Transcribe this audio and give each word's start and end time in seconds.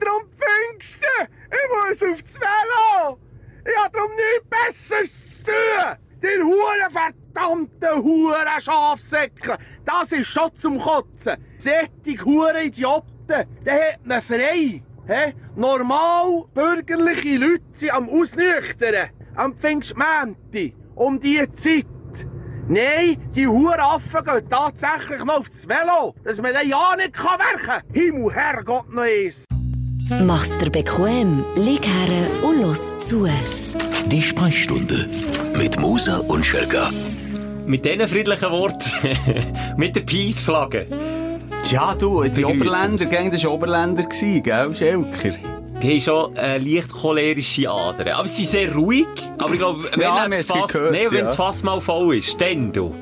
wieder 0.00 0.16
um 0.16 0.22
Pfingsten. 0.30 1.28
Ich 1.50 1.68
muss 1.70 2.10
aufs 2.10 2.34
Velo. 2.34 3.18
Ich 3.64 3.84
hab 3.84 3.92
darum 3.92 4.10
nichts 4.12 4.48
Besseres 4.48 5.10
zu 5.38 5.52
tun. 5.52 5.96
Den 6.22 6.42
Huren 6.44 6.90
verdammten 6.90 8.04
Huren 8.04 8.60
Schafsäcke. 8.60 9.58
Das 9.84 10.12
ist 10.12 10.26
schon 10.26 10.54
zum 10.56 10.78
Kotzen. 10.80 11.36
Sättig 11.62 12.24
Huren 12.24 12.66
Idioten. 12.66 13.44
Der 13.64 13.92
hat 13.92 14.06
man 14.06 14.22
frei. 14.22 14.82
He? 15.08 15.34
Normal 15.54 16.44
bürgerliche 16.54 17.36
Leute 17.36 17.62
sind 17.78 17.90
am 17.92 18.08
Ausnüchtern. 18.08 19.10
Am 19.34 19.54
Pfingstmänti. 19.56 20.74
Um 20.94 21.20
die 21.20 21.46
Zeit. 21.62 21.86
Nein, 22.68 23.30
die 23.34 23.46
Huraffen 23.46 24.24
gehen 24.24 24.50
tatsächlich 24.50 25.22
noch 25.24 25.38
aufs 25.38 25.68
Velo, 25.68 26.14
dass 26.24 26.38
man 26.38 26.52
dann 26.52 26.68
ja 26.68 26.96
nicht 26.96 27.16
werken 27.16 27.64
kann. 27.64 27.82
Himmel, 27.92 28.32
Herrgott, 28.32 28.88
noch 28.88 29.02
eins. 29.02 29.46
Mach's 30.08 30.56
dir 30.58 30.70
bequem, 30.70 31.44
lieg 31.56 31.84
her 31.86 32.44
und 32.44 32.62
los 32.62 32.96
zu. 32.98 33.26
Die 34.06 34.22
Sprechstunde 34.22 35.08
mit 35.58 35.80
Musa 35.80 36.18
und 36.18 36.46
Schelga. 36.46 36.90
Mit 37.66 37.84
diesen 37.84 38.06
friedlichen 38.06 38.50
Worten, 38.50 38.90
mit 39.76 39.96
der 39.96 40.02
Peace-Flagge. 40.02 40.86
Ja, 41.70 41.94
du, 41.96 42.22
die 42.22 42.30
Begrüssen. 42.30 42.60
Oberländer, 42.60 43.06
gell, 43.06 43.30
das 43.30 43.44
war 43.44 43.52
Oberländer, 43.52 44.04
gewesen, 44.04 44.42
gell, 44.42 44.74
Schelker? 44.74 45.36
Die 45.82 45.90
haben 45.92 46.00
schon 46.00 46.36
äh, 46.36 46.58
leicht 46.58 46.90
cholerische 46.90 47.68
Adern. 47.68 48.08
Aber 48.08 48.28
sie 48.28 48.44
sind 48.44 48.60
sehr 48.60 48.74
ruhig. 48.74 49.06
Aber 49.38 49.52
ich 49.52 49.58
glaube, 49.58 49.82
wenn 49.92 50.00
Ja, 50.00 50.08
das 50.08 50.16
wir 50.16 50.22
haben 50.22 50.32
es 50.32 50.46
Fass, 50.46 50.72
gehört, 50.72 50.92
nee, 50.92 51.06
wenn 51.10 51.18
ja. 51.18 51.24
das 51.24 51.36
Fass 51.36 51.62
mal 51.64 51.80
voll 51.80 52.16
ist, 52.16 52.40
dann 52.40 52.72
du. 52.72 52.94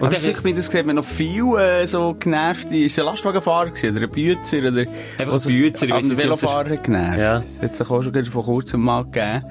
Und 0.00 0.12
dann, 0.12 0.20
sicher, 0.20 0.40
mir 0.42 0.54
das 0.54 0.66
sieht 0.66 0.86
man 0.86 0.96
noch 0.96 1.04
viel 1.04 1.44
äh, 1.58 1.86
so 1.86 2.14
genervte, 2.18 2.74
ist 2.76 2.92
es 2.92 2.98
ein 2.98 3.04
Lastwagenfahrer 3.04 3.70
gewesen, 3.70 3.96
oder 3.96 4.04
ein 4.06 4.10
Büzer, 4.10 4.58
oder... 4.58 4.80
Einfach 5.18 5.34
ein 5.34 5.50
ich 5.86 5.92
weiss 5.94 6.04
Ein 6.06 6.12
es- 6.12 6.18
Velofahrer 6.18 6.76
genervt. 6.76 7.18
Ja. 7.18 7.42
Das 7.60 7.62
hat 7.62 7.74
sich 7.76 7.90
auch 7.90 8.02
schon 8.02 8.24
vor 8.24 8.44
kurzem 8.44 8.80
mal 8.80 9.04
gegeben. 9.04 9.44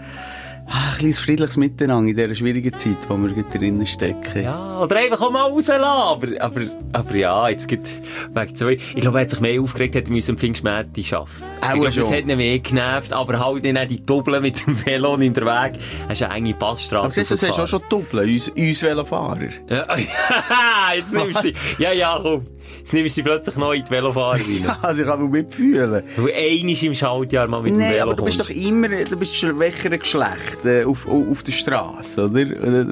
Ein 0.72 0.98
kleines 1.00 1.20
friedliches 1.20 1.58
Miteinander 1.58 2.12
in 2.12 2.16
dieser 2.16 2.36
schwierigen 2.36 2.78
Zeit, 2.78 2.98
wo 3.09 3.17
wir 3.17 3.44
drinnen 3.44 3.86
stecken. 3.88 4.44
ja, 4.44 4.80
oder 4.80 4.98
einfach 4.98 5.20
auch 5.22 5.31
mal 5.31 5.50
rauslassen. 5.50 5.84
Aber, 5.84 6.28
aber, 6.39 6.62
aber 6.94 7.16
ja, 7.16 7.50
jetzt 7.50 7.67
geht 7.67 7.89
wegen 8.34 8.56
zwei. 8.56 8.73
Ich 8.73 9.02
glaube, 9.02 9.17
er 9.17 9.22
hat 9.22 9.31
sich 9.31 9.40
mehr 9.40 9.59
aufgeregt, 9.59 9.95
hätte 9.95 10.12
müssen 10.12 10.38
Pfingstmärti 10.38 11.06
arbeiten. 11.16 11.30
Auch 11.62 11.67
ich 11.70 11.73
glaube, 11.73 11.92
schon. 11.92 12.03
das 12.03 12.12
hat 12.12 12.28
ihn 12.28 12.38
mehr 12.38 12.59
genervt. 12.59 13.14
Aber 13.14 13.40
halt 13.40 13.64
nicht 13.64 13.90
die 13.90 14.06
Doppeln 14.06 14.44
mit 14.44 14.66
dem 14.66 14.86
Velo 14.86 15.16
in 15.16 15.34
der 15.34 15.45
Weg. 15.45 15.80
Es 16.08 16.22
ist 16.22 16.28
eine 16.28 16.36
enge 16.36 16.53
Passstraße. 16.53 17.03
Aber 17.03 17.09
siehst 17.09 17.31
du, 17.31 17.36
du 17.36 17.40
sagst 17.40 17.59
auch 17.59 17.67
schon 17.67 17.81
Doppeln, 17.90 18.30
uns, 18.30 18.50
uns 18.50 18.84
Velofahrer. 18.84 19.50
Ja, 19.70 19.88
jetzt 20.95 21.14
nimmst 21.14 21.44
du. 21.44 21.52
Ja, 21.80 21.92
ja, 21.94 22.20
komm. 22.22 22.45
Jetzt 22.78 22.94
nimmst 22.94 23.17
du 23.17 23.23
plötzlich 23.23 23.56
noch 23.56 23.73
in 23.73 23.84
die 23.84 23.92
Velofahrer 23.92 24.36
rein. 24.36 24.78
Also 24.81 25.02
ich 25.02 25.08
kann 25.08 25.22
mich 25.22 25.31
mitfühlen. 25.31 26.03
Du 26.16 26.28
einmal 26.28 26.84
im 26.84 26.94
Schaltjahr 26.94 27.47
mal 27.47 27.62
mit 27.62 27.73
dem 27.73 27.80
Nein, 27.80 27.94
Velo 27.94 28.03
aber 28.03 28.16
du 28.16 28.23
bist 28.23 28.40
doch 28.40 28.50
immer, 28.50 28.88
du 28.88 29.17
bist 29.17 29.36
schwächere 29.36 29.97
Geschlecht 29.97 30.59
äh, 30.66 30.84
auf, 30.84 31.08
auf, 31.08 31.44
der 31.44 31.52
Straße, 31.52 32.26
oder? 32.26 32.46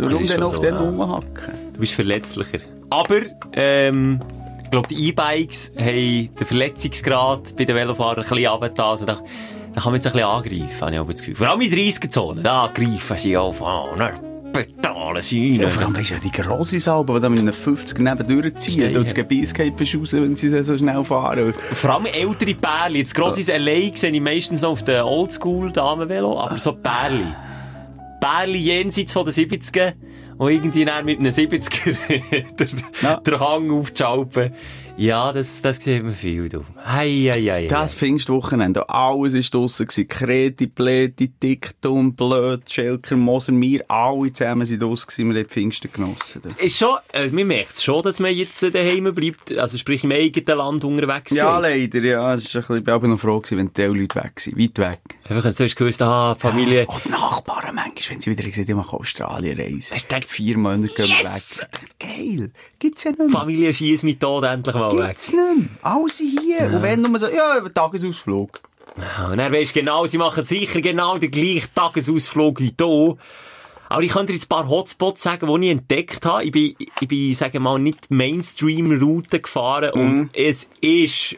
Warum 0.04 0.24
ist 0.24 0.34
denn 0.34 0.44
auf 0.44 0.56
so, 0.56 0.62
den 0.62 0.76
ja. 0.76 0.80
rumhacken? 0.80 1.54
Du 1.74 1.80
bist 1.80 1.94
verletzlicher. 1.94 2.60
Aber, 2.90 3.22
ähm, 3.54 4.20
ich 4.64 4.72
glaube, 4.72 4.88
die 4.90 5.08
E-Bikes 5.08 5.72
haben 5.78 6.36
den 6.36 6.46
Verletzungsgrad 6.46 7.56
bei 7.56 7.66
den 7.66 7.76
Velofahrern 7.76 8.24
ein 8.24 8.30
bisschen 8.30 8.48
runtergetan. 8.48 8.86
Also 8.86 9.06
da, 9.06 9.14
da 9.14 9.82
kann 9.82 9.92
man 9.92 9.96
jetzt 9.96 10.08
ein 10.08 10.14
bisschen 10.14 10.28
angreifen, 10.28 10.82
habe 10.82 10.94
ich 10.94 11.00
auch 11.00 11.08
das 11.08 11.20
Gefühl. 11.22 11.36
Vor 11.36 11.48
allem 11.48 11.62
in 11.62 11.72
30er-Zonen. 11.72 12.44
Da 12.44 12.70
greifen 12.74 13.18
sie 13.18 13.38
auf 13.38 13.64
an. 13.64 14.12
Pedalen 14.52 15.22
sie 15.22 15.52
rein. 15.52 15.62
Ja, 15.62 15.70
vor 15.70 15.84
allem 15.84 15.96
weisst 15.96 16.12
du, 16.12 16.16
die 16.20 16.32
grosse 16.32 16.80
Salbe, 16.80 17.14
die 17.14 17.22
da 17.22 17.30
mit 17.30 17.40
einem 17.40 17.54
50 17.54 18.00
neben 18.00 18.28
durchziehen, 18.28 18.98
und 18.98 19.06
das 19.06 19.14
Gebiss 19.14 19.54
geht 19.54 19.80
raus, 19.80 20.14
wenn 20.14 20.36
sie 20.36 20.64
so 20.64 20.78
schnell 20.78 21.04
fahren. 21.04 21.54
Vor 21.54 21.94
allem 21.94 22.08
ältere 22.08 22.56
Pärchen. 22.56 22.96
Jetzt 22.96 23.16
grosses 23.16 23.48
LA 23.48 23.96
sehe 23.96 24.12
ich 24.12 24.22
meistens 24.22 24.62
noch 24.62 24.72
auf 24.72 24.84
den 24.84 25.02
Oldschool-Damenvelo, 25.02 26.40
aber 26.40 26.58
so 26.58 26.74
Pärchen. 26.74 27.36
Pärchen 28.28 28.56
jenseits 28.56 29.14
von 29.14 29.26
den 29.26 29.34
70er, 29.34 29.94
und 30.38 30.52
irgendwie 30.52 30.86
dann 30.86 31.06
mit 31.06 31.20
einem 31.20 31.32
70er 31.32 31.98
der, 32.60 32.68
Ja. 33.02 33.18
der 33.20 33.40
Hang 33.40 33.72
aufzuschalpen. 33.72 34.54
Ja, 35.00 35.32
das, 35.32 35.62
das 35.62 35.78
sieht 35.84 36.04
man 36.04 36.16
viel, 36.16 36.50
du. 36.50 36.66
Hei, 36.84 37.30
hei, 37.32 37.42
hei. 37.44 37.68
Das 37.68 37.94
Pfingstwochenende, 37.94 38.90
alles 38.90 39.36
war 39.36 39.42
draussen 39.62 39.86
gewesen. 39.86 40.08
Kreti, 40.08 40.66
Pleti, 40.66 41.28
Dicktum, 41.28 42.16
Blöd, 42.16 42.68
Schelker, 42.68 43.16
Moser, 43.16 43.54
wir 43.62 43.86
alle 43.92 44.34
zusammen 44.34 44.66
sind 44.66 44.82
draussen 44.82 45.06
gewesen. 45.08 45.30
Wir 45.36 45.42
haben 45.42 45.50
Pfingsten 45.50 45.92
genossen. 45.92 46.42
da. 46.44 46.50
Ist 46.66 46.80
schon, 46.80 46.98
äh, 47.14 47.28
man 47.28 47.46
merkt 47.46 47.80
schon, 47.80 48.02
dass 48.02 48.20
man 48.20 48.34
jetzt 48.34 48.64
äh, 48.64 48.72
daheim 48.72 49.14
bleibt, 49.14 49.56
also 49.56 49.78
sprich 49.78 50.04
im 50.04 50.12
eigenen 50.14 50.58
Land 50.58 50.84
unterwegs 50.84 51.36
Ja, 51.36 51.60
geht. 51.62 51.94
leider, 51.94 52.08
ja. 52.08 52.32
Das 52.32 52.46
ist 52.46 52.56
ein 52.56 52.62
bisschen, 52.62 52.78
ich 52.78 52.84
bin 52.84 52.94
aber 52.96 53.08
noch 53.08 53.20
froh 53.20 53.40
gewesen, 53.40 53.58
wenn 53.60 53.72
die 53.76 54.00
Leute 54.02 54.16
weg 54.16 54.40
sind. 54.40 54.58
Weit 54.60 54.80
weg. 54.80 55.00
Einfach, 55.30 55.44
wenn 55.44 55.54
du 55.54 55.64
hast 55.64 55.76
gewusst, 55.76 56.02
ah, 56.02 56.34
Familie. 56.34 56.86
Auch 56.90 57.00
die 57.02 57.10
Nachbarn 57.10 57.76
manchmal, 57.76 58.16
wenn 58.16 58.22
sie 58.22 58.32
wieder 58.32 58.44
gesagt 58.50 58.68
haben, 58.68 58.80
ich 58.80 58.86
mache 58.86 58.98
Australien 58.98 59.60
reisen. 59.60 59.94
Hast 59.94 60.06
du 60.06 60.16
gedacht, 60.16 60.26
Vier 60.26 60.58
Monate 60.58 60.88
gehen 60.92 61.06
wir 61.08 61.18
Yes! 61.22 61.60
weg. 61.62 61.70
Geil. 62.00 62.52
Gibt's 62.80 63.04
ja 63.04 63.12
nicht 63.12 63.20
mehr. 63.20 63.30
Familie 63.30 63.72
schießt 63.76 64.04
mit 64.04 64.20
Tod 64.20 64.44
endlich 64.44 64.74
mal 64.74 64.87
weg. 64.92 65.08
Gibt's 65.08 65.34
nicht 65.34 65.58
mehr. 65.58 65.68
Alle 65.82 66.10
sind 66.10 66.40
hier. 66.42 66.66
Und 66.74 66.82
wenn 66.82 67.02
nur 67.02 67.20
so, 67.20 67.28
ja, 67.28 67.60
Tagesausflug. 67.62 68.62
Und 69.30 69.38
dann 69.38 69.54
weisst 69.54 69.76
du 69.76 69.80
genau, 69.80 70.06
sie 70.08 70.18
machen 70.18 70.44
sicher 70.44 70.82
genau 70.82 71.18
den 71.18 71.32
gleichen 71.32 71.74
Tagesausflug 71.74 72.60
wie 72.60 72.72
du. 72.72 73.18
Aber 73.90 74.02
ich 74.02 74.12
könnte 74.12 74.28
dir 74.28 74.34
jetzt 74.34 74.46
ein 74.46 74.50
paar 74.50 74.68
Hotspots 74.68 75.24
sagen, 75.24 75.48
die 75.48 75.66
ich 75.68 75.72
entdeckt 75.72 76.26
habe. 76.26 76.44
Ich 76.44 76.52
bin, 76.52 76.76
ich 77.00 77.08
bin, 77.08 77.36
sagen 77.36 77.64
mal, 77.64 77.80
nicht 77.80 78.12
Mainstream-Route 78.12 79.40
gefahren 79.40 79.92
und 79.92 80.30
es 80.34 80.68
ist 80.82 81.38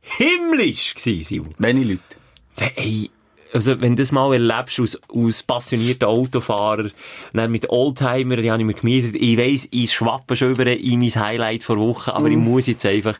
himmlisch 0.00 0.94
gewesen, 0.94 1.22
Simon. 1.22 1.54
Wenig 1.58 1.86
Leute. 1.86 2.74
Ey, 2.76 3.10
also, 3.54 3.80
wenn 3.80 3.94
du 3.94 4.02
das 4.02 4.10
mal 4.10 4.32
erlebst, 4.32 4.80
als, 4.80 5.00
als 5.14 5.44
passionierter 5.44 6.08
Autofahrer, 6.08 6.90
dann 7.32 7.52
mit 7.52 7.70
Oldtimer, 7.70 8.36
die 8.36 8.50
habe 8.50 8.62
ich 8.62 8.66
mir 8.66 8.74
gemietet, 8.74 9.14
ich 9.14 9.38
weiss, 9.38 9.68
ich 9.70 9.92
schwappe 9.92 10.34
schon 10.34 10.50
über 10.50 10.66
in 10.66 10.98
mein 10.98 11.14
Highlight 11.14 11.62
vor 11.62 11.78
Wochen, 11.78 12.10
aber 12.10 12.28
ich 12.28 12.36
muss 12.36 12.66
jetzt 12.66 12.84
einfach, 12.84 13.16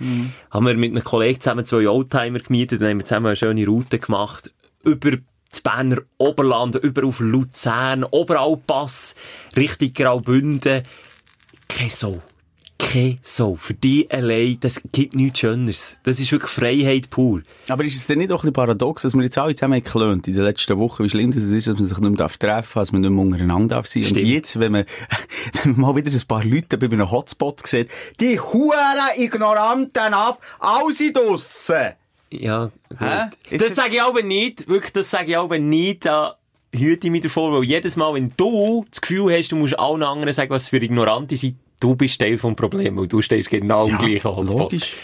haben 0.51 0.67
wir 0.67 0.75
mit 0.75 0.91
einem 0.91 1.05
Kollegen 1.05 1.39
zusammen 1.39 1.65
zwei 1.65 1.89
Oldtimer 1.89 2.41
gemietet, 2.41 2.81
dann 2.81 2.91
haben 2.91 2.99
wir 2.99 3.05
zusammen 3.05 3.27
eine 3.27 3.37
schöne 3.37 3.65
Route 3.65 4.01
gemacht, 4.01 4.53
über 4.83 5.13
das 5.49 5.61
Berner 5.61 5.99
Oberland, 6.19 6.75
über 6.77 7.05
auf 7.05 7.21
Luzern, 7.21 8.03
Oberalpass, 8.03 9.15
Richtung 9.57 9.93
Graubünden. 9.95 10.83
Kein 11.69 11.91
Sau. 11.91 12.21
Kein 12.85 13.19
Sau. 13.23 13.57
Für 13.57 13.75
die 13.75 14.11
allein, 14.11 14.59
das 14.61 14.81
gibt 14.93 15.15
nichts 15.15 15.41
Schöneres. 15.41 15.97
Das 16.05 16.21
ist 16.21 16.31
wirklich 16.31 16.51
Freiheit 16.51 17.11
pur. 17.11 17.43
Aber 17.69 17.85
ist 17.85 17.97
es 17.97 18.07
denn 18.07 18.19
nicht 18.19 18.31
auch 18.31 18.45
ein 18.45 18.53
paradox, 18.53 19.03
dass 19.03 19.15
wir 19.15 19.23
jetzt 19.23 19.39
alle 19.39 19.55
zusammen 19.55 19.83
gelernt 19.83 20.29
in 20.29 20.35
den 20.35 20.45
letzten 20.45 20.79
Wochen, 20.79 21.05
wie 21.05 21.11
schlimm 21.11 21.33
das 21.33 21.43
ist, 21.45 21.67
dass 21.67 21.79
man 21.79 21.89
sich 21.89 21.99
nicht 21.99 22.11
mehr 22.11 22.19
treffen 22.19 22.47
darf, 22.47 22.75
dass 22.75 22.93
man 22.93 23.01
nicht 23.01 23.11
mehr 23.11 23.25
untereinander 23.25 23.77
darf 23.77 23.87
sein. 23.87 24.03
Und 24.03 24.11
Stimmt. 24.11 24.27
jetzt, 24.27 24.61
wenn 24.61 24.73
man, 24.73 24.85
wenn 25.63 25.73
man 25.73 25.81
mal 25.81 25.97
wieder 25.97 26.13
ein 26.13 26.27
paar 26.29 26.45
Leute 26.45 26.79
bei 26.79 26.87
einem 26.87 27.11
Hotspot 27.11 27.67
sieht, 27.67 27.91
die 28.21 28.39
huren 28.39 28.99
Ignoranten 29.17 30.15
ab, 30.15 30.41
alle 30.61 30.93
sind 30.93 31.17
draussen. 31.17 31.95
Ja, 32.31 32.71
gut. 32.89 33.61
Das 33.61 33.75
sage 33.75 33.95
ich 33.95 34.03
aber 34.03 34.23
nicht. 34.23 34.69
Wirklich, 34.69 34.93
das 34.93 35.11
sage 35.11 35.31
ich 35.31 35.39
aber 35.39 35.59
nicht. 35.59 36.07
Da 36.07 36.37
hüte 36.73 37.07
ich 37.07 37.11
mich 37.11 37.23
davor, 37.23 37.53
weil 37.53 37.65
jedes 37.65 37.97
Mal, 37.97 38.15
wenn 38.15 38.33
du 38.37 38.85
das 38.91 39.01
Gefühl 39.01 39.33
hast, 39.33 39.53
du 39.53 39.57
musst 39.57 39.79
allen 39.79 40.03
anderen 40.03 40.35
sagen, 40.35 40.51
was 40.51 40.69
für 40.69 40.79
Ignorante 40.79 41.37
sind, 41.37 41.57
du 41.85 41.95
bist 41.95 42.19
Teil 42.19 42.39
vom 42.39 42.57
Problem, 42.57 42.97
weil 42.97 43.07
du 43.07 43.21
stehst 43.21 43.51
genau 43.51 43.87
im 43.87 43.99
gleichen 43.99 44.25
Hotspot. 44.25 44.73
logisch. 44.73 44.97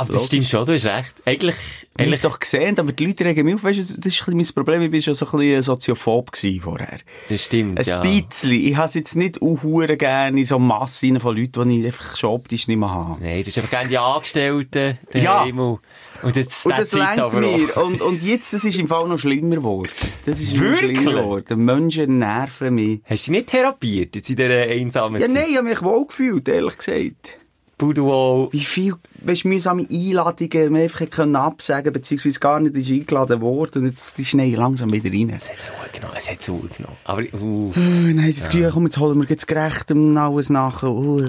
Aber 0.00 0.12
das 0.12 0.26
stimmt 0.26 0.46
schon, 0.46 0.66
du 0.66 0.72
hast 0.74 0.84
recht. 0.86 1.14
Eigentlich, 1.24 1.54
eigentlich 1.96 2.14
es 2.14 2.20
doch 2.22 2.38
gesehen, 2.38 2.78
aber 2.78 2.92
die 2.92 3.06
Leute 3.06 3.24
regen 3.24 3.44
mich 3.44 3.54
auf, 3.56 3.64
weißt 3.64 3.78
du, 3.90 4.00
das 4.00 4.14
ist 4.14 4.28
ein 4.28 4.36
mein 4.36 4.46
Problem, 4.46 4.82
ich 4.82 4.92
war 4.92 5.00
schon 5.00 5.14
so 5.14 5.26
ein 5.26 5.38
bisschen 5.38 5.62
soziophob 5.62 6.30
vorher. 6.60 6.98
das 7.28 7.44
stimmt, 7.44 7.78
Ein 7.78 7.84
ja. 7.84 8.00
bisschen. 8.00 8.52
Ich 8.52 8.76
habe 8.76 8.88
es 8.88 8.94
jetzt 8.94 9.16
nicht 9.16 9.42
auch 9.42 9.58
gerne 9.98 10.38
in 10.38 10.44
so 10.46 10.58
Massen 10.58 11.20
von 11.20 11.36
Leuten, 11.36 11.68
die 11.68 11.80
ich 11.80 11.86
einfach 11.86 12.16
schon 12.16 12.30
optisch 12.30 12.68
nicht 12.68 12.78
mehr 12.78 12.90
habe. 12.90 13.22
Nein, 13.22 13.38
das 13.40 13.48
ist 13.48 13.58
einfach 13.58 13.70
gerne 13.70 13.88
die 13.88 13.98
Angestellten 13.98 14.98
Ja. 15.12 15.20
daheim 15.44 15.58
und, 15.58 15.80
und 16.22 16.36
das, 16.36 16.64
Und 16.66 16.78
das 16.78 16.90
Zeit 16.90 17.00
lenkt 17.00 17.18
aber 17.20 17.40
mir. 17.40 17.76
Und, 17.78 18.00
und 18.00 18.22
jetzt, 18.22 18.52
das 18.52 18.64
ist 18.64 18.78
im 18.78 18.88
Fall 18.88 19.06
noch 19.08 19.18
schlimmer 19.18 19.56
geworden. 19.56 19.90
Das 20.24 20.40
ist 20.40 20.58
Wirklich? 20.58 20.98
schlimmer 20.98 21.20
geworden. 21.22 21.64
Menschen 21.64 22.18
nerven 22.18 22.74
mich. 22.74 23.00
Hast 23.04 23.26
du 23.26 23.32
nicht 23.32 23.48
therapiert, 23.48 24.14
jetzt 24.16 24.30
in 24.30 24.36
dieser 24.36 24.62
einsamen 24.62 25.20
Ja, 25.20 25.26
Zeit? 25.26 25.34
nein, 25.34 25.46
ich 25.50 25.56
habe 25.56 25.68
mich 25.68 25.82
wohl 25.82 26.06
gefühlt, 26.06 26.48
ehrlich 26.48 26.78
gesagt. 26.78 27.38
Buduo. 27.80 28.50
Wie 28.52 28.60
viel, 28.60 28.94
weißt, 29.22 29.46
mühsame 29.46 29.86
Einladungen 29.90 30.72
man 30.72 30.82
einfach 30.82 31.08
können 31.08 31.34
absagen, 31.34 31.92
beziehungsweise 31.92 32.38
gar 32.38 32.60
nicht 32.60 32.76
ist 32.76 32.90
eingeladen 32.90 33.40
worden. 33.40 33.82
Und 33.82 33.88
jetzt 33.88 34.18
die 34.18 34.24
Schnee 34.26 34.54
langsam 34.54 34.92
wieder 34.92 35.10
rein. 35.10 35.32
Es 35.34 35.48
hat 35.48 35.62
zugenommen, 35.62 36.16
es 36.16 36.30
hat 36.30 36.42
zugenommen. 36.42 36.96
Aber, 37.04 37.22
uh. 37.40 37.72
Dann 37.74 38.20
haben 38.22 38.32
sie 38.32 38.40
das 38.40 38.50
Gefühl, 38.50 38.70
komm, 38.72 38.84
jetzt 38.84 38.98
holen 38.98 39.18
wir 39.18 39.28
jetzt 39.28 39.48
gerecht 39.48 39.90
und 39.90 40.16
alles 40.16 40.50
nachher. 40.50 40.90
Uh. 40.90 41.24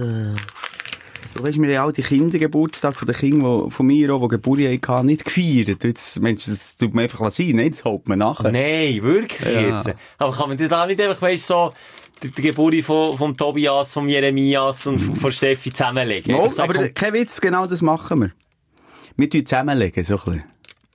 Du 1.34 1.44
weißt, 1.44 1.62
wir 1.62 1.80
haben 1.80 1.86
all 1.88 1.94
die 1.94 2.02
Kindergeburtstag 2.02 2.98
von 2.98 3.06
den 3.06 3.16
Kindern, 3.16 3.66
die, 3.66 3.72
von 3.72 3.86
mir 3.86 4.14
auch, 4.14 4.22
die 4.24 4.28
Geburt 4.28 4.60
hatten, 4.60 5.06
nicht 5.06 5.24
gefeiert. 5.24 5.86
Jetzt, 5.86 6.20
Mensch, 6.20 6.46
das 6.46 6.76
tut 6.76 6.94
man 6.94 7.04
einfach 7.04 7.32
sein, 7.32 7.48
nicht? 7.48 7.76
Das 7.76 7.86
holt 7.86 8.10
man 8.10 8.20
nachher. 8.20 8.52
Nein, 8.52 9.02
wirklich 9.02 9.40
Ja. 9.42 9.78
jetzt. 9.78 9.96
Aber 10.18 10.34
kann 10.34 10.50
man 10.50 10.58
da 10.58 10.86
nicht 10.86 11.00
einfach, 11.00 11.22
weißt 11.22 11.48
so, 11.48 11.72
die, 12.24 12.42
Geburt 12.42 12.76
von, 12.84 13.18
von 13.18 13.36
Tobias, 13.36 13.94
von 13.94 14.08
Jeremias 14.10 14.88
und 14.88 15.00
von, 15.00 15.32
Steffi 15.32 15.72
zusammenlegen? 15.72 16.36
Mal, 16.36 16.50
sagen, 16.50 16.70
aber 16.72 16.80
komm, 16.86 16.94
kein 16.94 17.14
Witz, 17.14 17.42
genau 17.42 17.66
das 17.66 17.82
machen 17.82 18.22
wir. 18.22 18.32
Wir 19.18 19.30
tun 19.30 19.46
zusammenlegen, 19.46 20.04
so 20.04 20.16
ein 20.16 20.20
bisschen. 20.24 20.44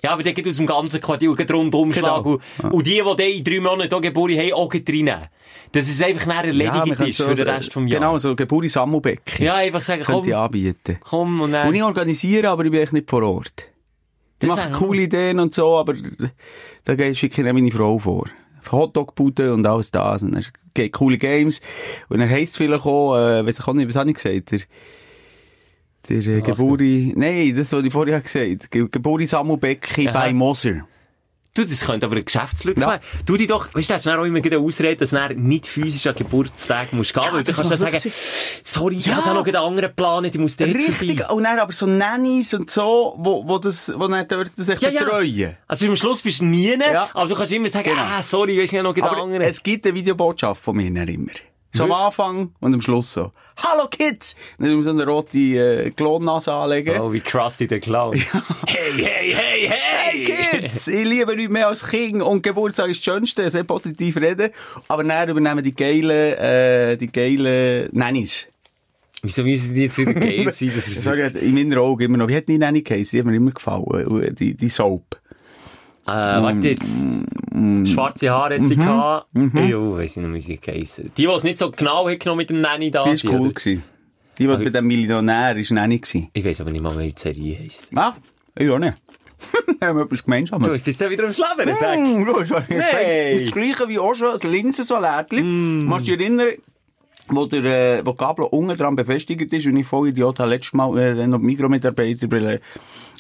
Ja, 0.03 0.13
aber 0.13 0.23
der 0.23 0.35
geht 0.35 0.47
aus 0.47 0.57
dem 0.57 0.67
ganzen 0.67 1.01
Quartier 1.01 1.31
und 1.31 1.51
Rundumschlag. 1.51 2.23
Genau. 2.23 2.39
Und, 2.63 2.73
und 2.73 2.87
die, 2.87 2.93
die 2.93 3.03
dann 3.03 3.19
in 3.27 3.45
drei 3.45 3.61
Monaten 3.61 3.93
auch 3.95 4.01
Geburt 4.01 4.33
haben, 4.33 4.53
auch 4.53 4.73
reinnehmen. 4.73 5.29
Dass 5.73 5.89
es 5.89 6.01
einfach 6.01 6.27
man 6.27 6.45
erledigt 6.45 6.97
kann 6.97 7.09
ist 7.09 7.17
so- 7.17 7.27
für 7.27 7.35
den 7.35 7.49
Rest 7.49 7.73
vom 7.73 7.87
Jahr. 7.89 8.01
Genau, 8.01 8.19
so 8.19 8.37
Geburi 8.37 8.69
Sammelbecken. 8.69 9.45
Ja, 9.45 9.57
einfach 9.57 9.83
sagen, 9.83 10.05
Könnte 10.05 10.29
ich 10.29 10.35
komm, 10.35 10.43
anbieten. 10.45 10.97
komm 11.01 11.41
und 11.41 11.53
dann... 11.53 11.69
Und 11.69 11.75
ich 11.75 11.83
organisiere, 11.83 12.49
aber 12.51 12.65
ich 12.67 12.71
bin 12.71 12.81
echt 12.81 12.93
nicht 12.93 13.11
vor 13.11 13.23
Ort. 13.23 13.65
Ich 14.41 14.49
Das 14.49 14.57
mache 14.57 14.71
coole 14.73 15.03
Ideen 15.03 15.41
und 15.41 15.55
so, 15.55 15.77
aber 15.77 15.95
da 16.85 17.15
schicke 17.15 17.41
ich 17.41 17.47
dann 17.47 17.55
meine 17.57 17.71
Frau 17.73 17.99
vor. 17.99 18.29
Hotdog-Bude 18.73 19.53
und 19.55 19.67
alles 19.67 19.91
das. 19.91 20.23
Und 20.23 20.35
dann 20.35 20.45
geht 20.75 20.93
coole 20.93 21.19
Games. 21.19 21.61
Und 22.09 22.19
dann 22.19 22.29
heisst 22.29 22.53
es 22.53 22.57
vielleicht 22.57 22.87
auch, 22.87 23.17
äh, 23.17 23.47
weiss 23.47 23.59
ich 23.59 23.67
auch 23.67 23.75
nicht, 23.75 23.89
was 23.89 23.97
habe 23.97 24.11
ich 24.11 24.17
gesagt? 24.17 24.67
Der, 26.09 26.21
der 26.21 26.37
äh, 26.37 26.41
Geburi, 26.41 27.13
nein, 27.17 27.55
das, 27.57 27.73
was 27.73 27.85
ich 27.85 27.93
vorher 27.93 28.21
gesagt 28.21 28.45
habe. 28.45 28.69
Ge 28.71 28.89
Geburi 28.91 29.27
Sammelbecki 29.27 30.09
Aha. 30.09 30.19
bei 30.19 30.33
Moser. 30.33 30.87
Du, 31.57 31.65
das 31.65 31.81
könnte 31.81 32.07
aber 32.07 32.15
eine 32.17 32.25
Geschäftslücke 32.25 32.81
Ja. 32.81 33.01
Du 33.25 33.37
dich 33.37 33.49
doch, 33.49 33.73
weißt 33.75 33.91
du, 33.91 33.95
hast 33.95 34.07
du 34.07 34.11
auch 34.11 34.25
immer 34.25 34.45
wieder 34.45 34.59
eine 34.59 34.67
Ausrede, 34.67 34.97
dass 34.97 35.11
du 35.11 35.35
nicht 35.37 35.67
physisch 35.67 36.07
an 36.07 36.15
Geburtstag 36.15 36.93
musst 36.93 37.15
gehen, 37.15 37.23
weil 37.33 37.43
du 37.45 37.53
kannst 37.53 37.71
macht 37.71 37.79
sagen, 37.79 38.13
sorry, 38.63 38.97
ich 38.99 39.07
Ja. 39.07 39.17
habe 39.17 39.29
da 39.29 39.35
noch 39.35 39.47
einen 39.47 39.57
anderen 39.57 39.95
Plan, 39.95 40.25
ich 40.25 40.35
muss 40.35 40.57
dort 40.57 40.75
Richtig, 40.75 41.19
vorbei. 41.21 41.35
und 41.35 41.45
dann 41.45 41.59
aber 41.59 41.73
so 41.73 41.87
Nannies 41.87 42.53
und 42.55 42.71
so, 42.71 43.15
wo, 43.19 43.47
wo 43.49 43.59
das, 43.59 43.91
wo 43.97 44.07
dann 44.07 44.29
dort 44.29 44.51
sich 44.55 44.81
Ja, 44.81 44.91
ja. 44.91 45.01
betreuen. 45.03 45.57
Also 45.67 45.87
am 45.87 45.97
Schluss 45.97 46.21
bist 46.23 46.41
du 46.41 46.45
nie, 46.45 46.77
Ja. 46.79 47.09
aber 47.15 47.29
du 47.29 47.35
kannst 47.35 47.53
immer 47.53 47.71
sagen, 47.71 47.89
Genau. 47.91 48.03
ah, 48.03 48.23
sorry, 48.23 48.59
weisst 48.59 48.73
du, 48.73 48.77
ich 48.77 48.85
habe 48.85 48.95
noch 49.01 49.11
einen 49.11 49.21
anderen. 49.23 49.43
es 49.43 49.63
gibt 49.63 49.87
eine 49.87 49.95
Videobotschaft 49.95 50.63
von 50.63 50.77
mir 50.77 50.87
immer. 50.89 51.33
So 51.77 51.85
am 51.85 51.93
Anfang 51.93 52.53
und 52.61 52.73
am 52.73 52.81
Schluss 52.81 53.13
so. 53.13 53.33
Hallo 53.59 53.87
Kids! 53.91 54.35
Dann 54.59 54.69
müssen 54.69 54.79
wir 54.79 54.85
so 54.85 54.91
eine 54.91 55.07
rote 55.07 55.39
äh, 55.39 55.91
Klonnase 55.91 56.51
anlegen. 56.51 56.99
Oh, 56.99 57.13
wie 57.13 57.21
Krusty 57.21 57.67
der 57.67 57.81
Clown. 57.81 58.15
hey, 58.67 58.93
hey, 58.97 59.35
hey, 59.35 59.69
hey! 59.69 59.77
Hey 60.07 60.25
Kids! 60.25 60.89
Ich 60.89 61.05
liebe 61.05 61.37
nichts 61.37 61.53
mehr 61.53 61.69
als 61.69 61.87
Kind 61.87 62.23
und 62.23 62.43
Geburtstag 62.43 62.89
ist 62.89 63.07
das 63.07 63.15
Schönste, 63.15 63.51
sehr 63.51 63.65
positiv 63.65 64.17
reden. 64.17 64.51
Aber 64.89 65.05
dann 65.05 65.29
übernehmen 65.29 65.63
die 65.63 65.75
geilen, 65.75 66.11
äh, 66.11 66.97
die 66.97 67.13
geilen 67.13 67.91
Nannies. 67.93 68.47
Wieso 69.23 69.43
müssen 69.43 69.75
die 69.75 69.83
jetzt 69.83 69.99
wieder 69.99 70.15
geil 70.15 70.51
sein? 70.53 70.73
Das 70.75 70.89
ist 70.89 71.05
Sorry, 71.05 71.27
in 71.27 71.55
meinen 71.55 71.77
Augen 71.77 72.05
immer 72.05 72.17
noch. 72.17 72.29
Wie 72.29 72.37
hat 72.37 72.49
die 72.49 72.57
Nanny 72.57 72.81
geheißen? 72.81 73.11
Die 73.11 73.19
hat 73.19 73.27
mir 73.27 73.37
immer 73.37 73.51
gefallen. 73.51 74.35
Die, 74.35 74.55
die 74.55 74.69
Soap. 74.71 75.21
Äh, 76.07 76.43
warte 76.43 76.69
jetzt. 76.69 77.07
Schwarze 77.87 78.31
Haare 78.31 78.59
hat 78.59 78.67
sie 78.67 78.77
gehabt. 78.77 79.27
Jo, 79.35 79.97
weiss 79.97 80.17
ich 80.17 80.23
noch, 80.23 80.33
wie 80.33 80.41
sie 80.41 80.59
geheissen. 80.59 81.11
Die, 81.17 81.27
die 81.27 81.33
es 81.33 81.43
nicht 81.43 81.59
so 81.59 81.71
genau 81.71 82.09
hat 82.09 82.21
genommen 82.21 82.39
mit 82.39 82.51
dem 82.51 82.61
Nanny 82.61 82.91
da. 82.91 83.05
Die 83.05 83.25
war 83.25 83.33
cool. 83.33 83.41
oder? 83.41 83.55
Gewesen. 83.55 83.83
Die, 84.39 84.47
die 84.47 84.49
bei 84.49 84.71
dem 84.71 84.87
Millionär 84.87 85.57
ist 85.57 85.71
Nanny 85.73 85.99
gewesen. 85.99 86.29
Ich 86.33 86.45
weiss 86.45 86.61
aber 86.61 86.71
nicht 86.71 86.83
mal, 86.83 86.97
wie 86.99 87.13
die 87.13 87.21
Serie 87.21 87.59
heisst. 87.59 87.87
Ah, 87.95 88.15
ich 88.55 88.71
auch 88.71 88.79
nicht. 88.79 88.97
haben 89.81 89.99
wir 89.99 90.05
etwas 90.05 90.25
gemeinsam. 90.25 90.63
Du, 90.63 90.71
bist 90.71 91.01
du 91.01 91.11
wieder 91.11 91.25
am 91.25 91.33
Schlafen? 91.33 91.73
Sag. 91.75 91.99
Mm, 91.99 92.25
du, 92.25 92.41
das 92.41 92.51
Nein. 92.51 92.69
das 92.71 93.53
gleiche 93.53 93.89
wie 93.89 93.99
auch 93.99 94.15
schon, 94.15 94.33
das 94.33 94.43
Linsensalätli. 94.43 95.43
Machst 95.43 96.09
du 96.09 96.17
dich 96.17 96.21
erinnern, 96.27 96.49
wo 97.29 97.47
der, 97.47 97.65
äh, 97.99 98.03
wo 98.07 98.13
die 98.13 98.17
Gabel 98.17 98.47
unten 98.51 98.77
dran 98.77 98.97
befestigt 98.97 99.53
ist 99.53 99.67
und 99.67 99.77
ich 99.77 99.87
voll 99.87 100.09
Idiot 100.09 100.39
habe 100.39 100.51
letztes 100.51 100.73
Mal, 100.75 100.97
äh, 100.99 101.27
noch 101.27 101.39
die 101.39 101.45
Mikromitarbeiter 101.45 102.27
bele- 102.29 102.61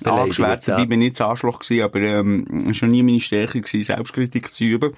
angeschwärzt. 0.05 0.69
ja. 0.69 0.75
Dabei 0.77 0.87
bin 0.87 1.01
ich 1.01 1.09
nicht 1.09 1.21
das 1.21 1.27
Arschloch 1.27 1.59
gewesen, 1.59 1.83
aber, 1.85 2.01
ähm, 2.01 2.45
noch 2.51 2.83
nie 2.89 3.03
meine 3.03 3.21
Stärke 3.21 3.61
gewesen, 3.61 3.85
Selbstkritik 3.85 4.53
zu 4.53 4.65
üben. 4.65 4.93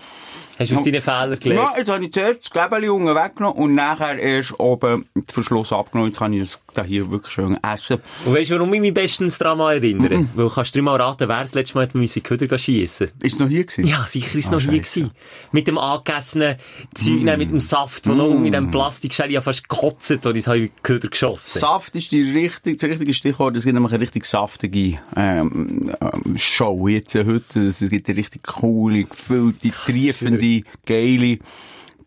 Hast 0.59 0.73
du 0.73 0.77
aus 0.77 0.85
deinen 0.85 1.01
Fehlern 1.03 1.31
Ja, 1.33 1.37
gelernt? 1.37 1.73
jetzt 1.79 1.91
habe 1.91 2.05
ich 2.05 2.13
zuerst 2.13 2.41
das 2.45 2.51
Gläbeli 2.51 2.89
unten 2.89 3.15
weggenommen 3.15 3.57
und 3.63 3.75
nachher 3.75 4.19
erst 4.19 4.59
oben 4.59 5.05
den 5.15 5.25
Verschluss 5.29 5.73
abgenommen. 5.73 6.11
Jetzt 6.11 6.19
kann 6.19 6.33
ich 6.33 6.41
das 6.41 6.61
da 6.75 6.83
hier 6.85 7.11
wirklich 7.11 7.33
schön 7.33 7.57
essen. 7.63 7.99
Und 8.25 8.35
weißt 8.35 8.51
du, 8.51 8.55
warum 8.57 8.75
ich 8.75 8.81
mich 8.81 8.93
bestens 8.95 9.39
daran 9.39 9.61
erinnere? 9.61 10.19
Mhm. 10.19 10.29
Weil 10.35 10.49
kannst 10.51 10.75
du 10.75 10.79
dir 10.81 10.83
mal 10.83 11.01
raten, 11.01 11.29
wer 11.29 11.41
das 11.41 11.55
letzte 11.55 11.77
Mal 11.77 11.83
hat 11.87 11.95
müssen 11.95 12.23
Köder 12.23 12.59
schiessen 12.59 13.11
Ist 13.23 13.35
es 13.35 13.39
noch 13.39 13.49
hier 13.49 13.65
gewesen? 13.65 13.87
Ja, 13.87 14.05
sicher 14.07 14.37
ist 14.39 14.47
es 14.47 14.51
Ah, 14.51 14.55
noch 14.55 14.61
hier 14.61 14.73
Scheisse. 14.81 15.01
gewesen. 15.01 15.11
Mit 15.53 15.69
dem 15.69 15.79
angegessenen 15.79 16.57
Zeug, 16.95 17.23
nein, 17.23 17.39
mit 17.39 17.51
dem 17.51 17.61
Saft, 17.61 18.09
wo 18.09 18.15
noch 18.15 18.35
mit 18.35 18.53
dem 18.55 18.71
Plastikschelle 18.71 19.33
ja 19.33 19.41
fast 19.41 19.69
gekotzt, 19.69 20.11
und 20.27 20.37
ich 20.37 20.47
habe 20.47 20.59
in 20.59 20.65
den 20.67 20.83
Köder 20.83 21.09
geschossen. 21.09 21.61
Saft 21.61 21.95
ist 21.95 22.11
die 22.11 22.23
richtig, 22.23 22.81
das 22.81 22.91
richtige 22.91 23.15
Stichwort. 23.15 23.57
Es 23.57 23.63
gibt 23.65 23.75
nämlich 23.75 23.93
eine 23.93 24.03
richtig 24.03 24.25
saftige 24.25 24.99
ähm, 25.17 25.93
ähm, 26.01 26.37
Show 26.37 26.89
jetzt 26.89 27.15
äh, 27.15 27.25
heute. 27.25 27.69
Es 27.69 27.79
gibt 27.79 28.09
eine 28.09 28.17
richtig 28.19 28.43
coole, 28.43 29.05
gefüllte, 29.05 29.71
triefende, 29.71 30.48
geile 30.87 31.39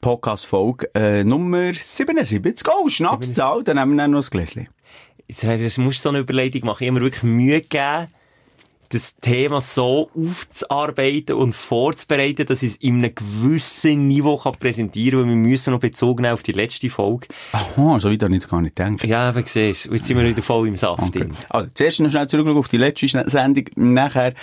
Podcast-Folge. 0.01 0.89
Äh, 0.95 1.23
Nummer 1.23 1.73
77. 1.73 2.67
Oh, 2.67 2.89
Schnapszahl. 2.89 3.63
Dann 3.63 3.79
haben 3.79 3.95
wir 3.95 4.07
noch 4.07 4.23
ein 4.23 4.29
Gläschen. 4.29 4.67
Jetzt 5.27 5.77
musst 5.77 5.99
du 5.99 6.03
so 6.03 6.09
eine 6.09 6.19
Überlegung 6.19 6.65
machen. 6.65 6.83
Ich 6.83 6.89
habe 6.89 6.99
mir 6.99 7.05
wirklich 7.05 7.23
Mühe 7.23 7.61
gegeben, 7.61 8.07
das 8.91 9.15
Thema 9.17 9.61
so 9.61 10.09
aufzuarbeiten 10.15 11.35
und 11.35 11.53
vorzubereiten, 11.55 12.45
dass 12.45 12.61
ich 12.63 12.71
es 12.71 12.75
in 12.77 13.03
einem 13.03 13.15
gewissen 13.15 14.07
Niveau 14.07 14.37
kann 14.37 14.53
präsentieren 14.53 15.21
kann, 15.21 15.29
weil 15.29 15.35
wir 15.35 15.49
müssen 15.49 15.71
noch 15.73 15.79
Bezug 15.79 16.19
nehmen 16.21 16.33
auf 16.33 16.43
die 16.43 16.51
letzte 16.51 16.89
Folge. 16.89 17.27
Aha, 17.53 17.99
so 17.99 18.11
weit 18.11 18.21
habe 18.23 18.33
ich 18.35 18.41
jetzt 18.41 18.49
gar 18.49 18.61
nicht 18.61 18.75
gedacht. 18.75 19.03
Ja, 19.05 19.29
aber 19.29 19.43
siehst 19.45 19.85
jetzt 19.91 20.05
sind 20.05 20.17
wir 20.17 20.25
wieder 20.27 20.41
voll 20.41 20.67
im 20.67 20.75
Saft 20.75 21.03
Okay. 21.03 21.29
Also, 21.49 21.69
zuerst 21.73 21.99
noch 22.01 22.09
schnell 22.09 22.27
zurück 22.27 22.47
auf 22.55 22.67
die 22.67 22.77
letzte 22.77 23.07
Sendung. 23.29 23.65
Nachher, 23.75 24.33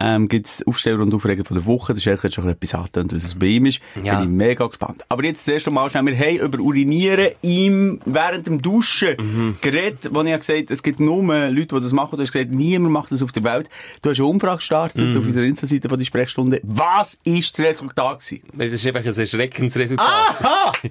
ähm, 0.00 0.28
gibt's 0.28 0.66
Aufsteller 0.66 1.00
und 1.00 1.12
Aufreger 1.14 1.44
von 1.44 1.56
der 1.56 1.66
Woche. 1.66 1.92
Das 1.94 2.04
ist 2.04 2.08
eigentlich 2.08 2.34
schon 2.34 2.48
etwas 2.48 2.74
angetönt, 2.74 3.14
was 3.14 3.24
es 3.24 3.34
bei 3.34 3.46
ihm 3.46 3.66
ist. 3.66 3.80
Ja. 4.02 4.16
Bin 4.18 4.24
ich 4.24 4.34
mega 4.34 4.66
gespannt. 4.66 5.02
Aber 5.08 5.24
jetzt 5.24 5.44
zuerst 5.44 5.66
einmal 5.68 5.90
schnell, 5.90 6.06
wir 6.06 6.18
haben 6.18 6.36
über 6.36 6.58
Urinieren 6.60 7.28
im, 7.42 8.00
während 8.04 8.46
dem 8.46 8.62
Duschen 8.62 9.16
Mhm. 9.18 9.56
geredet, 9.60 10.10
wo 10.12 10.22
ich 10.22 10.32
habe 10.32 10.38
gesagt, 10.38 10.70
es 10.70 10.82
gibt 10.82 11.00
nur 11.00 11.22
Leute, 11.22 11.76
die 11.76 11.80
das 11.82 11.92
machen. 11.92 12.16
Du 12.16 12.22
hast 12.22 12.32
gesagt, 12.32 12.50
niemand 12.52 12.92
macht 12.92 13.12
das 13.12 13.22
auf 13.22 13.32
der 13.32 13.44
Welt. 13.44 13.68
Du 14.02 14.10
hast 14.10 14.18
eine 14.18 14.26
Umfrage 14.26 14.56
gestartet 14.58 15.04
Mhm. 15.04 15.18
auf 15.18 15.24
unserer 15.26 15.44
Insta-Seite 15.44 15.88
von 15.88 15.98
der 15.98 16.04
Sprechstunde. 16.04 16.60
Was 16.62 17.18
ist 17.24 17.58
das 17.58 17.64
Resultat 17.66 18.20
gewesen? 18.20 18.42
Das 18.56 18.72
ist 18.72 18.86
einfach 18.86 19.04
ein 19.04 19.16
erschreckendes 19.18 19.76
Resultat. 19.76 20.06
Aha! 20.08 20.72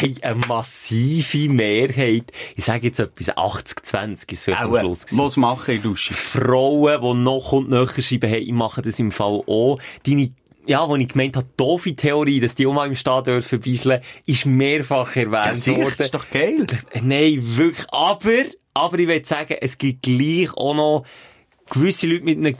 Hey, 0.00 0.14
eine 0.22 0.36
massive 0.46 1.52
Mehrheit. 1.52 2.30
Ich 2.54 2.64
sage 2.64 2.86
jetzt 2.86 3.00
etwas 3.00 3.36
80-20 3.36 4.30
ist 4.32 4.46
es 4.46 4.54
am 4.56 4.72
Schluss 4.78 5.06
gewesen. 5.06 5.18
Was 5.24 5.36
machen 5.36 5.74
in 5.74 5.82
der 5.82 5.90
Dusche? 5.90 6.14
Frauen, 6.14 7.00
die 7.02 7.22
noch 7.24 7.50
und 7.50 7.68
nöcher 7.68 8.00
schreiben, 8.00 8.30
hey, 8.30 8.38
ich 8.38 8.52
mache 8.52 8.80
das 8.80 9.00
im 9.00 9.10
Fall 9.10 9.42
auch. 9.48 9.80
Deine, 10.06 10.30
ja, 10.68 10.88
wo 10.88 10.94
ich 10.94 11.08
gemeint 11.08 11.34
habe, 11.34 11.48
doofe 11.56 11.96
Theorie, 11.96 12.38
dass 12.38 12.54
die 12.54 12.68
auch 12.68 12.74
mal 12.74 12.86
im 12.86 12.94
Stad 12.94 13.26
dürfen 13.26 13.58
bisseln, 13.58 14.00
ist 14.24 14.46
mehrfach 14.46 15.16
erwähnt 15.16 15.66
Ja, 15.66 15.76
worden. 15.76 15.94
das 15.96 16.06
ist 16.06 16.14
doch 16.14 16.30
geil. 16.30 16.64
Nein, 17.02 17.40
wirklich. 17.56 17.86
Aber, 17.90 18.30
aber 18.74 18.98
ich 19.00 19.08
will 19.08 19.24
sagen, 19.24 19.56
es 19.60 19.78
gibt 19.78 20.02
gleich 20.04 20.52
auch 20.56 20.74
noch 20.76 21.04
gewisse 21.70 22.06
Leute 22.06 22.24
mit 22.24 22.38
einem 22.38 22.54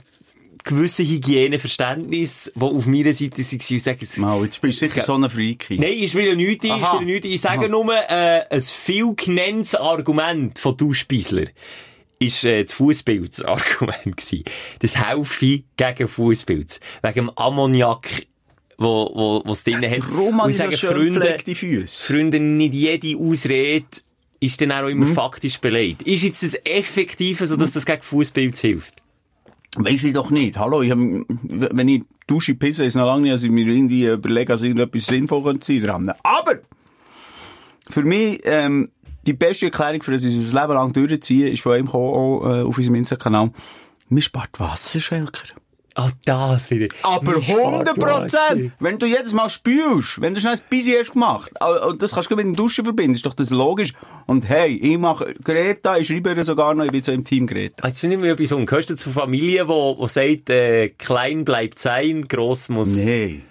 gewissen 0.63 1.05
Hygieneverständnis, 1.07 2.51
die 2.55 2.61
auf 2.61 2.85
meiner 2.85 3.13
Seite 3.13 3.37
waren 3.37 3.59
und 3.71 3.79
sagen, 3.81 3.97
jetzt- 4.01 4.17
Mal, 4.17 4.43
jetzt 4.43 4.61
bist 4.61 4.81
du 4.81 4.87
sicher 4.89 5.01
so 5.01 5.13
ein 5.15 5.29
Freaky. 5.29 5.79
Nein, 5.79 5.93
ich 5.95 6.11
spiele 6.11 6.35
nichts 6.35 6.65
ein, 6.69 6.77
ich 6.79 6.83
Aha. 6.83 6.95
spiele 6.97 7.11
nichts 7.13 7.25
ein. 7.27 7.31
Ich 7.33 7.41
sage 7.41 7.59
Aha. 7.61 7.67
nur, 7.67 7.93
äh, 7.93 8.41
ein 8.49 8.61
viel 8.61 9.13
genanntes 9.15 9.75
Argument 9.75 10.59
von 10.59 10.75
Duschbisler 10.77 11.45
ist 12.19 12.43
äh, 12.43 12.63
das 12.63 12.73
Fußpilz-Argument 12.73 14.03
gewesen. 14.17 14.43
Das 14.79 14.97
helfe 14.97 15.63
gegen 15.77 16.07
Fußpilz. 16.07 16.79
Wegen 17.01 17.13
dem 17.15 17.29
Ammoniak, 17.37 18.07
wo, 18.77 19.09
wo, 19.13 19.41
was 19.45 19.63
drin 19.63 19.81
hat. 19.89 19.99
Darum 19.99 20.39
Und 20.39 20.49
ich 20.49 20.57
sage, 20.57 20.75
Freunde. 20.77 21.37
Freunde, 21.87 22.39
nicht 22.39 22.73
jede 22.73 23.17
Ausrede 23.17 23.85
ist 24.41 24.59
dann 24.61 24.71
auch 24.71 24.87
immer 24.87 25.05
Mhm. 25.05 25.13
faktisch 25.15 25.59
belegt. 25.59 26.01
Ist 26.03 26.23
jetzt 26.23 26.43
das 26.43 26.55
effektiv, 26.65 27.39
so 27.43 27.55
dass 27.57 27.71
das 27.73 27.85
gegen 27.85 28.01
Fußpilz 28.01 28.59
hilft? 28.61 28.95
Weiss 29.75 30.03
ich 30.03 30.13
doch 30.13 30.31
nicht. 30.31 30.57
Hallo, 30.57 30.81
ich 30.81 30.91
hab, 30.91 30.97
wenn 30.97 31.87
ich 31.87 32.03
Dusche 32.25 32.55
pisse, 32.55 32.85
ist 32.85 32.95
noch 32.95 33.05
lange 33.05 33.23
nicht, 33.23 33.33
dass 33.33 33.43
ich 33.43 33.51
mir 33.51 33.67
irgendwie 33.67 34.07
überlege, 34.07 34.53
dass 34.53 34.61
irgendetwas 34.61 35.05
sinnvoll 35.05 35.57
sein 35.61 35.83
dran. 35.83 36.13
Aber, 36.23 36.59
für 37.89 38.03
mich, 38.03 38.41
ähm, 38.45 38.89
die 39.25 39.33
beste 39.33 39.67
Erklärung, 39.67 40.01
für 40.01 40.11
das 40.11 40.23
ich 40.23 40.35
das 40.35 40.53
Leben 40.53 40.73
lang 40.73 40.91
durchziehe, 40.93 41.49
ist 41.49 41.61
von 41.61 41.77
ihm 41.77 41.85
gekommen, 41.85 42.13
auch, 42.13 42.45
äh, 42.45 42.61
auf 42.63 42.77
unserem 42.77 42.95
Insta-Kanal. 42.95 43.51
Mir 44.09 44.21
spart 44.21 44.59
Wasser, 44.59 45.01
Schelker. 45.01 45.47
Ah, 45.99 46.53
das 46.53 46.69
wieder. 46.71 46.87
Aber 47.03 47.37
Mir 47.37 47.43
spart 47.43 47.59
100 47.59 47.95
Prozent! 47.99 48.33
Wasser. 48.33 48.57
Wenn 48.79 48.97
du 48.97 49.05
jedes 49.05 49.33
Mal 49.33 49.49
spülst, 49.49 50.21
wenn 50.21 50.33
du 50.33 50.39
schnell 50.39 50.53
ein 50.53 50.59
Busy 50.69 50.95
hast 50.99 51.13
gemacht, 51.13 51.51
äh, 51.59 51.85
und 51.87 52.01
das 52.01 52.13
kannst 52.13 52.31
du 52.31 52.35
mit 52.35 52.45
dem 52.45 52.55
Duschen 52.55 52.83
verbinden, 52.85 53.15
ist 53.15 53.25
doch 53.25 53.33
das 53.33 53.49
logisch. 53.49 53.93
Und 54.25 54.47
hey, 54.47 54.75
ich 54.75 54.97
mache 54.97 55.33
Greta, 55.43 55.97
ich 55.97 56.07
schreibe 56.07 56.33
ihr 56.33 56.43
sogar 56.43 56.73
noch, 56.73 56.85
ich 56.85 56.91
bin 56.91 57.03
so 57.03 57.11
im 57.11 57.23
Team 57.23 57.47
Greta. 57.47 57.87
Jetzt 57.87 57.99
finde 57.99 58.15
ich 58.15 58.21
mir 58.21 58.31
etwas 58.33 58.49
Gehörst 58.65 58.89
du 58.89 58.95
zur 58.95 59.13
Familie, 59.13 59.67
wo, 59.67 59.97
wo 59.97 60.07
sagt, 60.07 60.49
äh, 60.49 60.89
klein 60.89 61.45
bleibt 61.45 61.79
sein, 61.79 62.27
gross 62.27 62.69
muss... 62.69 62.95
Nee. 62.95 63.41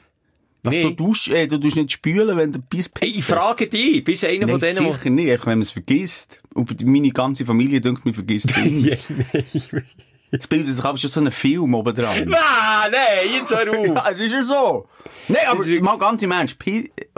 Was, 0.65 0.75
Nee. 0.75 0.83
du 0.83 0.91
duschst, 0.91 1.29
äh, 1.29 1.47
du 1.47 1.59
tust 1.59 1.77
nicht 1.77 1.93
spülen, 1.93 2.37
wenn 2.37 2.53
du 2.53 2.59
bis 2.59 2.91
Hey, 2.99 3.09
ich 3.09 3.25
frage 3.25 3.69
dich, 3.69 4.03
bist 4.03 4.25
du 4.25 4.29
einer 4.29 4.41
Nein, 4.47 4.49
von 4.49 4.61
denen, 4.61 4.87
wo... 4.87 4.93
sicher 4.93 5.11
nicht, 5.11 5.47
wenn 5.47 5.59
man 5.59 5.63
es 5.63 5.71
vergisst. 5.71 6.41
Und 6.53 6.85
meine 6.85 7.11
ganze 7.11 7.45
Familie 7.47 7.81
denkt, 7.81 8.05
man 8.05 8.13
vergisst 8.13 8.51
es. 8.57 8.57
Ja, 8.57 8.97
nein. 9.33 9.85
Das 10.31 10.47
bildet 10.47 10.75
sich 10.75 10.85
aber 10.85 10.99
schon 10.99 11.11
so 11.11 11.21
einen 11.21 11.33
Film 11.33 11.75
oben 11.75 11.95
dran. 11.95 12.29
Nein, 12.29 12.29
nein, 12.93 13.33
jetzt 13.35 13.55
hör 13.55 13.71
auf. 13.71 13.87
Ja, 13.87 14.11
es 14.11 14.21
ist 14.21 14.33
ja 14.33 14.43
so. 14.43 14.87
Nein, 15.29 15.43
aber 15.49 15.67
ist- 15.67 15.83
mal 15.83 15.99
ganz 15.99 16.23
im 16.23 16.31
Ernst, 16.33 16.57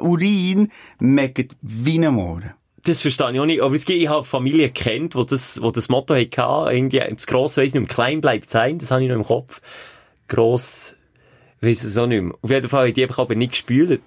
Urin 0.00 0.70
meckt 1.00 1.56
wie 1.62 1.98
ein 2.04 2.14
Mohren. 2.14 2.54
Das 2.84 3.02
verstehe 3.02 3.32
ich 3.32 3.40
auch 3.40 3.46
nicht. 3.46 3.60
Aber 3.62 3.74
es 3.74 3.84
gibt, 3.84 4.00
ich 4.00 4.08
habe 4.08 4.24
Familie 4.24 4.70
kennt, 4.70 5.14
wo 5.14 5.24
das, 5.24 5.60
wo 5.60 5.70
das 5.70 5.88
Motto 5.90 6.14
hatte, 6.14 6.74
irgendwie, 6.74 7.00
das 7.00 7.26
Grosse 7.26 7.60
weiss 7.62 7.74
nicht, 7.74 7.82
im 7.82 7.88
Klein 7.88 8.20
bleibt 8.20 8.48
sein, 8.48 8.78
das 8.78 8.90
habe 8.90 9.02
ich 9.02 9.08
noch 9.08 9.16
im 9.16 9.24
Kopf. 9.24 9.60
gross, 10.28 10.96
weiss 11.60 11.82
es 11.84 11.98
auch 11.98 12.06
nicht 12.06 12.22
mehr. 12.22 12.34
Auf 12.40 12.50
jeden 12.50 12.68
Fall 12.70 12.86
haben 12.86 12.94
die 12.94 13.02
einfach 13.02 13.18
aber 13.18 13.34
nicht 13.34 13.52
gespült. 13.52 14.00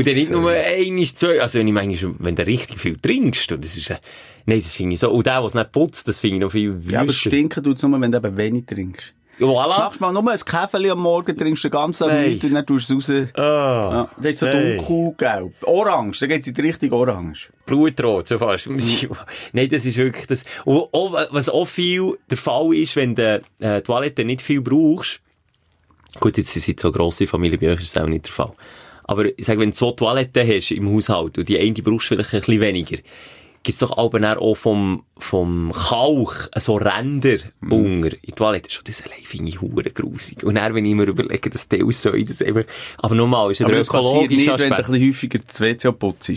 Und 0.00 0.06
dann 0.06 0.14
nicht 0.14 0.30
nur 0.30 0.50
ein, 0.50 1.04
zwei, 1.14 1.40
also 1.40 1.58
wenn 1.58 1.68
ich 1.68 1.74
meine, 1.74 1.96
wenn 2.18 2.34
du 2.36 2.46
richtig 2.46 2.80
viel 2.80 2.96
trinkst, 2.96 3.50
das 3.52 3.76
ist, 3.76 3.90
äh, 3.90 3.96
nein, 4.46 4.60
das 4.62 4.72
finde 4.72 4.94
ich 4.94 5.00
so. 5.00 5.10
Und 5.10 5.26
der, 5.26 5.38
der 5.38 5.44
es 5.46 5.54
nicht 5.54 5.72
putzt, 5.72 6.08
das 6.08 6.18
finde 6.18 6.36
ich 6.36 6.42
noch 6.42 6.52
viel 6.52 6.80
Ja, 6.88 7.00
aber 7.00 7.08
wüster. 7.10 7.30
stinken 7.30 7.62
tut's 7.62 7.82
nur, 7.82 8.00
wenn 8.00 8.10
du 8.12 8.18
eben 8.18 8.36
wenig 8.36 8.66
trinkst. 8.66 9.14
Voilà. 9.38 9.78
Machst 9.78 10.00
mal 10.02 10.12
nur 10.12 10.30
ein 10.30 10.38
Käferli 10.38 10.90
am 10.90 10.98
Morgen, 11.00 11.34
trinkst 11.34 11.64
den 11.64 11.70
ganzen 11.70 12.04
Tag 12.06 12.12
Nein. 12.14 12.28
nichts 12.30 12.44
und 12.44 12.52
dann 12.52 12.66
tust 12.66 12.90
du 12.90 12.98
es 12.98 13.08
raus. 13.10 13.28
Ah, 13.36 13.40
Ja, 13.40 14.08
das 14.22 14.32
ist 14.32 14.38
so 14.40 14.46
Nein. 14.46 14.76
dunkelgelb. 14.76 15.54
Orange, 15.62 16.20
dann 16.20 16.28
geht's 16.28 16.46
in 16.46 16.52
die 16.52 16.60
Richtung 16.60 16.92
Orange. 16.92 17.48
Blutrot, 17.64 18.28
so 18.28 18.38
fast. 18.38 18.68
Nein, 19.52 19.68
das 19.70 19.86
ist 19.86 19.96
wirklich 19.96 20.26
das. 20.26 20.44
Und 20.66 20.88
auch, 20.92 21.14
was 21.30 21.48
auch 21.48 21.64
viel 21.64 22.18
der 22.30 22.36
Fall 22.36 22.74
ist, 22.74 22.96
wenn 22.96 23.14
du 23.14 23.40
äh, 23.60 23.76
die 23.76 23.82
Toilette 23.82 24.26
nicht 24.26 24.42
viel 24.42 24.60
brauchst, 24.60 25.20
gut, 26.20 26.36
jetzt 26.36 26.52
sind 26.52 26.78
so 26.78 26.92
grosse 26.92 27.26
Familie, 27.26 27.56
bei 27.56 27.68
euch 27.72 27.80
ist 27.80 27.96
das 27.96 28.02
auch 28.02 28.08
nicht 28.08 28.26
der 28.26 28.32
Fall. 28.32 28.52
Aber 29.10 29.26
ich 29.36 29.44
sage, 29.44 29.58
wenn 29.58 29.70
du 29.72 29.76
zwei 29.76 29.90
Toiletten 29.90 30.46
hast 30.46 30.70
im 30.70 30.88
Haushalt 30.88 31.36
und 31.36 31.48
die 31.48 31.58
eine 31.58 31.72
brauchst 31.72 32.08
du 32.12 32.14
vielleicht 32.14 32.32
ein 32.32 32.40
bisschen 32.42 32.60
weniger, 32.60 32.98
gibt's 33.64 33.80
doch 33.80 33.98
aber 33.98 34.40
auch 34.40 34.54
vom, 34.54 35.02
vom 35.18 35.72
Kauch 35.74 36.34
so 36.56 36.76
Ränder 36.76 37.38
unter 37.60 38.12
in 38.12 38.20
die 38.24 38.32
Toilette. 38.32 38.70
Schon 38.70 38.84
das 38.84 39.02
allein 39.02 39.20
finde 39.24 39.48
ich 39.48 39.60
hure 39.60 39.90
grusig. 39.90 40.44
Und 40.44 40.54
dann, 40.54 40.76
wenn 40.76 40.84
ich 40.84 40.94
mir 40.94 41.08
überlege, 41.08 41.50
dass 41.50 41.68
die 41.68 41.82
aussehen, 41.82 42.24
das 42.24 42.40
einfach, 42.40 42.62
aber 42.98 43.16
nochmal, 43.16 43.50
ist 43.50 43.58
ja 43.58 43.66
Aber 43.66 43.72
der 43.74 43.80
das 43.80 43.88
passiert 43.88 44.30
nicht, 44.30 44.46
ökologische 44.46 44.50
wenn 44.52 44.56
du 44.58 44.64
ein 44.64 44.72
Aspekt. 44.74 44.92
bisschen 44.92 45.08
häufiger 45.08 45.38
das 45.44 45.60
WC 45.60 45.92
putzt. 45.92 46.28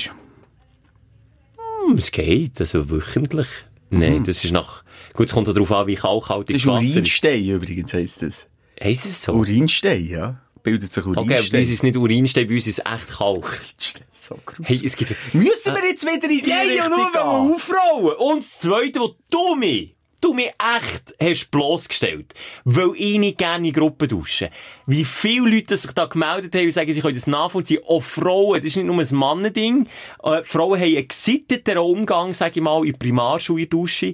Hm, 1.88 1.96
Es 1.98 2.12
geht, 2.12 2.60
also 2.60 2.89
wöchentlich. 2.89 3.48
Nein, 3.92 4.24
das 4.24 4.44
ist 4.44 4.51
nach, 4.51 4.84
gut, 5.13 5.27
es 5.27 5.34
kommt 5.34 5.48
darauf 5.48 5.72
an, 5.72 5.86
wie 5.86 5.94
kalkhaltig 5.94 6.56
Das 6.56 6.63
ist 6.63 6.68
Urinstein 6.68 7.46
übrigens, 7.46 7.94
heisst 7.94 8.24
das. 8.24 8.48
Heisst 8.84 9.06
es 9.06 9.22
so? 9.22 9.34
Urinstein, 9.34 10.08
ja. 10.08 10.42
Bildet 10.63 10.93
sich 10.93 11.05
Okay, 11.05 11.20
Urinstein. 11.20 11.51
bei 11.51 11.58
uns 11.60 11.67
ist 11.67 11.74
es 11.74 11.84
nicht 11.84 11.98
Urinstein, 11.98 12.48
bei 12.48 12.53
uns 12.55 12.67
ist 12.67 12.79
es 12.79 12.86
echt 12.86 13.10
Kalk. 13.10 13.62
So. 14.13 14.39
Hey, 14.63 14.79
es 14.84 14.96
gibt... 14.96 15.13
Müssen 15.34 15.75
wir 15.75 15.86
jetzt 15.86 16.05
wieder 16.05 16.29
in 16.29 16.41
die 16.41 16.50
ja, 16.50 16.62
Richtung 16.62 16.98
nur 16.98 17.12
gehen? 17.12 17.22
aufrauen. 17.22 18.15
Und 18.17 18.43
das 18.43 18.60
Zweite, 18.60 19.01
wo 19.01 19.15
du 19.29 19.55
mich, 19.55 19.96
du 20.22 20.34
mich 20.34 20.48
echt 20.77 21.13
hast 21.22 21.51
bloßgestellt, 21.51 22.34
weil 22.63 22.91
ich 22.96 23.17
nicht 23.17 23.38
gerne 23.38 23.67
in 23.67 23.74
Gruppen 23.74 24.08
dusche. 24.08 24.50
Wie 24.88 25.03
viele 25.03 25.50
Leute 25.50 25.75
sich 25.75 25.91
da 25.91 26.05
gemeldet 26.05 26.55
haben 26.55 26.65
und 26.65 26.72
sagen, 26.72 26.93
sie 26.93 27.01
können 27.01 27.15
das 27.15 27.27
nachvollziehen. 27.27 27.82
Auch 27.86 28.01
Frauen, 28.01 28.55
das 28.55 28.65
ist 28.67 28.77
nicht 28.77 28.86
nur 28.86 28.98
ein 28.98 29.15
Mannending. 29.15 29.88
Äh, 30.24 30.43
Frauen 30.43 30.79
haben 30.79 30.96
einen 30.96 31.08
gesitteten 31.08 31.77
Umgang, 31.77 32.34
sage 32.34 32.60
ich 32.60 32.63
mal, 32.63 32.86
in 32.86 32.98
Primarschule 32.98 33.63
in 33.63 33.70
Dusche. 33.70 34.13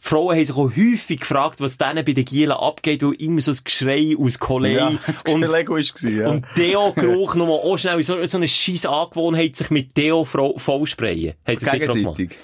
Frauen 0.00 0.36
haben 0.36 0.44
sich 0.44 0.54
auch 0.54 0.70
häufig 0.76 1.20
gefragt, 1.20 1.60
was 1.60 1.76
denen 1.76 2.04
bei 2.04 2.12
den 2.12 2.24
Gielen 2.24 2.52
abgeht, 2.52 3.02
weil 3.02 3.14
immer 3.14 3.40
so 3.40 3.50
ein 3.50 3.58
Geschrei 3.64 4.14
aus 4.18 4.38
Kollegen 4.38 4.78
Ja, 4.78 4.98
das 5.06 5.24
Lego 5.24 5.76
ist 5.76 5.94
gewesen, 5.94 6.18
ja. 6.20 6.28
und 6.28 6.46
Deo-Geruch 6.56 7.34
nochmal 7.34 7.58
auch 7.58 7.76
schnell, 7.76 8.02
so, 8.02 8.24
so 8.24 8.36
eine 8.36 8.48
scheisse 8.48 8.88
Angewohnheit, 8.88 9.56
sich 9.56 9.70
mit 9.70 9.96
Deo 9.96 10.24
vollsprayen. 10.24 11.34
Hat 11.44 11.62
er. 11.62 11.78
Gegenseitig. 11.78 12.38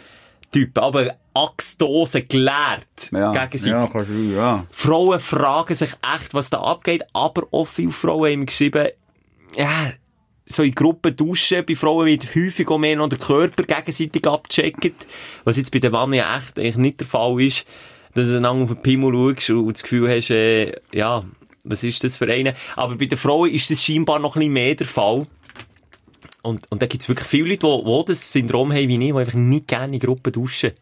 Typ, 0.50 0.78
aber 0.78 1.16
Achsdosen 1.32 2.28
geleert. 2.28 3.10
Ja, 3.12 3.32
Gegenseitig. 3.32 3.66
ja, 3.66 3.88
kannst 3.90 4.10
du, 4.10 4.14
ja. 4.14 4.66
Frauen 4.70 5.20
fragen 5.20 5.74
sich 5.74 5.90
echt, 6.14 6.34
was 6.34 6.50
da 6.50 6.60
abgeht, 6.60 7.04
aber 7.12 7.44
auch 7.52 7.66
viele 7.66 7.90
Frauen 7.90 8.32
haben 8.32 8.46
geschrieben, 8.46 8.88
ja, 9.56 9.92
so 10.54 10.62
in 10.62 10.74
Gruppen 10.74 11.16
duschen, 11.16 11.64
bei 11.66 11.76
Frauen 11.76 12.06
wird 12.06 12.34
häufig 12.34 12.68
auch 12.68 12.78
mehr 12.78 12.96
noch 12.96 13.08
der 13.08 13.18
Körper 13.18 13.64
gegenseitig 13.64 14.26
abgecheckt, 14.26 15.06
was 15.44 15.56
jetzt 15.56 15.70
bei 15.70 15.78
den 15.78 15.92
Männern 15.92 16.14
ja 16.14 16.36
echt 16.36 16.58
eigentlich 16.58 16.76
nicht 16.76 17.00
der 17.00 17.06
Fall 17.06 17.40
ist, 17.40 17.66
dass 18.14 18.28
du 18.28 18.40
dann 18.40 18.46
auf 18.62 18.68
den 18.68 18.82
Pimmel 18.82 19.12
schaust 19.12 19.50
und 19.50 19.72
das 19.72 19.82
Gefühl 19.82 20.08
hast, 20.08 20.30
äh, 20.30 20.72
ja, 20.92 21.24
was 21.64 21.82
ist 21.82 22.04
das 22.04 22.16
für 22.16 22.30
eine? 22.30 22.54
Aber 22.76 22.96
bei 22.96 23.06
den 23.06 23.18
Frauen 23.18 23.50
ist 23.50 23.70
das 23.70 23.82
scheinbar 23.82 24.18
noch 24.18 24.36
ein 24.36 24.40
bisschen 24.40 24.52
mehr 24.52 24.74
der 24.74 24.86
Fall. 24.86 25.26
Und, 26.42 26.70
und 26.70 26.82
da 26.82 26.86
gibt's 26.86 27.08
wirklich 27.08 27.26
viele 27.26 27.50
Leute, 27.50 27.82
die 27.84 28.04
das 28.06 28.32
Syndrom 28.32 28.70
haben 28.70 28.88
wie 28.88 28.94
ich, 28.94 29.12
die 29.12 29.18
einfach 29.18 29.34
nicht 29.34 29.68
gerne 29.68 29.94
in 29.94 30.00
Gruppen 30.00 30.32
duschen. 30.32 30.72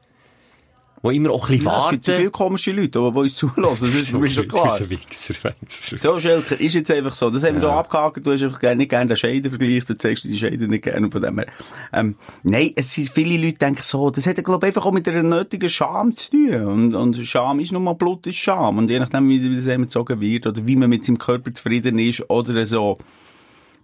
Die 1.05 1.17
immer 1.17 1.31
auch 1.31 1.49
ein 1.49 1.57
bisschen 1.57 1.67
Ja, 1.67 1.79
es 1.79 1.85
warten. 1.85 1.95
gibt 1.97 2.05
so 2.05 2.13
viele 2.13 2.31
komische 2.31 2.71
Leute, 2.71 2.89
die, 2.89 3.13
die 3.13 3.19
uns 3.19 3.35
zulassen. 3.35 3.87
Das 3.87 3.95
ist 3.95 4.13
mir 4.19 4.31
schon 4.31 4.47
klar. 4.47 4.79
Du 4.79 4.87
bist 4.87 5.45
ein 5.45 5.53
Wichser. 5.61 5.99
So, 6.01 6.21
Schelker, 6.21 6.61
ist 6.61 6.75
jetzt 6.75 6.91
einfach 6.93 7.15
so. 7.15 7.29
Das 7.31 7.43
haben 7.43 7.57
wir 7.57 7.69
hier 7.69 7.73
abgehakt. 7.73 8.25
Du 8.25 8.31
hast 8.33 8.43
einfach 8.43 8.75
nicht 8.77 8.89
gerne 8.89 9.09
den 9.09 9.17
Scheidenvergleich. 9.17 9.85
Du 9.85 9.99
zeigst 9.99 10.25
die 10.25 10.39
Scheiden 10.39 10.71
nicht 10.71 10.85
gerne. 10.85 11.11
Von 11.11 11.23
dem 11.23 11.39
her. 11.39 11.47
Ähm, 11.93 12.15
nein, 12.45 12.71
es 12.77 12.95
sind 12.95 13.09
viele 13.11 13.45
Leute 13.45 13.59
denken 13.59 13.83
so, 13.83 14.11
das 14.11 14.27
hat, 14.27 14.37
glaube 14.45 14.67
ich, 14.67 14.69
einfach 14.69 14.87
auch 14.87 14.93
mit 14.93 15.09
einer 15.09 15.25
nötigen 15.25 15.69
Scham 15.69 16.15
zu 16.15 16.31
tun. 16.31 16.63
Und, 16.67 16.95
und 16.95 17.17
Scham 17.27 17.59
ist 17.59 17.73
nun 17.73 17.83
mal 17.83 17.95
Blut, 17.95 18.27
ist 18.29 18.37
Scham. 18.37 18.79
Und 18.79 18.89
je 18.89 19.01
nachdem, 19.01 19.29
wie 19.29 19.57
das 19.57 19.67
eben 19.67 19.83
gezogen 19.85 20.21
wird, 20.21 20.47
oder 20.47 20.65
wie 20.65 20.77
man 20.77 20.89
mit 20.89 21.05
seinem 21.05 21.19
Körper 21.19 21.51
zufrieden 21.51 21.99
ist, 21.99 22.31
oder 22.31 22.65
so. 22.65 22.97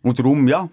Und 0.02 0.18
darum, 0.20 0.46
ja, 0.46 0.68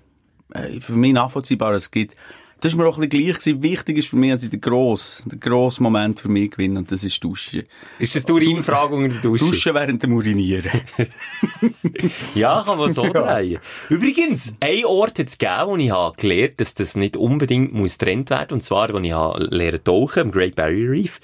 äh, 0.54 0.80
für 0.80 0.94
mich 0.94 1.14
nachvollziehbar, 1.14 1.74
es 1.74 1.90
gibt, 1.90 2.16
das 2.62 2.72
ist 2.72 2.78
mir 2.78 2.88
auch 2.88 2.98
ein 2.98 3.10
bisschen 3.10 3.26
gleich 3.26 3.40
gewesen. 3.40 3.64
Wichtig 3.64 3.98
ist 3.98 4.08
für 4.08 4.16
mich, 4.16 4.32
dass 4.32 4.44
ich 4.44 4.50
den 4.50 4.62
grossen, 4.62 5.30
den 5.30 5.40
grossen 5.40 5.84
Moment 5.84 6.20
für 6.20 6.30
mich 6.30 6.52
gewinne, 6.52 6.80
und 6.80 6.92
das 6.92 7.04
ist 7.04 7.24
Duschen. 7.24 7.64
Ist 8.00 8.16
das 8.16 8.26
die 8.26 8.32
Urinfrage 8.32 8.96
unter 8.96 9.10
der 9.10 9.22
Dusche? 9.22 9.46
Duschen 9.46 9.74
während 9.74 10.02
dem 10.04 10.14
Urinieren. 10.14 10.82
Ja, 12.36 12.64
kann 12.66 12.78
man 12.78 12.92
so 12.92 13.04
drehen. 13.14 13.60
Übrigens, 13.90 14.56
ein 14.60 14.86
Ort 14.86 15.20
hat 15.20 15.28
es 15.28 15.38
gegeben, 15.38 15.68
wo 15.68 15.78
ich 15.78 15.92
habe 15.92 16.16
gelernt, 16.18 16.60
dass 16.60 16.74
das 16.74 16.96
nicht 16.96 17.16
unbedingt 17.16 17.74
muss 17.74 17.98
getrennt 17.98 18.30
werden 18.30 18.54
Und 18.54 18.62
zwar, 18.62 18.94
wo 18.94 19.00
ich 19.00 19.12
habe 19.12 19.44
lernen 19.46 19.84
tauchen, 19.84 20.24
im 20.24 20.32
Great 20.32 20.56
Barrier 20.56 20.92
Reef, 20.92 21.20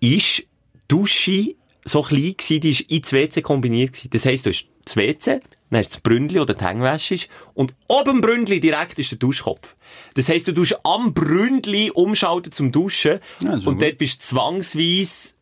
ist 0.00 0.44
Dusche 0.88 1.54
so 1.84 2.02
klein 2.02 2.34
gewesen, 2.36 2.60
die 2.60 2.70
ist 2.70 2.80
ins 2.82 3.12
WC 3.12 3.42
kombiniert 3.42 3.92
gewesen. 3.92 4.10
Das 4.10 4.26
heisst, 4.26 4.46
du 4.46 4.50
hast 4.50 4.66
das 4.84 4.96
WC, 4.96 5.40
dann 5.70 5.78
hast 5.78 5.90
du 5.90 5.94
das 5.94 6.00
Bründli 6.00 6.40
oder 6.40 6.54
die 6.54 6.64
Hängwäsche 6.64 7.14
ist, 7.14 7.28
und 7.54 7.74
oben 7.88 8.20
Bründli 8.20 8.60
direkt 8.60 8.98
ist 8.98 9.10
der 9.10 9.18
Duschkopf. 9.18 9.74
Das 10.14 10.28
heisst, 10.28 10.48
du 10.48 10.52
tust 10.52 10.76
am 10.84 11.14
Bründli 11.14 11.90
umschalten 11.90 12.52
zum 12.52 12.72
Duschen, 12.72 13.20
Ja, 13.40 13.56
das 13.56 13.66
und 13.66 13.74
gut. 13.74 13.82
dort 13.82 13.98
bist 13.98 14.20
du 14.20 14.26
zwangsweise 14.26 15.34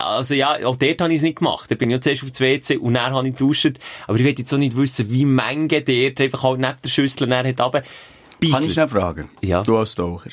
also 0.00 0.34
ja, 0.34 0.64
auch 0.64 0.76
dort 0.76 1.00
habe 1.00 1.12
ich 1.12 1.16
es 1.18 1.22
nicht 1.22 1.38
gemacht. 1.38 1.68
Da 1.70 1.74
bin 1.74 1.90
ich 1.90 1.94
ja 1.94 2.00
zuerst 2.00 2.22
auf 2.22 2.30
das 2.30 2.40
WC 2.40 2.76
und 2.76 2.94
dann 2.94 3.12
habe 3.12 3.26
ich 3.26 3.34
geduscht. 3.34 3.72
Aber 4.06 4.16
ich 4.16 4.24
will 4.24 4.34
jetzt 4.38 4.54
auch 4.54 4.58
nicht 4.58 4.76
wissen, 4.76 5.10
wie 5.10 5.24
Menge 5.24 5.82
dort 5.82 6.20
einfach 6.20 6.42
halt 6.44 6.60
neben 6.60 6.76
der 6.84 6.88
Schüssel 6.88 7.26
dann 7.26 7.44
hat 7.44 7.60
runter 7.60 7.82
Kann 8.40 8.62
ich 8.64 8.72
schnell 8.74 8.86
fragen? 8.86 9.28
Ja. 9.42 9.62
Du 9.64 9.76
als 9.76 9.96
Taucher. 9.96 10.30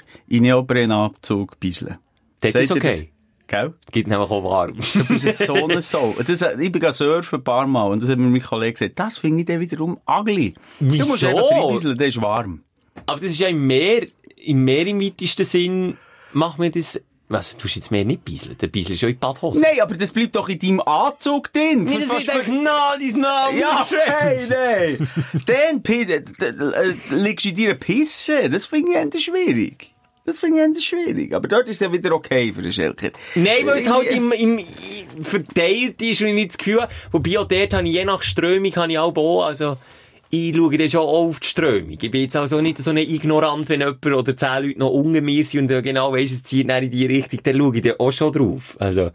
Bisseln. 1.59 1.97
Dort 2.41 2.53
Sagt 2.53 2.63
ist 2.65 2.71
okay. 2.71 3.09
Gell? 3.47 3.73
Gibt 3.91 4.07
nämlich 4.07 4.29
auch 4.29 4.43
warm. 4.43 4.73
Du 4.93 5.05
bist 5.05 5.37
so 5.45 5.53
eine 5.53 5.81
Sau. 5.81 6.15
Das, 6.25 6.41
ich 6.59 6.71
bin 6.71 6.91
surfen 6.91 7.39
ein 7.39 7.43
paar 7.43 7.67
Mal 7.67 7.83
und 7.91 8.01
das 8.01 8.09
hat 8.09 8.17
mir 8.17 8.27
mein 8.29 8.41
Kollege 8.41 8.73
gesagt, 8.73 8.97
das 8.99 9.19
finde 9.19 9.41
ich 9.41 9.45
dann 9.45 9.59
wiederum 9.59 9.99
ugly. 10.07 10.55
Du 10.79 10.85
musst 10.85 11.21
Wieso? 11.21 11.27
einfach 11.27 11.51
reinbisseln, 11.51 11.97
der 11.97 12.07
ist 12.07 12.21
warm. 12.21 12.63
Aber 13.05 13.19
das 13.19 13.29
ist 13.29 13.39
ja 13.39 13.47
im 13.47 13.67
Meer, 13.67 14.07
im 14.43 14.63
Meer 14.63 14.87
im 14.87 14.99
weitesten 15.01 15.45
Sinn, 15.45 15.97
macht 16.33 16.57
man 16.57 16.71
das, 16.71 16.99
was, 17.27 17.55
du 17.55 17.63
tust 17.63 17.75
jetzt 17.75 17.91
mehr 17.91 18.05
nicht 18.05 18.23
bisseln. 18.23 18.57
Der 18.59 18.67
Bissel 18.67 18.93
ist 18.93 19.01
ja 19.01 19.07
in 19.07 19.15
die 19.15 19.19
Badhose. 19.19 19.61
Nein, 19.61 19.81
aber 19.81 19.95
das 19.95 20.11
bleibt 20.11 20.35
doch 20.35 20.47
in 20.47 20.59
deinem 20.59 20.81
Anzug 20.81 21.51
drin. 21.51 21.83
Nee, 21.83 21.95
das 21.95 22.03
ist 22.05 22.11
fast- 22.13 22.29
echt, 22.29 22.51
na, 22.63 22.97
die 22.99 23.05
ist 23.05 23.17
na, 23.17 23.49
ja, 23.51 23.85
hey, 24.19 24.47
nein. 24.47 25.07
Dann 25.45 25.83
äh, 25.83 26.93
liegst 27.11 27.45
du 27.45 27.49
in 27.49 27.55
dir 27.55 27.75
Pisse. 27.75 28.49
Das 28.49 28.67
finde 28.67 29.09
ich 29.13 29.23
schwierig. 29.25 29.94
Das 30.25 30.39
finde 30.39 30.57
ich 30.57 30.75
eher 30.75 30.81
schwierig. 30.81 31.33
Aber 31.33 31.47
dort 31.47 31.69
ist 31.69 31.75
es 31.75 31.79
ja 31.81 31.93
wieder 31.93 32.11
okay 32.11 32.51
für 32.51 32.63
den 32.63 32.73
Schelker. 32.73 33.11
Nein, 33.35 33.65
weil 33.65 33.77
es 33.77 33.87
halt 33.87 34.07
im, 34.07 34.31
im, 34.31 34.57
im 34.57 35.23
verteilt 35.23 36.01
ist 36.01 36.21
und 36.21 36.29
ich 36.29 36.33
nicht 36.33 36.49
das 36.49 36.57
Gefühl 36.57 36.81
habe. 36.81 36.91
Wobei 37.11 37.37
auch 37.37 37.47
dort 37.47 37.73
habe 37.73 37.87
ich 37.87 37.93
je 37.93 38.05
nach 38.05 38.23
Strömung 38.23 38.75
habe 38.75 38.91
ich 38.91 38.97
auch, 38.97 39.15
auch 39.15 39.43
also, 39.43 39.77
ich 40.31 40.55
schaue 40.55 40.77
dann 40.77 40.89
schon 40.89 41.01
auch 41.01 41.27
auf 41.27 41.39
die 41.39 41.47
Strömung. 41.47 41.97
Ich 42.01 42.11
bin 42.11 42.21
jetzt 42.21 42.35
also 42.35 42.59
nicht 42.59 42.79
so 42.79 42.89
ein 42.89 42.97
Ignorant, 42.97 43.69
wenn 43.69 43.81
jemand 43.81 44.03
oder 44.03 44.35
zehn 44.35 44.63
Leute 44.63 44.79
noch 44.79 44.89
unter 44.89 45.21
mir 45.21 45.43
sind 45.43 45.71
und 45.71 45.83
genau 45.83 46.11
weiss, 46.11 46.31
es 46.31 46.41
zieht 46.41 46.69
in 46.69 46.89
die 46.89 47.05
Richtung, 47.05 47.39
dann 47.43 47.57
schaue 47.57 47.75
ich 47.75 47.81
dann 47.83 47.99
auch 47.99 48.11
schon 48.11 48.31
drauf. 48.31 48.75
Also, 48.79 49.11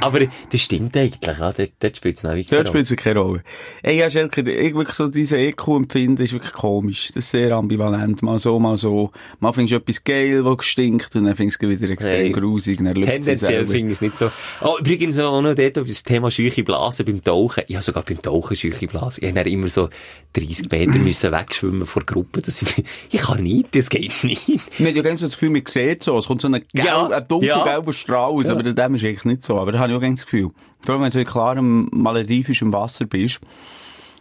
aber 0.00 0.20
das 0.50 0.60
stimmt 0.60 0.96
eigentlich, 0.96 1.18
ja. 1.26 1.34
Dort, 1.52 1.70
dort 1.80 1.96
spielt 1.96 2.16
es 2.18 2.22
noch 2.22 2.30
wirklich 2.30 2.48
Dort 2.48 2.68
spielt 2.68 2.90
es 2.90 2.96
keine 2.96 3.20
Rolle. 3.20 3.42
Ey, 3.82 3.98
ja, 3.98 4.08
Schelker, 4.08 4.46
ich 4.46 4.74
wirklich 4.74 4.96
so 4.96 5.08
diese 5.08 5.38
EQ-Empfinden 5.38 6.22
ist 6.22 6.32
wirklich 6.32 6.52
komisch. 6.52 7.08
Das 7.08 7.24
ist 7.24 7.30
sehr 7.30 7.52
ambivalent. 7.52 8.22
Mal 8.22 8.38
so, 8.38 8.58
mal 8.58 8.76
so. 8.76 9.10
Mal 9.40 9.52
findest 9.52 9.72
du 9.72 9.76
etwas 9.76 10.04
geil, 10.04 10.44
was 10.44 10.64
stinkt, 10.64 11.16
und 11.16 11.24
dann 11.24 11.34
findest 11.34 11.62
du 11.62 11.68
wieder 11.68 11.90
extrem 11.90 12.18
Hey. 12.18 12.32
grusig, 12.32 12.78
Tendenziell 12.78 13.66
finde 13.66 13.92
ich 13.92 13.98
es 13.98 14.00
nicht 14.00 14.18
so. 14.18 14.30
Oh, 14.62 14.76
übrigens 14.80 15.18
auch 15.18 15.40
noch 15.40 15.54
dort, 15.54 15.76
das 15.76 16.02
Thema 16.02 16.30
scheuche 16.30 16.62
Blasen 16.62 17.04
beim 17.06 17.22
Tauchen. 17.22 17.64
Ich 17.66 17.74
habe 17.74 17.84
sogar 17.84 18.02
beim 18.02 18.20
Tauchen 18.20 18.56
scheuche 18.56 18.86
Blasen. 18.86 19.24
Ich 19.24 19.36
habe 19.36 19.50
immer 19.50 19.68
so 19.68 19.88
30 20.38 20.70
Meter 20.70 20.98
müssen 20.98 21.32
wegschwimmen 21.32 21.86
vor 21.86 22.02
der 22.02 22.14
Gruppe. 22.14 22.42
Das 22.42 22.62
ich, 22.62 22.84
ich 23.10 23.20
kann 23.20 23.42
nicht, 23.42 23.74
das 23.74 23.88
geht 23.88 24.24
nicht. 24.24 24.48
Man 24.78 24.88
hat 24.88 24.96
ja 24.96 25.02
ganz 25.02 25.20
so 25.20 25.26
das 25.26 25.34
Gefühl, 25.34 25.50
man 25.50 25.62
sieht 25.66 26.02
so. 26.02 26.18
Es 26.18 26.26
kommt 26.26 26.42
so 26.42 26.48
ein, 26.48 26.52
gelb, 26.52 26.66
Ja, 26.74 27.06
ein 27.06 27.28
dunkelgelber 27.28 27.92
Strahl 27.92 28.30
aus, 28.30 28.46
aber 28.46 28.62
dem 28.62 28.94
ist 28.94 29.04
eigentlich 29.04 29.24
nicht 29.24 29.44
so. 29.44 29.58
Aber 29.58 29.72
da 29.72 29.78
habe 29.78 29.92
ich 29.92 29.96
auch 29.96 30.02
ganz 30.02 30.20
das 30.20 30.26
Gefühl. 30.26 30.50
Vor 30.84 30.94
allem, 30.94 31.02
wenn 31.02 31.10
du 31.10 31.14
so 31.14 31.18
in 31.20 31.26
klarem 31.26 31.88
maledivischem 31.92 32.72
Wasser 32.72 33.06
bist. 33.06 33.40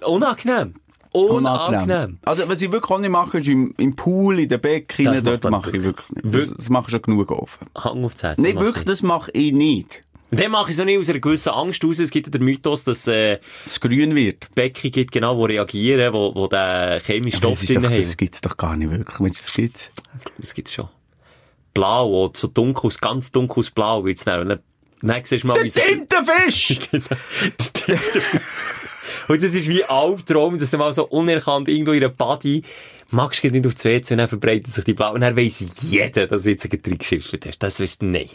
Unangenehm. 0.05 0.75
Unangenehm. 1.13 2.19
Also, 2.25 2.47
was 2.47 2.61
ich 2.61 2.71
wirklich 2.71 2.91
auch 2.91 2.99
nicht 2.99 3.09
mache, 3.09 3.39
ist 3.39 3.47
im, 3.47 3.73
im 3.77 3.95
Pool, 3.95 4.39
in 4.39 4.49
den 4.49 4.59
Becken, 4.59 5.23
dort 5.23 5.43
mache 5.49 5.75
ich 5.75 5.83
wirklich 5.83 6.09
nicht. 6.09 6.35
Das, 6.35 6.53
das 6.55 6.69
mache 6.69 6.85
ich 6.87 6.91
schon 6.91 7.01
genug 7.01 7.31
offen. 7.31 7.67
Hang 7.75 8.03
auf 8.03 8.13
das 8.13 8.23
Herz. 8.23 8.37
Nein, 8.37 8.59
wirklich, 8.59 8.85
das 8.85 9.01
mache 9.01 9.31
ich 9.31 9.53
nicht. 9.53 10.03
Und 10.29 10.39
dann 10.39 10.51
mache 10.51 10.71
ich 10.71 10.77
so 10.77 10.83
nicht 10.83 10.99
aus 10.99 11.09
einer 11.09 11.19
gewissen 11.19 11.49
Angst 11.49 11.85
aus. 11.85 11.99
Es 11.99 12.11
gibt 12.11 12.27
ja 12.27 12.31
den 12.31 12.43
Mythos, 12.43 12.83
dass 12.83 13.07
äh, 13.07 13.39
Es 13.65 13.79
grün 13.79 14.13
wird. 14.13 14.53
Bäcke 14.55 14.91
gibt, 14.91 15.13
genau, 15.13 15.37
wo 15.37 15.45
reagieren, 15.45 16.11
wo, 16.13 16.35
wo 16.35 16.47
der 16.47 17.01
chemische 17.05 17.37
Stoff 17.37 17.63
drin 17.63 17.81
doch, 17.81 17.89
haben. 17.89 17.97
das 17.97 18.17
gibt's 18.17 18.41
doch 18.41 18.57
gar 18.57 18.75
nicht 18.75 18.91
wirklich. 18.91 19.19
Mensch, 19.19 19.39
das 19.39 19.53
gibt's. 19.53 19.91
Das 20.37 20.53
gibt's 20.53 20.73
schon. 20.73 20.89
Blau, 21.73 22.25
oder 22.25 22.33
so 22.35 22.47
dunkles, 22.47 22.99
ganz 22.99 23.31
dunkles 23.31 23.71
Blau 23.71 24.03
gibt's 24.03 24.25
dann. 24.25 24.41
Und 24.41 24.59
dann, 25.01 25.21
siehst 25.23 25.43
du 25.43 25.47
mal, 25.47 25.63
wie 25.63 25.69
so... 25.69 25.79
Tintenfisch! 25.87 26.79
Und 29.29 29.43
das 29.43 29.55
ist 29.55 29.67
wie 29.69 29.83
ein 29.83 29.89
Albtraum, 29.89 30.57
dass 30.57 30.71
du 30.71 30.77
mal 30.77 30.91
so 30.91 31.05
unerkannt 31.05 31.69
irgendwo 31.69 31.91
in 31.91 32.03
einer 32.03 32.13
Body 32.13 32.63
magst 33.11 33.43
du 33.43 33.51
nicht 33.51 33.65
auf 33.65 33.75
die 33.75 33.85
WC 33.85 34.13
und 34.13 34.17
dann 34.17 34.27
verbreitet 34.27 34.67
sich 34.67 34.83
die 34.83 34.93
Blau. 34.93 35.13
Und 35.13 35.21
dann 35.21 35.37
weiss 35.37 35.63
jeder, 35.81 36.27
dass 36.27 36.43
du 36.43 36.49
jetzt 36.49 36.65
einen 36.65 36.81
Trick 36.81 36.99
geschifft 36.99 37.45
hast. 37.45 37.59
Das 37.59 37.79
weißt 37.79 38.01
du, 38.01 38.07
nein. 38.07 38.29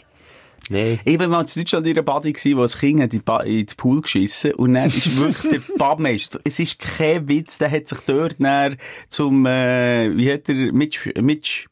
Nein. 0.69 0.99
Ich 1.03 1.19
war 1.19 1.27
mal 1.27 1.41
in 1.41 1.47
Deutschland 1.53 1.87
in 1.87 1.97
einer 1.97 2.03
gewesen, 2.33 2.57
wo 2.57 2.61
das 2.61 2.79
Kind 2.79 3.13
in 3.13 3.21
ins 3.45 3.75
Pool 3.75 4.01
geschissen 4.01 4.53
und 4.53 4.75
dann 4.75 4.87
ist 4.87 5.17
wirklich 5.19 5.61
der 5.67 5.77
Badmeister, 5.77 6.39
es 6.43 6.59
ist 6.59 6.79
kein 6.79 7.27
Witz, 7.27 7.57
der 7.57 7.69
hat 7.69 7.87
sich 7.87 7.99
dort 8.01 8.35
dann 8.39 8.77
zum, 9.09 9.45
äh, 9.45 10.15
wie 10.15 10.31
hat 10.31 10.47
er, 10.47 10.71
Mitch, 10.71 11.11
Mitch, 11.21 11.67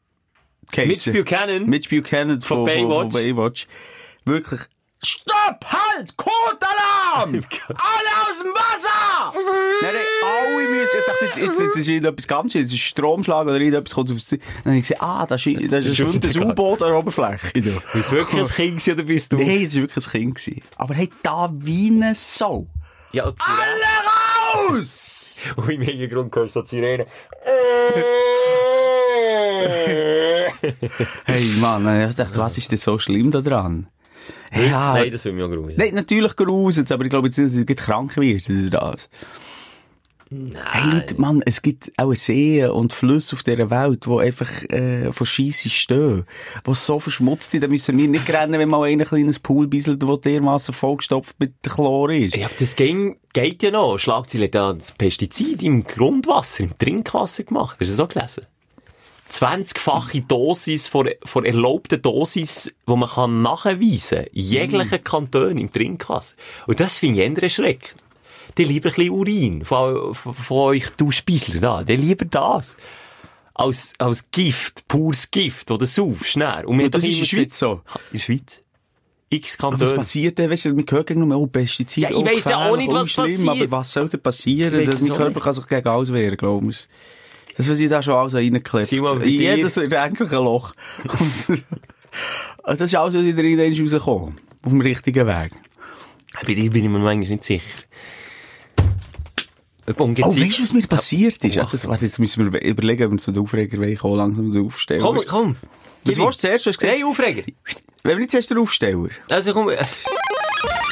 Mitch. 0.76 1.12
Buchanan. 1.12 1.66
Mitch 1.66 1.88
Buchanan 1.88 2.40
von, 2.40 2.58
von, 2.58 2.64
Baywatch. 2.66 3.12
von 3.12 3.22
Baywatch. 3.22 3.66
Wirklich, 4.24 4.60
Stopp! 5.04 5.64
Halt! 5.64 6.16
Kotalarm! 6.16 7.34
Alle 7.34 8.12
aus 8.22 8.38
dem 8.40 8.54
Wasser! 8.54 9.32
Nein, 9.82 9.94
nein, 9.94 10.04
alle 10.22 10.68
müssen, 10.68 10.96
ich 10.98 11.06
dachte, 11.06 11.24
jetzt, 11.24 11.36
jetzt, 11.38 11.60
jetzt 11.60 11.76
ist 11.76 11.86
wieder 11.88 12.10
etwas 12.10 12.28
ganz 12.28 12.52
schön, 12.52 12.64
es 12.64 12.72
ist 12.72 12.80
Stromschlag 12.80 13.46
oder 13.46 13.58
irgendetwas 13.58 13.94
kommt 13.94 14.12
aufs 14.12 14.26
Ziel. 14.26 14.38
Dann 14.62 14.72
habe 14.72 14.76
ich 14.76 14.82
gesehen, 14.82 15.00
ah, 15.00 15.26
da 15.26 15.34
ist, 15.34 15.44
da 15.46 15.78
ist 15.78 15.86
ein 15.86 15.94
schwimmendes 15.96 16.36
U-Boot 16.36 16.82
an 16.82 16.90
der 16.90 16.98
Oberfläche. 16.98 17.60
Du. 17.60 17.80
Bist 17.92 18.12
du 18.12 18.16
wirklich 18.16 18.40
ein 18.42 18.48
Kind 18.48 18.78
gewesen, 18.78 18.94
oder 18.94 19.02
bist 19.02 19.32
du? 19.32 19.36
Nein, 19.38 19.64
das 19.64 19.74
war 19.74 19.82
wirklich 19.82 20.06
ein 20.06 20.12
Kind. 20.12 20.34
Gewesen. 20.36 20.62
Aber 20.76 20.94
hey, 20.94 21.10
da 21.22 21.50
wie 21.52 21.90
eine 21.90 22.14
Sau. 22.14 22.68
Ja, 23.10 23.24
zu 23.24 23.30
Recht. 23.30 23.42
Alle 23.48 24.78
raus! 24.78 25.40
Und 25.56 25.68
im 25.68 25.82
Hintergrund 25.82 26.34
hörst 26.36 26.54
du 26.54 26.60
so 26.60 26.62
die 26.64 26.76
Sirene. 26.76 27.06
Hey, 31.24 31.44
Mann, 31.60 32.08
ich 32.08 32.14
dachte, 32.14 32.38
was 32.38 32.56
ist 32.56 32.70
denn 32.70 32.78
so 32.78 32.98
schlimm 32.98 33.30
da 33.32 33.40
dran? 33.40 33.88
Ja, 34.54 34.94
Nein, 34.94 35.10
das 35.10 35.24
will 35.24 35.32
mich 35.32 35.44
auch 35.44 35.50
grusen. 35.50 35.74
Nein, 35.76 35.94
natürlich 35.94 36.36
gruselt 36.36 36.92
aber 36.92 37.04
ich 37.04 37.10
glaube 37.10 37.28
jetzt 37.28 37.38
nicht, 37.38 37.54
dass 37.54 37.76
es 37.76 37.84
krank 37.84 38.16
wird 38.16 38.48
oder 38.50 38.92
das. 38.92 39.08
Hey, 40.30 40.90
Leute, 40.90 41.20
Mann, 41.20 41.42
es 41.44 41.60
gibt 41.60 41.92
auch 41.98 42.14
Seen 42.14 42.70
und 42.70 42.94
Flüsse 42.94 43.36
auf 43.36 43.42
dieser 43.42 43.68
Welt, 43.70 44.06
die 44.06 44.18
einfach 44.18 44.50
äh, 44.70 45.12
von 45.12 45.26
Scheisse 45.26 45.68
stehen, 45.68 46.24
die 46.66 46.74
so 46.74 46.98
verschmutzt 46.98 47.50
sind, 47.50 47.62
da 47.62 47.68
müssen 47.68 47.98
wir 47.98 48.08
nicht 48.08 48.32
rennen, 48.32 48.58
wenn 48.58 48.70
mal 48.70 48.84
ein 48.84 49.00
kleines 49.00 49.38
Pool 49.38 49.66
bisselt, 49.66 50.02
das 50.02 50.20
dermassen 50.22 50.72
vollgestopft 50.72 51.38
mit 51.38 51.54
Chlor 51.62 52.10
ist. 52.10 52.34
Ja, 52.34 52.46
aber 52.46 52.54
das 52.58 52.76
ging, 52.76 53.18
geht 53.34 53.62
ja 53.62 53.70
noch. 53.70 53.98
Schlagzeile 53.98 54.44
hat 54.44 54.54
ja 54.54 54.72
das 54.72 54.92
Pestizid 54.92 55.62
im 55.62 55.84
Grundwasser, 55.84 56.64
im 56.64 56.78
Trinkwasser 56.78 57.44
gemacht. 57.44 57.76
Hast 57.78 57.90
du 57.90 57.96
das 57.96 58.00
auch 58.00 58.08
gelesen? 58.08 58.46
20-fache 59.32 60.26
Dosis 60.26 60.88
vor, 60.88 61.06
vor 61.24 61.44
erlaubter 61.44 61.96
Dosis, 61.98 62.70
die 62.86 62.96
man 62.96 63.08
kann 63.08 63.42
nachweisen 63.42 64.18
kann. 64.18 64.26
In 64.32 64.42
jeglichen 64.42 65.04
Kantonen 65.04 65.58
im 65.58 65.72
Trinkwasser. 65.72 66.36
Und 66.66 66.80
das 66.80 66.98
finde 66.98 67.22
ich 67.22 67.30
eher 67.30 67.42
erschreckend. 67.42 67.96
Die 68.58 68.64
lieber 68.64 68.90
ein 68.90 68.94
bisschen 68.94 69.10
Urin 69.10 69.64
von, 69.64 70.14
von, 70.14 70.34
von 70.34 70.56
euch 70.58 70.90
Duschbissler 70.90 71.60
da. 71.60 71.82
Die 71.82 71.96
lieber 71.96 72.26
das. 72.26 72.76
Als, 73.54 73.92
als 73.98 74.30
Gift, 74.30 74.88
pures 74.88 75.30
Gift, 75.30 75.70
oder 75.70 75.86
saufst, 75.86 76.26
schnell. 76.26 76.64
Und 76.64 76.80
Und 76.80 76.94
das 76.94 77.04
ist 77.04 77.14
in 77.14 77.18
der 77.20 77.26
Schweiz 77.26 77.58
so. 77.58 77.72
In 77.72 77.80
der 78.14 78.18
Schweiz? 78.18 78.60
X 79.30 79.56
Was 79.58 79.70
Kantone. 79.70 79.94
passiert 79.94 80.38
denn? 80.38 80.50
Weißt 80.50 80.66
du, 80.66 80.76
wir 80.76 80.84
hören 80.88 81.06
gegen 81.06 81.26
nur, 81.26 81.38
oh, 81.38 81.46
Pestizide, 81.46 82.08
Ja, 82.08 82.10
ich 82.10 82.16
oh, 82.16 82.24
weiss 82.24 82.44
ja 82.44 82.68
auch 82.68 82.76
nicht, 82.76 82.90
oh, 82.90 82.94
was 82.94 83.10
schlimm, 83.10 83.46
passiert. 83.46 83.48
aber 83.68 83.70
was 83.78 83.92
soll 83.92 84.08
denn 84.08 84.20
passieren? 84.20 84.84
Mein 84.84 85.08
Körper 85.08 85.28
nicht. 85.30 85.40
kann 85.40 85.54
sich 85.54 85.66
gegen 85.66 85.88
alles 85.88 86.12
wehren, 86.12 86.36
glaub 86.36 86.68
ich. 86.68 86.88
Das, 87.56 87.68
was 87.70 87.78
ich 87.78 87.88
da 87.90 88.02
schon 88.02 88.14
alles 88.14 88.34
reingeklebt 88.34 88.90
dir- 88.90 89.56
jedes 89.56 89.76
erdenkliche 89.76 90.36
Loch. 90.36 90.74
Und 91.04 91.62
das 92.64 92.80
ist 92.80 92.94
alles 92.94 93.14
wieder 93.14 93.42
irgendwann 93.42 93.82
rausgekommen. 93.82 94.40
Auf 94.62 94.70
dem 94.70 94.80
richtigen 94.80 95.26
Weg. 95.26 95.52
Bei 96.46 96.54
dir 96.54 96.70
bin 96.70 96.84
ich 96.84 96.90
mir 96.90 96.98
manchmal 96.98 97.16
nicht 97.28 97.44
sicher. 97.44 97.64
Oh, 99.98 100.08
weißt 100.08 100.58
du, 100.58 100.62
was 100.62 100.72
mir 100.72 100.86
passiert 100.86 101.44
ist? 101.44 101.56
Ja, 101.56 101.64
das, 101.70 101.86
warte, 101.88 102.04
jetzt 102.06 102.18
müssen 102.20 102.52
wir 102.52 102.62
überlegen, 102.62 103.04
ob 103.06 103.10
wir 103.12 103.18
zu 103.18 103.32
den 103.32 103.42
Aufreger 103.42 103.94
kommen, 103.96 104.16
langsam 104.16 104.50
den 104.52 104.64
Aufsteller. 104.64 105.02
Komm, 105.02 105.20
komm. 105.26 105.56
Was 106.04 106.14
Gib 106.16 106.24
willst 106.24 106.38
du 106.42 106.46
zuerst? 106.48 106.66
Hast 106.66 106.78
gesagt, 106.78 106.98
Nein, 106.98 107.04
Aufreger. 107.06 107.42
wenn 108.04 108.12
wir 108.12 108.18
nicht 108.18 108.30
zuerst 108.30 108.50
den 108.50 108.58
Aufsteller. 108.58 109.08
Also 109.28 109.52
komm. 109.52 109.70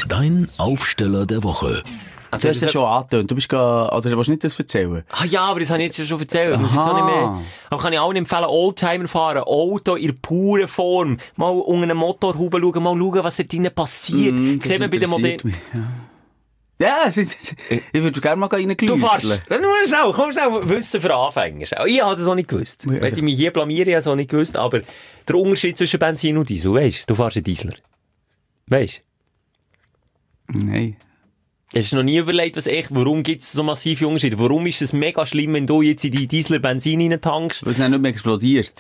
Dein 0.09 0.49
Aufsteller 0.59 1.25
der 1.25 1.43
Woche. 1.45 1.83
Also, 2.31 2.49
Du 2.49 2.55
hast 2.55 2.61
ja 2.63 2.69
schon 2.69 2.85
angetönt. 2.85 3.31
Du 3.31 3.35
bist 3.35 3.49
gar, 3.49 3.93
oder 3.97 4.11
willst 4.17 4.29
du 4.29 4.33
nicht 4.33 4.45
das 4.45 4.59
erzählen? 4.59 5.03
Ah 5.11 5.25
ja, 5.25 5.43
aber 5.43 5.61
das 5.61 5.71
habe 5.71 5.81
ich 5.81 5.87
jetzt 5.87 5.99
ja 5.99 6.05
schon 6.05 6.21
erzählt. 6.21 6.53
Das 6.55 6.61
muss 6.61 6.71
ich 6.71 6.77
jetzt 6.77 6.87
auch 6.87 6.95
nicht 6.95 7.05
mehr. 7.07 7.41
Aber 7.71 7.83
kann 7.83 7.93
ich 7.93 7.99
allen 8.01 8.17
empfehlen, 8.17 8.45
Oldtimer 8.45 9.09
fahren. 9.09 9.39
Auto 9.39 9.97
in 9.97 10.17
purer 10.21 10.69
Form. 10.69 11.19
Mal 11.37 11.49
unter 11.51 11.83
einem 11.85 11.97
Motorhaube 11.97 12.61
schauen, 12.61 12.83
mal 12.83 12.97
schauen, 12.97 13.25
was 13.25 13.37
da 13.37 13.43
drinnen 13.43 13.75
passiert. 13.75 14.35
Mm, 14.35 14.59
das 14.59 14.69
Sieht 14.69 14.79
man 14.81 14.91
bei 14.91 14.99
den 14.99 15.11
Modellen. 15.11 15.55
Ja, 16.79 16.95
es 17.09 17.19
ist- 17.19 17.55
ich 17.69 18.03
würde 18.03 18.21
gerne 18.23 18.37
mal 18.41 18.49
Du 18.49 18.57
reingläuseln. 18.57 19.01
fährst. 19.01 19.43
Dann 19.51 19.61
musst 19.61 19.83
du 19.83 19.89
schnell, 19.89 20.13
komm 20.15 20.33
schnell, 20.33 20.69
Wissen 20.69 21.01
für 21.03 21.15
Anfänger. 21.15 21.67
Ich 21.87 22.03
habe 22.03 22.17
das 22.17 22.27
auch 22.27 22.35
nicht 22.35 22.49
gewusst. 22.49 22.85
Ja. 22.87 23.03
Wenn 23.03 23.15
ich 23.17 23.21
mich 23.23 23.37
hier 23.37 23.53
blamiere, 23.53 23.83
habe 23.83 23.91
ich 23.91 23.97
es 23.99 24.07
auch 24.07 24.15
nicht 24.17 24.31
gewusst. 24.31 24.57
Aber 24.57 24.81
der 25.29 25.35
Unterschied 25.37 25.77
zwischen 25.77 25.99
Benzin 26.01 26.39
und 26.39 26.49
Diesel, 26.49 26.73
weisst 26.73 27.03
du, 27.03 27.13
du 27.13 27.23
fährst 27.23 27.37
einen 27.37 27.45
Diesler. 27.45 27.75
Weisst 28.69 29.03
Nein. 30.49 30.97
Hast 31.75 31.93
du 31.93 31.97
noch 31.97 32.03
nie 32.03 32.17
überlegt, 32.19 32.57
was 32.57 32.67
echt, 32.67 32.89
warum 32.93 33.23
gibt 33.23 33.43
es 33.43 33.53
so 33.53 33.63
massive 33.63 34.09
Unterschiede? 34.09 34.39
Warum 34.41 34.67
ist 34.67 34.83
es 34.83 34.93
mega 34.93 35.25
schlimm, 35.25 35.55
wenn 35.55 35.67
du 35.69 35.83
jetzt 35.83 36.05
in 36.05 36.11
die 36.11 36.27
Diesler 36.27 36.59
Benzin 36.59 37.01
rein 37.01 37.21
tankst? 37.21 37.65
Weil 37.65 37.73
es 37.73 37.79
nicht 37.79 38.01
mehr 38.01 38.11
explodiert. 38.11 38.73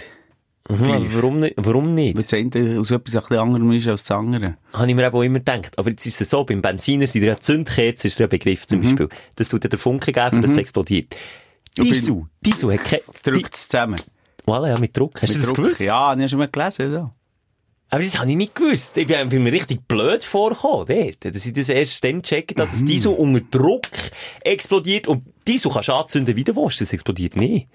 Mhm, 0.68 1.07
warum 1.14 1.40
nicht? 1.40 1.55
Warum 1.57 1.94
nicht? 1.94 2.16
Weil 2.16 2.24
das 2.24 2.35
eine 2.35 2.81
aus 2.81 2.90
etwas 2.90 3.14
ein 3.14 3.22
bisschen 3.22 3.38
anderem 3.38 3.72
ist 3.72 3.87
als 3.88 4.05
das 4.05 4.16
andere. 4.16 4.57
Habe 4.72 4.88
ich 4.88 4.94
mir 4.94 5.07
eben 5.07 5.16
auch 5.16 5.22
immer 5.22 5.38
gedacht. 5.38 5.79
Aber 5.79 5.90
jetzt 5.90 6.05
ist 6.05 6.20
es 6.20 6.31
so, 6.31 6.44
beim 6.44 6.62
Benziner 6.62 7.07
sind 7.07 7.22
ja 7.22 7.37
Zündkerzen, 7.37 8.09
ist 8.09 8.20
ein 8.20 8.29
Begriff 8.29 8.66
zum 8.66 8.83
Beispiel. 8.83 9.09
Das 9.37 9.48
tut 9.48 9.64
ja 9.64 9.70
der 9.70 9.79
Funke 9.79 10.12
geben, 10.12 10.42
dass 10.42 10.50
es 10.50 10.57
explodiert. 10.57 11.14
Diesel, 11.79 12.26
Diesel 12.40 12.72
hat 12.74 12.85
keine... 12.85 13.03
Drückt 13.22 13.55
es 13.55 13.68
zusammen. 13.68 14.00
Voilà, 14.46 14.68
ja, 14.68 14.79
mit 14.79 14.96
Druck. 14.96 15.22
Hast 15.22 15.31
Mit 15.31 15.37
du 15.37 15.40
das 15.40 15.48
Druck. 15.48 15.57
gewusst? 15.64 15.81
Ja, 15.81 16.12
ich 16.12 16.18
habe 16.18 16.29
schon 16.29 16.38
mal 16.40 16.48
gelesen. 16.48 16.90
So. 16.92 17.11
Aber 17.92 18.03
das 18.03 18.18
habe 18.20 18.31
ich 18.31 18.37
nicht 18.37 18.55
gewusst. 18.55 18.96
Ich 18.96 19.07
bin, 19.09 19.29
bin 19.29 19.42
mir 19.42 19.53
richtig 19.53 19.87
blöd 19.88 20.22
vorgekommen, 20.24 20.87
dort. 20.87 21.35
Dass 21.35 21.44
ich 21.44 21.53
das 21.53 21.68
erst 21.68 22.05
dann 22.05 22.22
checke, 22.22 22.55
dass 22.55 22.70
das 22.70 22.85
Diesel 22.85 23.12
unter 23.12 23.40
Druck 23.50 23.88
explodiert. 24.42 25.09
Und 25.09 25.24
Diesel 25.48 25.72
kannst 25.72 25.88
du 25.88 25.92
anzünden, 25.94 26.37
wie 26.37 26.44
du 26.44 26.55
willst. 26.55 26.81
Das 26.81 26.92
explodiert 26.92 27.35
nicht. 27.37 27.66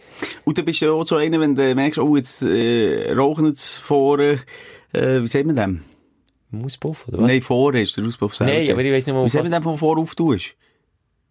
Und 0.45 0.57
dann 0.57 0.63
bist 0.65 0.81
du 0.81 0.93
auch 0.93 1.05
so 1.05 1.17
einer, 1.17 1.39
wenn 1.41 1.55
du 1.55 1.75
merkst, 1.75 1.99
oh, 1.99 2.15
jetzt 2.15 2.41
äh, 2.43 3.11
rauchen 3.13 3.47
jetzt 3.47 3.77
vorne, 3.79 4.39
äh, 4.93 5.21
wie 5.21 5.27
sagt 5.27 5.45
man 5.45 5.55
dem? 5.57 5.83
Mauspuff, 6.51 7.07
oder 7.09 7.17
was? 7.17 7.27
Nein, 7.27 7.41
vorne 7.41 7.81
ist 7.81 7.97
der 7.97 8.05
Auspuff 8.05 8.35
selber. 8.35 8.53
Nein, 8.53 8.71
aber 8.71 8.81
ich 8.83 8.93
weiss 8.93 9.05
nicht 9.05 9.15
mal, 9.15 9.25
Wie 9.25 9.29
sagt 9.29 9.43
was- 9.43 9.51
man 9.51 9.59
dem 9.61 9.63
von 9.63 9.77
vor 9.77 9.97
auftust? 9.97 10.55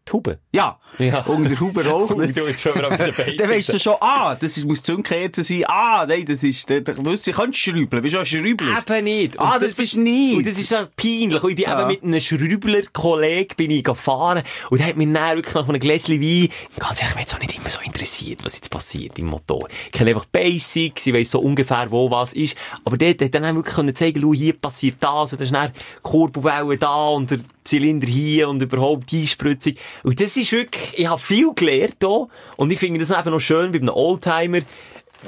Die 0.06 0.12
Haube. 0.12 0.38
Ja. 0.52 0.78
Ja. 0.98 1.20
Unter 1.26 1.48
der 1.48 1.58
jetzt 1.58 2.64
mit 2.64 2.76
den 2.76 2.98
Basics 2.98 3.36
Dann 3.38 3.48
weisst 3.50 3.72
du 3.72 3.78
schon, 3.78 3.94
ah, 4.00 4.34
das 4.34 4.56
ist, 4.56 4.66
muss 4.66 4.82
Zündkerze 4.82 5.42
sein. 5.42 5.64
Ah, 5.66 6.04
nein, 6.06 6.24
das 6.26 6.42
ist, 6.42 6.68
da, 6.68 6.80
da, 6.80 6.92
du, 6.92 7.12
ich 7.12 7.24
kann 7.32 7.52
schrübeln. 7.52 8.02
Bist 8.02 8.14
du 8.14 8.18
ein 8.18 8.26
Schrübler? 8.26 8.78
Eben 8.86 9.04
nicht. 9.04 9.40
Ah, 9.40 9.54
Und 9.54 9.62
das 9.62 9.74
bist 9.74 9.94
du 9.94 10.00
nicht. 10.00 10.36
Und 10.36 10.46
das 10.46 10.58
ist 10.58 10.68
so 10.68 10.76
peinlich. 10.96 11.42
Und 11.42 11.50
ich 11.50 11.56
bin 11.56 11.64
Ja. 11.64 11.78
eben 11.80 11.88
mit 11.88 12.02
einem 12.02 12.20
Schrübler-Kollegen 12.20 13.56
bin 13.56 13.70
ich 13.70 13.84
gefahren. 13.84 14.42
Und 14.70 14.80
der 14.80 14.88
hat 14.88 14.96
mich 14.96 15.10
dann 15.12 15.36
wirklich 15.36 15.54
nach 15.54 15.68
einem 15.68 15.80
Gläschen 15.80 16.20
Wein, 16.20 16.48
ganz 16.78 17.00
ehrlich, 17.02 17.16
mich 17.16 17.26
es 17.26 17.34
auch 17.34 17.40
nicht 17.40 17.56
immer 17.56 17.70
so 17.70 17.80
interessiert, 17.80 18.44
was 18.44 18.54
jetzt 18.56 18.70
passiert 18.70 19.18
im 19.18 19.26
Motor. 19.26 19.68
Ich 19.86 19.92
kenne 19.92 20.10
einfach 20.10 20.26
Basics, 20.26 21.06
ich 21.06 21.14
weiss 21.14 21.30
so 21.30 21.40
ungefähr, 21.40 21.90
wo 21.90 22.10
was 22.10 22.32
ist. 22.34 22.56
Aber 22.84 22.96
der 22.96 23.10
hat 23.10 23.34
dann 23.34 23.56
wirklich 23.56 23.74
können 23.74 23.94
zeigen, 23.94 24.20
schau, 24.20 24.34
hier 24.34 24.52
passiert 24.54 24.96
das, 25.00 25.32
und 25.32 25.40
dann 25.40 25.46
ist 25.46 25.54
dann 25.54 25.72
Kurbelwelle 26.02 26.76
da, 26.76 27.08
und 27.08 27.30
der 27.30 27.38
Zylinder 27.64 28.06
hier, 28.06 28.48
und 28.48 28.62
überhaupt 28.62 29.10
die 29.10 29.22
Einspritzung. 29.22 29.74
Und 30.02 30.20
das 30.20 30.36
ist 30.36 30.52
wirklich, 30.52 30.98
ich 30.98 31.06
habe 31.06 31.20
viel 31.20 31.52
gelernt 31.54 31.96
hier. 32.00 32.28
Und 32.56 32.70
ich 32.70 32.78
finde 32.78 33.00
das 33.00 33.10
eben 33.10 33.30
noch 33.30 33.40
schön 33.40 33.72
bei 33.72 33.78
einem 33.78 33.94
Oldtimer, 33.94 34.60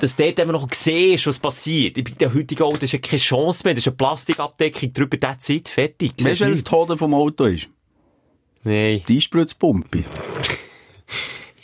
dass 0.00 0.16
dort 0.16 0.38
eben 0.38 0.52
noch 0.52 0.68
siehst, 0.72 1.26
was 1.26 1.38
passiert. 1.38 1.94
Bei 1.94 2.02
den 2.02 2.34
heutigen 2.34 2.62
Autos 2.62 2.82
ist 2.82 2.92
ja 2.92 2.98
keine 2.98 3.20
Chance 3.20 3.62
mehr. 3.64 3.74
Das 3.74 3.82
ist 3.84 3.88
eine 3.88 3.96
Plastikabdeckung 3.96 4.92
drüber, 4.92 5.16
der 5.16 5.38
Zeit 5.40 5.68
fertig. 5.68 6.12
Weißt 6.20 6.42
du, 6.42 6.44
was 6.44 6.52
das. 6.52 6.64
Tode 6.64 6.96
vom 6.96 7.14
Auto 7.14 7.44
ist? 7.44 7.68
Nein. 8.64 9.02
Die 9.08 9.14
Einspritzpumpe. 9.16 10.04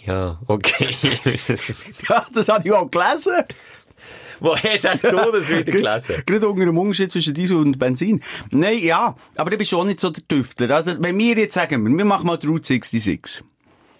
Ja, 0.05 0.41
okay. 0.49 0.89
Ja, 2.09 2.27
das 2.35 2.49
habe 2.49 2.67
ich 2.67 2.73
auch 2.73 2.91
gelesen. 2.91 3.35
Wo 4.43 4.57
hast 4.57 4.85
du 4.85 5.09
das 5.33 5.51
wieder 5.51 5.63
gelesen? 5.65 6.23
Gerade 6.27 6.49
unter 6.49 6.65
dem 6.67 6.79
Unterschied 6.79 7.13
zwischen 7.13 7.35
Diesel 7.35 7.57
und 7.57 7.79
Benzin. 7.79 8.21
Nein, 8.51 8.79
ja. 8.79 9.15
Aber 9.37 9.51
du 9.51 9.57
bist 9.57 9.71
schon 9.71 9.87
nicht 9.87 10.01
so 10.01 10.11
der 10.11 10.27
Tüftler. 10.27 10.71
Also, 10.75 10.93
wenn 10.99 11.17
wir 11.19 11.37
jetzt 11.37 11.55
sagen, 11.55 11.97
wir, 11.97 12.05
machen 12.05 12.27
mal 12.27 12.37
die 12.37 12.47
Route 12.49 12.67
66. 12.67 13.45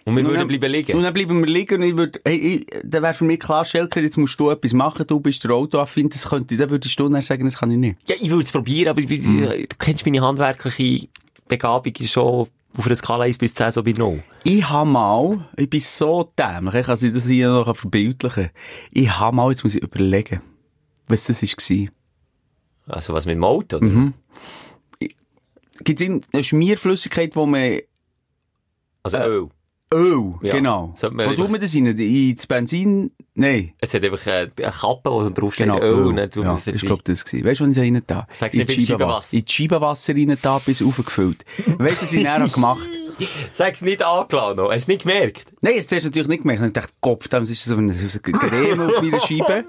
Und 0.05 0.17
wir 0.17 0.25
Und 0.25 0.31
würden 0.31 0.49
bleiben 0.49 0.73
liegen. 0.73 0.97
Und 0.97 1.05
dann 1.05 1.15
bleiben 1.15 1.39
wir 1.39 1.47
liegen 1.47 1.81
und 1.81 1.89
ich 1.89 1.97
würde, 1.97 2.19
hey, 2.25 2.37
ich, 2.37 2.67
dann 2.83 3.05
wäre 3.05 3.15
für 3.15 3.25
mich 3.25 3.39
klar, 3.39 3.65
Schelker, 3.65 4.01
jetzt 4.01 4.17
musst 4.19 4.39
du 4.41 4.51
etwas 4.51 4.73
machen, 4.73 5.07
du 5.07 5.21
bist 5.21 5.45
der 5.45 5.53
Autoaffin, 5.53 6.09
das 6.09 6.29
könnte, 6.29 6.57
dann 6.57 6.71
würdest 6.71 6.99
du 6.99 7.09
dann 7.09 7.23
sagen, 7.23 7.45
das 7.45 7.59
kann 7.59 7.71
ich 7.71 7.77
nicht. 7.77 7.99
Ja, 8.09 8.17
ich 8.21 8.29
würde 8.29 8.43
es 8.43 8.51
probieren, 8.51 8.89
aber 8.89 9.01
ich, 9.01 9.09
Mhm. 9.09 9.43
du 9.43 9.77
kennst 9.79 10.05
meine 10.05 10.21
handwerkliche 10.21 11.07
Begabung 11.47 11.93
ist 12.01 12.11
schon 12.11 12.49
auf 12.77 12.87
einer 12.87 12.97
Skala 12.97 13.25
1 13.25 13.39
bis 13.39 13.55
10 13.55 13.73
so 13.73 13.83
bei 13.83 13.93
0. 13.93 14.23
Ich 14.45 14.69
habe 14.69 14.89
mal, 14.89 15.47
ich 15.57 15.69
bin 15.69 15.81
so 15.81 16.29
dämlich, 16.39 16.75
ich 16.75 16.87
kann 16.87 16.97
sie 16.97 17.13
das 17.13 17.27
hier 17.27 17.49
noch 17.49 17.77
verbildlichen. 17.77 18.51
Ich 18.91 19.11
habe 19.11 19.37
mal, 19.37 19.51
jetzt 19.51 19.63
muss 19.65 19.75
ich 19.75 19.83
überlegen, 19.83 20.41
was 21.09 21.25
das 21.25 21.43
war. 21.43 21.89
Also 22.87 23.13
was 23.13 23.27
mit 23.27 23.37
dem 23.37 23.45
Auto, 23.45 23.77
oder? 23.77 23.87
Mhm. 23.87 24.15
Gibt 25.85 26.01
es 26.01 26.21
eine 26.33 26.45
Schmierflüssigkeit, 26.45 27.37
wo 27.37 27.47
man 27.47 27.81
Also 29.03 29.17
Äh, 29.17 29.27
Öl. 29.27 29.49
Öl, 29.93 30.35
Ja. 30.43 30.53
genau. 30.57 30.95
Wo 31.01 31.07
einfach- 31.09 31.35
tut 31.35 31.51
man 31.51 31.61
das 31.61 31.75
rein? 31.75 31.87
Ins 31.87 32.47
Benzin? 32.47 33.11
Nein. 33.35 33.73
Es 33.79 33.95
hat 33.95 34.05
einfach 34.05 34.27
eine, 34.27 34.51
eine 34.59 34.71
Kappe, 34.73 35.11
wo 35.11 35.29
draufsteht 35.31 35.67
Genau, 35.67 35.79
Öl. 35.81 35.93
Öl. 35.99 36.07
Und 36.07 36.17
dann 36.17 36.31
tut 36.31 36.45
ja, 36.45 36.53
das 36.53 36.65
das 36.67 36.75
ist, 36.75 36.85
glaub 36.85 37.05
das 37.05 37.25
gewesen. 37.25 37.47
Weißt 37.47 37.61
du, 37.61 37.69
was 37.69 37.77
ich 37.77 37.83
rein 37.83 38.03
da? 38.07 38.27
Sag's 38.33 38.55
nicht, 38.57 38.77
in 38.77 38.83
Scheibenwasser. 38.87 39.37
In 39.37 39.45
die 39.45 39.53
Scheibenwasser 39.53 40.15
rein 40.15 40.37
da, 40.43 40.59
bis 40.59 40.83
aufgefüllt. 40.83 41.45
Weißt 41.79 42.03
du, 42.03 42.07
was 42.07 42.13
ich 42.13 42.23
dann 42.25 42.51
gemacht 42.51 42.89
Sag's 43.53 43.83
nicht 43.83 44.03
angelassen 44.03 44.57
noch. 44.57 44.65
Hast 44.73 44.73
du 44.73 44.77
es 44.77 44.89
nicht 44.89 45.03
gemerkt? 45.03 45.47
Nein, 45.61 45.75
jetzt 45.77 45.91
zuerst 45.91 46.07
natürlich 46.07 46.29
nicht 46.29 46.43
gemerkt. 46.43 46.63
Ich 46.65 46.73
dachte, 46.73 46.93
Kopf, 47.01 47.29
das 47.29 47.49
ist 47.51 47.63
so 47.65 47.77
ein, 47.77 47.91
Creme 47.91 48.81
auf 48.81 49.01
meiner 49.03 49.21
Scheibe. 49.21 49.65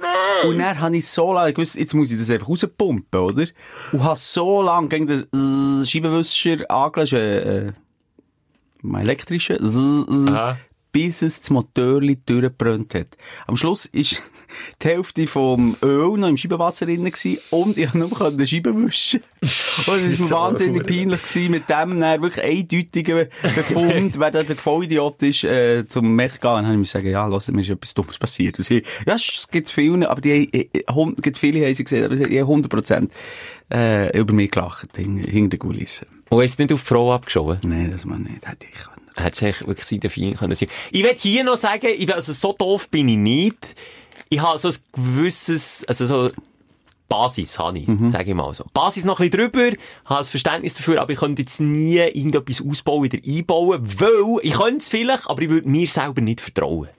Und 0.47 0.57
dann 0.59 0.79
habe 0.79 0.97
ich 0.97 1.07
so 1.07 1.33
lange 1.33 1.53
gewusst, 1.53 1.75
jetzt 1.75 1.93
muss 1.93 2.11
ich 2.11 2.17
das 2.17 2.31
einfach 2.31 2.47
rauspumpen, 2.49 3.19
oder? 3.19 3.45
Und 3.91 4.03
habe 4.03 4.17
so 4.17 4.61
lange 4.61 4.87
gegen 4.87 5.07
den 5.07 5.81
äh, 5.81 5.85
Scheibenwischer 5.85 6.69
angelegt, 6.71 7.75
äh, 10.27 10.31
mein 10.31 10.57
bis 10.93 11.21
es 11.23 11.41
das 11.41 11.49
Motorli 11.49 12.17
durchgebrannt 12.25 12.93
hat. 12.95 13.17
Am 13.47 13.57
Schluss 13.57 13.85
ist 13.87 14.21
die 14.81 14.87
Hälfte 14.87 15.27
vom 15.27 15.75
Öl 15.83 16.17
noch 16.17 16.29
im 16.29 16.37
Scheibenwasser 16.37 16.85
drin 16.85 17.03
gewesen 17.03 17.39
und 17.49 17.77
ich 17.77 17.91
konnte 17.91 17.97
nur 18.19 18.31
die 18.31 18.47
Scheibe 18.47 18.73
wischen. 18.77 19.21
Und 19.87 20.01
es 20.13 20.29
war 20.29 20.51
wahnsinnig 20.51 20.85
peinlich 20.85 21.21
gewesen, 21.23 21.51
mit 21.51 21.67
dem 21.67 21.99
dann 21.99 22.21
wirklich 22.21 22.45
eindeutigen 22.45 23.27
Befund, 23.41 24.17
wer 24.19 24.31
da 24.31 24.43
der 24.43 24.55
Vollidiot 24.55 25.21
ist, 25.23 25.43
äh, 25.43 25.85
zum 25.87 26.15
Mech 26.15 26.33
gehen. 26.39 26.41
Dann 26.43 26.65
habe 26.65 26.73
ich 26.75 26.79
mir 26.79 26.85
sagen, 26.85 27.09
ja, 27.09 27.25
lass, 27.27 27.49
mir 27.49 27.59
ist 27.61 27.69
etwas 27.69 27.93
Dummes 27.93 28.17
passiert. 28.17 28.57
Und 28.59 28.63
sie, 28.65 28.83
ja, 29.05 29.15
es 29.15 29.47
gibt 29.51 29.69
viele, 29.69 30.09
aber 30.09 30.21
die, 30.21 30.49
haben- 30.87 31.11
äh, 31.17 31.21
gibt 31.21 31.37
viele 31.37 31.65
haben 31.65 31.75
sie 31.75 31.83
gesehen, 31.83 32.05
aber 32.05 32.15
sie 32.15 32.23
haben 32.23 32.47
100 32.47 32.71
Prozent, 32.71 33.11
äh, 33.73 34.17
über 34.17 34.33
mich 34.33 34.51
gelacht, 34.51 34.95
hinter 34.95 35.49
den 35.49 35.59
Kulissen. 35.59 36.07
Und 36.29 36.41
hast 36.41 36.57
du 36.59 36.63
nicht 36.63 36.71
auf 36.71 36.81
die 36.81 36.87
Frau 36.87 37.13
abgeschoben? 37.13 37.57
Nein, 37.63 37.89
das 37.91 38.05
man 38.05 38.23
nicht, 38.23 38.47
hätte 38.47 38.67
ich. 38.71 38.92
Hättest 39.15 39.41
du 39.41 39.45
eigentlich 39.45 39.67
wirklich 39.67 39.85
sein 39.85 40.09
Fein 40.09 40.35
können 40.35 40.55
sein. 40.55 40.69
Ich 40.91 41.03
will 41.03 41.15
hier 41.15 41.43
noch 41.43 41.57
sagen, 41.57 41.87
ich, 41.95 42.13
also 42.13 42.33
so 42.33 42.53
doof 42.53 42.89
bin 42.89 43.09
ich 43.09 43.17
nicht. 43.17 43.75
Ich 44.29 44.41
habe 44.41 44.57
so 44.57 44.69
ein 44.69 44.75
gewisses, 44.93 45.85
also 45.87 46.05
so, 46.05 46.31
Basis 47.13 47.59
habe 47.59 47.77
ich, 47.77 47.87
sage 48.09 48.31
ich 48.31 48.35
mal 48.35 48.51
so. 48.55 48.65
Basis 48.73 49.05
noch 49.05 49.19
ein 49.19 49.29
bisschen 49.29 49.51
drüber, 49.51 49.77
habe 50.05 50.19
das 50.19 50.29
Verständnis 50.29 50.73
dafür, 50.73 50.99
aber 50.99 51.11
ich 51.11 51.19
könnte 51.19 51.43
jetzt 51.43 51.59
nie 51.59 51.97
irgendetwas 51.97 52.63
ausbauen, 52.67 53.03
wieder 53.03 53.19
einbauen, 53.23 53.79
weil, 53.83 54.39
ich 54.41 54.53
könnte 54.53 54.77
es 54.77 54.89
vielleicht, 54.89 55.29
aber 55.29 55.41
ich 55.43 55.49
würde 55.49 55.69
mir 55.69 55.87
selber 55.87 56.21
nicht 56.21 56.41
vertrauen. 56.41 56.89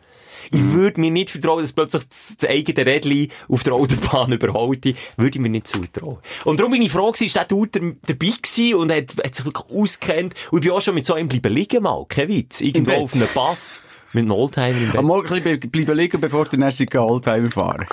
Ich 0.55 0.73
würde 0.73 1.01
mir 1.01 1.11
nicht 1.11 1.31
vertrauen, 1.31 1.61
dass 1.63 1.73
plötzlich 1.73 2.05
das, 2.09 2.37
das 2.39 2.49
eigene 2.49 2.87
Rädchen 2.87 3.29
auf 3.49 3.63
der 3.65 3.75
Autobahn 3.75 4.33
überholt. 4.33 4.85
Würde 5.17 5.37
ich 5.37 5.39
mir 5.41 5.49
nicht 5.49 5.67
zutrauen. 5.67 6.19
Und 6.45 6.61
darum 6.61 6.73
bin 6.73 6.83
ich 6.83 6.93
froh 6.93 7.11
gewesen, 7.11 7.27
ist 7.27 7.37
der 7.37 7.45
Dude 7.45 7.71
da- 7.81 7.97
dabei 8.07 8.33
gewesen 8.41 8.75
und 8.77 8.93
hat, 8.93 9.15
hat 9.25 9.35
sich 9.35 9.45
wirklich 9.45 9.67
auskennt. 9.71 10.35
Und 10.51 10.59
ich 10.65 10.69
bin 10.69 10.77
auch 10.77 10.81
schon 10.83 10.95
mit 10.95 11.07
so 11.07 11.15
einem 11.15 11.29
bleiben 11.29 11.53
liegen 11.53 11.83
mal. 11.83 12.05
Kein 12.09 12.29
Witz. 12.29 12.61
Irgendwo 12.61 12.93
auf 12.93 13.15
einem 13.15 13.29
Pass. 13.29 13.81
Mit 14.13 14.23
einem 14.23 14.31
Oldtimer 14.33 14.69
im 14.69 14.87
Bett. 14.87 14.97
Am 14.97 15.05
Morgen 15.07 15.29
bleiben 15.73 15.97
liegen, 15.99 16.21
bevor 16.21 16.45
du 16.45 16.57
dann 16.57 16.63
einen 16.63 16.99
Oldtimer 16.99 17.51
fahren. 17.51 17.87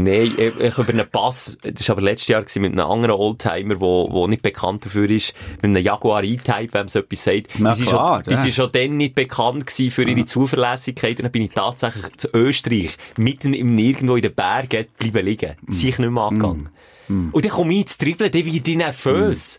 Nein, 0.00 0.32
ich, 0.36 0.78
über 0.78 0.88
einen 0.88 1.10
Pass, 1.10 1.56
das 1.60 1.88
war 1.88 1.96
aber 1.96 2.02
letztes 2.02 2.28
Jahr 2.28 2.42
gewesen, 2.42 2.62
mit 2.62 2.72
einem 2.72 2.88
anderen 2.88 3.16
Oldtimer, 3.16 3.80
wo, 3.80 4.08
wo 4.12 4.28
nicht 4.28 4.42
bekannt 4.42 4.86
dafür 4.86 5.10
ist, 5.10 5.34
mit 5.56 5.64
einem 5.64 5.82
Jaguar 5.82 6.22
E-Type, 6.22 6.72
wenn 6.72 6.82
man 6.82 6.88
so 6.88 7.00
etwas 7.00 7.24
sagt. 7.24 7.48
Na 7.58 7.72
die 7.72 7.78
sind 7.78 7.88
klar, 7.88 8.22
schon, 8.24 8.32
die 8.32 8.36
sind 8.36 8.54
schon 8.54 8.70
dann 8.70 8.96
nicht 8.96 9.16
bekannt 9.16 9.66
gewesen 9.66 9.90
für 9.90 10.04
ihre 10.04 10.24
Zuverlässigkeit. 10.24 11.18
Und 11.18 11.24
dann 11.24 11.32
bin 11.32 11.42
ich 11.42 11.50
tatsächlich 11.50 12.16
zu 12.16 12.28
Österreich, 12.32 12.96
mitten 13.16 13.52
im 13.54 13.74
Nirgendwo 13.74 14.14
in 14.14 14.22
den 14.22 14.34
Bergen, 14.34 14.86
bleiben 14.98 15.26
liegen. 15.26 15.56
Sie 15.66 15.88
ich 15.88 15.98
nicht 15.98 16.10
mehr 16.10 16.22
angegangen. 16.22 16.68
Und 17.08 17.44
dann 17.44 17.50
komme 17.50 17.72
ich 17.72 17.80
ins 17.80 17.98
Dribbeln, 17.98 18.30
dann 18.30 18.44
werde 18.44 18.70
ich 18.70 18.76
nervös. 18.76 19.58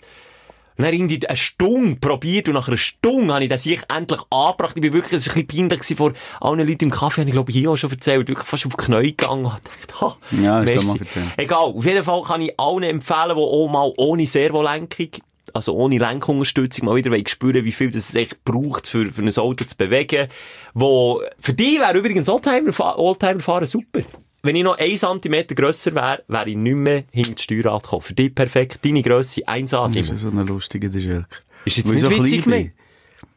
Und 0.80 0.86
dann 0.86 0.94
irgendwie 0.94 1.28
eine 1.28 1.36
Stunde 1.36 1.98
probiert 1.98 2.48
und 2.48 2.54
nach 2.54 2.70
einer 2.70 2.78
Stunde 2.78 3.34
habe 3.34 3.44
ich 3.44 3.50
das 3.50 3.66
ich 3.66 3.82
endlich 3.94 4.22
angebracht. 4.30 4.72
Ich 4.78 4.82
bin 4.82 4.94
wirklich, 4.94 5.12
war 5.28 5.36
ein 5.36 5.46
bisschen 5.46 5.68
peinlich 5.70 5.98
vor 5.98 6.14
allen 6.40 6.66
Leuten 6.66 6.86
im 6.86 6.90
Kaffee, 6.92 7.20
habe 7.20 7.30
ich 7.30 7.34
glaube 7.34 7.52
ich 7.52 7.58
hier 7.58 7.70
auch 7.70 7.76
schon 7.76 7.92
erzählt, 7.92 8.30
wirklich 8.30 8.48
fast 8.48 8.66
auf 8.66 8.78
die 8.78 8.86
Knie 8.86 9.16
gegangen 9.16 9.46
und 9.46 9.54
dachte, 9.54 10.00
ha, 10.02 10.18
Ja, 10.42 10.64
ich 10.64 10.74
kann 10.78 10.88
mal 10.88 10.98
erzählen. 10.98 11.32
Egal, 11.36 11.58
auf 11.60 11.86
jeden 11.86 12.04
Fall 12.06 12.24
kann 12.24 12.42
ich 12.42 12.58
allen 12.58 12.84
empfehlen, 12.84 13.36
die 13.36 13.42
auch 13.42 13.68
mal 13.68 13.92
ohne 13.98 14.26
Servolenkung, 14.26 15.10
also 15.54 15.74
ohne 15.74 15.98
Lenkunterstützung 15.98 16.86
mal 16.86 16.96
wieder 16.96 17.12
spüren, 17.28 17.66
wie 17.66 17.74
viel 17.74 17.92
das 17.92 18.08
es 18.08 18.16
echt 18.16 18.46
braucht, 18.46 18.88
für, 18.88 19.12
für 19.12 19.22
ein 19.22 19.38
Auto 19.38 19.66
zu 19.66 19.76
bewegen. 19.76 20.30
Wo, 20.74 21.22
für 21.40 21.54
die 21.54 21.78
wäre 21.80 21.98
übrigens 21.98 22.30
Oldtimer, 22.30 22.72
fa- 22.72 22.96
Oldtimer 22.96 23.42
fahren 23.42 23.66
super. 23.66 24.00
Wenn 24.42 24.56
ich 24.56 24.64
noch 24.64 24.78
1 24.78 25.02
cm 25.02 25.48
grösser 25.48 25.94
wäre, 25.96 26.24
wäre 26.28 26.50
ich 26.50 26.56
nicht 26.56 26.76
mehr 26.76 27.04
hinter 27.12 27.34
das 27.34 27.44
Steuerrad 27.44 27.84
gekommen. 27.84 28.02
Für 28.02 28.14
dich 28.14 28.34
perfekt. 28.34 28.80
Deine 28.84 29.02
Grösse 29.04 29.42
1A, 29.48 29.84
Das 29.84 29.94
Simon. 29.94 30.14
ist 30.16 30.22
so 30.22 30.30
ein 30.30 30.48
lustiger, 30.48 30.90
der 30.90 31.00
Schelker. 31.00 31.28
Ist 31.66 31.78
jetzt 31.78 31.88
Weil 31.90 31.98
ich 31.98 32.04
nicht 32.04 32.16
so 32.18 32.24
witzig 32.24 32.44
gemeint. 32.44 32.72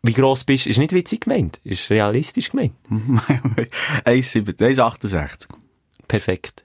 Wie 0.05 0.13
gross 0.13 0.45
bist 0.45 0.67
du? 0.67 0.71
Ist 0.71 0.79
nicht 0.79 0.93
witzig 0.93 1.23
gemeint. 1.23 1.59
Ist 1.65 1.91
realistisch 1.91 2.51
gemeint. 2.51 2.75
bin. 2.89 3.19
1,70, 4.05 4.77
1,68. 4.79 5.49
Perfekt. 6.09 6.65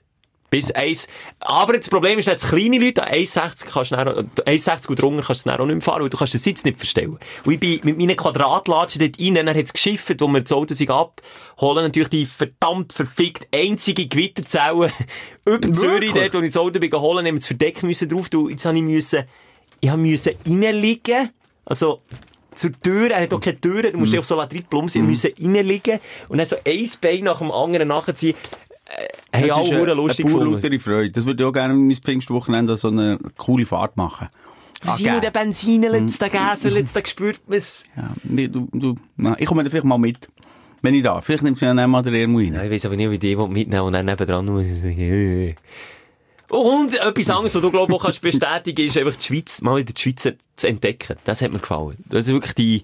Bis 0.50 0.70
1. 0.70 1.08
Aber 1.40 1.76
das 1.76 1.90
Problem 1.90 2.18
ist, 2.18 2.26
dass 2.26 2.48
kleine 2.48 2.78
Leute 2.78 3.02
an 3.06 3.12
1,60 3.12 3.66
kannst 3.66 3.90
du 3.92 3.96
dann, 3.96 4.08
auch- 4.08 4.44
1,60 4.46 4.88
und 4.88 5.02
drunter 5.02 5.22
kannst 5.22 5.44
du 5.44 5.50
dann 5.50 5.60
auch 5.60 5.66
nicht 5.66 5.74
mehr 5.74 5.82
fahren, 5.82 6.02
weil 6.02 6.08
du 6.08 6.16
kannst 6.16 6.32
den 6.32 6.40
Sitz 6.40 6.64
nicht 6.64 6.78
verstellen. 6.78 7.18
Und 7.44 7.52
ich 7.52 7.60
bin 7.60 7.80
mit 7.82 7.98
meinen 7.98 8.16
Quadratlatschen 8.16 9.00
dort 9.00 9.20
rein, 9.20 9.34
dann 9.34 9.48
hat 9.48 9.56
es 9.56 9.72
geschifft, 9.74 10.20
wo 10.20 10.28
wir 10.28 10.40
das 10.40 10.52
Auto 10.52 10.72
sich 10.72 10.88
abholen, 10.88 11.84
natürlich 11.84 12.08
die 12.08 12.24
verdammt 12.26 12.94
verfickt 12.94 13.46
einzige 13.54 14.06
Gewitterzelle 14.08 14.90
über 15.44 15.72
Zürich, 15.72 16.12
dort, 16.14 16.32
wo 16.34 16.38
ich 16.38 16.46
das 16.54 16.56
Auto 16.56 16.78
bin 16.78 16.88
geholt, 16.90 17.18
haben 17.18 17.26
wir 17.26 17.34
das 17.34 17.46
Verdeck 17.46 17.82
müssen 17.82 18.08
drauf 18.08 18.28
tun. 18.30 18.50
Jetzt 18.50 18.64
habe 18.64 18.76
ich 18.78 18.82
müssen, 18.82 19.24
ich 19.80 19.90
habe 19.90 20.00
müssen 20.00 20.34
reinliegen, 20.46 21.30
also, 21.66 22.00
zur 22.54 22.72
Tür, 22.80 23.10
er 23.10 23.22
hat 23.22 23.34
auch 23.34 23.40
keine 23.40 23.60
Tür, 23.60 23.82
du 23.90 23.98
musst 23.98 24.12
einfach 24.14 24.24
so 24.24 24.34
Ladritplum 24.34 24.88
sein, 24.88 25.06
müssen 25.06 25.30
reinliegen 25.38 26.00
und 26.28 26.38
dann 26.38 26.46
so 26.46 26.56
ein 26.64 26.90
Bein 27.00 27.24
nach 27.24 27.38
dem 27.38 27.52
anderen 27.52 27.88
nachziehen. 27.88 28.34
Hey, 29.32 29.48
Das 29.48 29.58
ist 29.60 29.72
eine, 29.72 29.92
lustig 29.94 30.26
eine 30.26 30.44
lautere 30.44 30.78
Freude. 30.78 31.10
Das 31.12 31.26
würde 31.26 31.42
ich 31.42 31.48
auch 31.48 31.52
gerne 31.52 31.74
mein 31.74 31.94
Pfingstwochenende 31.96 32.76
so 32.76 32.88
eine 32.88 33.18
coole 33.36 33.66
Fahrt 33.66 33.96
machen. 33.96 34.28
Ah, 34.86 34.96
Sie 34.96 35.04
nur 35.04 35.12
geil. 35.14 35.20
den 35.20 35.32
Benzinelitz, 35.32 36.18
den 36.18 36.30
Gaselitz, 36.30 36.92
da 36.92 37.00
spürt 37.04 37.40
man 37.48 37.58
es. 37.58 37.84
Ja, 37.96 38.10
nee, 38.22 38.48
du, 38.48 38.68
du, 38.72 38.94
na, 39.16 39.36
ich 39.38 39.46
komme 39.46 39.64
da 39.64 39.70
vielleicht 39.70 39.84
mal 39.84 39.98
mit. 39.98 40.28
Wenn 40.80 40.94
ich 40.94 41.02
da. 41.02 41.20
Vielleicht 41.20 41.42
nimmst 41.42 41.60
du 41.60 41.66
dann 41.66 41.90
mal 41.90 42.02
den 42.02 42.14
Ermo 42.14 42.38
rein. 42.38 42.54
Ja, 42.54 42.62
ich 42.62 42.70
weiss 42.70 42.86
aber 42.86 42.94
nicht, 42.96 43.10
wie 43.10 43.18
die 43.18 43.36
will 43.36 43.48
mitnehmen 43.48 43.82
und 43.82 43.92
dann 43.92 44.06
nebendran 44.06 44.46
muss 44.46 44.62
ich 44.66 44.80
sagen, 44.80 45.54
Und 46.50 46.94
etwas 46.94 47.30
anderes, 47.30 47.54
was 47.56 47.62
du, 47.62 47.70
glaube 47.70 47.92
ich, 47.92 47.98
auch 47.98 48.02
kannst 48.04 48.22
bestätigen 48.22 48.86
ist 48.86 48.96
einfach 48.96 49.16
die 49.16 49.24
Schweiz, 49.24 49.60
mal 49.60 49.76
wieder 49.78 49.92
die 49.92 50.00
Schweiz 50.00 50.32
zu 50.56 50.66
entdecken. 50.68 51.16
Das 51.24 51.42
hat 51.42 51.52
mir 51.52 51.58
gefallen. 51.58 51.96
Also 52.12 52.32
wirklich 52.34 52.54
die 52.54 52.82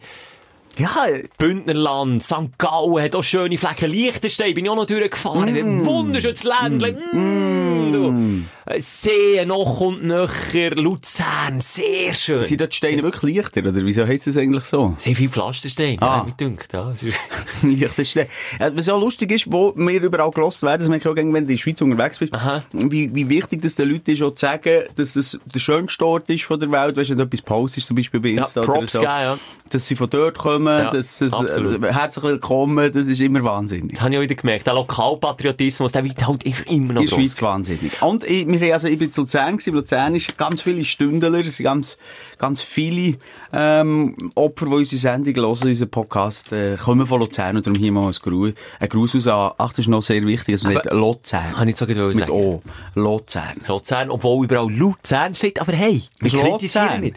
Ja, 0.77 1.07
Bündnerland, 1.39 2.23
St. 2.23 2.59
Gallen 2.59 3.03
hat 3.05 3.15
auch 3.15 3.23
schöne 3.23 3.57
Flecken. 3.59 3.91
Liechtenstein 3.91 4.55
bin 4.55 4.65
ich 4.65 4.71
auch 4.71 4.77
noch 4.77 4.87
durchgefahren. 4.87 5.83
Mm. 5.83 5.87
Wunderschönes 5.87 6.43
Ländchen. 6.45 6.97
Mm. 7.13 7.93
Du. 7.93 8.45
Äh, 8.67 8.81
See 8.81 9.45
noch 9.47 9.81
und 9.81 10.05
nöcher. 10.05 10.71
Luzern, 10.71 11.61
sehr 11.61 12.15
schön. 12.15 12.45
sind 12.47 12.61
dort 12.61 12.73
die 12.73 12.77
Steine 12.79 13.03
wirklich 13.03 13.37
leichter, 13.37 13.61
oder 13.61 13.75
wieso 13.85 14.07
heisst 14.07 14.27
das 14.27 14.37
eigentlich 14.37 14.65
so? 14.65 14.95
Sehr 14.99 15.15
viel 15.15 15.29
Pflasterstein, 15.29 15.99
Ah. 16.01 16.17
ja, 16.19 16.25
mir 16.25 16.33
dünkt, 16.33 16.73
ja. 16.73 16.91
Es 16.93 17.03
ist- 17.05 17.19
leichter 17.63 18.05
Stein. 18.05 18.27
Ja, 18.59 18.77
was 18.77 18.87
ja 18.87 18.97
lustig 18.97 19.31
ist, 19.33 19.53
wo 19.53 19.75
wir 19.77 20.03
überall 20.03 20.31
gelost 20.31 20.63
werden, 20.63 20.81
das 20.81 20.89
merke 20.89 21.09
ich 21.09 21.13
auch, 21.13 21.17
wenn 21.17 21.31
du 21.33 21.39
in 21.39 21.47
der 21.47 21.57
Schweiz 21.59 21.81
unterwegs 21.83 22.19
bist, 22.19 22.33
Aha. 22.35 22.63
wie, 22.73 23.15
wie 23.15 23.29
wichtig 23.29 23.61
das 23.63 23.75
den 23.77 23.91
Leuten 23.91 24.11
ist, 24.11 24.23
auch 24.23 24.31
zu 24.35 24.41
sagen, 24.41 24.85
dass 24.97 25.13
das 25.13 25.39
der 25.45 25.61
schönste 25.61 26.05
Ort 26.07 26.31
ist 26.31 26.45
von 26.45 26.59
der 26.59 26.73
Welt, 26.73 26.97
weißt 26.97 27.11
du, 27.11 27.13
wenn 27.13 27.19
du 27.19 27.25
etwas 27.25 27.43
postest, 27.43 27.87
zum 27.87 27.97
Beispiel 27.97 28.19
bei 28.21 28.31
Ja, 28.31 28.43
Insta 28.43 28.63
oder 28.63 28.73
Props 28.73 28.93
so. 28.93 29.01
geben, 29.01 29.13
ja. 29.13 29.39
Dass 29.71 29.87
sie 29.87 29.95
von 29.97 30.09
dort 30.11 30.39
kommen, 30.39 30.64
Ja, 30.67 30.91
dass 30.91 31.21
es, 31.21 31.33
absolut. 31.33 31.85
äh, 31.85 31.93
herzlich 31.93 32.25
willkommen, 32.25 32.93
das 32.93 33.05
ist 33.05 33.21
immer 33.21 33.43
wahnsinnig. 33.43 33.93
Das 33.93 34.03
habe 34.03 34.13
ich 34.13 34.19
auch 34.19 34.23
wieder 34.23 34.35
gemerkt. 34.35 34.67
Der 34.67 34.75
Lokalpatriotismus, 34.75 35.93
der 35.93 36.05
wird 36.05 36.27
halt 36.27 36.45
immer 36.45 36.95
noch 36.95 37.03
In 37.03 37.09
der. 37.09 37.15
Schweiz 37.15 37.41
wahnsinnig. 37.43 38.01
Und 38.03 38.25
ich, 38.25 38.47
wir 38.47 38.61
haben 38.61 38.73
also, 38.73 38.89
ich 38.89 38.99
bin 38.99 39.11
zu 39.11 39.23
Luzern 39.23 39.57
gewesen. 39.57 39.75
Luzern 39.75 40.15
ist 40.15 40.37
ganz 40.37 40.63
viele 40.63 40.85
Stündler, 40.85 41.33
es 41.35 41.57
sind 41.57 41.65
ganz, 41.65 41.99
ganz 42.39 42.63
viele, 42.63 43.17
ähm, 43.53 44.17
Opfer, 44.35 44.67
die 44.67 44.73
unsere 44.73 45.01
Sendung 45.01 45.35
hören, 45.35 45.69
unseren 45.69 45.91
Podcast, 45.91 46.53
äh, 46.53 46.77
kommen 46.77 47.07
von 47.07 47.21
Luzern 47.21 47.57
und 47.57 47.67
darum 47.67 47.79
hier 47.79 47.93
mal 47.93 48.07
ein 48.07 48.13
Gruß, 48.13 48.53
ein 48.81 48.89
Gruß 48.89 49.17
aus 49.17 49.27
an, 49.27 49.53
ach, 49.59 49.71
das 49.71 49.81
ist 49.81 49.89
noch 49.89 50.03
sehr 50.03 50.25
wichtig, 50.27 50.55
also 50.55 50.69
nicht 50.69 50.85
Luzern. 50.91 51.57
Habe 51.57 51.71
ich 51.71 51.77
so 51.77 51.87
gerade 51.87 52.15
Mit. 52.15 52.31
O. 52.31 52.63
Luzern. 52.95 53.55
Luzern, 53.67 54.11
obwohl 54.11 54.45
überall 54.45 54.71
Luzern 54.71 55.35
steht, 55.35 55.61
aber 55.61 55.73
hey, 55.73 56.03
wir 56.21 56.31
kritisieren 56.31 57.03
Luzern? 57.03 57.13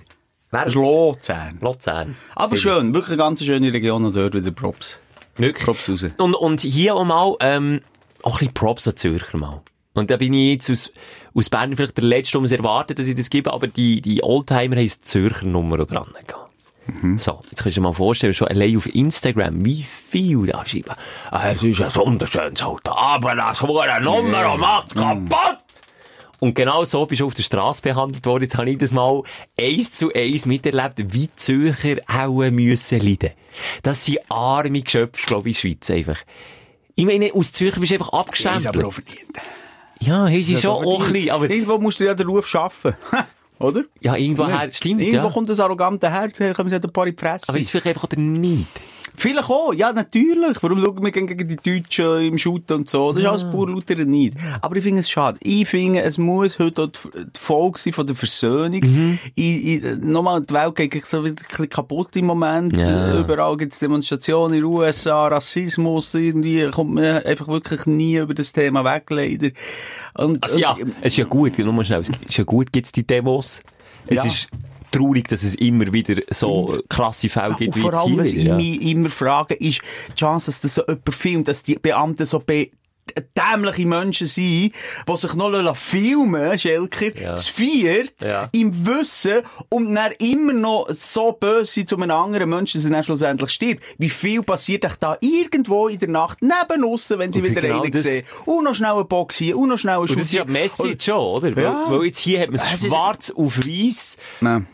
Nicht. 0.52 0.66
Das 0.66 0.68
ist 0.68 0.76
Luzern. 0.76 1.58
Luzern. 1.62 2.16
Aber 2.36 2.56
schön, 2.58 2.94
wirklich 2.94 3.14
eine 3.14 3.18
ganz 3.18 3.44
schöne 3.44 3.72
Region 3.74 4.06
und 4.06 4.16
dort 4.16 4.34
wieder 4.34 4.52
Props. 4.52 5.00
Wirklich. 5.36 5.66
Props 5.66 5.90
raus. 5.90 6.06
Und, 6.18 6.36
und 6.36 6.62
hier 6.62 6.96
auch 6.96 7.04
mal, 7.06 7.36
ähm, 7.42 7.82
auch 8.24 8.36
ein 8.36 8.40
bisschen 8.40 8.54
Props 8.54 8.88
an 8.88 8.96
Zürcher 8.96 9.38
mal. 9.38 9.62
Und 9.94 10.10
da 10.12 10.18
bin 10.18 10.34
ich 10.34 10.54
jetzt 10.54 10.70
aus, 10.72 10.92
aus 11.36 11.50
Bern 11.50 11.76
vielleicht 11.76 11.98
der 11.98 12.04
Letzte, 12.04 12.38
um 12.38 12.44
es 12.44 12.52
erwarten, 12.52 12.96
dass 12.96 13.08
ich 13.08 13.16
das 13.16 13.30
gebe, 13.30 13.52
aber 13.54 13.68
die, 13.68 14.02
die 14.02 14.24
Oldtimer 14.24 14.76
haben 14.76 14.90
Zürcher 14.90 15.46
Nummer 15.46 15.78
dran 15.86 16.08
gehabt. 16.26 16.44
So, 17.18 17.42
jetzt 17.52 17.64
kannst 17.64 17.76
du 17.76 17.82
dir 17.82 17.82
mal 17.82 17.92
vorstellen, 17.94 18.34
schon 18.34 18.48
allein 18.48 18.78
auf 18.78 18.86
Instagram, 18.96 19.66
wie 19.66 19.84
viel 19.84 20.46
da 20.46 20.66
schreiben. 20.66 20.94
Ah, 21.32 21.50
Es 21.50 21.62
ist 21.62 21.82
ein 21.82 21.94
wunderschönes 21.96 22.62
Auto, 22.62 22.92
aber 22.92 23.36
das 23.36 23.62
wurde 23.62 24.02
Nummer 24.02 24.56
macht 24.58 24.96
kaputt! 24.96 25.58
Und 26.39 26.54
genau 26.54 26.86
so 26.86 27.06
bist 27.06 27.21
du 27.21 27.26
auf 27.26 27.34
der 27.34 27.43
Straße 27.43 27.82
behandelt 27.82 28.26
worden. 28.26 28.43
Jetzt 28.43 28.58
habe 28.58 28.69
ich 28.69 28.78
das 28.78 28.91
mal 28.91 29.23
eins 29.60 29.93
zu 29.93 30.13
eins 30.13 30.45
miterlebt, 30.45 31.00
wie 31.13 31.28
die 31.28 31.36
Zürcher 31.36 31.95
auch 32.08 32.50
müssen 32.52 33.00
leiden. 33.00 33.32
Das 33.82 34.06
sind 34.06 34.19
arme 34.30 34.82
Geschöpfe, 34.82 35.26
glaube 35.26 35.50
ich, 35.50 35.63
in 35.63 35.71
der 35.71 35.76
Schweiz 35.76 35.89
einfach. 35.91 36.19
Ich 36.95 37.06
meine, 37.06 37.34
aus 37.34 37.52
Zürcher 37.52 37.80
bist 37.80 37.91
du 37.91 37.95
einfach 37.95 38.12
Das 38.12 38.19
ist 38.39 38.45
abgestempelt. 38.45 38.76
aber 38.76 38.88
auch 38.88 38.93
verdient. 38.93 39.38
Ja, 40.00 40.28
hast 40.28 40.47
du 40.47 40.58
schon 40.58 40.71
auch 40.71 41.04
ein 41.04 41.12
bisschen, 41.12 41.32
aber, 41.32 41.50
Irgendwo 41.50 41.78
musst 41.80 42.00
du 42.00 42.06
ja 42.06 42.13
den 42.13 42.28
Ruf 42.28 42.47
schaffen. 42.47 42.95
Oder? 43.60 43.84
ja, 44.02 44.15
irgendwo 44.15 44.47
her, 44.47 44.69
stimmt, 44.71 45.02
Irgendwo 45.02 45.28
ja. 45.28 45.34
kommt 45.34 45.50
das 45.50 45.60
arrogante 45.60 46.12
her, 46.12 46.28
da 46.28 46.54
kommen 46.54 46.69
sie 46.69 46.76
ein 46.76 46.82
paar 46.93 47.08
in 47.08 47.15
die 47.15 47.19
Fresse. 47.19 47.50
Aber 47.50 47.58
ist 47.58 47.71
vielleicht 47.71 47.88
einfach 47.88 48.04
auch 48.04 48.10
der 48.10 48.19
Neid. 48.19 48.67
Vielleicht 49.20 49.50
auch, 49.50 49.74
ja, 49.74 49.92
natürlich. 49.92 50.62
Warum 50.62 50.80
schauen 50.80 51.04
wir 51.04 51.12
gegen 51.12 51.48
die 51.48 51.56
Deutschen 51.56 52.22
im 52.22 52.38
Shooten 52.38 52.78
und 52.78 52.90
so? 52.90 53.12
Das 53.14 53.24
ist 53.24 53.28
alles 53.28 53.50
pur 53.50 53.68
lauter 53.68 53.96
nicht. 54.06 54.38
Aber 54.62 54.76
ich 54.76 54.84
finde 54.84 55.00
es 55.00 55.10
schade. 55.10 55.40
Ich 55.42 55.68
finde, 55.68 56.04
es 56.04 56.20
muss 56.20 56.60
heute 56.60 56.84
auch 56.84 56.90
die 57.16 57.28
Folge 57.40 57.80
sein 57.80 57.94
von 57.94 58.06
der 58.06 58.16
Versöhnung. 58.16 59.18
Ich, 59.34 59.66
ich, 59.66 59.84
nochmal, 60.02 60.42
die 60.42 60.54
Welt 60.54 60.76
geht 60.76 61.04
so 61.08 61.24
ein 61.24 61.34
bisschen 61.36 61.68
kaputt 61.68 62.16
im 62.16 62.26
Moment. 62.28 62.78
Ja. 62.78 63.20
Überall 63.20 63.58
gibt 63.58 63.74
es 63.74 63.80
Demonstrationen 63.80 64.54
in 64.58 64.62
den 64.62 64.66
USA, 64.72 65.28
Rassismus, 65.28 66.14
irgendwie 66.14 66.70
kommt 66.70 66.94
man 66.94 67.24
einfach 67.24 67.48
wirklich 67.48 67.88
nie 67.88 68.18
über 68.18 68.36
das 68.36 68.54
Thema 68.54 68.84
weg, 68.84 69.06
leider. 69.10 69.50
Und, 70.14 70.44
Also 70.44 70.60
ja, 70.60 70.74
und- 70.74 70.94
es 71.02 71.14
ist 71.14 71.18
ja 71.18 71.26
gut, 71.26 71.58
nur 71.58 71.74
mal 71.74 71.84
schnell, 71.84 72.02
es 72.02 72.10
ist 72.10 72.38
ja 72.38 72.44
gut, 72.44 72.72
gibt's 72.72 72.92
die 72.92 73.06
Demos. 73.06 73.64
Es 74.06 74.18
Ja. 74.18 74.26
ist 74.26 74.48
traurig, 74.98 75.28
dass 75.28 75.44
es 75.44 75.56
immer 75.56 75.92
wieder 75.94 76.22
so 76.32 76.80
krasse 76.90 77.30
Fälle 77.30 77.56
gibt 77.58 77.76
wie 77.76 77.80
vor 77.82 77.94
allem, 77.94 78.10
hier 78.12 78.20
was 78.20 78.28
ich 78.34 78.44
ja. 78.44 78.56
mich 78.56 78.82
immer 78.82 79.10
frage, 79.10 79.54
ist 79.56 79.82
die 80.10 80.16
Chance, 80.16 80.48
dass 80.52 80.62
das 80.62 80.76
so 80.76 80.82
jemand 80.88 81.14
filmt, 81.16 81.48
dass 81.48 81.64
die 81.64 81.76
Beamten 81.76 82.26
so 82.26 82.40
be 82.40 82.70
dämliche 83.38 83.88
Menschen 83.88 84.28
sind, 84.28 84.74
die 85.08 85.18
sich 85.18 85.34
noch 85.34 85.78
filmen 85.78 86.60
Schelker, 86.60 87.18
Ja. 87.18 87.32
das 87.32 87.48
viert, 87.48 88.14
Ja. 88.22 88.50
im 88.52 88.86
Wissen, 88.86 89.44
und 89.70 89.96
dann 89.96 90.12
immer 90.20 90.52
noch 90.52 90.90
so 90.92 91.32
böse 91.32 91.72
sind 91.72 91.88
zu 91.88 91.96
einem 91.96 92.12
anderen 92.12 92.50
Menschen, 92.50 92.82
dass 92.82 92.86
er 92.86 92.92
dann 92.92 93.04
schlussendlich 93.06 93.50
stirbt. 93.50 93.86
Wie 93.98 94.10
viel 94.10 94.44
passiert 94.44 94.84
euch 94.86 94.96
da 94.98 95.16
irgendwo 95.22 95.88
in 95.88 96.00
der 96.00 96.10
Nacht 96.10 96.40
neben 96.42 96.84
uns, 96.84 97.10
wenn 97.18 97.32
sie 97.32 97.40
Und 97.40 97.50
wieder 97.50 97.62
genau 97.62 97.82
einen 97.84 97.98
sehen? 97.98 98.26
Und 98.46 98.66
noch 98.66 98.76
schnell 98.76 98.92
eine 98.92 99.06
Box 99.06 99.38
hier, 99.38 99.58
und 99.58 99.70
noch 99.70 99.78
schnell 99.80 99.94
eine 99.94 100.02
Und 100.02 100.12
das 100.12 100.24
ist 100.24 100.34
ja 100.34 100.44
Message 100.44 101.06
schon, 101.06 101.16
oder? 101.16 101.56
Weil, 101.56 101.64
Ja. 101.64 101.86
weil 101.88 102.04
jetzt 102.08 102.20
hier 102.20 102.42
hat 102.42 102.48
man 102.50 102.56
es 102.56 102.64
Es 102.66 102.74
ist- 102.74 102.86
schwarz 102.88 103.32
auf 103.32 103.58
weiß. 103.58 104.18
Nein. 104.42 104.68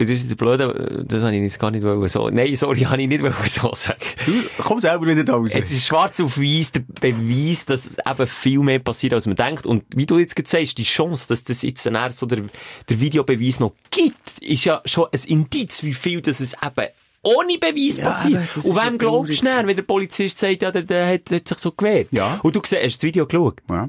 Das 0.00 0.10
ist 0.10 0.30
jetzt 0.30 0.36
blöd, 0.36 0.60
das 0.60 1.22
habe 1.24 1.34
ich 1.34 1.42
jetzt 1.42 1.58
gar 1.58 1.72
nicht 1.72 1.82
wollen 1.82 2.08
so. 2.08 2.30
Nein, 2.30 2.54
sorry, 2.54 2.82
habe 2.82 3.02
ich 3.02 3.08
nicht 3.08 3.20
wollen 3.20 3.34
so 3.46 3.74
sagen. 3.74 3.98
Du, 4.24 4.32
komm 4.58 4.78
selber 4.78 5.06
wieder 5.06 5.24
da 5.24 5.34
raus. 5.34 5.50
Es 5.52 5.72
ist 5.72 5.88
schwarz 5.88 6.20
auf 6.20 6.38
weiß 6.38 6.70
der 6.70 6.84
Beweis, 7.00 7.66
dass 7.66 7.84
es 7.84 7.96
eben 7.98 8.26
viel 8.28 8.60
mehr 8.60 8.78
passiert, 8.78 9.14
als 9.14 9.26
man 9.26 9.34
denkt. 9.34 9.66
Und 9.66 9.82
wie 9.96 10.06
du 10.06 10.18
jetzt 10.18 10.36
gerade 10.36 10.48
sagst, 10.48 10.78
die 10.78 10.84
Chance, 10.84 11.26
dass 11.28 11.42
das 11.42 11.62
jetzt 11.62 11.84
dann 11.84 12.12
so 12.12 12.26
der, 12.26 12.42
der 12.88 13.00
Videobeweis 13.00 13.58
noch 13.58 13.72
gibt, 13.90 14.38
ist 14.40 14.66
ja 14.66 14.80
schon 14.84 15.06
ein 15.12 15.20
Indiz, 15.26 15.82
wie 15.82 15.94
viel 15.94 16.20
das 16.20 16.38
es 16.38 16.52
eben 16.52 16.88
ohne 17.24 17.58
Beweis 17.58 17.96
Ja, 17.96 18.04
passiert. 18.04 18.56
Und 18.56 18.76
wem 18.76 18.98
glaubst 18.98 19.42
du 19.42 19.44
dann, 19.44 19.66
wenn 19.66 19.74
der 19.74 19.82
Polizist 19.82 20.38
sagt, 20.38 20.62
ja, 20.62 20.70
der, 20.70 20.84
der, 20.84 21.14
hat, 21.14 21.28
der 21.28 21.38
hat 21.38 21.48
sich 21.48 21.58
so 21.58 21.72
gewehrt? 21.72 22.06
Ja. 22.12 22.38
Und 22.44 22.54
du 22.54 22.60
siehst, 22.64 22.82
hast 22.82 22.94
du 22.94 22.98
das 22.98 23.02
Video 23.02 23.26
geschaut? 23.26 23.60
ja. 23.68 23.88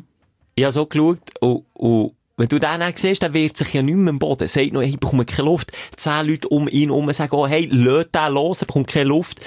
Ich 0.56 0.64
habe 0.66 0.74
so 0.74 0.86
geschaut 0.88 1.20
und, 1.40 1.66
und 1.74 2.16
wenn 2.40 2.48
du 2.48 2.58
den 2.58 2.80
dann 2.80 2.94
siehst, 2.96 3.22
der 3.22 3.34
wehrt 3.34 3.58
sich 3.58 3.74
ja 3.74 3.84
nicht 3.84 3.96
mehr 3.96 4.12
am 4.12 4.18
Boden. 4.18 4.48
Sagt 4.48 4.72
noch, 4.72 4.82
hey, 4.82 4.90
ich 4.90 5.00
bekomme 5.00 5.26
keine 5.26 5.50
Luft. 5.50 5.74
Zehn 5.98 6.26
Leute 6.26 6.48
um 6.48 6.70
ihn 6.70 6.90
herum 6.90 7.12
sagen, 7.12 7.36
oh, 7.36 7.46
hey, 7.46 7.66
löt 7.66 8.16
den 8.16 8.32
los, 8.32 8.62
er 8.62 8.68
bekommt 8.68 8.88
keine 8.88 9.10
Luft. 9.10 9.42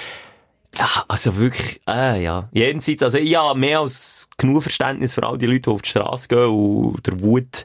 Ja, 0.76 0.88
also 1.08 1.36
wirklich, 1.36 1.80
äh, 1.88 2.22
ja. 2.22 2.50
Jenseits, 2.52 3.02
also 3.02 3.16
ich 3.16 3.34
habe 3.34 3.58
mehr 3.58 3.80
als 3.80 4.28
genug 4.36 4.62
Verständnis 4.62 5.14
für 5.14 5.26
all 5.26 5.38
die 5.38 5.46
Leute, 5.46 5.60
die 5.62 5.70
auf 5.70 5.80
die 5.80 5.88
Straße 5.88 6.28
gehen 6.28 6.48
und 6.50 7.06
der 7.06 7.22
Wut 7.22 7.64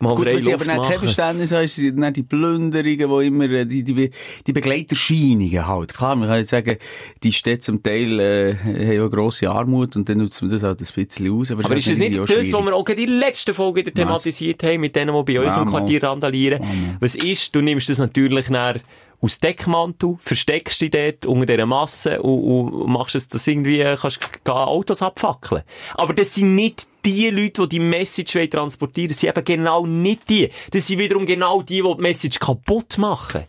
mal 0.00 0.14
Gut, 0.14 0.26
was 0.26 0.46
ich 0.46 0.54
aber 0.54 0.64
dann 0.64 0.82
kein. 0.82 0.98
Verständnis 0.98 1.52
habe, 1.52 1.68
sind 1.68 2.00
dann 2.00 2.12
die 2.12 2.22
Plünderungen, 2.22 3.20
die 3.20 3.26
immer, 3.26 3.44
äh, 3.44 3.66
die, 3.66 3.82
die, 3.82 4.10
die 4.46 4.52
Begleiterscheinungen 4.52 5.66
halt. 5.66 5.94
Klar, 5.94 6.16
man 6.16 6.28
kann 6.28 6.38
jetzt 6.38 6.50
sagen, 6.50 6.76
die 7.22 7.32
Städte 7.32 7.60
zum 7.60 7.82
Teil, 7.82 8.18
äh, 8.18 8.54
haben 8.54 8.92
ja 8.92 9.06
grosse 9.06 9.50
Armut 9.50 9.96
und 9.96 10.08
dann 10.08 10.18
nutzt 10.18 10.42
man 10.42 10.50
das 10.50 10.62
halt 10.62 10.80
ein 10.80 10.86
bisschen 10.94 11.32
aus. 11.32 11.50
Aber 11.50 11.76
ist 11.76 11.90
das 11.90 11.98
nicht 11.98 12.18
das, 12.18 12.30
was 12.30 12.52
wir 12.52 12.74
auch 12.74 12.88
in 12.88 12.96
der 12.96 13.06
letzten 13.06 13.54
Folge 13.54 13.80
wieder 13.80 13.92
thematisiert 13.92 14.62
haben, 14.62 14.80
mit 14.80 14.96
denen, 14.96 15.14
die 15.14 15.32
bei 15.32 15.38
euch 15.40 15.46
Ja, 15.46 15.62
im. 15.62 15.68
Quartier 15.68 16.02
randalieren? 16.02 16.96
Was 17.00 17.14
ist, 17.14 17.54
du 17.54 17.60
nimmst 17.60 17.88
das 17.88 17.98
natürlich 17.98 18.48
dann 18.48 18.80
aus 19.22 19.38
Deckmantel, 19.38 20.16
versteckst 20.20 20.80
dich 20.80 20.90
dort 20.90 21.26
unter 21.26 21.46
dieser 21.46 21.66
Masse 21.66 22.22
und, 22.22 22.72
und 22.72 22.90
machst 22.90 23.14
es, 23.14 23.28
dass 23.28 23.46
irgendwie 23.46 23.84
kannst 24.00 24.18
Autos 24.46 25.02
abfackeln. 25.02 25.62
Aber 25.94 26.14
das 26.14 26.34
sind 26.34 26.54
nicht 26.54 26.86
die 27.04 27.30
Leute, 27.30 27.62
die 27.62 27.68
die 27.68 27.80
Message 27.80 28.34
wollen 28.34 28.50
transportieren 28.50 29.08
das 29.08 29.20
sind 29.20 29.30
eben 29.30 29.44
genau 29.44 29.86
nicht 29.86 30.28
die. 30.28 30.50
Das 30.70 30.86
sind 30.86 30.98
wiederum 30.98 31.26
genau 31.26 31.62
die, 31.62 31.82
die 31.82 31.94
die 31.96 32.00
Message 32.02 32.38
kaputt 32.38 32.98
machen. 32.98 33.44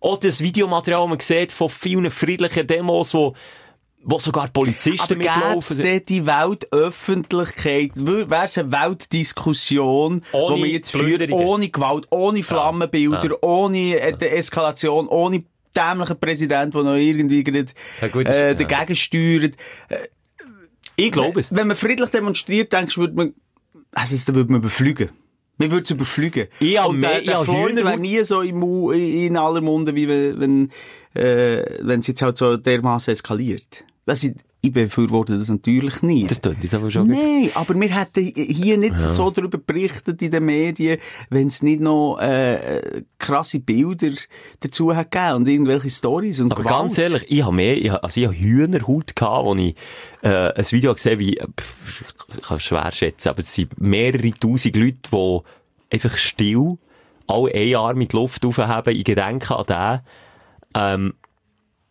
Auch 0.00 0.18
das 0.18 0.40
Videomaterial, 0.42 1.00
das 1.02 1.08
man 1.08 1.20
sieht 1.20 1.52
von 1.52 1.70
vielen 1.70 2.10
friedlichen 2.10 2.66
Demos, 2.66 3.14
wo, 3.14 3.34
wo 4.02 4.18
sogar 4.18 4.48
Polizisten 4.48 5.14
Aber 5.14 5.16
mitlaufen. 5.16 5.78
dort 5.82 6.08
die 6.10 6.26
Weltöffentlichkeit, 6.26 7.92
wäre 7.94 8.44
es 8.44 8.58
eine 8.58 8.70
Weltdiskussion, 8.72 10.22
Ohne 10.32 10.54
wo 10.54 10.56
man 10.58 10.68
jetzt 10.68 10.92
Plünderungen. 10.92 11.46
ohne 11.46 11.68
Gewalt, 11.70 12.06
ohne 12.10 12.42
Flammenbilder, 12.42 13.42
ohne 13.42 13.98
äh, 13.98 14.16
die 14.16 14.26
Eskalation, 14.26 15.08
ohne 15.08 15.42
dämlichen 15.74 16.20
Präsident, 16.20 16.74
der 16.74 16.82
noch 16.82 16.94
irgendwie 16.96 17.42
gerade, 17.42 17.66
Ja, 18.00 18.08
gut, 18.08 18.28
äh, 18.28 18.48
ja. 18.48 18.54
dagegen 18.54 18.96
steuert. 18.96 19.54
Ich 20.96 21.12
glaube 21.12 21.40
es. 21.40 21.54
Wenn 21.54 21.66
man 21.68 21.76
friedlich 21.76 22.10
demonstriert, 22.10 22.72
denkst 22.72 22.94
du, 22.94 23.00
würde 23.02 23.14
man, 23.14 23.34
also, 23.92 24.16
dann 24.26 24.34
würde 24.36 24.52
man 24.52 24.62
beflügen. 24.62 25.10
Man 25.56 25.70
würde 25.70 25.84
es 25.84 25.90
überflügen. 25.90 26.48
Ich 26.58 26.80
Und 26.80 26.98
mehr- 26.98 27.10
der, 27.10 27.20
ich 27.20 27.26
der 27.26 27.40
Hühnerhaut- 27.46 27.84
wäre 27.84 27.98
nie 27.98 28.22
so 28.24 28.40
im, 28.40 28.62
in 28.92 29.36
aller 29.36 29.60
Munde, 29.60 29.94
wie 29.94 30.08
wenn, 30.08 30.40
wenn, 30.40 30.70
äh, 31.14 31.64
wenn 31.80 32.00
es 32.00 32.06
jetzt 32.08 32.22
halt 32.22 32.36
so 32.38 32.56
dermaßen 32.56 33.12
eskaliert. 33.12 33.84
Das 34.04 34.22
ich, 34.24 34.34
ich 34.64 34.72
befürworte 34.72 35.38
das 35.38 35.48
natürlich 35.48 36.02
nicht. 36.02 36.30
Das 36.30 36.40
tut 36.40 36.56
jetzt 36.62 36.74
aber 36.74 36.90
schon. 36.90 37.08
Nein, 37.08 37.50
aber 37.54 37.78
wir 37.78 37.88
hätten 37.88 38.22
hier 38.22 38.78
nicht 38.78 38.98
so 38.98 39.30
darüber 39.30 39.58
berichtet 39.58 40.22
in 40.22 40.30
den 40.30 40.44
Medien, 40.46 40.98
wenn 41.28 41.48
es 41.48 41.62
nicht 41.62 41.80
noch 41.80 42.18
äh, 42.18 43.02
krasse 43.18 43.60
Bilder 43.60 44.12
dazu 44.60 44.96
hat 44.96 45.10
gegeben 45.10 45.34
und 45.36 45.48
irgendwelche 45.48 45.90
Stories 45.90 46.40
und 46.40 46.52
Aber 46.52 46.62
Gewalt. 46.62 46.78
ganz 46.78 46.98
ehrlich, 46.98 47.26
ich 47.28 47.42
habe 47.42 47.54
mehr, 47.54 47.76
ich 47.76 47.90
habe, 47.90 48.02
also 48.02 48.20
ich 48.20 48.26
habe 48.26 48.36
Hühnerhaut 48.38 49.14
gehabt, 49.14 49.44
wo 49.44 49.54
ich, 49.54 49.74
äh, 50.22 50.52
ein 50.54 50.64
Video 50.70 50.94
gesehen 50.94 51.18
wie, 51.18 51.36
äh, 51.36 51.46
pff, 51.60 52.14
ich 52.36 52.42
kann 52.42 52.56
es 52.56 52.62
schwer 52.62 52.90
schätzen, 52.92 53.28
aber 53.28 53.40
es 53.40 53.54
sind 53.54 53.80
mehrere 53.80 54.30
tausend 54.32 54.76
Leute, 54.76 54.96
die 55.12 55.40
einfach 55.94 56.16
still 56.16 56.78
alle 57.26 57.54
ein 57.54 58.00
in 58.00 58.08
die 58.08 58.16
Luft 58.16 58.44
aufheben, 58.46 58.96
in 58.96 59.04
Gedenken 59.04 59.52
an 59.52 59.66
den, 59.66 60.00
ähm, 60.74 61.14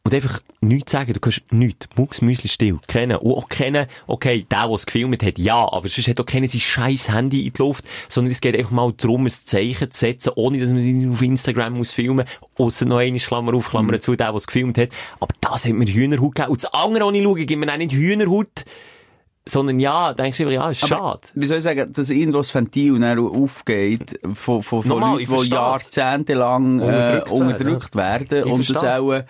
und 0.05 0.13
einfach 0.13 0.41
nichts 0.59 0.91
sagen, 0.91 1.13
du 1.13 1.19
kannst 1.21 1.53
nichts. 1.53 1.87
Mucks, 1.95 2.21
Müsli 2.21 2.49
still. 2.49 2.77
Kennen. 2.87 3.17
Und 3.17 3.35
auch 3.35 3.47
kennen, 3.47 3.87
okay, 4.05 4.45
der, 4.51 4.67
der 4.67 4.75
es 4.75 4.85
gefilmt 4.85 5.23
hat, 5.23 5.39
ja, 5.39 5.55
aber 5.55 5.87
sonst 5.87 6.09
hat 6.09 6.19
auch 6.19 6.25
keiner 6.25 6.47
sein 6.49 6.59
scheiß 6.59 7.09
Handy 7.09 7.47
in 7.47 7.53
die 7.53 7.61
Luft, 7.61 7.85
sondern 8.09 8.33
es 8.33 8.41
geht 8.41 8.57
einfach 8.57 8.71
mal 8.71 8.91
darum, 8.97 9.25
ein 9.25 9.29
Zeichen 9.29 9.89
zu 9.91 9.97
setzen, 9.97 10.33
ohne 10.35 10.59
dass 10.59 10.71
man 10.71 10.79
es 10.79 11.13
auf 11.13 11.21
Instagram 11.21 11.73
muss 11.75 11.93
filmen, 11.93 12.25
ausser 12.57 12.85
noch 12.85 12.97
eine 12.97 13.17
Klammer 13.17 13.53
auf, 13.53 13.69
Klammer 13.69 13.97
zu, 14.01 14.17
der, 14.17 14.27
der 14.27 14.35
es 14.35 14.47
gefilmt 14.47 14.77
hat. 14.77 14.89
Aber 15.21 15.33
das 15.39 15.63
hat 15.63 15.71
mir 15.71 15.85
Hühnerhaut 15.85 16.35
gegeben. 16.35 16.51
Und 16.51 16.63
das 16.63 16.73
andere, 16.73 17.15
ich 17.15 17.23
schaue, 17.23 17.45
gibt 17.45 17.59
mir 17.65 17.71
auch 17.71 17.77
nicht 17.77 17.93
Hühnerhaut, 17.93 18.65
sondern 19.45 19.79
ja, 19.79 20.13
denkst 20.13 20.37
du, 20.37 20.49
ja, 20.49 20.69
ist 20.69 20.85
schade. 20.85 21.21
Wie 21.33 21.45
soll 21.45 21.57
ich 21.57 21.63
sagen, 21.63 21.91
dass 21.93 22.09
irgendwo 22.09 22.39
das 22.39 22.53
Ventil 22.53 22.99
dann 22.99 23.19
aufgeht 23.19 24.19
von, 24.33 24.61
von, 24.63 24.81
von 24.81 24.87
Nochmal, 24.87 25.21
ich 25.21 25.29
Leuten, 25.29 25.43
die 25.43 25.49
jahrzehntelang 25.49 26.79
äh, 26.79 26.83
Unterdrückt 26.83 27.29
werden, 27.29 27.41
unterdrückt 27.41 27.95
werden 27.95 28.43
und 28.43 28.69
das 28.69 28.83
auch 28.83 29.11
äh, 29.13 29.23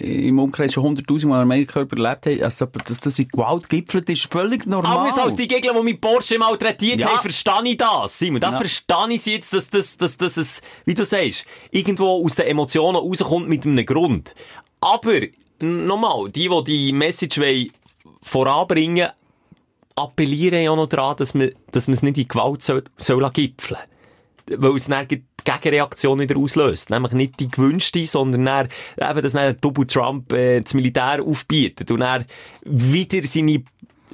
im 0.00 0.38
Umkreis 0.38 0.72
schon 0.72 0.96
100'000 0.96 1.26
Mal 1.26 1.42
am 1.42 1.66
Körper 1.66 1.96
erlebt 1.96 2.26
haben, 2.26 2.42
also, 2.42 2.66
dass 2.66 3.00
das 3.00 3.18
in 3.18 3.28
Gewalt 3.28 3.68
gipfelt, 3.68 4.08
ist 4.08 4.30
völlig 4.32 4.66
normal. 4.66 4.98
Anders 4.98 5.18
als 5.18 5.36
die 5.36 5.48
Gegner, 5.48 5.74
die 5.74 5.82
mit 5.82 6.00
Porsche 6.00 6.38
malträtiert 6.38 7.00
Ja. 7.00 7.08
haben, 7.10 7.22
verstehe 7.22 7.62
ich 7.64 7.76
das, 7.76 8.18
Simon. 8.18 8.40
Da 8.40 8.50
Ja. 8.52 8.56
verstehe 8.58 8.96
ich 9.10 9.26
jetzt, 9.26 9.52
dass, 9.52 9.68
dass, 9.68 9.96
dass, 9.96 10.16
dass 10.16 10.36
es, 10.36 10.62
wie 10.84 10.94
du 10.94 11.04
sagst, 11.04 11.44
irgendwo 11.70 12.24
aus 12.24 12.34
den 12.36 12.46
Emotionen 12.46 12.96
rauskommt 12.96 13.48
mit 13.48 13.64
einem 13.66 13.84
Grund. 13.84 14.34
Aber, 14.80 15.20
nochmal, 15.60 16.30
die, 16.30 16.48
die 16.48 16.64
die 16.64 16.92
Message 16.92 17.38
wollen 17.38 17.70
voranbringen, 18.22 19.08
appellieren 19.94 20.62
ja 20.62 20.76
noch 20.76 20.86
daran, 20.88 21.16
dass 21.16 21.34
man, 21.34 21.50
dass 21.72 21.88
man 21.88 21.94
es 21.94 22.02
nicht 22.02 22.18
in 22.18 22.28
Gewalt 22.28 22.62
soll, 22.62 22.84
soll 22.98 23.28
gipfeln. 23.30 23.78
Weil 24.56 24.76
es 24.76 24.86
dann 24.86 25.08
die 25.08 25.24
Gegenreaktion 25.44 26.18
wieder 26.18 26.36
auslöst. 26.36 26.90
Nämlich 26.90 27.12
nicht 27.12 27.40
die 27.40 27.50
gewünschte, 27.50 28.06
sondern 28.06 28.44
dann, 28.44 28.68
eben, 29.10 29.22
dass 29.22 29.32
dann 29.32 29.56
Double 29.60 29.86
Trump 29.86 30.32
äh, 30.32 30.60
das 30.60 30.74
Militär 30.74 31.22
aufbietet 31.22 31.90
und 31.90 32.00
dann 32.00 32.24
wieder 32.64 33.26
seine 33.26 33.62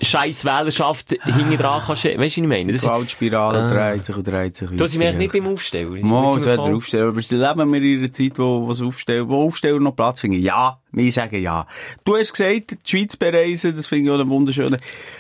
scheiß 0.02 0.44
Wählerschaft 0.44 1.10
hinten 1.10 1.56
dran 1.56 1.82
kannst. 1.86 2.04
Weißt 2.04 2.16
du, 2.16 2.20
was 2.20 2.36
ich 2.36 2.42
meine? 2.42 2.72
Das 2.72 2.80
Die 2.80 2.86
Gewaltspirale 2.86 3.68
dreht 3.68 4.04
sich 4.04 4.16
und 4.16 4.26
dreht 4.26 4.56
sich. 4.56 4.70
Da 4.72 4.88
sind 4.88 5.00
wir 5.00 5.12
nicht 5.12 5.32
beim 5.32 5.46
Aufstellen. 5.46 6.02
Mo, 6.02 6.36
es 6.36 6.44
wird 6.44 6.66
der 6.66 6.74
Aufsteller. 6.74 7.08
Aber 7.08 7.20
leben 7.20 7.72
wir 7.72 7.82
in 7.82 7.98
einer 7.98 8.12
Zeit, 8.12 8.38
wo, 8.38 8.66
wo, 8.66 8.86
Aufsteller, 8.86 9.28
wo 9.28 9.46
Aufsteller 9.46 9.80
noch 9.80 9.94
Platz 9.94 10.20
finden. 10.20 10.40
Ja, 10.40 10.78
wir 10.90 11.12
sagen 11.12 11.40
ja. 11.40 11.66
Du 12.04 12.16
hast 12.16 12.32
gesagt, 12.32 12.72
die 12.84 12.90
Schweiz 12.90 13.16
bereisen, 13.16 13.74
das 13.76 13.86
finde 13.86 14.04
ich 14.04 14.10
auch 14.10 14.20
einen 14.20 14.28
wunderschönen 14.28 14.78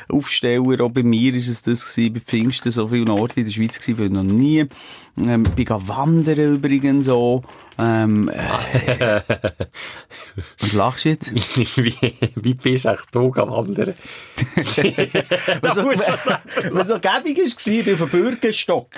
Aufsteller. 0.08 0.84
Auch 0.84 0.90
bei 0.90 1.02
mir 1.02 1.34
ist 1.34 1.48
es 1.48 1.62
das 1.62 1.94
gewesen, 1.94 2.14
bei 2.14 2.20
Pfingsten, 2.20 2.72
so 2.72 2.88
viele 2.88 3.12
Orte 3.12 3.40
in 3.40 3.46
der 3.46 3.52
Schweiz 3.52 3.78
gewesen, 3.78 3.98
weil 3.98 4.10
noch 4.10 4.24
nie, 4.24 4.66
ähm, 5.18 5.42
bin 5.42 5.68
wandern 5.68 6.38
übrigens 6.38 7.06
so, 7.06 7.42
ähm, 7.78 8.30
äh, 8.30 9.20
was 10.60 10.72
lachst 10.72 11.04
du 11.04 11.10
jetzt? 11.10 11.34
wie, 11.76 11.94
wie 12.34 12.54
bist 12.54 12.84
du 12.84 12.88
echt 12.88 13.06
da 13.12 13.20
wandern? 13.20 13.94
Was 15.60 15.74
du 15.74 15.94
sagen. 16.16 16.42
was 16.72 16.88
so 16.88 16.98
gäbig 16.98 17.38
war, 17.38 17.44
ich 17.44 17.84
bin 17.84 17.94
auf 17.94 18.00
dem 18.00 18.08
Bürgerstock. 18.08 18.88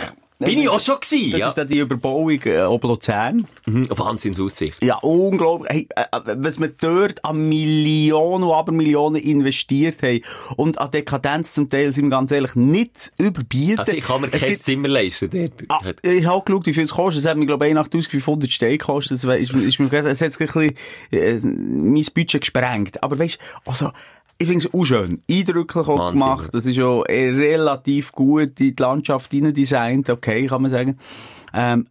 Bin 0.40 0.60
ich 0.60 0.68
auch 0.68 0.80
schon 0.80 0.96
gewesen, 1.00 1.30
Das 1.30 1.40
ja. 1.40 1.48
ist 1.48 1.54
dann 1.58 1.68
die 1.68 1.78
Überbauung 1.78 2.30
äh, 2.44 2.62
oben 2.62 2.88
Luzern. 2.88 3.46
Mhm, 3.66 3.86
Wahnsinnsaussicht. 3.90 4.82
Ja, 4.82 4.96
unglaublich. 4.98 5.70
Hey, 5.70 5.88
äh, 5.94 6.02
äh, 6.02 6.36
was 6.38 6.58
wir 6.60 6.68
dort 6.68 7.24
an 7.24 7.48
Millionen 7.48 8.42
und 8.44 8.52
Abermillionen 8.52 9.22
investiert 9.22 10.02
haben 10.02 10.20
und 10.56 10.78
an 10.78 10.90
Dekadenz 10.90 11.54
zum 11.54 11.70
Teil, 11.70 11.92
sind 11.92 12.06
wir 12.06 12.10
ganz 12.10 12.32
ehrlich, 12.32 12.56
nicht 12.56 13.12
überbieten. 13.16 13.78
Also 13.78 13.92
ich 13.92 14.04
kann 14.04 14.20
mir 14.22 14.28
Es 14.32 14.42
kein 14.42 14.50
gibt- 14.50 14.64
Zimmer 14.64 14.88
leisten 14.88 15.30
dort. 15.30 15.52
Ah, 15.68 15.80
ich 16.02 16.26
habe 16.26 16.44
geschaut, 16.44 16.66
wie 16.66 16.74
viel 16.74 16.84
es 16.84 16.90
kostet. 16.90 17.22
Es 17.22 17.28
hat 17.30 17.36
mir, 17.36 17.46
glaube 17.46 17.68
ich, 17.68 17.76
8500 17.76 18.50
Steine 18.50 18.78
gekostet. 18.78 19.22
Ist, 19.22 19.52
ist 19.54 19.80
es 19.80 20.20
hat 20.20 20.32
ein 20.32 20.46
bisschen, 20.46 20.74
äh, 21.12 21.34
mein 21.42 22.04
Budget 22.14 22.40
gesprengt. 22.40 23.02
Aber 23.02 23.18
weisst, 23.18 23.38
also, 23.64 23.90
ich 24.38 24.48
finde 24.48 24.66
es 24.66 24.74
auch 24.74 24.84
schön. 24.84 25.22
Eindrücklich 25.30 25.86
auch 25.86 25.98
Wahnsinn, 25.98 26.20
gemacht. 26.20 26.50
Das 26.52 26.66
ist 26.66 26.76
äh, 26.76 26.82
relativ 26.82 28.12
gut 28.12 28.60
in 28.60 28.74
die 28.74 28.74
Landschaft 28.76 29.32
designt. 29.32 30.10
Okay, 30.10 30.46
kann 30.46 30.62
man 30.62 30.70
sagen. 30.70 30.98
Ähm, 31.52 31.86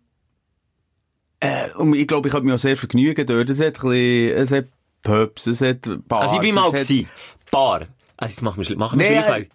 äh, 1.40 1.72
und 1.78 1.94
ich 1.94 2.08
glaube, 2.08 2.28
ich 2.28 2.34
habe 2.34 2.46
mich 2.46 2.54
auch 2.54 2.60
sehr 2.60 2.78
vergnügen 2.78 3.26
dort. 3.26 3.50
Es 3.50 3.60
hat 3.60 3.84
ein 3.84 3.90
bisschen, 3.90 4.38
es 4.38 4.52
hat 4.52 4.66
Pubs, 5.04 5.48
es 5.48 5.62
hat 5.62 5.82
Bars. 6.08 6.24
Also 6.24 6.36
ich 6.36 6.42
bin 6.42 6.56
mal 6.56 6.72
gewesen. 6.72 7.10
Bar. 7.52 7.88
Also 8.18 8.32
jetzt 8.32 8.42
machen 8.42 8.66
wir, 8.66 8.78
machen 8.78 9.00
wir 9.00 9.10
Nee, 9.10 9.16
Schleichwerbung. 9.16 9.48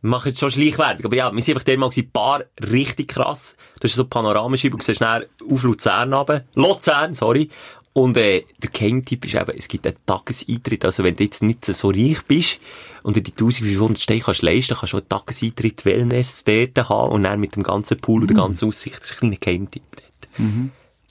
Wir 0.00 0.10
machen 0.10 0.28
jetzt 0.28 0.38
schon 0.38 0.50
Schleichwerbung. 0.50 1.04
Aber 1.04 1.16
ja, 1.16 1.32
wir 1.32 1.42
sind 1.42 1.54
einfach 1.54 1.64
der 1.64 1.78
mal 1.78 1.90
gewesen. 1.90 2.10
Bar, 2.12 2.44
richtig 2.60 3.08
krass. 3.08 3.56
Das 3.80 3.90
ist 3.90 3.96
so 3.96 4.04
Panoramascheibe. 4.04 4.76
Du 4.76 4.82
siehst 4.82 4.98
schnell 4.98 5.28
auf 5.50 5.62
Luzern 5.62 6.12
runter. 6.12 6.44
Luzern, 6.54 7.14
sorry. 7.14 7.50
Und, 7.98 8.16
äh, 8.16 8.44
der 8.62 8.70
Kerntipp 8.70 9.24
ist 9.24 9.34
eben, 9.34 9.52
es 9.56 9.66
gibt 9.68 9.86
einen 9.86 9.96
Tageseintritt. 10.06 10.84
Also 10.84 11.02
wenn 11.02 11.16
du 11.16 11.24
jetzt 11.24 11.42
nicht 11.42 11.64
so 11.64 11.88
reich 11.88 12.22
bist 12.26 12.60
und 13.02 13.16
dir 13.16 13.22
die 13.22 13.32
1500 13.32 14.00
Steine 14.00 14.20
kannst 14.20 14.42
leisten, 14.42 14.76
kannst 14.78 14.92
du 14.92 14.98
einen 14.98 15.08
Tageseintritt 15.08 15.84
Wellness 15.84 16.44
dort 16.44 16.88
haben 16.88 17.12
und 17.12 17.24
dann 17.24 17.40
mit 17.40 17.56
dem 17.56 17.62
ganzen 17.62 17.98
Pool 17.98 18.20
und 18.20 18.30
der 18.30 18.36
ganzen 18.36 18.68
Aussicht. 18.68 19.00
Das 19.00 19.10
ist 19.10 19.14
ein 19.14 19.18
kleiner 19.18 19.36
Geheimtipp 19.40 19.82
dort. 19.90 20.28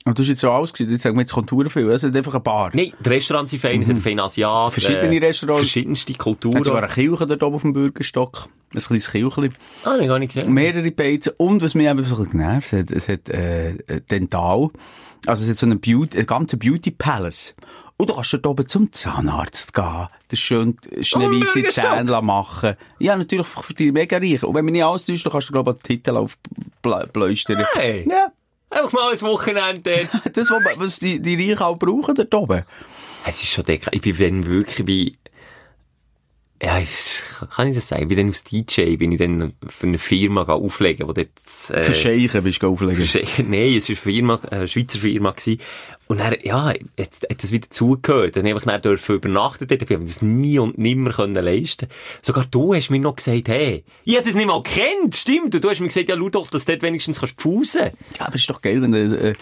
Und 0.08 0.18
das 0.18 0.24
ist 0.24 0.30
jetzt 0.30 0.40
so 0.40 0.50
alles 0.50 0.72
gewesen. 0.72 0.92
Jetzt 0.92 1.02
sagen 1.02 1.16
wir, 1.16 1.20
jetzt 1.20 1.32
kommt 1.32 1.50
verdammt 1.50 1.72
viel. 1.72 1.90
Es 1.90 2.02
hat 2.02 2.16
einfach 2.16 2.32
eine 2.32 2.40
Bar. 2.40 2.70
Nein, 2.72 2.92
die 2.98 3.08
Restaurants 3.10 3.50
sind 3.50 3.60
fein, 3.60 3.82
es 3.82 3.88
hat 3.88 3.98
feine 3.98 4.22
Asiaten. 4.22 4.72
Verschiedene 4.72 5.20
Restaurants. 5.20 5.60
Verschiedenste 5.60 6.14
Kulturen. 6.14 6.56
Hat 6.56 6.64
sogar 6.64 6.82
eine 6.82 6.92
Kirche 6.92 7.26
dort 7.26 7.42
oben 7.42 7.56
auf 7.56 7.62
dem 7.62 7.74
Bürgerstock. 7.74 8.48
Ein 8.74 8.80
kleines 8.80 9.10
Kirchli. 9.10 9.50
Ah, 9.84 9.98
ich 10.00 10.08
gar 10.08 10.18
nicht 10.18 10.32
gesehen. 10.32 10.52
Mehrere 10.52 10.90
Beizen. 10.92 11.34
Und 11.36 11.60
was 11.60 11.74
mich 11.74 11.86
eben 11.86 12.02
so 12.04 12.16
ein 12.16 12.24
bisschen 12.24 12.38
genervt 12.38 12.72
hat, 12.72 12.90
es 12.90 13.08
hat, 13.08 13.28
äh, 13.28 13.72
äh, 13.72 14.00
Dental. 14.10 14.70
Also 15.26 15.44
es 15.44 15.50
hat 15.50 15.58
so 15.58 15.66
einen 15.66 15.80
Beauty, 15.80 16.18
einen 16.18 16.26
ganzen 16.26 16.58
Beauty 16.58 16.90
Palace. 16.90 17.54
Und 17.96 18.10
du 18.10 18.14
kannst 18.14 18.32
dort 18.32 18.46
oben 18.46 18.68
zum 18.68 18.92
Zahnarzt 18.92 19.74
gehen. 19.74 20.06
Das 20.28 20.38
schön 20.38 20.76
schneeweise 21.02 21.52
Bürgerstock. 21.52 21.84
Zähne 21.84 22.22
machen. 22.22 22.76
Ja, 23.00 23.16
natürlich 23.16 23.46
für 23.46 23.74
die 23.74 23.90
mega 23.90 24.18
Reichen. 24.18 24.44
Und 24.44 24.54
wenn 24.54 24.64
mich 24.64 24.72
nicht 24.72 24.84
alles 24.84 25.04
täuscht, 25.04 25.26
dann 25.26 25.32
kannst 25.32 25.48
du, 25.48 25.52
glaube 25.52 25.72
ich, 25.72 25.82
den 25.82 25.96
Titel 25.96 26.16
aufbläustern. 26.16 27.66
Hey. 27.74 28.08
Ja. 28.08 28.32
Einfach 28.70 28.92
mal 28.92 29.12
ein 29.12 29.20
Wochenende. 29.22 30.08
Das, 30.32 30.50
was, 30.50 30.98
die, 31.00 31.20
die 31.20 31.50
Reichen 31.50 31.62
auch 31.62 31.76
brauchen 31.76 32.14
dort 32.14 32.34
oben. 32.34 32.62
es 33.26 33.42
ist 33.42 33.50
schon 33.50 33.64
deck. 33.64 33.88
Ich 33.90 34.00
bin 34.00 34.46
wirklich 34.46 34.86
bei, 34.86 35.27
ja, 36.60 36.78
ich, 36.78 37.22
kann 37.54 37.68
ich 37.68 37.74
das 37.74 37.88
sagen? 37.88 38.02
Ich 38.02 38.08
bin 38.08 38.16
dann 38.16 38.26
als 38.28 38.44
DJ, 38.44 38.96
bin 38.96 39.12
ich 39.12 39.18
dann 39.18 39.52
für 39.68 39.86
eine 39.86 39.98
Firma 39.98 40.42
auflegen, 40.42 41.06
wo 41.06 41.12
dort, 41.12 41.28
äh, 41.70 41.82
Für 41.82 41.94
Scheichen 41.94 42.42
bist 42.42 42.62
du 42.62 42.72
auflegen. 42.72 43.04
Nein, 43.48 43.76
es 43.76 43.88
war 43.88 43.96
eine 43.96 43.96
Firma, 43.96 44.40
eine 44.50 44.68
Schweizer 44.68 44.98
Firma 44.98 45.30
gewesen. 45.30 45.60
Und 46.08 46.18
dann, 46.18 46.34
ja, 46.42 46.64
hat, 46.64 46.80
hat 46.98 47.42
das 47.42 47.52
wieder 47.52 47.68
zugehört. 47.70 48.34
Dann 48.34 48.46
habe 48.46 48.58
ich 48.58 48.64
dann 48.64 48.82
dürfen 48.82 49.16
übernachten 49.16 49.68
dort. 49.68 49.82
Ich 49.82 49.88
habe 49.88 49.98
mir 49.98 50.06
das 50.06 50.22
nie 50.22 50.58
und 50.58 50.78
nimmer 50.78 51.12
können 51.12 51.44
leisten. 51.44 51.86
Sogar 52.22 52.46
du 52.50 52.74
hast 52.74 52.90
mir 52.90 52.98
noch 52.98 53.16
gesagt, 53.16 53.48
hey, 53.48 53.84
ich 54.04 54.14
hätte 54.14 54.28
das 54.28 54.34
nicht 54.34 54.46
mal 54.46 54.62
gekannt, 54.62 55.14
stimmt. 55.14 55.54
Und 55.54 55.62
du 55.62 55.68
hast 55.68 55.80
mir 55.80 55.88
gesagt, 55.88 56.08
ja, 56.08 56.16
schau 56.16 56.30
doch, 56.30 56.50
dass 56.50 56.64
du 56.64 56.72
dort 56.72 56.82
wenigstens 56.82 57.20
kannst 57.20 57.38
pfusen. 57.38 57.90
Ja, 58.18 58.26
aber 58.26 58.36
ist 58.36 58.48
doch 58.48 58.62
geil, 58.62 58.80
wenn 58.80 58.92
du 58.92 58.98
äh, 58.98 59.34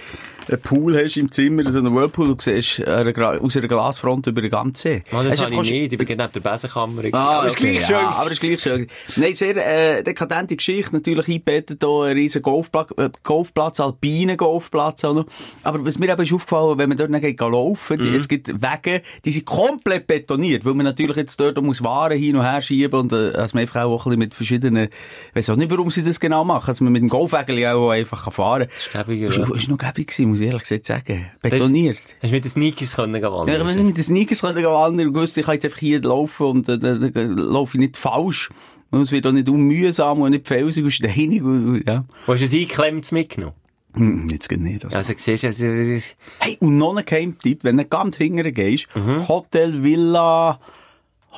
einen 0.48 0.60
Pool 0.62 0.96
hast 0.96 1.16
im 1.16 1.30
Zimmer, 1.32 1.70
so 1.70 1.78
einen 1.78 1.94
Whirlpool, 1.94 2.30
und 2.30 2.42
siehst 2.42 2.80
Gra- 2.80 3.38
aus 3.38 3.56
einer 3.56 3.68
Glasfront 3.68 4.26
über 4.26 4.40
den 4.40 4.50
ganzen 4.50 4.74
See. 4.76 5.02
Oh, 5.12 5.22
das 5.22 5.40
habe 5.40 5.54
ich 5.54 5.60
nicht. 5.70 5.92
Ich 5.92 5.98
bin 5.98 6.06
neben 6.08 6.32
der 6.32 6.40
Besenkammer. 6.40 7.02
Ah, 7.12 7.38
aber 7.38 7.46
es 7.46 7.54
ist 7.54 7.60
okay, 7.60 7.72
gleich 7.72 7.88
ja, 7.88 8.00
schön. 8.00 8.06
aber 8.20 8.26
es 8.26 8.32
ist 8.32 8.40
gleich 8.40 8.60
schön. 8.60 8.86
Nein, 9.16 9.34
sehr, 9.34 9.56
äh, 9.98 10.02
dekadente 10.02 10.56
Geschichte. 10.56 10.94
Natürlich 10.94 11.26
eingebettet 11.28 11.82
hier 11.82 12.02
ein 12.04 12.12
riesen 12.16 12.42
Golfplatz, 12.42 12.90
äh, 12.96 13.10
Golfplatz, 13.22 13.80
alpinen 13.80 14.36
Golfplatz 14.36 15.04
auch 15.04 15.14
noch. 15.14 15.26
Aber 15.62 15.84
was 15.84 15.98
mir 15.98 16.08
eben 16.10 16.22
ist 16.22 16.32
aufgefallen, 16.32 16.78
wenn 16.78 16.88
man 16.88 16.98
dort 16.98 17.10
geht 17.20 17.40
laufen, 17.40 17.98
die, 17.98 18.14
es 18.16 18.28
gibt 18.28 18.48
Wege, 18.48 19.02
die 19.24 19.30
sind 19.32 19.44
komplett 19.46 20.06
betoniert, 20.06 20.64
weil 20.64 20.74
man 20.74 20.84
natürlich 20.86 21.16
jetzt 21.16 21.38
dort 21.40 21.60
muss 21.62 21.82
Waren 21.82 22.16
hin 22.18 22.36
und 22.36 22.42
her 22.44 22.60
schieben 22.62 23.00
und, 23.00 23.12
äh, 23.12 23.32
dass 23.32 23.54
man 23.54 23.62
einfach 23.62 23.82
auch 23.82 23.92
ein 24.06 24.10
bisschen 24.10 24.18
mit 24.18 24.34
verschiedenen, 24.34 24.84
ich 24.84 25.34
weiss 25.34 25.50
auch 25.50 25.56
nicht, 25.56 25.70
warum 25.70 25.90
sie 25.90 26.02
das 26.02 26.20
genau 26.20 26.44
machen, 26.44 26.66
dass 26.66 26.80
man 26.80 26.92
mit 26.92 27.02
dem 27.02 27.08
Golfwägel 27.08 27.66
auch 27.66 27.90
einfach 27.90 28.32
fahren 28.32 28.68
kann. 28.68 28.70
ist 28.76 28.92
gäbiger, 28.92 29.26
Ist, 29.28 29.38
ist 29.38 29.68
noch 29.68 29.78
gäbig 29.78 30.08
gewesen, 30.08 30.35
muss 30.36 30.40
ich 30.42 30.46
ehrlich 30.48 30.62
gesagt 30.62 30.86
sagen. 30.86 31.26
Betoniert. 31.42 31.98
Hast 32.22 32.30
du 32.30 32.34
mit 32.34 32.44
den 32.44 32.50
Sneakers 32.50 32.94
können 32.96 33.14
Ja, 33.22 33.32
wandern? 33.32 33.66
wenn 33.66 33.78
ich 33.78 33.84
mit 33.84 33.96
den 33.96 34.04
Sneakers 34.04 34.40
könnte 34.40 34.62
wandern 34.64 35.08
und 35.08 35.14
wusste, 35.14 35.40
ich 35.40 35.46
kann 35.46 35.54
jetzt 35.54 35.64
einfach 35.64 35.78
hier 35.78 36.00
laufen 36.02 36.46
und 36.46 36.68
äh, 36.68 36.78
dann 36.78 37.02
äh, 37.14 37.22
laufe 37.24 37.76
ich 37.76 37.80
nicht 37.80 37.96
falsch. 37.96 38.50
Und 38.90 39.02
es 39.02 39.12
wird 39.12 39.26
auch 39.26 39.32
nicht 39.32 39.48
unmühsam 39.48 40.20
und 40.20 40.30
nicht 40.30 40.46
felsig 40.46 40.84
und 40.84 40.90
steinig. 40.92 41.42
Und, 41.42 41.82
ja. 41.86 42.04
Hast 42.26 42.40
du 42.40 42.44
es 42.44 42.52
eingeklemmt 42.52 43.10
mitgenommen? 43.12 43.54
Hm, 43.94 44.28
jetzt 44.30 44.48
geht 44.48 44.60
nicht. 44.60 44.84
Also. 44.84 44.96
Also, 44.98 45.14
siehst 45.16 45.42
du, 45.42 45.46
also, 45.48 45.64
Hey, 45.64 46.56
und 46.60 46.78
noch 46.78 46.94
ein 46.96 47.04
Geheimtipp, 47.04 47.64
wenn 47.64 47.78
du 47.78 47.84
ganz 47.86 48.16
hingern 48.16 48.52
gehst, 48.54 48.86
Mhm. 48.94 49.26
Hotel 49.26 49.82
Villa 49.82 50.60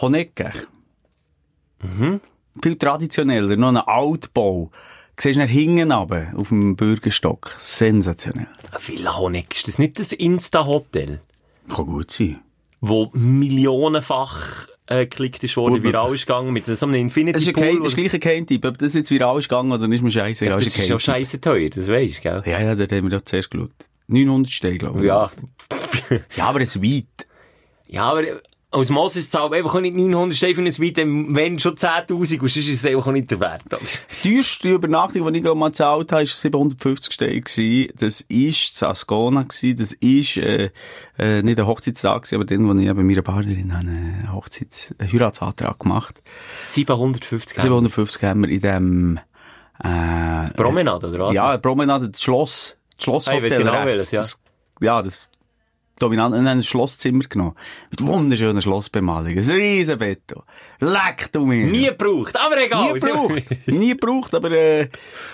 Honecke. 0.01 0.53
Mhm. 1.83 2.21
Viel 2.63 2.77
traditioneller, 2.77 3.57
noch 3.57 3.69
ein 3.69 3.77
Altbau. 3.77 4.71
Du 5.19 5.23
siehst 5.23 5.39
nach 5.41 5.49
hinten 5.49 5.91
runter, 5.91 6.29
auf 6.37 6.51
dem 6.51 6.77
Bürgerstock. 6.77 7.57
Sensationell. 7.59 8.47
Villa 8.87 9.19
Honeck, 9.19 9.53
ist 9.53 9.67
das 9.67 9.81
nicht 9.81 9.99
das 9.99 10.13
Insta-Hotel? 10.13 11.21
Kann 11.69 11.87
gut 11.87 12.13
sein. 12.13 12.39
Wo 12.81 13.11
millionenfach 13.15 14.69
äh, 14.87 15.07
geklickt 15.07 15.43
ist 15.43 15.57
worden, 15.57 15.83
viral 15.83 16.15
ist 16.15 16.25
gegangen, 16.25 16.53
mit 16.53 16.67
so 16.67 16.87
einem 16.87 16.95
Infinity 16.95 17.51
ist, 17.51 17.53
Pool. 17.53 17.81
Das 17.81 17.89
ist 17.89 17.97
gleich 17.97 18.15
ein 18.15 18.21
Geheimtipp. 18.21 18.65
Ob 18.65 18.79
das 18.79 18.95
jetzt 18.95 19.11
viral 19.11 19.41
ist 19.41 19.49
gegangen 19.49 19.73
oder 19.73 19.93
ist 19.93 20.03
mir 20.03 20.11
scheiße. 20.13 20.47
das 20.47 20.65
ist 20.65 20.87
ja 20.87 21.01
scheisse 21.01 21.41
teuer, 21.41 21.69
das 21.69 21.89
weisst 21.89 22.19
du, 22.19 22.23
gell? 22.23 22.43
Ja, 22.47 22.61
ja, 22.61 22.77
dort 22.77 22.93
haben 22.93 23.11
wir 23.11 23.19
doch 23.19 23.25
zuerst 23.25 23.51
geschaut. 23.51 23.73
900 24.07 24.53
Steine, 24.53 24.79
glaube 24.79 25.01
ich. 25.01 25.07
Ja. 25.07 25.31
Ja, 26.37 26.47
aber 26.47 26.61
es 26.61 26.81
weit. 26.81 27.27
Ja, 27.89 28.05
aber 28.05 28.23
aus 28.71 28.91
Moses 28.91 29.31
zahlt 29.31 29.55
einfach 29.55 29.75
auch 29.75 29.81
nicht 29.81 29.97
900 29.97 30.37
Steine 30.37 30.55
für 30.55 30.61
ein 30.61 30.67
Weite, 30.67 31.35
wenn 31.35 31.59
schon 31.59 31.77
10'000 31.77 32.13
und 32.13 32.27
sonst 32.27 32.57
ist 32.57 32.69
es 32.69 32.85
einfach 32.85 33.07
auch 33.07 33.13
nicht 33.13 33.31
der 33.31 33.41
Wert. 33.41 33.63
Die 34.23 34.35
teuerste 34.35 34.75
Übernachtung, 34.75 35.33
die 35.33 35.39
ich 35.39 35.55
mal 35.55 35.69
gezahlt 35.69 36.13
habe, 36.13 36.23
war 36.23 36.27
750 36.27 37.13
Steine. 37.15 37.89
Das 37.97 38.25
Ascona 38.83 39.45
gewesen. 39.45 39.79
Das 39.79 39.93
ist, 39.95 40.37
äh, 40.37 40.71
äh, 41.19 41.43
nicht 41.43 41.59
ein 41.59 41.67
Hochzeitstag 41.67 42.31
aber 42.35 42.45
dann, 42.45 42.69
wo 42.69 42.79
ich 42.79 42.87
eben 42.87 43.07
meiner 43.07 43.23
Partnerin 43.23 43.73
habe 43.73 43.89
einen 43.89 44.33
Hochzeits-, 44.33 44.95
einen 44.99 45.13
Heiratsantrag 45.13 45.79
gemacht. 45.79 46.21
750 46.57 47.59
Euro. 47.59 47.63
750 47.63 48.23
haben 48.23 48.43
wir 48.43 48.51
in 48.51 48.61
dem, 48.61 49.21
äh, 49.83 50.51
Promenade, 50.55 51.09
oder 51.09 51.19
was? 51.21 51.35
ja, 51.35 51.57
Promenade, 51.57 52.11
das 52.11 52.21
Schloss, 52.21 52.77
das 52.97 53.05
Schlosshotel 53.05 53.43
Ah, 53.43 53.47
ich 53.47 53.53
weiss 53.53 53.59
genau 53.59 53.87
welches, 53.87 54.11
ja. 54.11 54.21
Das, 54.21 54.43
ja, 54.81 55.03
das 55.03 55.31
dominant, 55.99 56.35
und 56.35 56.45
dann 56.45 56.59
ein 56.59 56.63
Schlosszimmer 56.63 57.25
genommen. 57.25 57.55
Mit 57.91 58.07
wunderschöner 58.07 58.63
Schlossbemalung. 58.63 59.37
Ein 59.37 59.51
riesen 59.51 59.99
Bett. 59.99 60.33
Leck 60.81 61.31
du 61.33 61.47
mir. 61.47 61.67
Nie 61.67 61.87
gebraucht, 61.87 62.37
aber 62.41 62.63
egal. 62.63 62.93
Nie 62.93 63.01
gebraucht. 63.01 63.43
Nie 63.67 63.89
gebraucht, 63.91 64.35
aber, 64.35 64.51
äh, 64.51 64.89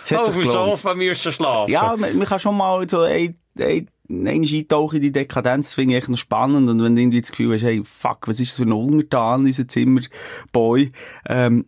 es 0.05 0.11
hat 0.11 0.21
Auf 0.21 0.35
dem. 0.35 0.47
Sofa 0.47 0.95
müssen 0.95 1.33
schlafen. 1.33 1.73
Ja, 1.73 1.95
man, 1.97 2.17
man 2.17 2.27
kann 2.27 2.39
schon 2.39 2.57
mal 2.57 2.89
so 2.89 3.01
ein, 3.01 3.37
ein, 3.59 3.89
einmal 4.09 4.35
eintauchen 4.35 4.97
in 4.97 5.03
die 5.03 5.12
Dekadenz, 5.12 5.75
finde 5.75 5.97
ich 5.97 6.09
echt 6.09 6.19
spannend. 6.19 6.69
Und 6.69 6.83
wenn 6.83 6.95
du 6.95 7.03
irgendwie 7.03 7.21
das 7.21 7.31
Gefühl 7.31 7.55
hast, 7.55 7.62
hey, 7.62 7.83
fuck, 7.85 8.29
was 8.29 8.41
ist 8.41 8.53
das 8.53 8.57
für 8.59 8.65
ein 8.65 8.73
Untertan, 8.73 9.45
unser 9.45 9.69
Zimmerboy, 9.69 10.91
ähm, 11.29 11.67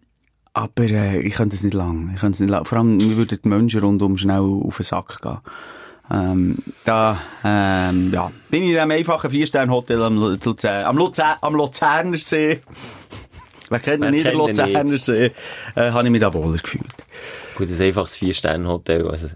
Aber 0.53 0.85
äh, 0.85 1.21
ich 1.21 1.35
könnte 1.35 1.55
es 1.55 1.63
nicht 1.63 1.75
lang. 1.75 2.13
Ich 2.15 2.21
könnte 2.21 2.37
es 2.37 2.41
nicht 2.41 2.51
lang. 2.51 2.65
Vor 2.65 2.79
allem, 2.79 2.97
mir 2.97 3.17
würden 3.19 3.39
die 3.43 3.49
Menschen 3.49 3.81
rundum 3.81 4.17
schnell 4.17 4.41
auf 4.41 4.77
den 4.77 4.85
Sack 4.85 5.21
gehen. 5.21 5.39
Ähm, 6.11 6.57
da, 6.85 7.21
ähm, 7.45 8.13
ja, 8.13 8.31
bin 8.49 8.63
ich 8.63 8.71
in 8.71 8.79
einem 8.79 8.93
einfachen 8.93 9.31
Vier-Sterne-Hotel 9.31 10.01
am, 10.03 10.17
Lu- 10.17 10.37
Luzern, 10.43 10.85
am, 10.85 10.97
Luzern, 10.97 11.37
am 11.41 11.55
Luzerner 11.57 12.19
See. 12.19 12.61
Wer 13.71 13.81
kennt 13.81 14.03
Wer 14.03 14.11
nicht, 14.13 14.25
den? 14.27 14.37
Luzerner 14.39 14.99
See? 14.99 15.33
Äh, 15.75 15.91
habe 15.91 16.05
ich 16.05 16.11
mich 16.11 16.21
da 16.21 16.33
wohler 16.33 16.59
gefühlt. 16.59 16.87
Gut, 17.57 17.69
ein 17.69 17.83
einfaches 17.83 18.15
Vier-Sterne-Hotel. 18.15 19.09
Also, 19.09 19.29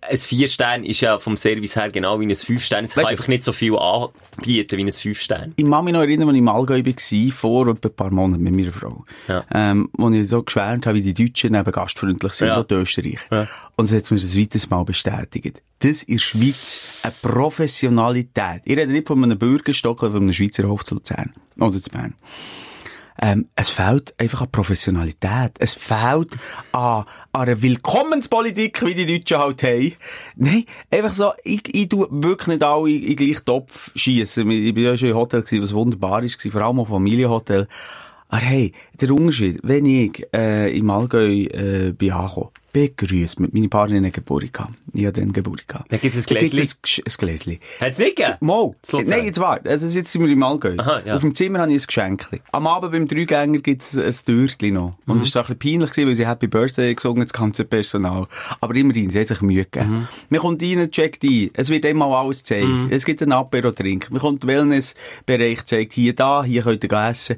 ein 0.00 0.16
Vier-Stern 0.16 0.84
ist 0.84 1.00
ja 1.00 1.18
vom 1.18 1.36
Service 1.36 1.74
her 1.74 1.90
genau 1.90 2.20
wie 2.20 2.26
ein 2.26 2.34
Fünf-Stern. 2.34 2.84
Es 2.84 2.94
kann 2.94 3.06
einfach 3.06 3.28
nicht 3.28 3.42
so 3.42 3.52
viel 3.52 3.76
anbieten 3.76 4.76
wie 4.78 4.84
ein 4.84 4.92
Fünf-Stern. 4.92 5.50
Ich 5.56 5.68
kann 5.68 5.84
mich 5.84 5.92
noch 5.92 6.00
erinnern, 6.02 6.28
als 6.28 6.34
ich 6.34 6.38
im 6.38 6.48
Allgäu 6.48 6.82
war, 6.84 7.32
vor 7.32 7.68
etwa 7.68 7.88
ein 7.88 7.94
paar 7.94 8.10
Monaten 8.10 8.42
mit 8.42 8.54
meiner 8.54 8.70
Frau. 8.70 9.04
Ja. 9.26 9.44
Ähm, 9.52 9.90
wo 9.92 10.08
ich 10.10 10.28
so 10.28 10.42
geschwärmt 10.42 10.86
habe, 10.86 10.98
wie 10.98 11.12
die 11.12 11.14
Deutschen 11.14 11.54
eben 11.54 11.72
gastfreundlich 11.72 12.32
sind, 12.32 12.48
Ja. 12.48 12.58
und 12.58 12.70
Österreicher. 12.70 13.26
Ja. 13.30 13.48
Und 13.76 13.86
es 13.86 13.92
hat 13.92 14.10
mir 14.10 14.18
ein 14.18 14.36
weiteres 14.36 14.70
Mal 14.70 14.84
bestätigt. 14.84 15.62
Das 15.80 16.02
ist 16.04 16.22
Schweiz 16.22 17.00
eine 17.02 17.14
Professionalität. 17.22 18.62
Ich 18.64 18.76
rede 18.76 18.92
nicht 18.92 19.06
von 19.08 19.22
einem 19.22 19.38
Bürgerstock 19.38 20.02
oder 20.02 20.12
von 20.12 20.22
einem 20.22 20.32
Schweizer 20.32 20.64
Hof 20.68 20.84
zu 20.84 20.94
Luzern. 20.94 21.32
Oder 21.58 21.80
zu 21.82 21.90
Bern. 21.90 22.14
Ähm, 23.20 23.48
es 23.56 23.70
fehlt 23.70 24.14
einfach 24.18 24.42
an 24.42 24.50
Professionalität. 24.50 25.52
Es 25.58 25.74
fehlt 25.74 26.34
an, 26.72 27.04
an 27.32 27.42
einer 27.48 27.60
Willkommenspolitik, 27.62 28.84
wie 28.86 28.94
die 28.94 29.06
Deutschen 29.06 29.38
halt 29.38 29.62
haben. 29.62 29.92
Nein, 30.36 30.64
einfach 30.90 31.12
so, 31.12 31.32
ich, 31.42 31.74
ich 31.74 31.88
tu 31.88 32.06
wirklich 32.10 32.48
nicht 32.48 32.62
alle 32.62 32.90
in 32.90 33.02
den 33.02 33.16
gleichen 33.16 33.44
Topf 33.44 33.90
schiessen. 33.96 34.50
Ich 34.50 34.72
bin 34.74 34.84
ja 34.84 34.96
schon 34.96 35.08
im 35.10 35.16
Hotel 35.16 35.42
gewesen, 35.42 35.62
was 35.62 35.74
wunderbar 35.74 36.22
ist, 36.22 36.40
vor 36.40 36.60
allem 36.60 36.80
auch 36.80 36.88
Familienhotel. 36.88 37.66
Aber 38.28 38.42
hey, 38.42 38.72
der 39.00 39.10
Unterschied, 39.10 39.60
wenn 39.62 39.86
ich, 39.86 40.22
äh, 40.34 40.76
im 40.76 40.90
Allgäu, 40.90 41.44
äh, 41.44 41.92
bin 41.92 42.12
angekommen, 42.12 42.50
begrüßt 42.72 43.40
mit 43.40 43.54
meiner 43.54 43.68
Partnerin 43.68 44.04
eine 44.04 44.12
Geburt 44.12 44.52
gehabt. 44.52 44.74
Ich 44.92 45.06
hatte 45.06 45.20
dann 45.20 45.32
Geburt 45.32 45.66
gehabt. 45.66 45.90
Da 45.90 45.96
gibt's 45.96 46.18
ein 46.18 46.34
Da 46.34 46.40
gibt's 46.40 46.82
Gläschen? 46.82 47.04
ein, 47.06 47.12
ein 47.12 47.16
Gläschen. 47.18 47.58
Hat 47.80 47.92
es 47.92 47.98
nicht 47.98 48.16
gegeben? 48.16 48.36
Mal. 48.40 48.70
Nein, 48.92 49.24
jetzt 49.24 49.40
warte. 49.40 49.70
Also 49.70 49.86
jetzt 49.86 50.12
sind 50.12 50.22
wir 50.22 50.30
im 50.30 50.42
Allgäu. 50.42 50.74
Aha, 50.76 51.02
ja. 51.04 51.16
Auf 51.16 51.22
dem 51.22 51.34
Zimmer 51.34 51.60
habe 51.60 51.72
ich 51.72 51.82
ein 51.82 51.86
Geschenk. 51.86 52.28
Am 52.52 52.66
Abend 52.66 52.92
beim 52.92 53.08
Dreigänger 53.08 53.58
gibt 53.60 53.82
es 53.82 53.96
ein 53.96 54.14
Türtchen 54.26 54.74
noch. 54.74 54.98
Und 55.06 55.22
es 55.22 55.34
war 55.34 55.42
ein 55.48 55.56
bisschen 55.56 55.80
peinlich, 55.80 55.90
gewesen, 55.92 56.08
weil 56.08 56.14
sie 56.14 56.26
Happy 56.26 56.46
Birthday 56.46 56.94
gesungen 56.94 57.22
das 57.22 57.32
ganze 57.32 57.64
Personal. 57.64 58.26
Aber 58.60 58.74
immerhin, 58.74 59.10
sie 59.10 59.20
hat 59.20 59.28
sich 59.28 59.40
Mühe 59.40 59.64
gegeben. 59.64 60.06
Man 60.28 60.40
kommt 60.40 60.62
rein, 60.62 60.90
checkt 60.90 61.24
ein. 61.24 61.50
Es 61.54 61.70
wird 61.70 61.86
einmal 61.86 62.12
alles 62.12 62.40
gezeigt. 62.40 62.68
Es 62.90 63.06
gibt 63.06 63.22
einen 63.22 63.32
Apero-Trink. 63.32 64.10
Man 64.10 64.20
kommt 64.20 64.42
den 64.42 64.48
Wellnessbereich 64.48 65.64
zeigt. 65.64 65.94
Hier, 65.94 66.14
da, 66.14 66.44
hier 66.44 66.62
könnt 66.62 66.84
ihr 66.84 66.92
essen. 66.92 67.36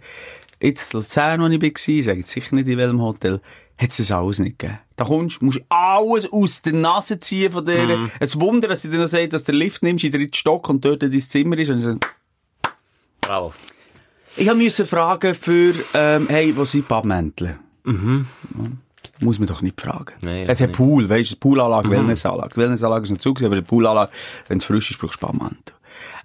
Jetzt, 0.60 0.92
in 0.92 1.00
Luzern, 1.00 1.40
wo 1.40 1.46
ich 1.46 1.62
war, 1.62 2.04
sage 2.04 2.18
jetzt 2.18 2.30
sicher 2.30 2.54
nicht 2.54 2.68
in 2.68 2.76
welchem 2.76 3.00
Hotel, 3.00 3.40
hat 3.78 3.90
es 3.90 3.96
das 3.96 4.12
alles 4.12 4.38
nicht 4.38 4.58
gegeben. 4.58 4.78
Da 4.96 5.04
kommst, 5.04 5.40
musst 5.40 5.62
alles 5.70 6.30
aus 6.30 6.60
der 6.60 6.74
Nase 6.74 7.18
ziehen 7.18 7.50
von 7.50 7.64
der. 7.64 8.10
Es 8.20 8.38
Wunder, 8.38 8.68
dass 8.68 8.82
sie 8.82 8.90
dir 8.90 8.98
noch 8.98 9.06
sagt, 9.06 9.32
dass 9.32 9.44
du 9.44 9.52
den 9.52 9.58
Lift 9.58 9.82
nimmst 9.82 10.04
in 10.04 10.12
den 10.12 10.20
dritten 10.20 10.34
Stock 10.34 10.68
und 10.68 10.84
dort 10.84 11.02
dein 11.02 11.18
Zimmer 11.18 11.56
ist. 11.56 11.70
Und 11.70 11.78
ich 11.78 11.84
so, 11.84 11.96
Bravo. 13.22 13.54
ich 14.36 14.54
musste 14.54 14.84
fragen 14.84 15.34
für, 15.34 15.72
ähm, 15.94 16.26
hey, 16.28 16.54
wo 16.54 16.66
sind 16.66 16.84
die 16.84 16.88
Badmäntel? 16.88 17.58
Mhm. 17.84 18.26
Muss 19.20 19.38
man 19.38 19.48
doch 19.48 19.62
nicht 19.62 19.80
fragen. 19.80 20.14
Nein, 20.20 20.44
es 20.44 20.48
also 20.50 20.64
hat 20.64 20.72
Pool, 20.72 21.08
weißt 21.08 21.32
du, 21.32 21.36
Poolanlage, 21.36 21.90
Wellnessanlage. 21.90 22.50
Die 22.54 22.56
Wellnessanlage 22.58 23.04
ist 23.04 23.10
nicht 23.10 23.22
zu, 23.22 23.34
aber 23.42 23.56
die 23.56 23.62
Poolanlage, 23.62 24.12
wenn 24.48 24.58
es 24.58 24.64
frisch 24.64 24.90
ist, 24.90 24.98
brauchst 24.98 25.22
du 25.22 25.26
Badmäntel. 25.26 25.74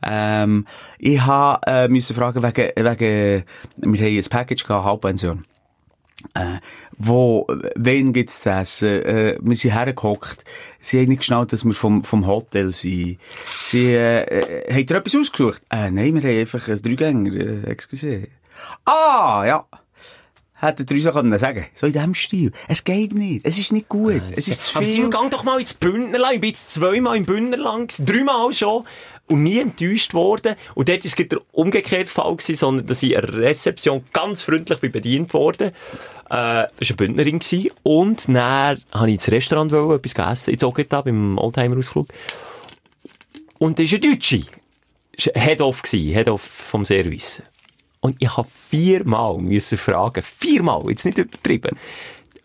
Ähm, 0.04 0.66
ich 1.00 1.22
habe, 1.22 1.66
äh, 1.68 1.88
müssen 1.88 2.16
fragen 2.16 2.44
wegen, 2.44 2.72
wegen, 2.76 3.44
wir 3.78 4.00
haben 4.00 4.18
ein 4.18 4.30
Package 4.30 4.66
gehabt, 4.66 4.86
Halbpension. 4.86 5.46
Äh, 6.34 6.60
wo, 6.98 7.46
wen 7.76 8.14
gibt's 8.14 8.42
zu 8.42 8.50
essen? 8.50 8.88
Äh, 8.88 9.38
wir 9.42 9.56
sind 9.56 9.74
hergehockt. 9.74 10.44
Sie 10.80 11.00
haben 11.00 11.10
nicht 11.10 11.20
geschnallt, 11.20 11.54
dass 11.54 11.66
wir 11.66 11.74
vom, 11.74 12.04
vom 12.04 12.26
Hotel 12.26 12.72
sind. 12.72 13.20
Sie, 13.46 13.94
äh, 13.94 14.24
äh, 14.24 14.74
habt 14.74 14.90
ihr 14.90 14.98
etwas 14.98 15.16
ausgesucht? 15.16 15.62
Äh, 15.70 15.92
nein, 15.92 16.16
wir 16.16 16.22
haben 16.30 16.40
einfach 16.40 16.68
einen 16.68 16.82
Dreigänger, 16.82 17.34
äh, 17.36 17.70
excuse. 17.70 18.28
Ah, 18.86 19.44
ja. 19.46 19.66
Hätten 20.58 20.86
drei 20.86 21.00
Sachen 21.00 21.24
können 21.24 21.38
sagen 21.38 21.66
So 21.76 21.86
in 21.86 21.94
diesem 21.94 22.14
Stil. 22.14 22.52
Es 22.70 22.84
geht 22.84 23.14
nicht. 23.14 23.46
Es 23.46 23.58
ist 23.60 23.74
nicht 23.74 23.90
gut. 23.90 24.22
es 24.36 24.48
ist 24.48 24.64
zu 24.64 24.78
Aber 24.78 24.86
viel. 24.86 24.96
Simon, 24.96 25.12
gang 25.12 25.30
doch 25.30 25.44
mal 25.44 25.60
ins 25.60 25.74
Bündnerland. 25.74 26.36
Ich 26.36 26.42
bin 26.42 26.50
jetzt 26.50 26.72
zweimal 26.72 27.18
im 27.18 27.26
Bündnerland, 27.26 27.98
dreimal 28.06 28.54
schon. 28.54 28.86
Und 29.28 29.42
nie 29.42 29.60
enttäuscht 29.60 30.14
worden. 30.14 30.56
Und 30.76 30.88
dort 30.88 31.04
war 31.04 31.12
es 31.20 31.28
der 31.28 31.40
umgekehrte 31.52 32.10
Fall, 32.10 32.36
gewesen, 32.36 32.56
sondern 32.56 32.86
dass 32.86 33.02
ich 33.02 33.18
an 33.18 33.26
der 33.26 33.34
Rezeption 33.34 34.04
ganz 34.14 34.44
freundlich 34.44 34.80
bin 34.80 34.92
bedient 34.92 35.34
worden. 35.34 35.72
Äh, 36.30 36.34
war 36.34 36.70
eine 36.80 36.96
Bündnerin. 36.96 37.40
Gewesen. 37.40 37.72
Und 37.82 38.28
dann 38.28 38.80
habe 38.92 39.08
ich 39.08 39.14
ins 39.16 39.32
Restaurant 39.32 39.72
wollen, 39.72 39.98
etwas 39.98 40.14
gegessen, 40.14 40.52
in 40.52 40.60
Zogeta, 40.60 41.02
beim 41.02 41.40
Oldtimer-Ausflug. 41.40 42.08
Und 43.58 43.80
das 43.80 43.86
ist 43.86 44.04
eine 44.04 44.14
Deutsche. 44.14 44.44
Head-Off, 45.18 45.82
gewesen, 45.82 46.14
Head-Off 46.14 46.42
vom 46.42 46.86
Service. 46.86 47.42
Und 48.02 48.22
ich 48.22 48.38
habe 48.38 48.48
viermal 48.70 49.38
müssen 49.40 49.78
fragen, 49.80 50.22
viermal, 50.22 50.84
jetzt 50.90 51.06
nicht 51.06 51.18
übertrieben, 51.18 51.76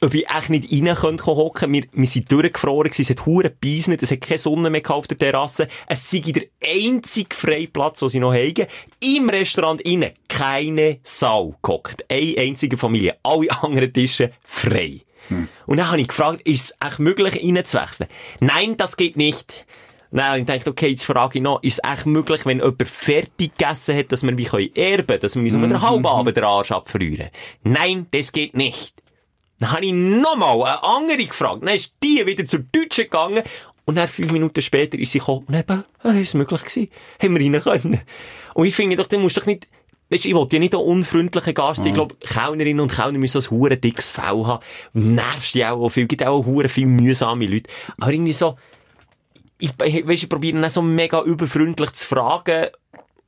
ob 0.00 0.14
ich 0.14 0.28
echt 0.28 0.50
nicht 0.50 0.72
rein 0.72 0.94
könnte 0.94 1.26
hocken. 1.26 1.72
Wir, 1.72 1.84
wir 1.92 2.06
sind 2.06 2.30
durchgefroren 2.30 2.90
gewesen, 2.90 3.02
es 3.02 3.10
hat 3.10 3.26
hure 3.26 3.50
gebeisnet, 3.50 4.02
es 4.02 4.10
hat 4.10 4.20
keine 4.20 4.38
Sonne 4.38 4.70
mehr 4.70 4.90
auf 4.90 5.06
der 5.06 5.18
Terrasse. 5.18 5.68
Es 5.86 6.10
sei 6.10 6.20
der 6.20 6.44
einzige 6.64 7.34
freie 7.34 7.68
Platz, 7.68 8.00
den 8.00 8.08
sie 8.08 8.20
noch 8.20 8.32
haben. 8.32 8.66
Im 9.02 9.28
Restaurant 9.28 9.80
innen 9.82 10.12
keine 10.28 10.98
Sau 11.02 11.54
gehockt. 11.62 12.04
Eine 12.10 12.34
einzige 12.38 12.76
Familie. 12.76 13.16
Alle 13.22 13.50
anderen 13.62 13.92
Tische 13.92 14.32
frei. 14.42 15.02
Und 15.66 15.76
dann 15.76 15.88
habe 15.88 16.00
ich 16.00 16.08
gefragt, 16.08 16.42
ist 16.42 16.64
es 16.64 16.76
echt 16.84 16.98
möglich, 16.98 17.42
reinzuwechseln? 17.42 18.10
Nein, 18.40 18.76
das 18.76 18.96
geht 18.96 19.16
nicht. 19.16 19.64
Nein, 20.10 20.40
ich 20.40 20.46
dachte, 20.46 20.70
okay, 20.70 20.88
jetzt 20.88 21.04
frage 21.04 21.38
ich 21.38 21.42
noch, 21.42 21.62
ist 21.62 21.80
es 21.84 21.90
echt 21.92 22.06
möglich, 22.06 22.44
wenn 22.44 22.58
jemand 22.58 22.88
fertig 22.88 23.56
gegessen 23.56 23.96
hat, 23.96 24.10
dass 24.10 24.24
wir 24.24 24.36
wie 24.36 24.44
können 24.44 24.74
erben, 24.74 25.20
dass 25.20 25.36
wir 25.36 25.42
uns 25.42 25.54
um 25.54 25.62
den 25.62 25.80
halben 25.80 26.06
Abend 26.06 26.36
den 26.36 26.42
Arsch 26.42 26.72
abfrieren? 26.72 27.30
Nein, 27.62 28.06
das 28.10 28.32
geht 28.32 28.56
nicht. 28.56 28.94
Dann 29.60 29.72
habe 29.72 29.84
ich 29.84 29.92
nochmal 29.92 30.62
eine 30.62 30.82
andere 30.82 31.24
gefragt. 31.24 31.62
Dann 31.62 31.74
ist 31.74 31.94
die 32.02 32.26
wieder 32.26 32.44
zur 32.46 32.60
Deutschen 32.60 33.04
gegangen. 33.04 33.42
Und 33.84 33.96
dann 33.96 34.08
fünf 34.08 34.32
Minuten 34.32 34.60
später 34.62 34.98
ist 34.98 35.12
sie 35.12 35.18
gekommen. 35.18 35.44
Und 35.46 35.54
eben, 35.54 35.84
ah, 36.02 36.10
ist 36.10 36.28
es 36.28 36.34
möglich 36.34 36.62
gewesen. 36.62 36.88
Haben 37.22 37.38
wir 37.38 37.44
rein 37.44 37.62
können. 37.62 38.00
Und 38.54 38.66
ich 38.66 38.74
finde 38.74 38.96
doch, 38.96 39.06
du 39.06 39.18
musst 39.18 39.36
doch 39.36 39.46
nicht, 39.46 39.68
Weißt, 40.10 40.24
ich 40.24 40.34
wollte 40.34 40.56
ja 40.56 40.60
nicht 40.60 40.74
ein 40.74 40.80
unfreundlicher 40.80 41.52
Gast 41.52 41.84
sein. 41.84 41.88
Ich 41.88 41.94
glaube, 41.94 42.16
Kellnerinnen 42.16 42.80
und 42.80 42.92
Kellner 42.92 43.18
müssen 43.18 43.40
so 43.40 43.48
ein 43.48 43.60
hure 43.60 43.76
dickes 43.76 44.10
Fell 44.10 44.44
haben. 44.44 44.60
Nervst 44.92 45.54
die 45.54 45.64
auch 45.64 45.88
viel. 45.88 46.06
Gibt 46.06 46.26
auch 46.26 46.44
hure 46.44 46.68
viel 46.68 46.86
mühsame 46.86 47.46
Leute. 47.46 47.70
Aber 47.96 48.12
irgendwie 48.12 48.32
so, 48.32 48.56
ich, 49.60 49.70
weißt, 49.78 50.24
ich 50.24 50.28
probiere 50.28 50.60
dann 50.60 50.68
so 50.68 50.82
mega 50.82 51.22
überfreundlich 51.22 51.92
zu 51.92 52.06
fragen 52.06 52.66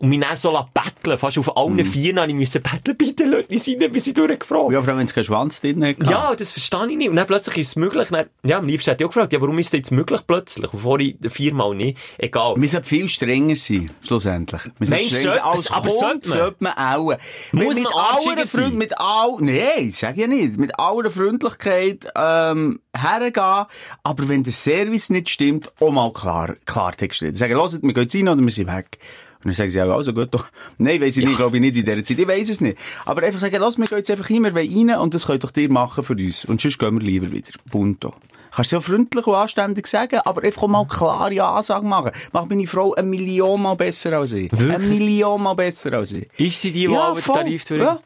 und 0.02 0.08
mich 0.10 0.20
dann 0.20 0.36
so 0.36 0.52
betteln. 0.74 1.16
Fast 1.16 1.38
auf 1.38 1.56
allen 1.56 1.76
Mhm. 1.76 1.86
Vieren 1.86 2.18
habe 2.20 2.28
ich 2.30 2.34
müssen 2.36 2.60
betteln. 2.62 2.96
Bitte, 2.98 3.24
Leute, 3.24 3.50
nicht 3.52 3.66
rein, 3.80 3.90
bis 3.92 4.06
ich 4.06 4.14
durchgefragt. 4.14 4.72
Ja, 4.72 4.80
vor 4.80 4.88
allem, 4.90 4.98
wenn 4.98 5.06
es 5.06 5.14
keinen 5.14 5.24
Schwanz 5.24 5.60
drin 5.62 5.82
hat. 5.84 5.96
Ja, 6.10 6.34
das 6.36 6.52
verstehe 6.52 6.90
ich 6.90 6.96
nicht. 6.96 7.08
Und 7.08 7.16
dann 7.16 7.26
plötzlich 7.26 7.56
ist 7.58 7.68
es 7.68 7.76
möglich. 7.76 8.08
Dann, 8.10 8.26
ja, 8.44 8.58
am 8.58 8.66
liebsten 8.66 8.90
hätte 8.90 9.04
ich 9.04 9.08
auch 9.08 9.14
gefragt, 9.14 9.32
ja, 9.32 9.40
warum 9.40 9.58
ist 9.58 9.72
das 9.72 9.78
jetzt 9.78 9.90
möglich 9.92 10.20
plötzlich? 10.26 10.72
Und 10.72 10.80
vorher 10.80 11.14
viermal 11.30 11.74
nicht. 11.74 11.96
Egal. 12.18 12.54
Wir 12.56 12.68
sollten 12.68 12.86
viel 12.86 13.08
strenger 13.08 13.56
sein, 13.56 13.90
schlussendlich. 14.06 14.62
Wir 14.78 14.86
sollten 14.88 15.04
strenger 15.04 15.22
sein. 15.22 15.22
sollte- 15.22 15.44
Als 15.44 15.70
aber 15.72 15.88
Kunde 15.88 16.28
sollte 16.28 16.56
man? 16.58 16.72
auch. 16.74 17.14
Muss 17.52 17.74
mit 17.76 17.84
man 17.84 17.92
aller 17.92 18.46
Freund, 18.46 18.74
mit 18.74 18.98
all, 18.98 19.36
nein, 19.40 19.92
sag 19.94 20.16
ja 20.16 20.26
nicht. 20.26 20.58
Mit 20.58 20.78
aller 20.78 21.10
Freundlichkeit, 21.10 22.06
ähm, 22.16 22.80
hergehen. 22.96 23.66
Aber 24.02 24.28
wenn 24.28 24.42
der 24.42 24.52
Service 24.52 25.10
nicht 25.10 25.28
stimmt, 25.28 25.72
auch 25.80 25.90
mal 25.92 26.12
klar, 26.12 26.56
Klartext 26.66 27.22
reden. 27.22 27.36
Sagen, 27.36 27.54
hört, 27.54 27.72
wir 27.82 27.92
gehen 27.92 28.02
jetzt 28.02 28.14
rein 28.14 28.28
oder 28.28 28.40
wir 28.42 28.50
sind 28.50 28.66
weg. 28.68 28.98
Und 29.44 29.46
dann 29.46 29.54
sagen 29.54 29.70
sie 29.70 29.82
auch, 29.82 29.90
also 29.90 30.12
gut 30.12 30.28
doch. 30.32 30.46
Nein, 30.78 31.00
weiss 31.00 31.16
ich 31.16 31.24
nicht, 31.24 31.36
glaube 31.36 31.56
ich 31.56 31.60
nicht 31.60 31.76
in 31.76 31.84
dieser 31.84 32.04
Zeit. 32.04 32.18
Ich 32.18 32.28
weiss 32.28 32.48
es 32.48 32.60
nicht. 32.60 32.78
Aber 33.04 33.22
einfach 33.22 33.40
sagen, 33.40 33.56
lass, 33.58 33.76
wir 33.78 33.86
gehen 33.86 33.98
jetzt 33.98 34.10
einfach 34.10 34.26
hin, 34.28 34.44
wir 34.44 34.54
wollen 34.54 34.90
rein 34.90 34.98
und 35.00 35.14
das 35.14 35.26
könnt 35.26 35.42
doch 35.44 35.50
dir 35.50 35.70
machen 35.70 36.04
für 36.04 36.14
uns. 36.14 36.44
Und 36.44 36.60
sonst 36.60 36.78
gehen 36.78 36.94
wir 36.94 37.02
lieber 37.04 37.30
wieder. 37.30 37.52
Bunto. 37.70 38.14
Kannst 38.54 38.70
du 38.70 38.76
ja 38.76 38.80
freundlich 38.82 39.26
und 39.26 39.34
anständig 39.34 39.86
sagen, 39.86 40.20
aber 40.24 40.42
einfach 40.42 40.66
mal 40.68 40.86
klare 40.86 41.42
Ansagen 41.42 41.88
machen. 41.88 42.10
Macht 42.32 42.50
meine 42.50 42.66
Frau 42.66 42.92
eine 42.94 43.08
Million 43.08 43.62
mal 43.62 43.76
besser 43.76 44.12
als 44.18 44.32
ich. 44.34 44.52
Eine 44.52 44.78
Million 44.78 45.42
mal 45.42 45.54
besser 45.54 45.94
als 45.94 46.12
ich. 46.12 46.28
Ist 46.38 46.60
sie 46.60 46.70
die, 46.70 46.86
die 46.86 46.92
Ja, 46.92 47.12
auch. 47.12 47.18
Tarif 47.18 47.64
durch? 47.64 47.80
Ja. 47.80 47.98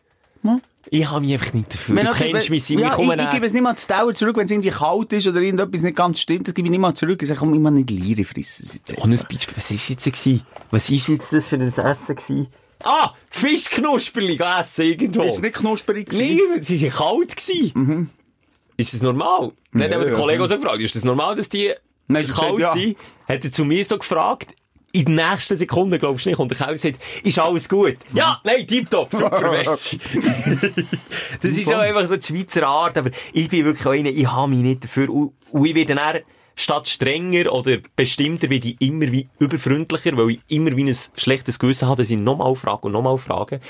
Ja. 0.45 0.59
Ich 0.91 1.11
habe 1.11 1.20
mich 1.20 1.32
einfach 1.32 1.53
nicht 1.53 1.72
dafür. 1.72 1.95
Du 1.97 2.11
kennst 2.12 2.51
mich, 2.51 2.68
ja, 2.68 2.97
ich 2.97 2.99
ich, 2.99 3.20
ich 3.20 3.30
gebe 3.30 3.47
es 3.47 3.53
nicht 3.53 3.62
mal 3.62 3.74
die 3.74 3.87
Dauer 3.87 4.14
zurück, 4.14 4.37
wenn 4.37 4.45
es 4.45 4.51
irgendwie 4.51 4.70
kalt 4.70 5.12
ist 5.12 5.26
oder 5.26 5.41
irgendetwas 5.41 5.82
nicht 5.82 5.97
ganz 5.97 6.20
stimmt, 6.20 6.47
das 6.47 6.55
gebe 6.55 6.68
ich 6.68 6.70
nicht 6.70 6.80
mal 6.80 6.95
zurück. 6.95 7.20
Ich 7.20 7.28
sage, 7.28 7.41
komm, 7.41 7.61
mal 7.61 7.70
nicht 7.70 7.91
Liere 7.91 8.24
fressen. 8.24 8.80
Oh, 8.97 9.05
ein 9.05 9.11
Beispiel. 9.11 9.57
Was 9.57 9.70
ist 9.70 9.89
jetzt 9.89 10.05
gewesen? 10.05 10.43
Was 10.70 10.91
ist 10.91 11.09
jetzt 11.09 11.32
das 11.32 11.49
für 11.49 11.57
ein 11.57 11.62
Essen 11.62 12.16
gewesen? 12.16 12.49
Ah! 12.84 13.11
Fischknusperli 13.30 14.39
essen 14.61 14.84
irgendwo. 14.84 15.22
Ist 15.22 15.37
es 15.37 15.43
nicht 15.43 15.55
knusperig 15.55 16.09
gewesen? 16.09 16.41
Nein, 16.51 16.62
sie 16.62 16.82
waren 16.82 16.91
kalt 16.91 17.37
gewesen. 17.37 18.11
Ist 18.76 18.93
das 18.93 19.03
normal? 19.03 19.47
Hat 19.47 19.53
Ja, 19.74 19.87
aber 19.87 20.05
der 20.05 20.12
ja. 20.12 20.14
Kollege 20.14 20.45
auch 20.45 20.49
so 20.49 20.57
gefragt, 20.57 20.80
ist 20.80 20.95
das 20.95 21.05
normal, 21.05 21.34
dass 21.34 21.49
die 21.49 21.72
Nein, 22.09 22.26
kalt 22.26 22.37
sagst 22.37 22.61
ja. 22.61 22.72
sind? 22.72 22.97
Hat 23.26 23.45
er 23.45 23.53
zu 23.53 23.64
mir 23.64 23.84
so 23.84 23.99
gefragt, 23.99 24.55
in 24.97 25.05
den 25.05 25.15
nächsten 25.17 25.57
Sekunden, 25.57 25.99
glaubst 25.99 26.25
du 26.25 26.31
nicht, 26.31 26.37
kommt 26.37 26.51
der 26.51 26.59
Kellner 26.59 26.73
und 26.73 26.81
sagt, 26.81 26.99
ist 27.23 27.39
alles 27.39 27.69
gut? 27.69 27.99
Ja, 28.15 28.41
nein, 28.45 28.67
tipptopp, 28.67 29.13
super, 29.13 29.51
Messi. 29.51 29.99
das 31.43 31.51
ist 31.51 31.73
auch 31.73 31.81
einfach 31.81 32.07
so 32.07 32.17
die 32.17 32.27
Schweizer 32.27 32.67
Art, 32.67 32.97
aber 32.97 33.11
ich 33.33 33.49
bin 33.49 33.65
wirklich 33.65 33.87
auch 33.87 33.93
einer, 33.93 34.09
ich 34.09 34.27
habe 34.27 34.49
mich 34.49 34.61
nicht 34.61 34.85
dafür, 34.85 35.11
und 35.11 35.33
ich 35.67 35.75
werde 35.75 35.95
dann, 35.95 36.21
statt 36.55 36.89
strenger 36.89 37.53
oder 37.53 37.79
bestimmter, 37.95 38.49
werde 38.49 38.69
ich 38.69 38.81
immer 38.81 39.13
wie 39.13 39.29
überfreundlicher, 39.39 40.17
weil 40.17 40.31
ich 40.31 40.41
immer 40.49 40.75
wie 40.75 40.85
ein 40.85 40.97
schlechtes 41.17 41.59
Gewissen 41.59 41.87
habe, 41.87 42.03
dass 42.03 42.11
ich 42.11 42.17
nochmal 42.17 42.55
frage 42.55 42.87
und 42.87 42.93
nochmal 42.93 43.19
frage. 43.19 43.61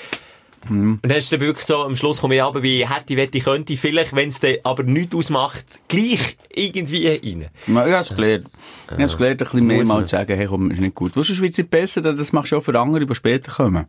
Und 0.68 1.00
dann 1.02 1.18
ist 1.18 1.32
dann 1.32 1.40
wirklich 1.40 1.64
so, 1.64 1.82
am 1.82 1.96
Schluss 1.96 2.20
komme 2.20 2.34
ich 2.36 2.42
aber 2.42 2.62
wie 2.62 2.86
hätte, 2.86 3.16
wette, 3.16 3.38
könnte, 3.40 3.76
vielleicht, 3.76 4.14
wenn 4.14 4.28
es 4.28 4.40
dann 4.40 4.56
aber 4.64 4.82
nichts 4.82 5.14
ausmacht, 5.14 5.64
gleich 5.88 6.36
irgendwie 6.50 7.08
rein. 7.08 7.48
Ja, 7.66 7.86
Ich 7.86 7.92
hab's 7.92 8.14
gelernt. 8.14 8.48
Ich 8.96 9.02
hab's 9.02 9.16
gelernt, 9.16 9.42
ein 9.42 9.44
bisschen 9.44 9.66
mehr 9.66 9.84
mal 9.84 10.04
zu 10.04 10.16
sagen, 10.16 10.36
hey, 10.36 10.46
komm, 10.46 10.70
ist 10.70 10.80
nicht 10.80 10.94
gut. 10.94 11.16
Was 11.16 11.28
ist 11.30 11.36
Schweizer 11.36 11.62
besser? 11.62 12.00
Das 12.00 12.32
machst 12.32 12.52
du 12.52 12.56
auch 12.56 12.62
für 12.62 12.78
andere, 12.78 13.06
die 13.06 13.14
später 13.14 13.52
kommen. 13.52 13.86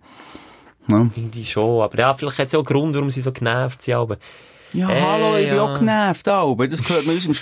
Ja, 0.88 1.00
Irgendwie 1.16 1.44
schon, 1.44 1.82
aber 1.82 1.98
ja, 1.98 2.14
vielleicht 2.14 2.40
hat 2.40 2.48
es 2.48 2.56
auch 2.56 2.60
einen 2.60 2.66
Grund, 2.66 2.96
warum 2.96 3.10
sie 3.10 3.22
so 3.22 3.32
genervt 3.32 3.82
sind, 3.82 3.96
aber... 3.96 4.18
ja 4.72 4.90
Äh, 4.90 5.02
hallo, 5.02 5.36
ich 5.38 5.48
bin 5.48 5.56
ja. 5.56 5.64
auch 5.64 5.78
genervt, 5.78 6.28
aber 6.28 6.68
das 6.68 6.84
gehört 6.84 7.06
mir 7.06 7.14
unserem 7.14 7.34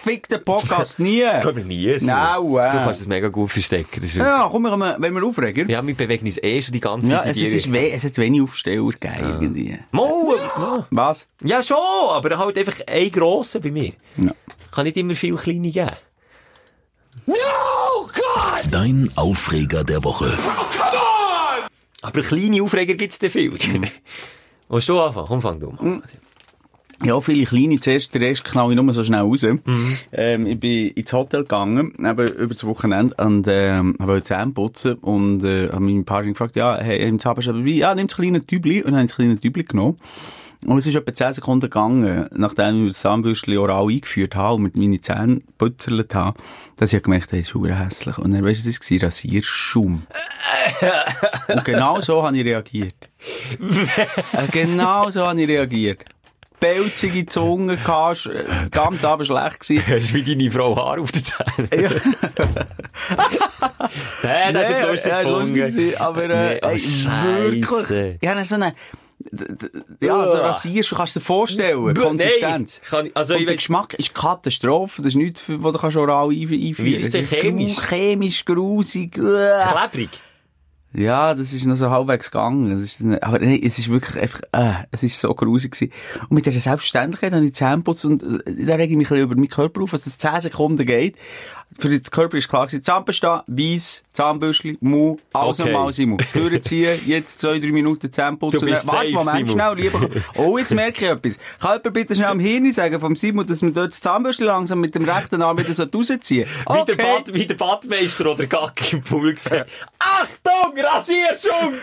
verfickten 0.00 0.44
Podcast 0.44 0.98
nie. 0.98 1.22
Können 1.42 1.56
wir 1.56 1.64
nie 1.64 1.98
so. 1.98 2.06
Nein, 2.06 2.42
äh. 2.44 2.70
Du 2.70 2.76
kannst 2.84 3.00
es 3.00 3.06
mega 3.06 3.28
gut 3.28 3.50
verstecken. 3.50 4.00
Das 4.00 4.10
ist 4.10 4.16
Ja, 4.16 4.48
komm, 4.50 4.62
wir 4.62 4.70
kommen, 4.70 4.94
wenn 4.98 5.14
wir 5.14 5.22
aufregen. 5.24 5.68
ja, 5.68 5.86
wir 5.86 5.94
bewegen 5.94 6.26
uns 6.26 6.38
eh 6.42 6.60
schon 6.62 6.72
die 6.72 6.80
ganze 6.80 7.08
Ja, 7.10 7.22
Zeit 7.22 7.30
es, 7.32 7.38
in 7.38 7.46
es, 7.46 7.54
ist 7.54 7.72
we 7.72 7.90
es 7.90 8.04
hat 8.04 8.18
wenig 8.18 8.42
Aufsteller 8.42 8.84
gegeben, 8.90 9.38
irgendwie. 9.40 9.78
Mo, 9.92 10.34
ja. 10.36 10.86
Was? 10.90 11.26
ja 11.44 11.62
schon, 11.62 11.76
aber 11.76 12.38
halt 12.38 12.56
einfach 12.58 12.80
ein 12.86 13.10
grosser 13.10 13.60
bei 13.60 13.70
mir. 13.70 13.92
Ja. 14.16 14.32
Kann 14.72 14.84
nicht 14.84 14.96
immer 14.96 15.14
viel 15.14 15.36
kleine 15.36 15.70
geben. 15.70 15.90
No, 17.26 17.34
God! 18.04 18.72
Dein 18.72 19.10
Aufreger 19.16 19.84
der 19.84 20.02
Woche. 20.04 20.32
Aber 22.02 22.22
kleine 22.22 22.62
Aufreger 22.62 22.94
gibt's 22.94 23.18
da 23.18 23.28
viel. 23.28 23.52
Willst 24.68 24.88
du 24.88 25.00
anfangen? 25.00 25.26
Komm, 25.26 25.42
fang 25.42 25.60
du 25.60 25.70
mal. 25.70 26.02
Ja, 27.02 27.18
viele 27.20 27.46
kleine. 27.46 27.80
Zuerst 27.80 28.14
den 28.14 28.22
Rest 28.22 28.44
knall 28.44 28.70
ich 28.70 28.76
nur 28.76 28.92
so 28.92 29.02
schnell 29.04 29.20
raus. 29.20 29.42
Ähm, 30.12 30.46
ich 30.46 30.60
bin 30.60 30.88
ins 30.88 31.12
Hotel 31.12 31.42
gegangen, 31.42 31.94
eben 31.98 32.28
über 32.28 32.54
das 32.54 32.64
Wochenende, 32.64 33.14
und, 33.16 33.46
ähm, 33.48 33.96
wollte 33.98 34.24
Zähne 34.24 34.52
putzen, 34.52 34.94
und, 34.94 35.42
äh, 35.42 35.68
habe 35.68 35.80
meinen 35.80 36.04
Partner 36.04 36.32
gefragt, 36.32 36.56
ja, 36.56 36.76
hey, 36.78 37.08
im 37.08 37.18
Zahnbürste 37.18 37.54
dabei? 37.54 37.70
Ja, 37.70 37.94
nimm 37.94 38.06
das 38.06 38.16
kleine 38.16 38.44
Tübli, 38.44 38.82
und 38.82 38.94
habe 38.94 39.06
das 39.06 39.16
kleine 39.16 39.40
Tübli 39.40 39.64
genommen. 39.64 39.96
Und 40.66 40.76
es 40.76 40.86
ist 40.86 40.94
etwa 40.94 41.14
10 41.14 41.32
Sekunden 41.32 41.62
gegangen, 41.62 42.28
nachdem 42.34 42.86
ich 42.86 42.92
das 42.92 43.00
Zahnbürstchen 43.00 43.56
oral 43.56 43.88
eingeführt 43.88 44.34
habe 44.34 44.56
und 44.56 44.62
mit 44.62 44.76
meinen 44.76 45.02
Zähnen 45.02 45.42
putzelt 45.56 46.14
habe, 46.14 46.38
dass 46.76 46.92
ich 46.92 47.02
gemerkt 47.02 47.32
habe, 47.32 47.40
das 47.40 47.48
ist 47.54 47.78
hässlich. 47.78 48.18
Und 48.18 48.32
dann, 48.32 48.44
weißt 48.44 48.66
du, 48.66 48.70
es 48.70 48.90
war? 48.90 49.06
Rasierschaum. 49.06 50.02
und 51.48 51.64
genau 51.64 52.02
so 52.02 52.22
habe 52.22 52.36
ich 52.36 52.44
reagiert. 52.44 53.08
Äh, 54.32 54.46
genau 54.50 55.10
so 55.10 55.26
habe 55.26 55.40
ich 55.40 55.48
reagiert. 55.48 56.04
Pelzige 56.60 57.26
Zunge, 57.26 57.76
gehabt, 57.78 58.30
ganz 58.70 59.02
aber 59.10 59.24
schlecht 59.24 59.60
gewesen. 59.60 59.84
Das 59.88 59.98
ist 60.04 60.14
wie 60.14 60.22
deine 60.22 60.50
Frau 60.50 60.76
Haar 60.76 61.00
auf 61.00 61.10
den 61.10 61.24
Zähnen. 61.24 61.68
Nein, 64.22 64.54
das 64.54 64.70
ist 64.70 64.82
lustig 64.86 65.10
ja, 65.12 65.20
lustig 65.22 66.00
aber 66.00 66.24
äh, 66.24 66.54
Nee, 66.54 66.60
oh, 66.62 66.68
ey, 66.68 67.52
wirklich. 67.52 68.18
Ja, 68.22 68.34
dann 68.34 68.44
so 68.44 68.54
eine, 68.56 68.74
ja, 70.00 70.28
so 70.28 70.34
Uah. 70.34 70.46
rasierst, 70.48 70.92
du 70.92 70.96
kannst 70.96 71.16
dir 71.16 71.20
vorstellen, 71.20 71.94
Bäh, 71.94 72.00
Konsistenz. 72.00 72.80
nee, 72.82 72.88
kann 72.88 73.06
ich- 73.06 73.16
also 73.16 73.34
Und 73.34 73.40
ich 73.40 73.46
der 73.46 73.56
Geschmack 73.56 73.94
ist 73.94 74.14
Katastrophe, 74.14 75.02
das 75.02 75.08
ist 75.10 75.16
nichts, 75.16 75.42
was 75.46 75.72
du 75.72 75.78
kannst 75.78 75.96
oral 75.96 76.28
ein- 76.30 76.32
einführen 76.48 76.76
Wie 76.86 76.94
ist 76.94 77.12
der 77.14 77.22
chemisch? 77.22 77.76
Chemisch, 77.88 78.44
grusig. 78.44 79.12
Klebrig. 79.12 80.10
Ja, 80.92 81.34
das 81.34 81.52
ist 81.52 81.66
noch 81.66 81.76
so 81.76 81.90
halbwegs 81.90 82.32
gegangen. 82.32 82.70
Das 82.70 82.80
ist, 82.80 83.00
aber 83.22 83.38
nee, 83.38 83.60
es 83.62 83.78
ist 83.78 83.88
wirklich 83.90 84.20
einfach, 84.20 84.40
äh, 84.52 84.72
es 84.90 85.04
ist 85.04 85.20
so 85.20 85.32
grusig 85.34 85.72
gewesen. 85.72 85.92
Und 86.22 86.32
mit 86.32 86.46
dieser 86.46 86.58
Selbstständigkeit 86.58 87.32
habe 87.32 87.44
ich 87.44 87.54
Zähne 87.54 87.78
geputzt 87.78 88.04
und 88.04 88.22
äh, 88.22 88.66
da 88.66 88.74
rege 88.74 88.92
ich 88.92 88.96
mich 88.96 89.06
ein 89.08 89.14
bisschen 89.14 89.18
über 89.18 89.36
meinen 89.36 89.48
Körper 89.48 89.82
auf, 89.82 89.92
was 89.92 90.02
das 90.02 90.18
10 90.18 90.40
Sekunden 90.40 90.84
geht. 90.84 91.16
Für 91.78 91.88
den 91.88 92.02
Körper 92.02 92.36
ist 92.36 92.48
klar 92.48 92.66
gewesen, 92.66 92.82
Zahnpasta, 92.82 93.44
Weiss, 93.46 94.02
Zahnbürstchen, 94.12 94.76
Mu, 94.80 95.16
alles 95.32 95.60
Okay. 95.60 95.70
normal, 95.70 95.92
Simon. 95.92 96.18
Ziehen, 96.62 97.00
jetzt 97.06 97.38
zwei, 97.38 97.58
drei 97.60 97.68
Minuten 97.70 98.12
Zähne 98.12 98.36
putzen. 98.36 98.58
Du 98.60 98.66
bist 98.66 98.82
Und 98.84 98.88
dann- 98.92 98.96
Warte, 98.96 99.10
Moment, 99.12 99.30
Simon. 99.30 99.48
schnell, 99.48 99.74
lieber. 99.76 100.08
Oh, 100.36 100.58
jetzt 100.58 100.74
merke 100.74 101.04
ich 101.04 101.10
etwas. 101.10 101.38
Kann 101.60 101.78
jemand 101.78 101.94
bitte 101.94 102.14
schnell 102.16 102.26
am 102.26 102.40
Hirn 102.40 102.72
sagen 102.72 102.98
vom 102.98 103.14
Simon, 103.14 103.46
dass 103.46 103.62
wir 103.62 103.70
dort 103.70 103.92
das 103.92 104.00
Zahnbürstchen 104.00 104.46
langsam 104.46 104.80
mit 104.80 104.94
dem 104.96 105.08
rechten 105.08 105.40
Arm 105.42 105.56
wieder 105.58 105.72
so 105.72 105.84
rausziehen? 105.84 106.48
Wie, 106.68 106.84
der 106.86 106.96
Bad, 106.96 107.32
wie 107.34 107.46
der 107.46 107.54
Badmeister 107.54 108.26
oder 108.32 108.46
Gacki 108.46 108.96
im 108.96 109.02
Pool 109.02 109.32
gesagt 109.34 109.70
Achtung, 110.00 110.74
Rasierschung! 110.76 111.74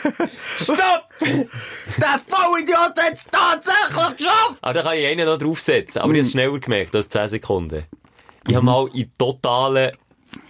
Stopp! 0.61 1.07
Der 1.21 2.19
Vollidiot 2.27 2.93
hat 3.01 3.13
es 3.13 3.25
tatsächlich 3.31 4.17
geschafft! 4.17 4.57
Ah, 4.61 4.73
da 4.73 4.81
kann 4.83 4.97
ich 4.97 5.07
einen 5.07 5.25
noch 5.25 5.37
draufsetzen. 5.37 6.01
Aber 6.01 6.11
ich 6.11 6.19
habe 6.19 6.25
es 6.27 6.31
schneller 6.31 6.59
gemerkt 6.59 6.93
als 6.95 7.09
10 7.09 7.29
Sekunden. 7.29 7.85
Ich 8.47 8.55
habe 8.55 8.65
mal 8.65 8.87
in 8.93 9.11
totaler 9.17 9.91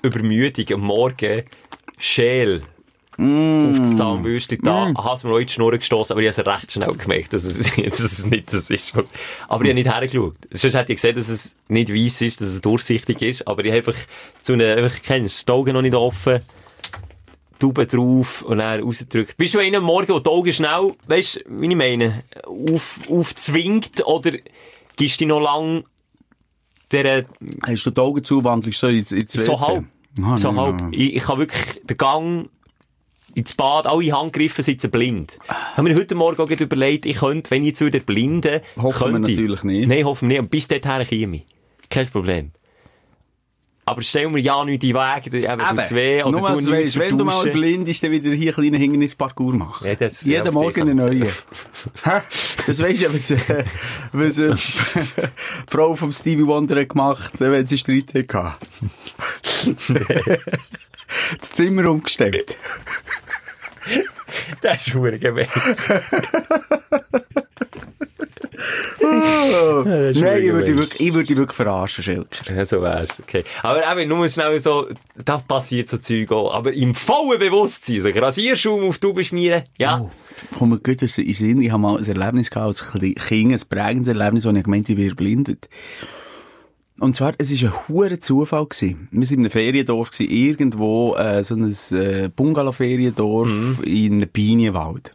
Übermüdung 0.03 0.65
am 0.73 0.81
Morgen 0.81 1.43
Schäl 1.97 2.61
auf 3.19 3.79
das 3.79 3.95
Zahnbürstchen 3.95 4.59
da, 4.61 4.93
habe 4.95 5.15
es 5.15 5.23
mir 5.23 5.31
auch 5.31 5.39
in 5.39 5.47
die 5.47 5.53
Schnur 5.53 5.75
gestossen, 5.75 6.13
aber 6.13 6.21
ich 6.21 6.29
habe 6.29 6.39
es 6.39 6.47
recht 6.47 6.71
schnell 6.71 6.93
gemerkt, 6.93 7.33
dass 7.33 7.43
es, 7.43 7.57
dass 7.75 7.99
es 7.99 8.25
nicht 8.27 8.53
das 8.53 8.69
ist. 8.69 8.95
Was, 8.95 9.11
aber 9.47 9.63
ich 9.63 9.71
habe 9.71 9.73
nicht 9.73 9.91
hergeschaut. 9.91 10.35
Sonst 10.51 10.75
hätte 10.75 10.93
ich 10.93 11.01
gesehen, 11.01 11.15
dass 11.15 11.27
es 11.27 11.55
nicht 11.67 11.91
weiss 11.91 12.21
ist, 12.21 12.39
dass 12.39 12.49
es 12.49 12.61
durchsichtig 12.61 13.23
ist, 13.23 13.47
aber 13.47 13.65
ich 13.65 13.71
habe 13.71 13.79
einfach 13.79 13.99
zu 14.43 14.53
einer, 14.53 14.75
einfach, 14.75 15.01
kennst 15.01 15.47
die 15.47 15.51
Augen 15.51 15.73
noch 15.73 15.81
nicht 15.81 15.95
offen, 15.95 16.41
Tube 17.57 17.87
drauf 17.87 18.43
und 18.43 18.59
dann 18.59 18.83
rausgedrückt. 18.83 19.35
Bist 19.37 19.55
du 19.55 19.59
einer 19.59 19.81
Morgen, 19.81 20.09
wo 20.09 20.19
die 20.19 20.29
Augen 20.29 20.53
schnell, 20.53 20.93
weißt 21.07 21.37
du, 21.37 21.61
wie 21.61 21.69
ich 21.69 21.75
meine, 21.75 22.23
auf, 22.45 22.99
aufzwingt 23.09 24.05
oder 24.05 24.33
gibst 24.95 25.15
du 25.19 25.25
dich 25.25 25.27
noch 25.27 25.41
lang 25.41 25.83
der, 26.91 27.25
Hast 27.65 27.85
du 27.85 27.91
die 27.91 28.01
Augen 28.01 28.23
zu, 28.23 28.43
wandelst 28.43 28.79
so 28.79 28.87
ins, 28.87 29.11
ins 29.11 29.33
so 29.33 29.59
halb, 29.59 29.85
Ah, 30.23 30.37
so 30.37 30.51
nein, 30.51 30.65
halb. 30.65 30.81
nein. 30.81 30.93
Ich, 30.93 31.15
ich 31.17 31.23
kann 31.23 31.37
wirklich 31.39 31.81
den 31.83 31.97
Gang 31.97 32.49
ins 33.35 33.53
Bad, 33.53 33.85
alle 33.85 34.11
Handgriffe 34.11 34.63
sitzen 34.63 34.89
blind. 34.89 35.37
Haben 35.47 35.87
wir 35.87 35.95
heute 35.95 36.15
Morgen 36.15 36.41
auch 36.41 36.49
überlegt, 36.49 37.05
ich 37.05 37.17
könnte, 37.17 37.51
wenn 37.51 37.61
ich 37.63 37.67
jetzt 37.69 37.81
wieder 37.85 37.99
blinde, 37.99 38.61
Hoffen 38.77 39.07
wir 39.07 39.11
könnte 39.13 39.31
ich- 39.31 39.37
natürlich 39.37 39.63
nicht. 39.63 39.87
Nein, 39.87 40.05
hoffen 40.05 40.27
wir 40.29 40.35
nicht. 40.37 40.43
Und 40.43 40.49
bis 40.51 40.67
dorthin 40.67 41.05
käme 41.05 41.35
ich. 41.37 41.45
Kein 41.89 42.07
Problem. 42.07 42.51
Aber 43.87 44.01
stell 44.01 44.27
mir 44.29 44.39
ja 44.39 44.65
nicht 44.65 44.83
in 44.83 44.89
den 44.93 44.97
Weg, 44.97 45.27
eben, 45.27 45.59
tut's 45.77 45.93
weh, 45.95 46.21
oder 46.21 46.31
nur 46.39 46.49
du 46.65 46.71
weisst, 46.71 46.99
wenn 46.99 47.17
du 47.17 47.23
mal 47.23 47.41
blind 47.53 47.85
bist, 47.85 48.03
dann 48.03 48.11
wieder 48.11 48.29
hier 48.31 48.47
einen 48.49 48.53
kleinen 48.69 48.81
Hindernisparcours 48.81 49.55
machen. 49.55 49.87
Ja, 49.87 49.95
das- 49.95 50.23
Jeden 50.25 50.53
Morgen 50.53 50.81
einen 50.81 50.97
neuen. 50.97 51.29
Das 52.67 52.81
weisst 52.83 52.99
du 52.99 53.05
ja, 53.05 53.13
was, 53.13 53.31
äh, 53.31 53.63
was 54.11 54.37
äh, 54.39 54.53
die 54.55 55.27
Frau 55.69 55.95
vom 55.95 56.11
Stevie 56.11 56.45
Wonder 56.45 56.83
gemacht 56.83 57.31
wenn 57.37 57.65
sie 57.65 57.77
Streit 57.77 58.13
hatte. 58.13 58.57
das 61.39 61.51
Zimmer 61.53 61.89
umgestellt. 61.89 62.57
Das 64.61 64.85
ist 64.87 64.91
verdammt 64.91 65.21
gemein. 65.21 65.47
Nein, 69.85 70.43
ich 70.43 70.51
würde 70.51 70.65
dich 70.65 70.77
wirklich, 70.77 71.27
dich 71.27 71.37
wirklich 71.37 71.55
verarschen, 71.55 72.03
Schilker. 72.03 72.53
Ja, 72.53 72.65
so 72.65 72.81
wär's. 72.81 73.19
Okay. 73.21 73.43
Aber 73.63 73.81
eben, 73.91 74.09
nur 74.09 74.27
schnell 74.29 74.59
so, 74.59 74.87
da 75.23 75.37
passiert 75.37 75.87
so 75.87 75.97
Zeug 75.97 76.31
auch. 76.31 76.53
Aber 76.53 76.73
im 76.73 76.93
vollen 76.95 77.39
Bewusstsein, 77.39 78.01
so 78.01 78.09
Rasierschaum 78.09 78.87
auf 78.87 78.99
du 78.99 79.13
beschmieren, 79.13 79.63
ja. 79.77 79.99
Oh, 80.01 80.11
komm 80.57 80.69
mir 80.69 80.79
gut 80.79 81.01
in 81.01 81.07
den 81.07 81.33
Sinn. 81.33 81.61
Ich 81.61 81.71
habe 81.71 81.81
mal 81.81 81.97
ein 81.97 82.05
Erlebnis 82.05 82.49
gehabt 82.49 82.67
als 82.67 82.91
Kind, 82.91 83.53
ein 83.53 83.69
prägendes 83.69 84.07
Erlebnis, 84.07 84.45
wo 84.45 84.51
ich 84.51 84.63
gemeint 84.63 84.89
ich 84.89 84.97
werde 84.97 85.15
blindet. 85.15 85.69
Und 86.99 87.15
zwar, 87.15 87.33
es 87.37 87.51
war 87.61 87.69
ein 87.69 87.87
hoher 87.87 88.19
Zufall. 88.19 88.65
Gewesen. 88.65 89.07
Wir 89.11 89.21
waren 89.21 89.33
in 89.33 89.39
einem 89.41 89.51
Feriendorf, 89.51 90.11
gewesen, 90.11 90.31
irgendwo, 90.31 91.15
äh, 91.15 91.43
so 91.43 91.55
ein 91.55 91.75
äh, 91.91 92.29
Bungalow-Feriendorf 92.35 93.49
in 93.83 94.13
einem 94.13 94.29
Pinienwald. 94.29 95.13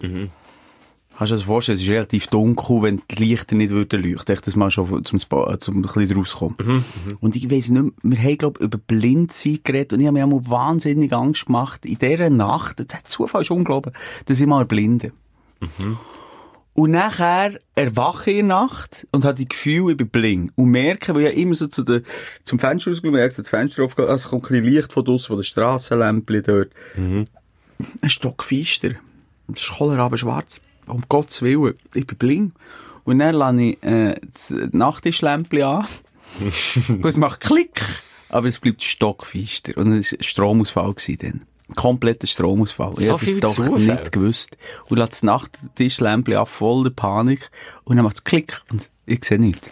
Kannst 1.22 1.30
du 1.30 1.36
dir 1.36 1.38
das 1.38 1.46
vorstellen? 1.46 1.76
Es 1.76 1.82
ist 1.84 1.88
relativ 1.88 2.26
dunkel, 2.26 2.82
wenn 2.82 3.00
die 3.08 3.24
Lichter 3.24 3.54
nicht 3.54 3.70
würden 3.70 4.02
leuchten. 4.02 4.34
Echt 4.34 4.44
das 4.44 4.56
mal 4.56 4.72
schon 4.72 5.04
zum, 5.04 5.20
Spa, 5.20 5.56
zum 5.60 5.76
ein 5.76 5.82
bisschen 5.82 6.16
rauskommen. 6.16 6.84
Und 7.20 7.36
ich 7.36 7.48
weiss 7.48 7.68
nicht 7.68 7.92
wir 8.02 8.18
haben, 8.18 8.38
glaub 8.38 8.58
über 8.58 8.76
Blindsein 8.76 9.60
geredet 9.62 9.92
und 9.92 10.00
ich 10.00 10.08
habe 10.08 10.14
mir 10.14 10.24
einmal 10.24 10.44
wahnsinnig 10.50 11.12
Angst 11.12 11.46
gemacht. 11.46 11.86
In 11.86 11.96
dieser 11.96 12.28
Nacht, 12.28 12.80
der 12.80 13.04
Zufall 13.04 13.42
ist 13.42 13.52
unglaublich, 13.52 13.94
dass 14.26 14.40
ich 14.40 14.46
mal 14.48 14.64
blinde. 14.64 15.12
Und 16.72 16.90
nachher 16.90 17.52
erwache 17.76 18.32
ich 18.32 18.38
in 18.38 18.48
der 18.48 18.56
Nacht 18.56 19.06
und 19.12 19.24
habe 19.24 19.38
das 19.38 19.48
Gefühl, 19.48 19.92
ich 19.92 19.98
bin 19.98 20.08
blind. 20.08 20.52
Und 20.56 20.70
merke, 20.70 21.14
weil 21.14 21.26
ich 21.26 21.36
immer 21.36 21.54
so 21.54 21.68
zu 21.68 21.84
der, 21.84 22.02
zum 22.42 22.58
Fenster 22.58 22.90
rausgehe, 22.90 23.12
merke, 23.12 23.36
das 23.36 23.48
Fenster 23.48 23.84
aufgeht, 23.84 24.06
also 24.06 24.16
es 24.16 24.28
kommt 24.28 24.50
ein 24.50 24.60
bisschen 24.60 24.74
Licht 24.74 24.92
von 24.92 25.04
draussen, 25.04 25.28
von 25.28 25.36
der 25.36 25.44
Strassenlämpchen 25.44 26.42
dort. 26.42 26.70
Ein 26.96 28.10
Stockfeister. 28.10 28.94
Das 29.46 29.62
ist 29.62 29.70
Kohlraben 29.70 30.18
schwarz. 30.18 30.60
Um 30.86 31.04
Gottes 31.08 31.42
Willen. 31.42 31.74
Ich 31.94 32.06
bin 32.06 32.18
blind. 32.18 32.54
Und 33.04 33.18
dann 33.18 33.34
lasse 33.34 33.60
ich, 33.62 33.82
äh, 33.82 34.14
das 34.32 34.54
Nachttischlämpchen 34.72 35.62
an. 35.62 35.86
und 36.88 37.04
es 37.06 37.16
macht 37.16 37.40
Klick. 37.40 37.82
Aber 38.28 38.48
es 38.48 38.58
bleibt 38.58 38.82
stockfeister. 38.82 39.76
Und 39.76 39.92
es 39.92 40.12
war 40.12 40.18
ein 40.18 40.22
Stromausfall 40.22 40.94
dann. 41.18 41.40
Kompletter 41.76 42.26
Stromausfall. 42.26 42.94
ich 42.98 43.06
So 43.06 43.12
hab 43.12 43.20
das 43.20 43.28
viel 43.30 43.40
doch 43.40 43.54
Zufall. 43.54 43.80
nicht 43.80 44.12
gewusst. 44.12 44.56
Und 44.88 44.98
lasse 44.98 45.10
das 45.10 45.22
Nachttischlämpchen 45.22 46.36
ab, 46.36 46.48
voll 46.48 46.84
der 46.84 46.90
Panik. 46.90 47.50
Und 47.84 47.96
dann 47.96 48.04
macht 48.04 48.16
es 48.16 48.24
Klick 48.24 48.62
und 48.70 48.90
ich 49.06 49.24
sehe 49.24 49.38
nichts. 49.38 49.68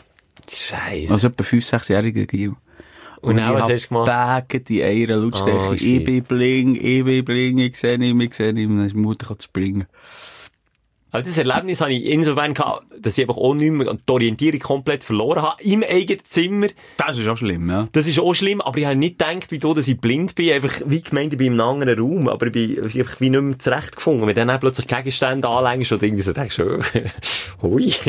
Scheiße. 0.50 1.12
Also 1.12 1.28
etwa 1.28 1.44
5-, 1.44 1.70
6-jähriger 1.70 2.26
Gil. 2.26 2.54
Und 3.20 3.36
dann, 3.36 3.54
was 3.54 3.70
hast 3.70 3.84
du 3.84 3.88
gemacht? 3.88 4.06
Bagen 4.06 4.64
die 4.64 4.82
Eier 4.82 5.16
Lautstärke. 5.16 5.68
Oh, 5.70 5.72
ich 5.74 6.04
bin 6.04 6.22
bling, 6.22 6.74
ich 6.74 7.04
bin 7.04 7.24
bling, 7.24 7.58
ich 7.58 7.76
sehe 7.76 7.98
nicht 7.98 8.18
ich 8.20 8.34
sehe 8.34 8.52
nicht 8.52 8.68
mehr. 8.68 8.78
Dann 8.78 8.86
ist 8.86 8.94
die 8.96 8.98
Mutter 8.98 9.36
springen. 9.40 9.86
Also 11.12 11.26
das 11.26 11.38
Erlebnis 11.38 11.80
habe 11.80 11.92
ich 11.92 12.04
insofern 12.04 12.54
gehabt, 12.54 12.84
dass 13.00 13.18
ich 13.18 13.24
einfach 13.24 13.36
auch 13.36 13.54
nicht 13.54 13.72
mehr 13.72 13.94
die 13.94 14.12
Orientierung 14.12 14.60
komplett 14.60 15.02
verloren 15.02 15.42
habe. 15.42 15.62
Im 15.62 15.82
eigenen 15.82 16.24
Zimmer. 16.24 16.68
Das 16.96 17.18
ist 17.18 17.26
auch 17.26 17.36
schlimm, 17.36 17.68
ja. 17.68 17.88
Das 17.92 18.06
ist 18.06 18.18
auch 18.18 18.34
schlimm, 18.34 18.60
aber 18.60 18.78
ich 18.78 18.84
habe 18.84 18.96
nicht 18.96 19.18
gedacht, 19.18 19.50
wie 19.50 19.58
du, 19.58 19.74
dass 19.74 19.88
ich 19.88 20.00
blind 20.00 20.34
bin. 20.34 20.52
Einfach, 20.52 20.80
wie 20.86 21.02
gemeint, 21.02 21.32
ich 21.32 21.38
bin 21.38 21.54
in 21.54 21.60
einem 21.60 21.80
anderen 21.80 21.98
Raum, 21.98 22.28
aber 22.28 22.46
ich 22.46 22.52
bin 22.52 22.86
ich 22.86 22.98
einfach 22.98 23.20
wie 23.20 23.30
nicht 23.30 23.42
mehr 23.42 23.58
zurechtgefunden. 23.58 24.26
Wenn 24.26 24.48
dann 24.48 24.60
plötzlich 24.60 24.86
Gegenstände 24.86 25.48
anlängst 25.48 25.92
und 25.92 26.02
irgendwie 26.02 26.22
so 26.22 26.32
denkst, 26.32 26.60
oh, 26.60 26.82
hui. 27.62 27.92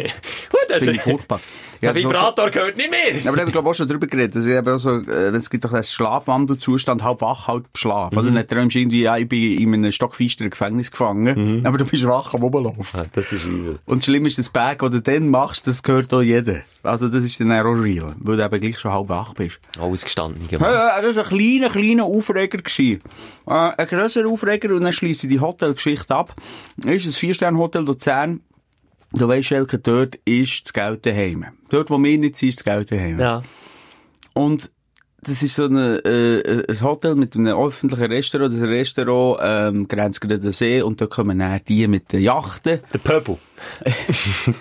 Das 0.67 0.85
Finde 0.85 0.95
ich 0.95 1.01
furchtbar. 1.01 1.41
Der 1.81 1.93
das 1.93 2.03
Vibrator 2.03 2.49
gehört 2.49 2.77
nicht 2.77 2.89
mehr. 2.91 2.99
Aber 3.25 3.35
da 3.35 3.41
habe 3.41 3.49
ich 3.49 3.53
glaube 3.53 3.69
auch 3.69 3.73
schon 3.73 3.87
drüber 3.87 4.07
geredet. 4.07 4.35
ich 4.35 4.47
eben 4.49 4.67
auch 4.67 4.77
so, 4.77 4.97
äh, 4.99 5.35
es 5.35 5.49
gibt 5.49 5.65
doch 5.65 5.71
den 5.71 5.83
Schlafwandelzustand, 5.83 7.03
halb 7.03 7.21
wach, 7.21 7.47
halb 7.47 7.65
schlaf. 7.75 8.13
Oder? 8.13 8.29
Dann 8.31 8.47
träumst 8.47 8.75
du 8.75 8.79
irgendwie, 8.79 9.01
ja, 9.01 9.17
ich 9.17 9.27
bin 9.27 9.59
in 9.59 9.73
einem 9.73 9.91
stockfeisteren 9.91 10.49
Gefängnis 10.49 10.91
gefangen, 10.91 11.65
aber 11.65 11.77
du 11.77 11.85
bist 11.85 12.05
wach 12.05 12.33
am 12.33 12.43
Oberlauf. 12.43 12.95
Ah, 12.95 13.03
das 13.11 13.31
ist 13.31 13.45
übel. 13.45 13.79
Und 13.85 14.03
schlimm 14.03 14.25
ist 14.25 14.37
das 14.37 14.49
Bag, 14.49 14.79
das 14.79 14.91
du 14.91 15.01
dann 15.01 15.29
machst, 15.29 15.67
das 15.67 15.81
gehört 15.83 16.13
auch 16.13 16.21
jedem. 16.21 16.61
Also 16.83 17.07
das 17.07 17.23
ist 17.23 17.39
dann 17.39 17.51
auch 17.51 17.73
real, 17.73 18.15
weil 18.19 18.37
du 18.37 18.45
eben 18.45 18.59
gleich 18.59 18.79
schon 18.79 18.91
halb 18.91 19.09
wach 19.09 19.33
bist. 19.33 19.59
Ausgestanden. 19.79 20.43
Ja, 20.49 20.59
ja, 20.59 21.01
das 21.01 21.15
war 21.15 21.23
ein 21.23 21.29
kleiner, 21.29 21.69
kleiner 21.69 22.03
Aufreger. 22.05 22.57
Gewesen. 22.57 23.01
Äh, 23.47 23.51
ein 23.51 23.87
grösserer 23.87 24.29
Aufreger, 24.29 24.73
und 24.75 24.83
dann 24.83 24.93
schliesse 24.93 25.27
ich 25.27 25.33
die 25.33 25.39
Hotelgeschichte 25.39 26.13
ab. 26.13 26.35
Ist 26.85 27.05
ein 27.05 27.11
Vier-Sterne-Hotel 27.11 27.83
Luzern. 27.83 28.41
Du 29.13 29.27
weisst, 29.27 29.51
Elke, 29.51 29.77
dort 29.79 30.15
ist 30.25 30.65
das 30.65 30.73
Geld 30.73 31.05
daheim. 31.05 31.45
Dort, 31.69 31.89
wo 31.89 31.97
wir 32.01 32.17
nicht 32.17 32.37
sind, 32.37 32.49
ist 32.49 32.59
das 32.59 32.63
Geld 32.63 32.91
daheim. 32.91 33.19
Ja. 33.19 33.43
Und 34.33 34.71
das 35.23 35.43
ist 35.43 35.55
so 35.55 35.65
eine, 35.65 35.97
äh, 36.03 36.63
ein 36.67 36.81
Hotel 36.81 37.15
mit 37.15 37.35
einem 37.35 37.55
öffentlichen 37.57 38.05
Restaurant. 38.05 38.53
Das 38.53 38.61
Restaurant 38.67 39.39
ähm, 39.43 39.87
grenzt 39.87 40.21
gerade 40.21 40.39
den 40.39 40.51
See 40.51 40.81
und 40.81 40.99
da 40.99 41.05
kommen 41.07 41.37
dann 41.39 41.59
die 41.67 41.87
mit 41.87 42.11
den 42.11 42.21
Yachten. 42.21 42.79
Der 42.91 42.97
Pöbel. 42.99 43.37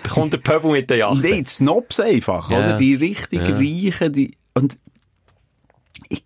da 0.03 0.09
kommt 0.09 0.33
der 0.33 0.37
Pöbel 0.39 0.71
mit 0.71 0.89
der 0.89 0.97
Yacht. 0.97 1.23
Nein, 1.23 1.45
die 1.45 1.49
Snobs 1.49 1.99
einfach, 1.99 2.51
Ja. 2.51 2.57
oder? 2.59 2.77
Die 2.77 2.93
richtig 2.93 3.39
Ja. 3.47 3.55
Reichen, 3.55 4.13
die, 4.13 4.35
und 4.53 4.77
ich, 6.09 6.23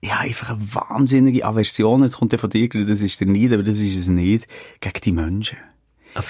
ich 0.00 0.12
habe 0.12 0.24
einfach 0.28 0.56
eine 0.56 0.74
wahnsinnige 0.74 1.44
Aversion, 1.44 2.02
jetzt 2.02 2.16
kommt 2.16 2.32
ja 2.32 2.38
von 2.38 2.50
dir, 2.50 2.68
das 2.68 3.02
ist 3.02 3.20
der 3.20 3.28
nicht, 3.28 3.52
aber 3.52 3.62
das 3.62 3.78
ist 3.78 3.96
es 3.96 4.08
nicht, 4.08 4.48
gegen 4.80 5.00
die 5.04 5.12
Menschen. 5.12 5.58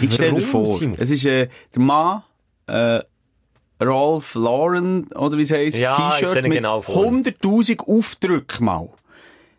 Jetzt 0.01 0.15
stell 0.15 0.33
dir 0.33 0.43
vor, 0.43 0.67
Simon? 0.67 0.97
es 1.01 1.11
ist 1.11 1.25
äh, 1.25 1.49
der 1.75 1.83
Mann, 1.83 2.23
äh, 2.67 3.01
Ralph 3.81 4.35
Lauren, 4.35 5.07
oder 5.15 5.37
wie 5.37 5.43
es 5.43 5.51
heisst, 5.51 5.79
Ja, 5.79 5.93
ich 6.17 6.21
T-Shirt 6.25 6.43
mit 6.45 6.53
genau 6.53 6.81
vor. 6.83 7.05
100'000 7.07 7.81
Aufdrücken 7.81 8.65
mal. 8.65 8.89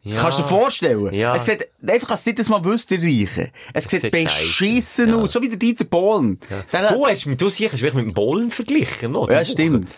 Ja. 0.04 0.22
Kannst 0.22 0.38
du 0.38 0.44
dir 0.44 0.50
vorstellen? 0.50 1.14
Ja. 1.16 1.36
Es 1.36 1.46
sieht, 1.46 1.68
einfach, 1.88 2.12
als 2.12 2.24
du 2.24 2.34
das 2.34 2.48
mal 2.48 2.64
wüsst, 2.64 2.92
der 2.92 3.02
Reiche. 3.02 3.52
Es 3.74 3.86
sieht 3.86 4.12
beschissen 4.12 5.10
ja. 5.10 5.16
aus, 5.16 5.32
so 5.34 5.42
wie 5.42 5.50
der 5.50 5.58
Dieter 5.58 5.86
Bohlen. 5.86 6.40
Der- 6.72 6.90
Du 6.94 7.08
hast, 7.08 7.26
du 7.26 7.50
sicher, 7.50 7.72
hast 7.74 7.82
mich 7.82 7.94
mit 7.94 8.06
dem 8.06 8.14
Bollen 8.14 8.52
verglichen, 8.52 9.16
oder? 9.16 9.34
ja, 9.34 9.44
stimmt. 9.46 9.98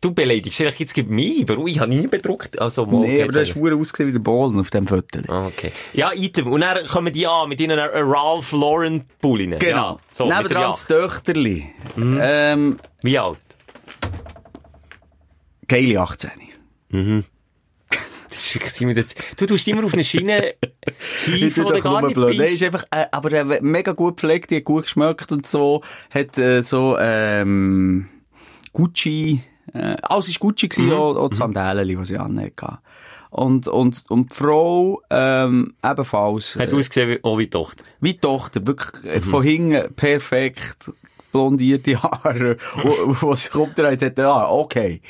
Du 0.00 0.12
beleidigst 0.12 0.60
eigentlich 0.60 0.78
jetzt 0.80 0.92
gegen 0.94 1.14
mich, 1.14 1.42
aber 1.48 1.64
ich 1.66 1.78
habe 1.80 1.88
nie 1.88 2.06
bedruckt. 2.06 2.60
Also, 2.60 2.84
mal, 2.84 3.00
Nee, 3.06 3.22
aber 3.22 3.32
du 3.32 3.40
hast 3.40 3.48
jetzt- 3.48 3.58
verdammt 3.58 3.80
ausgesehen 3.80 4.08
wie 4.08 4.12
der 4.12 4.18
Bohlen 4.20 4.60
auf 4.60 4.70
dem 4.70 4.86
Foto. 4.86 5.20
Ah, 5.28 5.46
Okay. 5.46 5.72
Ja, 5.94 6.12
Item. 6.12 6.48
Und 6.52 6.60
dann 6.60 6.86
kommen 6.86 7.10
die 7.12 7.26
an 7.26 7.48
mit 7.48 7.58
ihnen 7.60 7.78
äh, 7.78 7.82
Ralph 7.94 8.52
Lauren 8.52 9.04
Pullen. 9.22 9.58
Genau. 9.58 9.92
Ja, 9.92 9.98
so, 10.10 10.26
Nebendran 10.26 10.72
das. 10.72 10.86
Töchterli. 10.86 11.64
Ähm, 11.96 12.78
Wie 13.02 13.18
alt? 13.18 13.38
geile 15.66 16.00
18. 16.00 16.30
Das 18.28 18.52
ist 18.54 18.96
das, 18.96 19.14
du 19.38 19.46
tust 19.46 19.66
immer 19.68 19.84
auf 19.84 19.94
eine 19.94 20.02
Schiene 20.04 20.54
Ich 21.26 21.54
tue 21.54 21.64
doch 21.64 21.84
nur 21.84 22.02
nicht 22.02 22.14
blöd. 22.14 22.36
Nein, 22.36 22.48
ist 22.48 22.62
einfach, 22.64 22.84
äh, 22.90 23.06
aber 23.12 23.32
äh, 23.32 23.60
mega 23.62 23.92
gut 23.92 24.16
gepflegt, 24.16 24.50
die 24.50 24.56
hat 24.56 24.64
gut 24.64 24.82
geschmeckt 24.84 25.30
und 25.32 25.46
so, 25.46 25.82
hat 26.10 26.36
äh, 26.36 26.62
so, 26.62 26.96
ähm, 26.98 28.08
Gucci, 28.72 29.40
äh, 29.74 29.96
alles 30.02 30.28
ist 30.28 30.40
Gucci 30.40 30.68
gewesen, 30.68 30.92
auch, 30.92 31.16
auch 31.16 31.28
die 31.28 31.36
Sandalen, 31.36 31.86
die 31.86 32.04
sie 32.04 32.18
anhatte. 32.18 32.78
Und, 33.30 33.66
und, 33.66 34.04
und 34.08 34.30
die 34.30 34.34
Frau, 34.34 35.02
ähm, 35.10 35.74
ebenfalls. 35.84 36.56
Hat 36.56 36.72
äh, 36.72 36.76
ausgesehen 36.76 37.10
wie, 37.10 37.24
auch 37.24 37.36
wie 37.36 37.44
die 37.44 37.50
Tochter. 37.50 37.84
wie 38.00 38.12
die 38.12 38.20
Tochter, 38.20 38.64
wirklich 38.64 39.04
äh, 39.04 39.20
von 39.20 39.42
hinten 39.42 39.92
perfekt 39.94 40.92
blondierte 41.34 42.00
Haare, 42.00 42.56
wo, 43.20 43.34
sie 43.34 43.50
umgedreht 43.58 44.02
hat, 44.02 44.18
ja, 44.18 44.48
okay. 44.48 45.00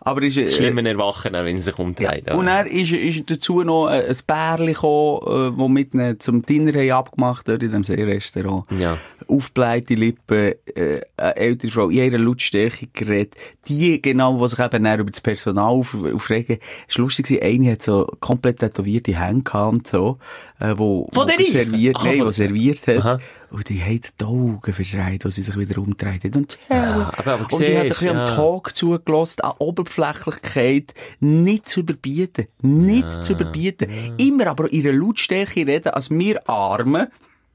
Aber 0.00 0.22
ist, 0.22 0.38
äh, 0.38 0.48
Schlimmer 0.48 0.84
Erwachen, 0.84 1.34
wenn 1.34 1.56
sie 1.58 1.62
sich 1.62 1.78
umdreht. 1.78 2.30
und 2.30 2.46
er 2.46 2.66
ist, 2.66 2.92
ist 2.92 3.30
dazu 3.30 3.62
noch 3.62 3.88
äh, 3.88 4.08
ein 4.08 4.16
Bärli 4.26 4.72
gekommen, 4.72 5.20
äh, 5.26 5.58
wo 5.58 5.68
mit 5.68 5.92
zum 6.22 6.44
Dinner 6.44 6.72
haben 6.72 6.90
abgemacht, 6.90 7.46
dort 7.48 7.62
in 7.62 7.72
dem 7.72 7.84
Seerestaurant. 7.84 8.64
Ja. 8.78 8.96
Aufgeblähte 9.28 9.94
Lippen, 9.94 10.52
äh, 10.74 11.00
eine 11.16 11.36
ältere 11.36 11.70
Frau, 11.70 11.88
in 11.88 11.96
ihrer 11.98 12.18
Lautstärke 12.18 12.88
geredet. 12.92 13.34
Die 13.68 14.00
genau, 14.00 14.40
die 14.42 14.48
sich 14.48 14.58
eben 14.58 14.86
über 14.86 15.10
das 15.10 15.20
Personal 15.20 15.70
auf, 15.72 15.94
aufregen. 15.94 16.58
Es 16.88 16.98
war 16.98 17.04
lustig, 17.04 17.42
eine 17.42 17.72
hat 17.72 17.82
so 17.82 18.06
komplett 18.20 18.58
tätowierte 18.60 19.18
Hände 19.18 19.42
gehabt 19.42 19.72
und 19.74 19.86
so, 19.86 20.18
äh, 20.60 20.74
wo, 20.76 21.08
Von 21.12 21.28
wo 21.28 21.42
serviert, 21.44 21.96
Ach, 21.98 22.04
nein, 22.04 22.24
wo 22.24 22.30
serviert 22.30 22.86
hat. 22.86 22.98
Aha. 22.98 23.18
Und 23.50 23.68
die 23.68 23.80
hat 23.80 24.12
die 24.20 24.24
Augen 24.24 24.72
verdreht, 24.72 25.24
als 25.24 25.36
sie 25.36 25.42
sich 25.42 25.56
wieder 25.56 25.78
umgedreht 25.78 26.24
hat. 26.24 26.34
Und, 26.36 26.58
ja, 26.68 27.12
aber- 27.16 27.32
aber 27.32 27.52
und 27.52 27.60
die 27.60 27.66
hat 27.66 27.82
ein 27.82 27.82
siehst, 27.88 28.00
bisschen 28.00 28.16
am 28.16 28.26
ja. 28.26 28.34
Talk 28.34 28.74
zugelassen, 28.74 29.42
an 29.42 29.52
Oberflächlichkeit 29.58 30.94
nicht 31.20 31.68
zu 31.68 31.80
überbieten. 31.80 32.46
Nicht 32.62 33.24
zu 33.24 33.32
überbieten. 33.34 33.88
Immer 34.16 34.48
aber 34.48 34.72
ihre 34.72 34.92
Lautstärke 34.92 35.66
reden, 35.66 35.92
als 35.92 36.10
wir 36.10 36.48
Armen, 36.48 37.06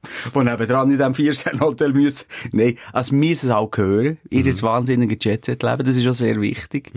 die 0.34 0.38
nebendran 0.38 0.90
in 0.90 0.98
diesem 0.98 1.14
Vier-Sterne-Hotel 1.14 1.92
müssen. 1.92 2.26
Nein, 2.52 2.76
als 2.92 3.12
wir 3.12 3.32
es 3.32 3.48
auch 3.48 3.70
hören, 3.76 4.18
ihres 4.28 4.62
wahnsinnigen 4.62 5.18
Jet-Set-Leben, 5.20 5.84
das 5.84 5.96
ist 5.96 6.06
auch 6.06 6.14
sehr 6.14 6.40
wichtig. 6.40 6.92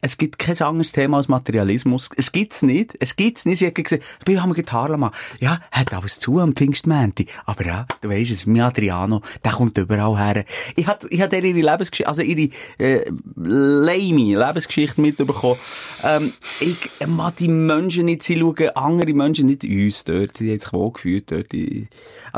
Es 0.00 0.16
gibt 0.18 0.38
kein 0.38 0.60
anderes 0.60 0.92
Thema 0.92 1.18
als 1.18 1.28
Materialismus. 1.28 2.10
Es 2.16 2.32
gibt's 2.32 2.62
nicht. 2.62 2.96
Es 3.00 3.16
gibt's 3.16 3.44
nicht. 3.44 3.58
Sie 3.58 3.66
hat 3.66 3.74
gesagt, 3.74 4.02
wir 4.24 4.42
haben 4.42 4.52
mit 4.52 4.72
Harlem 4.72 5.10
Ja, 5.40 5.60
hat 5.70 5.92
alles 5.92 6.18
zu 6.18 6.38
am 6.38 6.54
Pfingstmänti. 6.54 7.26
Aber 7.44 7.64
ja, 7.64 7.86
du 8.00 8.08
weisst 8.08 8.30
es, 8.30 8.46
mein 8.46 8.62
Adriano, 8.62 9.22
der 9.44 9.52
kommt 9.52 9.76
überall 9.76 10.16
her. 10.18 10.44
Ich 10.76 10.86
hatte, 10.86 11.08
ich 11.10 11.20
hatte 11.20 11.36
ihre 11.36 11.70
Lebensgeschichte, 11.70 12.08
also 12.08 12.22
ihre, 12.22 12.50
äh, 12.78 13.10
lame 13.36 14.36
Lebensgeschichte 14.36 15.00
mitbekommen. 15.00 15.58
Ähm, 16.02 16.32
ich 16.60 16.76
mag 17.06 17.36
die 17.36 17.48
Menschen 17.48 18.06
nicht, 18.06 18.22
sie 18.22 18.38
schauen 18.38 18.68
andere 18.74 19.12
Menschen, 19.14 19.46
nicht 19.46 19.64
uns 19.64 20.04
dort, 20.04 20.38
die 20.40 20.50
haben 20.50 20.58
sich 20.58 20.72
wohl 20.72 20.92
gefühlt 20.92 21.30
dort. 21.30 21.52
Die, 21.52 21.88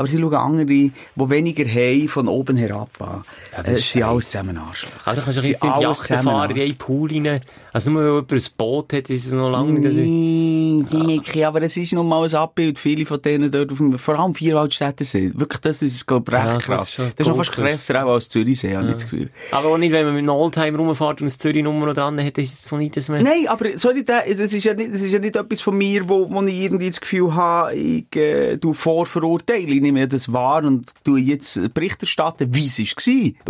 aber 0.07 0.15
sie 0.15 0.21
schauen 0.21 0.33
andere, 0.33 0.65
die 0.65 0.91
weniger 1.15 1.65
haben, 1.65 2.07
von 2.07 2.27
oben 2.27 2.57
herab 2.57 2.89
an. 2.99 3.23
das 3.55 3.79
äh, 3.79 3.81
sind 3.81 4.03
alles 4.03 4.29
zusammen 4.29 4.57
Arschlöcher. 4.57 4.95
Aber 5.05 5.15
da 5.15 5.21
kannst 5.21 5.37
du 5.37 5.41
doch 5.41 5.47
jetzt 5.47 5.63
nicht 5.63 6.23
fahren, 6.23 6.55
in 6.55 6.61
einen 6.61 6.77
Pool 6.77 7.11
rein. 7.11 7.41
Also 7.77 7.91
nur 7.91 8.01
weil 8.01 8.07
jemand 8.09 8.31
ein 8.31 8.41
Boot 8.57 8.91
hat, 8.93 9.07
ist 9.11 9.27
es 9.27 9.31
noch 9.33 9.51
lange 9.51 9.73
nicht. 9.73 9.85
dass 9.85 9.93
ich- 9.93 10.09
Nee, 10.09 10.83
Niki, 11.05 11.43
aber 11.43 11.61
es 11.61 11.77
ist 11.77 11.93
noch 11.93 12.03
mal 12.03 12.23
ein 12.27 12.33
Abbild. 12.33 12.79
Viele 12.79 13.05
von 13.05 13.21
denen 13.21 13.51
dort, 13.51 13.71
auf 13.71 13.77
dem, 13.77 13.97
vor 13.99 14.17
allem 14.19 14.33
Vierwaldstädter 14.33 15.05
sind. 15.05 15.39
Wirklich, 15.39 15.61
das 15.61 15.83
ist, 15.83 16.05
glaub 16.07 16.27
ich, 16.27 16.33
recht 16.33 16.45
Ja, 16.45 16.57
krass. 16.57 16.95
das 16.95 17.07
ist 17.07 17.19
Das 17.19 17.27
noch 17.27 17.35
fast 17.37 17.51
krasser 17.51 18.03
auch 18.05 18.13
als 18.13 18.29
Zürichsee, 18.29 18.75
habe 18.75 18.87
ich 18.87 18.93
das 18.93 19.03
Gefühl. 19.03 19.29
Aber 19.51 19.69
auch 19.69 19.77
nicht, 19.77 19.91
wenn 19.91 20.05
man 20.05 20.15
mit 20.15 20.21
einem 20.23 20.29
Oldtimer 20.31 20.79
rumfährt 20.79 21.21
und 21.21 21.27
eine 21.27 21.37
Zürich-Nummer 21.37 21.93
dran 21.93 22.19
hat, 22.23 22.37
ist 22.39 22.53
es 22.53 22.67
so 22.67 22.77
nicht, 22.77 22.97
dass 22.97 23.09
man... 23.09 23.21
Nein, 23.23 23.47
aber 23.47 23.77
sorry, 23.77 24.03
da- 24.03 24.21
das 24.27 24.53
ist 24.53 24.63
ja 24.63 24.73
nicht, 24.73 24.93
das 24.95 25.01
ist 25.01 25.11
ja 25.11 25.19
nicht 25.19 25.35
etwas 25.35 25.61
von 25.61 25.77
mir, 25.77 26.09
wo, 26.09 26.27
wo 26.31 26.41
ich 26.43 26.55
irgendwie 26.59 26.89
das 26.89 26.99
Gefühl 26.99 27.35
habe, 27.35 27.75
ich 27.75 28.15
äh, 28.15 28.57
du 28.57 28.73
vorverurteile. 28.73 29.67
Ich 29.67 29.81
nehme 29.81 30.07
das 30.07 30.31
wahr 30.33 30.63
und 30.63 30.91
tu 31.03 31.15
jetzt 31.17 31.59
Bericht 31.75 32.01
erstatten, 32.01 32.53
wie 32.55 32.65
es 32.65 32.79
war. 32.79 32.85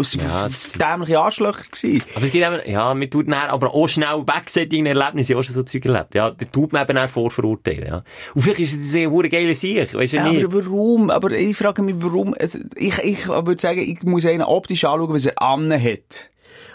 Es 0.02 0.14
Ja, 0.16 0.24
waren 0.24 0.52
das- 0.52 0.72
dämliche 0.74 1.20
Arschlöcher. 1.20 1.64
gewesen. 1.72 2.04
Aber 2.16 2.26
es 2.26 2.32
gibt 2.32 2.46
eben, 2.46 2.72
ja, 2.72 2.94
man 2.94 3.10
tut 3.10 3.28
dann 3.28 3.50
aber 3.50 3.74
auch 3.74 3.88
schnell 3.88 4.17
wegsättigen 4.26 4.86
Erlebnisse, 4.86 5.34
ich 5.34 5.36
habe 5.36 5.42
auch 5.42 5.46
schon 5.46 5.56
so 5.56 5.64
Zeug 5.64 5.86
erlebt, 5.86 6.16
ja. 6.16 6.32
Da 6.32 6.46
tut 6.46 6.72
man 6.72 6.88
eben 6.88 6.98
auch 6.98 7.10
vorverurteilen, 7.10 7.88
ja. 7.88 8.04
Und 8.34 8.42
vielleicht 8.42 8.60
ist 8.62 8.80
es 8.80 8.96
ein 8.96 9.12
hure 9.12 9.30
geiler 9.30 9.54
Sieg, 9.54 9.94
weisst 9.94 10.14
du 10.14 10.18
Ja, 10.18 10.30
nicht? 10.30 10.46
aber 10.46 10.66
warum? 10.66 11.10
Aber 11.10 11.32
ich 11.32 11.58
frage 11.58 11.82
mich, 11.82 11.96
warum? 12.00 12.34
Ich, 12.76 12.98
ich 13.00 13.28
würde 13.28 13.62
sagen, 13.62 13.80
ich 13.80 14.02
muss 14.04 14.26
einen 14.26 14.44
optisch 14.44 14.86
anschauen, 14.86 15.14
was 15.14 15.26
er 15.26 15.42
an 15.42 15.72
hat. 15.72 16.30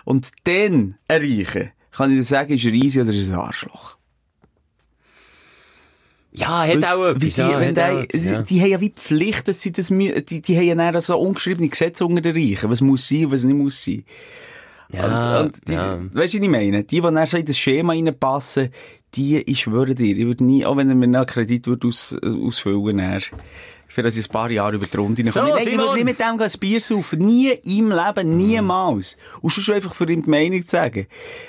Und 0.04 0.30
dann 0.44 0.96
erreichen, 1.08 1.72
kann 1.90 2.10
ich 2.10 2.18
dir 2.18 2.24
sagen, 2.24 2.52
ist 2.54 2.64
er 2.64 2.72
easy 2.72 3.00
oder 3.00 3.12
ist 3.12 3.30
er 3.30 3.38
ein 3.38 3.40
Arschloch. 3.40 3.96
Ja, 6.34 6.66
hat 6.66 6.84
auch 6.84 7.08
etwas, 7.08 7.34
die, 7.34 7.40
ja, 7.40 7.60
die, 7.60 7.80
auch 7.80 8.02
etwas, 8.02 8.24
ja. 8.24 8.42
die 8.42 8.60
haben 8.62 8.70
ja 8.70 8.80
wie 8.80 8.88
die 8.88 8.98
Pflicht, 9.00 9.48
dass 9.48 9.60
sie 9.60 9.70
das, 9.70 9.88
die, 9.88 10.40
die 10.40 10.56
haben 10.56 10.78
ja 10.80 11.00
so 11.00 11.18
ungeschriebene 11.18 11.68
Gesetze 11.68 12.06
unter 12.06 12.22
den 12.22 12.34
Reichen, 12.34 12.70
was 12.70 12.80
muss 12.80 13.06
sein 13.06 13.26
und 13.26 13.32
was 13.32 13.44
nicht 13.44 13.54
muss 13.54 13.84
sein. 13.84 14.04
Ja, 14.92 15.40
und, 15.40 15.46
und 15.46 15.68
die, 15.68 15.72
ja. 15.72 15.98
Weißt 16.12 16.34
du, 16.34 16.38
was 16.38 16.44
ich 16.44 16.48
meine? 16.48 16.84
Die, 16.84 16.96
die 16.96 17.00
dann 17.00 17.26
so 17.26 17.36
in 17.36 17.46
das 17.46 17.58
Schema 17.58 17.92
reinpassen, 17.92 18.70
die, 19.14 19.38
ich 19.38 19.60
schwöre 19.60 19.94
dir, 19.94 20.16
ich 20.16 20.24
würde 20.24 20.44
nie, 20.44 20.64
auch 20.64 20.76
wenn 20.76 20.88
er 20.88 20.94
mir 20.94 21.04
einen 21.04 21.26
Kredit 21.26 21.66
würde 21.66 21.88
aus, 21.88 22.16
äh, 22.22 22.28
ausfüllen, 22.28 22.98
er, 22.98 23.20
für 23.92 24.02
das 24.02 24.16
ich 24.16 24.26
ein 24.28 24.32
paar 24.32 24.50
Jahre 24.50 24.76
über 24.76 24.86
die 24.86 24.96
Runde 24.96 25.22
So, 25.30 25.40
komme. 25.40 25.58
Ich 25.58 25.64
Simon. 25.68 25.86
würde 25.86 25.98
nie 25.98 26.04
mit 26.04 26.18
dem 26.18 26.40
ein 26.40 26.50
Bier 26.60 26.80
saufen. 26.80 27.18
Nie 27.18 27.50
im 27.64 27.90
Leben, 27.90 28.36
niemals. 28.38 29.18
Und 29.42 29.50
schon 29.50 29.74
einfach 29.74 29.94
für 29.94 30.10
ihn 30.10 30.22
die 30.22 30.30
Meinung 30.30 30.62
zu 30.62 30.70
sagen. 30.70 31.06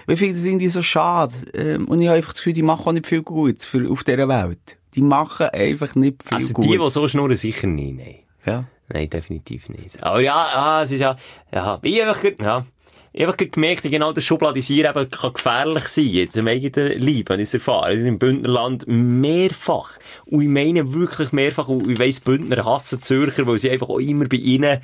Ich 0.07 0.19
finde 0.19 0.35
das 0.35 0.43
irgendwie 0.43 0.67
so 0.67 0.81
schade. 0.81 1.33
Ähm, 1.53 1.87
und 1.87 2.01
ich 2.01 2.07
habe 2.07 2.17
einfach 2.17 2.31
das 2.33 2.39
Gefühl, 2.39 2.53
die 2.53 2.61
machen 2.63 2.85
auch 2.85 2.91
nicht 2.91 3.07
viel 3.07 3.21
Gutes 3.23 3.65
für, 3.65 3.89
auf 3.89 4.03
dieser 4.03 4.27
Welt. 4.27 4.77
Die 4.95 5.01
machen 5.01 5.47
einfach 5.53 5.95
nicht 5.95 6.21
viel 6.23 6.35
Also 6.35 6.53
Gutes. 6.53 6.71
die, 6.71 6.77
die 6.77 6.89
so 6.89 7.07
schnurren, 7.07 7.37
sicher 7.37 7.67
nicht, 7.67 7.95
nein. 7.97 8.15
Ja. 8.45 8.65
Nein, 8.89 9.09
definitiv 9.09 9.69
nicht. 9.69 10.03
Aber 10.03 10.19
ja, 10.19 10.35
ah, 10.35 10.81
es 10.83 10.91
ist 10.91 10.99
ja, 10.99 11.15
ja, 11.51 11.79
ich 11.81 12.03
einfach, 12.03 12.23
ja, 12.39 12.59
ich 12.59 12.72
einfach 13.21 13.37
gemerkt, 13.37 13.83
genau 13.83 14.11
das 14.11 14.23
Schubladisieren 14.23 14.95
eben 14.95 15.09
kann 15.09 15.33
gefährlich 15.33 15.87
sein, 15.87 16.05
jetzt 16.05 16.37
im 16.37 16.47
eigenen 16.47 16.97
Leib, 16.97 17.29
wenn 17.29 17.39
ich 17.39 17.49
es 17.49 17.53
erfahre. 17.53 17.91
Das 17.91 18.01
ist 18.01 18.07
im 18.07 18.19
Bündnerland 18.19 18.85
mehrfach. 18.87 19.99
Und 20.25 20.41
ich 20.41 20.47
meine 20.47 20.93
wirklich 20.93 21.31
mehrfach, 21.31 21.67
und 21.67 21.87
ich 21.89 21.99
weiss, 21.99 22.19
Bündner 22.19 22.65
hassen 22.65 23.01
Zürcher, 23.01 23.45
weil 23.45 23.59
sie 23.59 23.69
einfach 23.69 23.89
auch 23.89 23.99
immer 23.99 24.25
bei 24.25 24.37
ihnen 24.37 24.79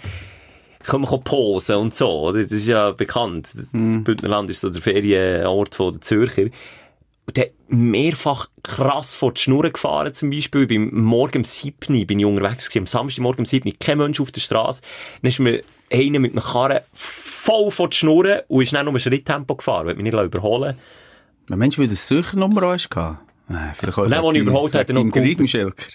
können 0.83 1.03
wir 1.03 1.17
posen 1.17 1.75
und 1.75 1.95
so, 1.95 2.09
oder? 2.09 2.43
Das 2.43 2.51
ist 2.51 2.67
ja 2.67 2.91
bekannt. 2.91 3.49
Das 3.53 3.71
Bündnerland 3.71 4.49
ist 4.49 4.61
so 4.61 4.69
der 4.69 4.81
Ferienort 4.81 5.75
von 5.75 5.93
der 5.93 6.01
Zürcher. 6.01 6.43
Und 7.25 7.37
der 7.37 7.51
mehrfach 7.67 8.47
krass 8.63 9.13
vor 9.13 9.33
die 9.33 9.41
Schnur 9.41 9.69
gefahren, 9.69 10.13
zum 10.13 10.29
Beispiel. 10.29 10.67
Bin 10.67 10.95
morgen 10.95 11.39
um 11.39 11.43
7 11.43 12.07
bin 12.07 12.19
ich 12.19 12.25
unterwegs 12.25 12.69
gewesen. 12.69 12.83
Am 12.83 12.87
Samstagmorgen 12.87 13.41
um 13.41 13.45
7 13.45 13.77
kein 13.77 13.97
Mensch 13.97 14.19
auf 14.19 14.31
der 14.31 14.41
Straße. 14.41 14.81
Dann 15.21 15.29
ist 15.29 15.39
mir 15.39 15.61
einer 15.91 16.19
mit 16.19 16.33
einem 16.33 16.43
Karren 16.43 16.79
voll 16.93 17.71
vor 17.71 17.89
die 17.89 17.97
Schnur 17.97 18.43
und 18.47 18.63
ist 18.63 18.73
dann 18.73 18.85
nur 18.85 18.93
ein 18.93 18.99
Schritttempo 18.99 19.55
gefahren. 19.55 19.87
Wollte 19.87 20.01
mich 20.01 20.11
nicht 20.11 20.23
überholen 20.23 20.77
Ein 21.49 21.59
Mensch, 21.59 21.79
weil 21.79 21.87
das 21.87 22.07
Suchernummer 22.07 22.61
hast, 22.67 22.89
gehabt. 22.89 23.19
Äh, 23.49 23.73
vielleicht 23.73 23.97
auch 23.97 24.09
wegen 24.09 24.21
wo 24.21 24.31
ich 24.31 24.39
überholt 24.39 24.73
wegen 24.73 24.93
noch 24.93 25.01
deinem 25.01 25.11
geguckt. 25.11 25.25
Griechenschelker. 25.25 25.85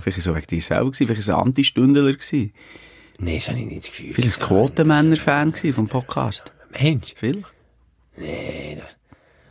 Vielleicht 0.00 0.18
ist 0.18 0.26
es 0.26 0.34
wegen 0.34 0.46
dir 0.46 0.60
selber 0.60 0.90
gewesen, 0.90 1.06
vielleicht 1.06 1.20
ist 1.20 1.28
es 1.28 1.34
ein 1.34 1.40
Antistündler 1.40 2.12
gewesen. 2.12 2.52
Nein, 3.18 3.36
das 3.36 3.48
habe 3.48 3.60
ich 3.60 3.66
nicht 3.66 3.82
das 3.82 3.90
Gefühl. 3.90 4.14
Vielleicht 4.14 4.40
ein 4.40 4.46
Quotenmänner-Fan 4.48 5.54
vom 5.72 5.86
Podcast. 5.86 6.52
Mensch. 6.80 7.14
Vielleicht. 7.14 7.52
Nee, 8.16 8.78
das... 8.80 8.96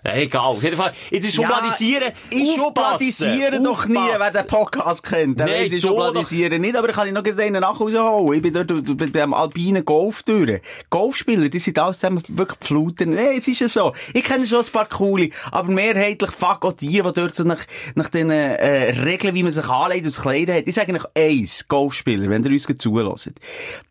Egal. 0.04 0.42
Auf 0.42 0.64
jeden 0.64 0.78
Fall, 0.78 0.94
jetzt 1.12 1.28
ist 1.28 1.36
Schubladisieren. 1.36 2.12
ich 2.32 2.60
Aufpassen. 2.60 2.60
schubladisiere 2.60 3.64
doch 3.64 3.86
nie, 3.86 3.96
wer 3.96 4.32
den 4.32 4.48
Podcast 4.48 5.04
kennt. 5.04 5.40
Der 5.40 5.48
weiss, 5.48 5.72
ich 5.72 5.82
du 5.84 5.90
schubladisiere 5.90 6.58
nicht, 6.58 6.76
aber 6.76 6.90
ich 6.90 6.96
kann 6.96 7.08
ich 7.08 7.14
noch 7.14 7.24
einen 7.24 7.62
nachholen. 7.62 8.34
Ich 8.34 8.42
bin 8.42 8.54
dort 8.54 9.14
beim 9.14 9.34
alpinen 9.34 9.86
Golf 9.86 10.24
durch. 10.24 10.62
Golfspieler, 10.90 11.50
die 11.50 11.60
sind 11.60 11.78
alles 11.78 12.00
zusammen 12.00 12.24
wirklich 12.30 12.58
Fluten. 12.62 13.12
Nein, 13.12 13.38
es 13.38 13.48
ist 13.48 13.60
ja 13.60 13.70
so. 13.70 13.94
Ich 14.14 14.24
kenne 14.24 14.48
schon 14.48 14.62
ein 14.62 14.72
paar 14.72 14.90
coole, 14.90 15.30
aber 15.52 15.72
mehrheitlich 15.72 16.32
fuck 16.32 16.66
auch 16.66 16.74
die, 16.74 16.88
die 16.88 17.02
dort 17.02 17.36
so 17.36 17.44
nach, 17.44 17.64
nach 17.94 18.10
den 18.10 18.32
äh, 18.32 18.92
Regeln, 19.04 19.36
wie 19.36 19.44
man 19.44 19.52
sich 19.52 19.66
anlegt 19.66 20.06
und 20.06 20.16
das 20.16 20.22
Kleiden 20.22 20.56
hat. 20.56 20.68
Ich 20.68 20.76
sage 20.76 20.90
eigentlich 20.90 21.12
eins, 21.16 21.68
Golfspieler, 21.68 22.28
wenn 22.30 22.44
ihr 22.44 22.52
uns 22.52 22.68
zulässt. 22.78 23.34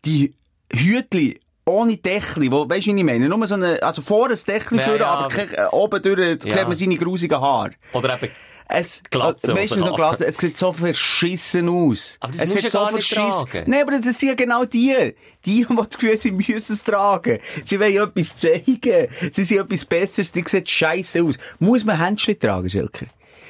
Die 0.03 0.33
Hütli, 0.73 1.39
ohne 1.65 1.97
Dächli, 1.97 2.51
wo, 2.51 2.67
weißt 2.67 2.87
du, 2.87 2.93
wie 2.93 2.97
ich 2.99 3.03
meine? 3.03 3.29
Nur 3.29 3.45
so 3.47 3.55
eine, 3.55 3.81
also 3.83 4.01
vor 4.01 4.29
ein 4.29 4.37
Dächli 4.47 4.77
Ja, 4.77 4.83
führen, 4.83 4.99
ja, 4.99 5.07
aber 5.07 5.27
kein, 5.27 5.53
äh, 5.53 5.65
oben 5.71 6.01
durch, 6.01 6.19
äh, 6.19 6.37
Ja. 6.43 6.51
sieht 6.53 6.67
man 6.67 6.75
seine 6.75 6.95
grusigen 6.97 7.39
Haare. 7.39 7.71
Oder 7.93 8.15
eben, 8.21 8.31
Es, 8.73 9.03
Glatze, 9.09 9.53
weißt 9.53 9.75
du, 9.75 9.83
so 9.83 9.93
Glatze, 9.93 10.25
es 10.25 10.35
sieht 10.37 10.55
so 10.57 10.71
verschissen 10.71 11.67
aus. 11.67 12.15
Aber 12.21 12.31
das 12.31 12.43
es 12.43 12.53
sieht 12.53 12.63
ja 12.63 12.69
so 12.69 12.87
tragen. 12.87 13.63
Nein, 13.69 13.81
aber 13.81 13.99
das 13.99 14.17
sind 14.17 14.29
ja 14.29 14.33
genau 14.35 14.63
die. 14.63 15.13
Die, 15.45 15.65
die 15.69 15.75
das 15.75 15.89
Gefühl 15.89 16.17
sie 16.17 16.31
müssen 16.31 16.71
es 16.73 16.81
tragen. 16.83 17.39
Sie 17.65 17.79
wollen 17.79 17.97
etwas 17.97 18.37
zeigen. 18.37 19.07
Sie 19.31 19.43
sind 19.43 19.59
etwas 19.59 19.83
Besseres, 19.85 20.31
die 20.31 20.43
sehen 20.47 20.65
scheiße 20.65 21.21
aus. 21.21 21.35
Muss 21.59 21.83
man 21.83 21.99
Händchen 22.01 22.39
tragen, 22.39 22.69
Schelker? 22.69 23.07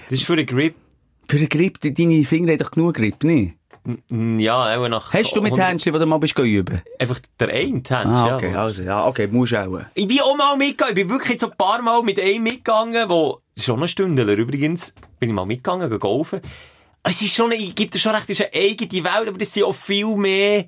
das 0.09 0.19
ist 0.19 0.25
für 0.25 0.35
den 0.35 0.47
Grip, 0.47 0.73
Für 1.29 1.37
den 1.37 1.49
Grip, 1.49 1.79
die- 1.79 1.93
deine 1.93 2.23
Finger 2.25 2.51
haben 2.53 2.57
doch 2.57 2.71
genug 2.71 2.95
Grip, 2.95 3.23
nicht? 3.23 3.55
Ja, 4.39 4.77
auch 4.77 4.87
nach... 4.87 5.13
Hast 5.13 5.35
du 5.35 5.41
mit 5.41 5.51
100 5.51 5.69
Händchen, 5.69 5.93
die 5.93 5.99
du 5.99 6.05
mal 6.05 6.17
bist 6.17 6.37
üben? 6.37 6.81
Einfach 6.99 7.19
der 7.39 7.49
eine 7.49 7.59
Händchen, 7.59 7.95
Ah, 8.07 8.27
ja. 8.27 8.35
okay, 8.35 8.53
also, 8.55 8.81
ja, 8.83 9.07
okay, 9.07 9.27
musst 9.27 9.55
auch. 9.55 9.81
Ich 9.93 10.07
bin 10.07 10.19
auch 10.21 10.35
mal 10.35 10.55
mitgegangen. 10.57 10.95
Ich 10.97 11.03
bin 11.03 11.09
wirklich 11.09 11.31
jetzt 11.31 11.43
ein 11.43 11.51
paar 11.57 11.81
Mal 11.81 12.01
mit 12.03 12.19
einem 12.19 12.43
mitgegangen, 12.43 13.09
wo, 13.09 13.39
schon 13.57 13.81
ein 13.81 13.87
Stündler 13.87 14.33
übrigens, 14.33 14.93
bin 15.19 15.29
ich 15.29 15.35
mal 15.35 15.45
mitgegangen, 15.45 15.97
golfen. 15.99 16.41
Es 17.03 17.21
ist 17.21 17.33
schon, 17.33 17.51
eine, 17.51 17.71
gibt 17.73 17.95
es 17.95 18.01
schon 18.01 18.13
recht, 18.13 18.29
es 18.29 18.39
ist 18.39 18.47
eine 18.53 18.63
eigene 18.63 19.03
Welt, 19.03 19.27
aber 19.27 19.37
das 19.37 19.53
sind 19.53 19.63
auch 19.63 19.73
viel 19.75 20.15
mehr 20.15 20.65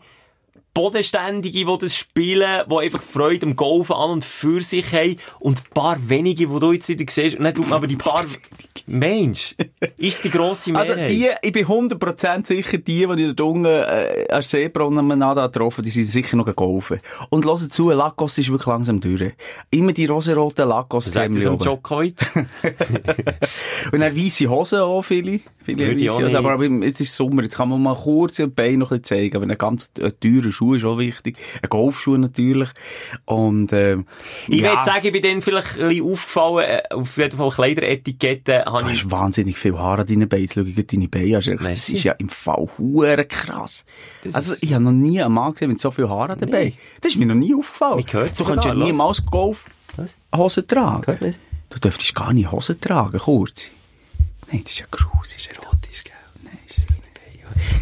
Bodenständige, 0.74 1.65
die 1.65 1.78
das 1.80 1.95
spielen, 1.95 2.63
die 2.69 2.76
einfach 2.78 3.01
Freude 3.01 3.45
am 3.45 3.55
Golfen 3.55 3.95
an 3.95 4.09
und 4.09 4.26
für 4.26 4.61
sich 4.61 4.91
haben 4.93 5.17
und 5.39 5.59
ein 5.59 5.74
paar 5.74 5.97
wenige, 6.09 6.47
die 6.47 6.59
du 6.59 6.71
jetzt 6.71 6.89
wieder 6.89 7.05
siehst. 7.07 7.38
Und 7.38 7.43
dann 7.43 7.53
tut 7.53 7.65
man 7.65 7.78
aber 7.78 7.88
die 7.88 7.95
paar, 7.95 8.26
Mensch, 8.88 9.55
ist 9.97 10.24
die 10.24 10.32
grosse 10.32 10.74
Also 10.76 10.95
Mehrheit. 10.95 11.11
die, 11.11 11.30
ich 11.41 11.51
bin 11.51 11.65
100% 11.65 12.45
sicher, 12.45 12.78
die, 12.80 13.07
die 13.15 13.24
ich 13.24 13.36
da 13.36 13.43
unten 13.43 13.65
äh, 13.65 14.28
an 14.30 14.41
Seepromenade 14.41 15.41
getroffen 15.41 15.84
die 15.84 15.91
sind 15.91 16.07
sicher 16.07 16.38
noch 16.38 16.53
golfen. 16.55 16.99
Und 17.30 17.45
hört 17.45 17.59
zu, 17.59 17.91
Lacoste 17.91 18.41
ist 18.41 18.49
wirklich 18.49 18.67
langsam 18.67 18.99
durch. 18.99 19.34
Immer 19.69 19.93
die 19.93 20.05
rosaroten 20.05 20.67
lacoste 20.67 21.11
Sagt 21.11 21.36
das 21.36 21.45
um 21.45 21.57
Djokovic? 21.59 22.15
Und 23.91 23.99
dann 23.99 24.15
weisse 24.15 24.49
Hosen 24.49 24.80
auch, 24.80 25.03
viele. 25.03 25.39
Viele 25.63 25.88
Würde 25.88 26.03
ich 26.03 26.09
auch 26.09 26.19
nicht. 26.19 26.36
Aber 26.36 26.51
aber 26.51 26.65
jetzt 26.65 26.99
ist 26.99 27.15
Sommer, 27.15 27.43
jetzt 27.43 27.55
kann 27.55 27.69
man 27.69 27.82
mal 27.82 27.95
kurz 27.95 28.36
die 28.36 28.47
Beine 28.47 28.80
noch 28.80 28.91
ein 28.91 29.01
bisschen 29.01 29.19
zeigen. 29.19 29.38
Aber 29.38 29.45
ein 29.45 29.57
ganz 29.57 29.91
äh, 29.99 30.11
teurer 30.11 30.51
Schuh 30.51 30.62
ist 30.74 30.86
auch 30.86 30.97
wichtig. 30.97 31.38
Ein 31.61 31.70
Golfschuh 31.70 32.18
natürlich. 32.18 32.70
Und, 33.26 33.74
ähm, 33.74 34.05
Ich 34.47 34.61
ja, 34.61 34.72
würde 34.72 34.84
sagen, 34.84 35.05
ich 35.07 35.11
bin 35.11 35.22
dann 35.22 35.41
vielleicht 35.41 35.80
ein 35.80 35.89
bisschen 35.89 36.11
aufgefallen, 36.11 36.66
äh, 36.70 36.93
auf 36.93 37.18
jeden 37.18 37.38
Fall 37.38 37.49
Kleideretiketten 37.49 38.64
Du 38.66 38.72
habe 38.72 38.91
ich 38.91 39.03
hast 39.03 39.11
wahnsinnig 39.11 39.57
viel 39.57 39.78
Haar 39.78 39.99
an 39.99 40.07
deinen 40.07 40.30
Beinen. 40.30 40.49
Schau 40.49 40.64
deine 40.64 41.07
Beine 41.07 41.38
an. 41.38 41.59
Das 41.61 41.89
ist 41.89 42.03
ja 42.03 42.14
im 42.14 42.30
Fall 42.30 42.68
hure 42.78 43.26
krass. 43.26 43.86
Das 44.24 44.36
also, 44.36 44.55
ich 44.61 44.74
habe 44.74 44.84
noch 44.84 44.91
nie 44.91 45.22
einen 45.22 45.34
Mann 45.34 45.53
gesehen 45.53 45.70
mit 45.70 45.80
so 45.82 45.91
viel 45.91 46.09
Haar 46.09 46.30
an 46.30 46.39
den 46.39 46.49
Beinen. 46.49 46.74
Das 47.01 47.11
ist 47.11 47.18
mir 47.18 47.26
noch 47.26 47.36
nie 47.36 47.53
aufgefallen. 47.53 48.03
Du 48.05 48.11
kannst 48.11 48.39
ja 48.39 48.45
sogar, 48.45 48.76
niemals 48.76 49.26
Golf 49.26 49.66
Was? 49.95 50.16
Hosen 50.36 50.68
tragen. 50.68 51.36
Du 51.70 51.80
dürftest 51.80 52.16
gar 52.16 52.34
nicht 52.34 52.51
Hosen 52.51 52.80
tragen, 52.80 53.18
kurz. 53.18 53.70
Nein, 54.51 54.61
das 54.64 54.74
ist 54.74 54.80
ja 54.80 54.86
ist 55.36 55.49
erotisch, 55.51 56.03
gell? 56.03 56.12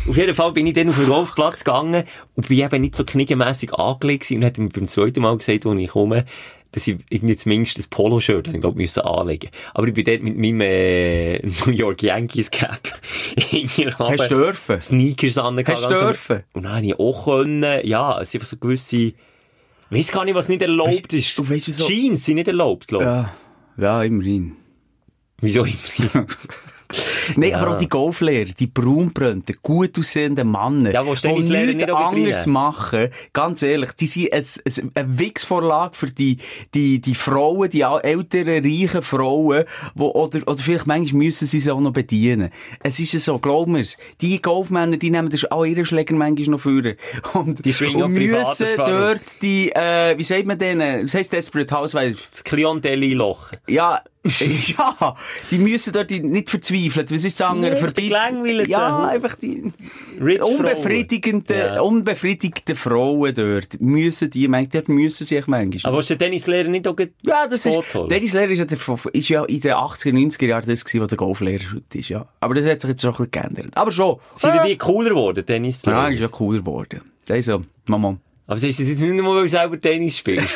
Auf 0.08 0.18
jeden 0.18 0.36
Fall 0.36 0.52
bin 0.54 0.68
ich 0.68 0.74
dann 0.74 0.90
auf 0.90 0.98
den 0.98 1.08
Golfplatz 1.08 1.64
gegangen 1.64 2.04
und 2.36 2.48
bin 2.48 2.60
eben 2.60 2.82
nicht 2.82 2.96
so 2.96 3.04
kniegemässig 3.04 3.74
angelegt 3.74 4.30
und 4.32 4.44
hat 4.46 4.58
mir 4.58 4.70
beim 4.70 4.88
zweiten 4.88 5.22
Mal 5.22 5.38
gesagt, 5.38 5.66
als 5.66 5.80
ich 5.80 5.90
komme, 5.90 6.26
dass 6.74 6.88
ich 6.88 7.00
irgendwie 7.10 7.36
zumindest 7.36 7.78
das 7.78 7.88
Poloshirt, 7.88 8.48
ich 8.48 8.62
glaube, 8.62 8.78
müssen 8.78 9.02
anlegen. 9.02 9.50
Aber 9.74 9.88
ich 9.88 9.94
bin 9.94 10.06
dort 10.06 10.24
mit 10.24 10.38
meinem 10.38 10.62
äh, 10.62 11.38
New 11.66 11.72
York 11.74 12.02
Yankees 12.02 12.50
Cap 12.50 12.80
Hast 14.00 14.32
du 14.32 14.36
dürfen? 14.38 14.80
Sneakers 14.82 15.38
an. 15.38 15.62
Hast 15.68 15.86
du 15.86 15.90
dürfen? 15.90 16.44
Und 16.54 16.64
dann 16.64 16.76
habe 16.78 16.86
ich 16.86 16.98
auch 16.98 17.26
können, 17.26 17.86
ja, 17.86 18.22
es 18.22 18.32
sind 18.32 18.46
so 18.46 18.56
gewisse, 18.56 19.12
weiss 19.90 20.12
gar 20.14 20.24
nicht, 20.24 20.36
was 20.36 20.48
nicht 20.48 20.62
erlaubt 20.62 20.90
Weißt- 21.12 21.14
ist. 21.18 21.38
du 21.38 21.50
weißt, 21.50 21.68
wieso- 21.68 21.88
Jeans 21.88 22.24
sind 22.24 22.36
nicht 22.36 22.48
erlaubt, 22.48 22.88
glaube 22.88 23.04
ich. 23.04 23.82
Ja, 23.84 23.94
ja, 24.00 24.04
immerhin. 24.04 24.56
Wieso 25.42 25.66
immer? 25.66 26.26
Nein, 27.36 27.56
aber 27.56 27.72
auch 27.72 27.78
die 27.78 27.90
Golflehrer, 27.90 28.52
die 28.58 28.68
braunbrönten, 28.68 29.56
gut 29.62 29.98
aussehenden 29.98 30.52
Männer, 30.52 30.92
Ja, 30.92 31.04
Tennislehrer 31.04 31.66
nichts 31.66 31.86
nicht 31.86 31.92
anderes 31.92 32.46
machen, 32.48 33.10
ganz 33.34 33.62
ehrlich, 33.62 33.92
die 33.94 34.08
sind 34.08 34.34
ein, 34.34 34.44
ein, 34.44 34.92
eine 34.96 35.20
Wichsvorlage 35.20 35.96
für 35.96 36.08
die, 36.08 36.38
die, 36.74 37.00
die 37.00 37.16
Frauen, 37.16 37.70
die 37.70 37.82
älteren, 37.82 38.64
reichen 38.64 39.02
Frauen, 39.02 39.66
wo, 39.96 40.10
oder, 40.12 40.40
oder 40.48 40.58
vielleicht 40.58 40.88
manchmal 40.88 41.24
müssen 41.24 41.48
sie 41.48 41.60
sie 41.60 41.72
auch 41.72 41.80
noch 41.80 41.94
bedienen. 41.94 42.50
Es 42.84 43.00
ist 43.00 43.14
ja 43.14 43.20
so, 43.20 43.40
glaub 43.40 43.68
mir's, 43.68 43.98
die 44.22 44.42
Golfmänner, 44.42 44.98
die 44.98 45.10
nehmen 45.10 45.30
das 45.30 45.50
auch 45.52 45.66
ihre 45.66 45.86
Schläger 45.86 46.16
manchmal 46.16 46.50
noch 46.50 46.60
führen. 46.60 46.96
Und, 47.34 47.64
Die 47.64 47.74
schwingen 47.74 48.04
und 48.04 48.14
müssen 48.14 48.68
dort 48.78 49.22
die, 49.42 49.72
äh, 49.72 50.18
wie 50.18 50.24
sagt 50.24 50.48
man 50.48 50.58
denen, 50.58 51.06
was 51.06 51.14
heisst 51.14 51.34
Desperate 51.34 51.74
Housewives? 51.76 52.30
Das 52.32 52.44
Klientel-Loch. 52.44 53.52
Ja, 53.68 54.02
ja, 54.78 55.16
die 55.50 55.58
müssen 55.58 55.94
dort 55.94 56.12
nicht 56.12 56.52
verzweifeln. 56.52 57.08
Was 57.10 57.24
ist 57.24 57.42
andere? 57.42 57.74
Nee, 57.74 58.08
gelangweilten. 58.08 58.70
Ja, 58.70 59.08
einfach 59.08 59.34
die 59.36 59.74
unbefriedigenden, 60.20 61.58
Ja. 61.58 61.82
unbefriedigten 61.82 62.76
Frauen 62.76 63.34
dort 63.34 63.82
müssen 63.82 64.30
die, 64.30 64.48
dort 64.48 64.90
müssen 64.90 65.26
sie 65.26 65.36
sich 65.36 65.48
manchmal. 65.48 65.92
Aber 65.92 66.00
ist 66.02 66.10
der 66.12 66.20
Tennislehrer 66.20 66.70
nicht 66.70 66.88
auch 66.88 66.96
ja, 67.26 67.48
das 67.48 67.66
ist? 67.66 67.80
Dennis 68.10 68.34
Lehrer 68.34 68.52
ist 68.52 68.60
ja, 68.60 68.66
der, 68.66 68.78
ist 69.14 69.30
ja 69.30 69.44
in 69.46 69.60
den 69.60 69.74
80er, 69.74 70.12
90er 70.14 70.46
Jahren 70.46 70.66
das 70.68 70.86
gewesen, 70.86 71.02
was 71.02 71.10
der 71.10 71.18
Golflehrer 71.18 71.64
heute 71.74 71.98
ist, 71.98 72.10
ja. 72.10 72.26
Aber 72.40 72.54
das 72.54 72.66
hat 72.66 72.82
sich 72.82 72.90
jetzt 72.92 73.02
schon 73.02 73.12
ein 73.12 73.18
bisschen 73.18 73.32
geändert. 73.32 73.76
Aber 73.76 73.92
schon. 73.92 74.18
Sind 74.36 74.54
äh, 74.56 74.68
die 74.68 74.78
cooler 74.78 75.10
geworden, 75.10 75.44
Tennislehrer? 75.46 75.98
ja, 76.04 76.08
ist 76.10 76.20
ja 76.20 76.28
cooler 76.28 76.60
geworden. 76.60 77.02
Der 77.28 77.38
ist 77.38 77.46
so, 77.46 77.62
Mama, 77.88 78.18
Aber 78.48 78.60
sagst 78.60 78.80
du 78.80 78.84
das 78.84 78.92
jetzt 78.92 79.02
nicht 79.02 79.14
nur, 79.14 79.36
weil 79.36 79.44
du 79.44 79.50
selber 79.50 79.80
Tennis 79.80 80.18
spielst? 80.18 80.56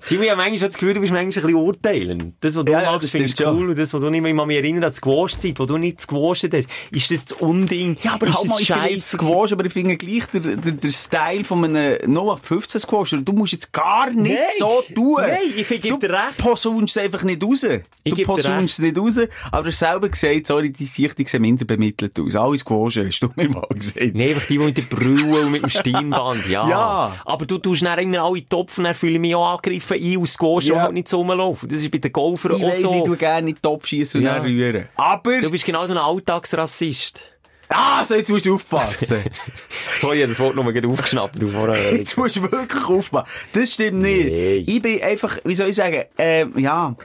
Simon, 0.00 0.24
ich 0.24 0.30
habe 0.30 0.36
manchmal 0.36 0.68
das 0.68 0.74
Gefühl, 0.74 0.94
du 0.94 1.00
bist 1.00 1.12
manchmal 1.12 1.22
ein 1.22 1.28
bisschen 1.28 1.54
urteilend. 1.54 2.34
Das, 2.40 2.56
was 2.56 2.64
du 2.64 2.72
Ja, 2.72 2.98
das 2.98 3.10
findest 3.10 3.38
du 3.38 3.44
cool. 3.44 3.70
Und 3.70 3.78
das, 3.78 3.92
was 3.92 4.00
du 4.00 4.08
nicht 4.08 4.22
mehr, 4.22 4.30
ich 4.30 4.38
kann 4.38 4.46
mich 4.46 4.56
erinnern 4.56 4.84
an 4.84 4.90
die 4.92 4.96
Squash-Zeit, 4.96 5.58
wo 5.58 5.66
du 5.66 5.76
nicht 5.78 5.98
gesquasht 5.98 6.44
hast. 6.52 6.68
Ist 6.90 7.10
das 7.10 7.24
das 7.26 7.38
Unding? 7.40 7.96
Ja, 8.02 8.14
aber 8.14 8.28
ist 8.28 8.38
halt 8.38 8.48
mal, 8.48 8.60
ich 8.60 8.68
bin 8.68 8.82
jetzt 8.88 9.10
Squash, 9.10 9.52
aber 9.52 9.66
ich 9.66 9.72
finde 9.72 9.96
gleich 9.96 10.26
der, 10.26 10.40
der, 10.40 10.72
der 10.72 10.92
Style 10.92 11.44
von 11.44 11.64
einem 11.64 11.98
0815 12.06 12.80
Squash, 12.80 13.16
du 13.20 13.32
musst 13.32 13.52
jetzt 13.52 13.72
gar 13.72 14.10
nicht 14.10 14.34
Nein. 14.34 14.48
so 14.58 14.82
tun. 14.94 15.16
Nein, 15.20 15.38
ich 15.54 15.68
du 15.68 15.98
dir 15.98 16.10
recht. 16.10 16.38
posaunst 16.38 16.96
es 16.96 17.02
einfach 17.02 17.24
nicht 17.24 17.42
raus. 17.42 17.66
Ich 18.04 18.14
du 18.14 18.22
posaunst 18.22 18.78
es 18.78 18.78
nicht 18.78 18.96
raus, 18.96 19.18
aber 19.50 19.64
du 19.64 19.68
hast 19.68 19.78
selber 19.78 20.08
gesagt, 20.08 20.46
sorry, 20.46 20.70
die 20.70 20.86
Sichtung 20.86 21.26
sehen 21.26 21.42
minder 21.42 21.64
bemittelt 21.64 22.18
aus. 22.18 22.34
Alle 22.36 22.58
Squasher, 22.58 23.06
hast 23.06 23.20
du 23.20 23.30
mir 23.36 23.48
mal 23.48 23.66
gesagt. 23.74 24.14
Nee, 24.14 24.30
einfach 24.30 24.46
die, 24.46 24.58
die 24.58 24.64
mit 24.64 24.76
der 24.76 24.82
Brille 24.82 25.40
und 25.40 25.50
mit 25.50 25.62
dem 25.62 25.70
Stirnband, 25.90 26.48
ja. 26.48 26.68
Ja. 26.68 27.12
Aber 27.24 27.46
du 27.46 27.58
tust 27.58 27.82
dann 27.82 27.98
immer 27.98 28.22
alle 28.22 28.48
Topf 28.48 28.78
und 28.78 28.84
dann 28.84 28.94
fühle 28.94 29.14
ich 29.14 29.20
mich 29.20 29.34
auch 29.34 29.50
angegriffen 29.56 29.96
ein 30.02 30.16
und 30.16 30.26
Squash 30.26 30.64
Ja. 30.66 30.82
halt 30.82 30.92
nicht 30.92 31.08
so 31.08 31.18
rumlaufen. 31.18 31.68
Das 31.68 31.80
ist 31.80 31.90
bei 31.90 31.98
den 31.98 32.12
Golfern 32.12 32.56
Ich 32.56 32.64
auch 32.64 32.68
weiss, 32.70 32.78
ich 32.80 32.86
so. 32.86 33.00
tue 33.02 33.16
gerne 33.16 33.48
in 33.50 33.54
den 33.54 33.62
Topf 33.62 33.86
schiessen 33.86 34.20
und 34.20 34.26
Ja. 34.26 34.36
rühren. 34.38 34.88
Aber, 34.96 35.40
Du 35.40 35.50
bist 35.50 35.64
genau 35.64 35.84
so 35.86 35.92
ein 35.92 35.98
Alltagsrassist. 35.98 37.22
ah, 37.68 38.04
so, 38.04 38.14
jetzt 38.14 38.30
musst 38.30 38.46
du 38.46 38.54
aufpassen. 38.54 39.22
Sorry, 39.94 40.16
ich 40.18 40.22
hab 40.22 40.30
das 40.30 40.40
Wort 40.40 40.54
gerade 40.56 40.88
aufgeschnappt. 40.88 41.40
Du. 41.40 41.48
Jetzt 41.96 42.16
musst 42.16 42.36
du 42.36 42.42
wirklich 42.50 42.84
aufpassen. 42.88 43.30
Das 43.52 43.72
stimmt 43.74 44.02
nicht. 44.02 44.24
Nee. 44.26 44.64
Ich 44.66 44.82
bin 44.82 45.00
einfach, 45.02 45.38
wie 45.44 45.54
soll 45.54 45.68
ich 45.68 45.76
sagen, 45.76 46.04
ähm, 46.18 46.52
ja. 46.58 46.96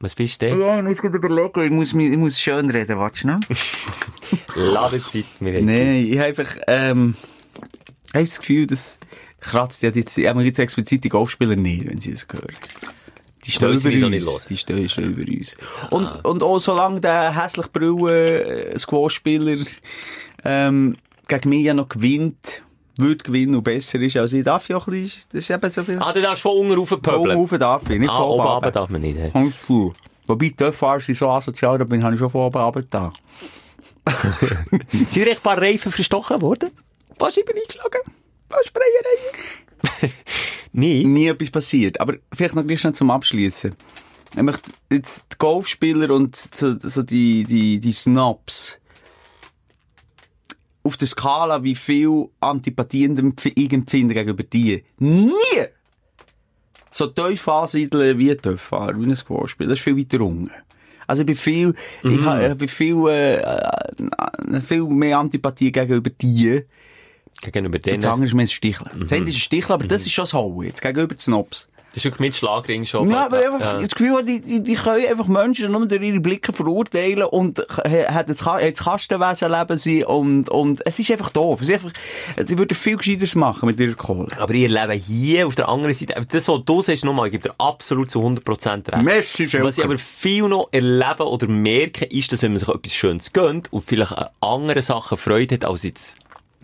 Was 0.00 0.14
bist 0.14 0.40
du 0.40 0.46
denn? 0.46 0.60
Ja, 0.60 0.78
ich 0.78 0.84
muss 0.84 0.98
gerade 1.02 1.16
überlegen, 1.16 1.60
ich 1.64 1.70
muss, 1.70 1.92
ich 1.92 2.16
muss 2.16 2.40
schön 2.40 2.70
reden, 2.70 2.98
warte 2.98 3.18
schnell. 3.18 3.36
Ladezeit. 4.54 5.24
Zeit. 5.24 5.24
Nein, 5.40 6.06
ich 6.08 6.16
habe 6.18 6.28
einfach, 6.28 6.56
ähm, 6.68 7.14
ich 7.18 7.37
habe 8.14 8.24
das 8.24 8.38
Gefühl, 8.38 8.66
das 8.66 8.98
kratzt 9.40 9.82
ja 9.82 9.90
jetzt, 9.90 10.18
aber 10.18 10.42
jetzt 10.42 10.58
explizit 10.58 11.04
die 11.04 11.08
Golfspieler 11.08 11.56
nicht, 11.56 11.88
wenn 11.88 12.00
sie 12.00 12.12
das 12.12 12.26
hören. 12.30 12.54
Die 13.44 13.52
stehen 13.52 13.72
über 13.72 14.06
auch 14.06 14.10
nicht 14.10 14.26
uns. 14.26 14.32
hören. 14.34 14.42
Die 14.48 14.56
stehen 14.56 14.88
schon 14.88 15.04
über 15.04 15.22
uns. 15.32 15.56
Und, 15.90 16.24
und 16.24 16.42
auch 16.42 16.58
solange 16.58 17.00
der 17.00 17.34
hässlich 17.42 17.66
Brille 17.72 18.74
Squash-Spieler, 18.76 19.64
ähm, 20.44 20.96
gegen 21.28 21.48
mich 21.48 21.64
ja 21.64 21.74
noch 21.74 21.88
gewinnt, 21.88 22.62
würde 22.98 23.18
gewinnen 23.18 23.54
und 23.54 23.62
besser 23.62 24.00
ist 24.00 24.16
als 24.16 24.32
ich, 24.32 24.42
darf 24.42 24.68
ich 24.68 24.74
auch 24.74 24.86
ein 24.88 25.02
bisschen, 25.02 25.22
das 25.32 25.38
ist 25.44 25.50
eben 25.50 25.70
so 25.70 25.84
viel. 25.84 25.98
Ah, 26.00 26.12
du 26.12 26.20
darfst 26.20 26.42
von 26.42 26.52
unten 26.58 26.72
rauf 26.74 26.90
Oben 26.90 27.02
pöbeln. 27.02 27.38
rauf 27.38 27.50
darf 27.58 27.88
ich, 27.88 27.98
nicht 28.00 28.10
Ah, 28.10 28.18
von 28.18 28.26
oben 28.28 28.42
runter 28.46 28.70
darf 28.72 28.90
man 28.90 29.00
nicht. 29.00 29.16
Alles 29.32 29.54
gut. 29.66 29.94
Wobei, 30.26 30.52
die 30.58 30.72
Fahrer 30.72 31.00
sind 31.00 31.16
so 31.16 31.28
asozial, 31.28 31.78
da 31.78 31.84
bin 31.84 32.04
ich 32.04 32.18
schon 32.18 32.28
von 32.30 32.40
oben 32.42 32.58
runter 32.60 32.82
da. 32.90 33.12
Sind 34.92 35.14
dir 35.14 35.26
echt 35.28 35.40
ein 35.40 35.42
paar 35.42 35.58
Reifen 35.58 35.92
verstochen 35.92 36.40
worden? 36.42 36.70
Paar 37.18 37.30
Scheiben 37.32 37.54
eingeschlagen. 37.56 38.00
Ein 38.06 38.48
paar 38.48 38.64
Sprayereien. 38.64 40.12
Nie. 40.72 41.04
nie 41.04 41.26
etwas 41.28 41.50
passiert. 41.50 42.00
Aber 42.00 42.14
vielleicht 42.32 42.54
noch 42.54 42.66
gleich 42.66 42.80
schnell 42.80 42.94
zum 42.94 43.10
Abschließen. 43.10 43.74
Ich 44.36 44.42
möchte 44.42 44.70
jetzt 44.92 45.24
die 45.32 45.36
Golfspieler 45.38 46.10
und 46.14 46.36
so, 46.36 46.78
so 46.78 47.02
die, 47.02 47.44
die, 47.44 47.80
die 47.80 47.92
Snobs 47.92 48.78
auf 50.82 50.96
der 50.96 51.08
Skala, 51.08 51.62
wie 51.62 51.74
viel 51.74 52.28
Antipathie 52.40 53.08
empf- 53.08 53.52
ich 53.54 53.72
empfinde 53.72 54.14
gegenüber 54.14 54.42
die. 54.42 54.84
Nie! 54.98 55.66
So 56.90 57.06
tief 57.08 57.46
ansiedeln 57.48 58.18
wie 58.18 58.30
ein 58.30 58.40
Töpffahrer, 58.40 58.98
wie 59.00 59.06
ein 59.06 59.16
Squash-Spieler. 59.16 59.70
Das 59.70 59.78
ist 59.78 59.84
viel 59.84 59.98
weiter 59.98 60.20
unten. 60.24 60.50
Also 61.06 61.22
ich 61.22 61.26
bin 61.26 61.36
viel, 61.36 61.74
ich, 62.02 62.20
ha- 62.24 62.48
ich 62.52 62.54
bin 62.58 62.68
viel, 62.68 62.96
äh, 63.08 63.36
äh, 63.40 64.60
viel 64.62 64.84
mehr 64.84 65.18
Antipathie 65.18 65.72
gegenüber 65.72 66.10
die. 66.10 66.64
Gegenüber 67.40 67.78
Das 67.78 67.84
denen. 67.84 68.04
andere 68.04 68.26
ist 68.26 68.34
mehr 68.34 68.44
ein 68.44 68.48
Stichler. 68.48 68.90
Das 68.98 69.12
eine 69.12 69.28
ist 69.28 69.34
ein 69.36 69.40
Stichler, 69.40 69.74
aber 69.74 69.86
das 69.86 70.06
ist 70.06 70.12
schon 70.12 70.22
das 70.24 70.34
Hauen. 70.34 70.66
Jetzt 70.66 70.82
gegenüber 70.82 71.14
den 71.14 71.20
Snobs. 71.20 71.68
Das 71.90 71.96
ist 71.98 72.04
wirklich 72.04 72.20
mit 72.20 72.36
Schlagring 72.36 72.84
schon. 72.84 73.10
Ja, 73.10 73.24
aber 73.26 73.38
einfach, 73.38 73.60
Ja. 73.60 73.80
das 73.80 73.92
Gefühl, 73.92 74.22
die, 74.22 74.42
die, 74.42 74.62
die 74.62 74.74
können 74.74 75.06
einfach 75.06 75.26
Menschen 75.26 75.72
nur 75.72 75.88
durch 75.88 76.02
ihre 76.02 76.20
Blicke 76.20 76.52
verurteilen 76.52 77.24
und 77.24 77.58
hat 77.60 78.28
jetzt, 78.28 78.42
Ka- 78.44 78.60
jetzt 78.60 78.84
Kastenwesen 78.84 79.50
leben 79.50 79.78
sie 79.78 80.04
und, 80.04 80.50
und 80.50 80.82
es 80.86 80.98
ist 80.98 81.10
einfach 81.10 81.30
doof. 81.30 81.62
Es 81.62 81.68
ist 81.70 81.74
einfach, 81.76 81.92
sie 82.44 82.58
würden 82.58 82.74
viel 82.74 82.98
Gescheiteres 82.98 83.34
machen 83.36 83.66
mit 83.66 83.80
ihrer 83.80 83.94
Kohle. 83.94 84.28
Aber 84.38 84.52
ihr 84.52 84.68
Leben 84.68 84.92
hier 85.00 85.46
auf 85.46 85.54
der 85.54 85.68
anderen 85.70 85.94
Seite, 85.94 86.14
aber 86.18 86.26
das, 86.26 86.46
was 86.46 86.60
du 86.66 86.82
sagst, 86.82 87.04
nochmal, 87.06 87.28
ich 87.28 87.32
gebe 87.32 87.48
dir 87.48 87.54
absolut 87.56 88.10
zu 88.10 88.20
100% 88.20 88.92
recht. 88.92 89.04
Merci, 89.04 89.48
Schelker. 89.48 89.66
Was 89.66 89.78
ich 89.78 89.84
aber 89.84 89.96
viel 89.96 90.46
noch 90.46 90.68
erleben 90.72 91.22
oder 91.22 91.48
merke, 91.48 92.04
ist, 92.04 92.30
dass 92.32 92.42
wenn 92.42 92.52
man 92.52 92.58
sich 92.58 92.68
etwas 92.68 92.92
Schönes 92.92 93.32
gönnt 93.32 93.72
und 93.72 93.82
vielleicht 93.82 94.12
an 94.12 94.28
anderen 94.40 94.82
Sachen 94.82 95.16
Freude 95.16 95.54
hat, 95.54 95.64
als 95.64 95.84
jetzt, 95.84 96.16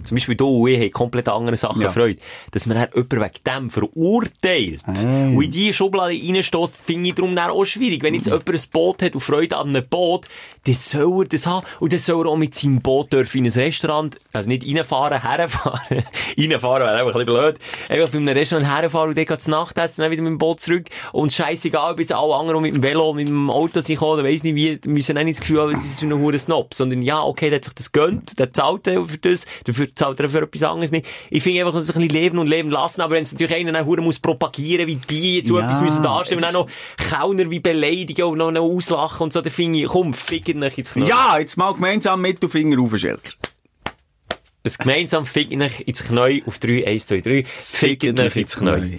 zum 0.03 0.17
Beispiel 0.17 0.35
du 0.35 0.49
und 0.49 0.69
ich 0.71 0.81
haben 0.81 0.91
komplett 0.91 1.29
an 1.29 1.37
anderen 1.37 1.57
Sachen 1.57 1.81
Ja. 1.81 1.91
Freude, 1.91 2.21
dass 2.51 2.67
man 2.67 2.77
dann 2.77 2.89
jemanden 2.95 3.21
wegen 3.21 3.33
dem 3.47 3.71
verurteilt. 3.71 4.81
Hey. 4.85 5.37
Und 5.37 5.43
in 5.43 5.51
diese 5.51 5.73
Schublade 5.73 6.15
reinstößt, 6.15 6.77
finde 6.77 7.11
ich 7.11 7.15
darum 7.15 7.37
dann 7.37 7.51
auch 7.51 7.65
schwierig. 7.65 8.03
Wenn 8.03 8.15
jetzt 8.15 8.27
jemand 8.27 8.49
ein 8.49 8.61
Boot 8.73 9.03
hat 9.03 9.15
und 9.15 9.21
Freude 9.21 9.57
an 9.57 9.69
einem 9.69 9.87
Boot, 9.87 10.29
dann 10.65 10.75
soll 10.75 11.25
er 11.25 11.29
das 11.29 11.47
haben. 11.47 11.67
Und 11.81 11.93
dann 11.93 12.01
soll 12.01 12.27
er 12.27 12.31
auch 12.31 12.37
mit 12.37 12.55
seinem 12.55 12.81
Boot 12.81 13.13
dürfen 13.13 13.39
in 13.39 13.47
ein 13.47 13.53
Restaurant, 13.53 14.17
also 14.33 14.49
nicht 14.49 14.67
reinfahren, 14.67 15.23
herfahren. 15.23 15.81
reinfahren 16.39 16.83
wäre 16.83 16.97
einfach 16.97 17.15
ein 17.15 17.25
bisschen 17.25 17.27
blöd. 17.27 17.57
Einfach 17.89 18.09
bei 18.09 18.19
einem 18.19 18.29
Restaurant 18.29 18.71
herfahren 18.71 19.09
und 19.11 19.19
dann 19.19 19.25
geht 19.25 19.49
Nachtessen, 19.49 20.03
dann 20.03 20.11
wieder 20.11 20.23
mit 20.23 20.31
dem 20.31 20.39
Boot 20.39 20.61
zurück. 20.61 20.87
Und 21.13 21.33
scheißegal, 21.33 21.93
ob 21.93 22.01
jetzt 22.01 22.13
alle 22.13 22.35
anderen 22.35 22.63
mit 22.63 22.75
dem 22.75 22.83
Velo, 22.83 23.13
mit 23.13 23.29
dem 23.29 23.51
Auto 23.51 23.81
sind 23.81 23.97
gekommen, 23.97 24.21
oder 24.21 24.25
weiss 24.25 24.43
nicht 24.43 24.55
wie, 24.55 24.81
müssen 24.89 25.19
auch 25.19 25.23
nicht 25.23 25.39
das 25.39 25.41
Gefühl 25.41 25.61
haben, 25.61 25.73
es 25.73 25.85
ist 25.85 25.99
so 25.99 26.07
ein 26.07 26.19
hure 26.19 26.39
Snob. 26.39 26.75
Sondern 26.75 27.03
ja, 27.03 27.23
okay, 27.23 27.51
der 27.51 27.59
hat 27.59 27.65
sich 27.65 27.75
das 27.75 27.93
gönnt, 27.93 28.39
der 28.39 28.53
zahlt 28.53 28.87
dann 28.87 29.09
für 29.09 29.19
das, 29.19 29.47
dafür 29.65 29.95
zahlt 29.95 30.21
er 30.21 30.31
für 30.31 30.43
etwas 30.43 30.63
anderes 30.63 30.91
nicht. 30.91 31.07
Ich 31.31 31.43
finde 31.43 31.61
einfach, 31.61 31.75
man 31.75 31.81
muss 31.81 31.87
sich 31.87 31.97
ein 31.97 32.03
bisschen 32.03 32.23
leben 32.23 32.39
und 32.39 32.49
leben 32.49 32.71
lassen, 32.71 33.01
aber 33.01 33.15
wenn 33.15 33.23
es 33.23 33.33
natürlich 33.33 33.55
einer 33.55 33.73
dann 33.73 34.05
muss 34.05 34.19
propagieren, 34.19 34.87
wie 34.87 34.97
die 34.97 35.37
jetzt 35.39 35.49
so 35.49 35.59
Ja, 35.59 35.67
etwas 35.67 35.81
müssen 35.83 36.03
darstellen 36.03 36.43
und 36.43 36.45
dann 36.45 36.55
noch 36.55 36.69
Kellner 36.97 37.51
wie 37.51 37.61
beleidigen 37.61 38.25
und 38.25 38.39
noch, 38.39 38.55
auslachen 38.55 39.25
und 39.25 39.33
so, 39.33 39.41
dann 39.41 39.53
finde 39.53 39.81
ich, 39.81 39.87
komm, 39.87 40.15
fickt 40.15 40.54
euch 40.63 40.79
ins 40.79 40.93
Knie. 40.93 41.07
Ja, 41.09 41.39
jetzt 41.39 41.57
mal 41.57 41.73
gemeinsam 41.75 42.21
Mittelfinger 42.21 42.81
auf, 42.81 42.97
Schelker. 42.99 43.33
Ein 44.67 44.73
gemeinsam 44.79 45.27
fickt 45.27 45.61
euch 45.61 45.81
ins 45.81 46.05
Knie 46.05 46.43
auf 46.47 46.59
3, 46.59 46.87
1, 46.87 47.07
2, 47.07 47.21
3, 47.21 47.45
fickt 47.45 48.21
euch 48.21 48.37
ins 48.37 48.57
Knie. 48.57 48.99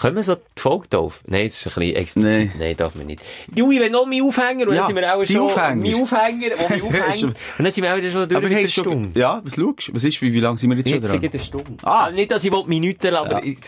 Können 0.00 0.14
wir 0.14 0.22
so 0.22 0.36
die 0.36 0.60
Folge 0.60 0.86
drauf? 0.86 1.22
Nein, 1.26 1.46
das 1.46 1.56
ist 1.56 1.66
ein 1.66 1.72
bisschen 1.80 1.96
explizit. 1.96 2.30
Nein. 2.32 2.52
Nein, 2.56 2.76
darf 2.76 2.94
man 2.94 3.06
nicht. 3.08 3.20
Jui, 3.52 3.80
wenn 3.80 3.90
noch 3.90 4.06
mein 4.06 4.22
Aufhänger, 4.22 4.68
und 4.68 4.74
Ja, 4.74 4.82
dann 4.82 4.86
sind 4.86 4.94
wir 4.96 5.12
auch 5.12 5.24
die 5.24 5.32
schon... 5.32 5.42
Aufhänger. 5.42 5.74
Mein 5.82 5.94
Aufhänger, 5.96 6.50
wo 6.56 6.68
mein 6.68 6.82
Aufhänger. 6.84 7.26
und 7.26 7.64
dann 7.64 7.72
sind 7.72 7.82
wir 7.82 7.92
auch 7.92 8.12
schon 8.12 8.28
durch 8.28 8.40
du 8.62 8.68
Stunde. 8.68 9.08
schon, 9.12 9.20
ja, 9.20 9.40
was 9.44 9.56
schaust 9.56 9.88
du? 9.88 9.94
Was 9.94 10.04
ist, 10.04 10.22
wie, 10.22 10.32
wie 10.32 10.38
lange 10.38 10.56
sind 10.56 10.70
wir 10.70 10.76
jetzt 10.76 10.88
schon 10.88 10.98
Jetzt 11.02 11.10
dran? 11.10 11.20
sind 11.20 11.34
eine 11.34 11.42
Stunde. 11.42 11.72
Ah. 11.82 12.04
Ah. 12.04 12.10
Nicht, 12.12 12.30
dass 12.30 12.44
ich 12.44 12.52
Minuten 12.68 13.12
aber... 13.16 13.44
Ja. 13.44 13.50
Ich, 13.52 13.58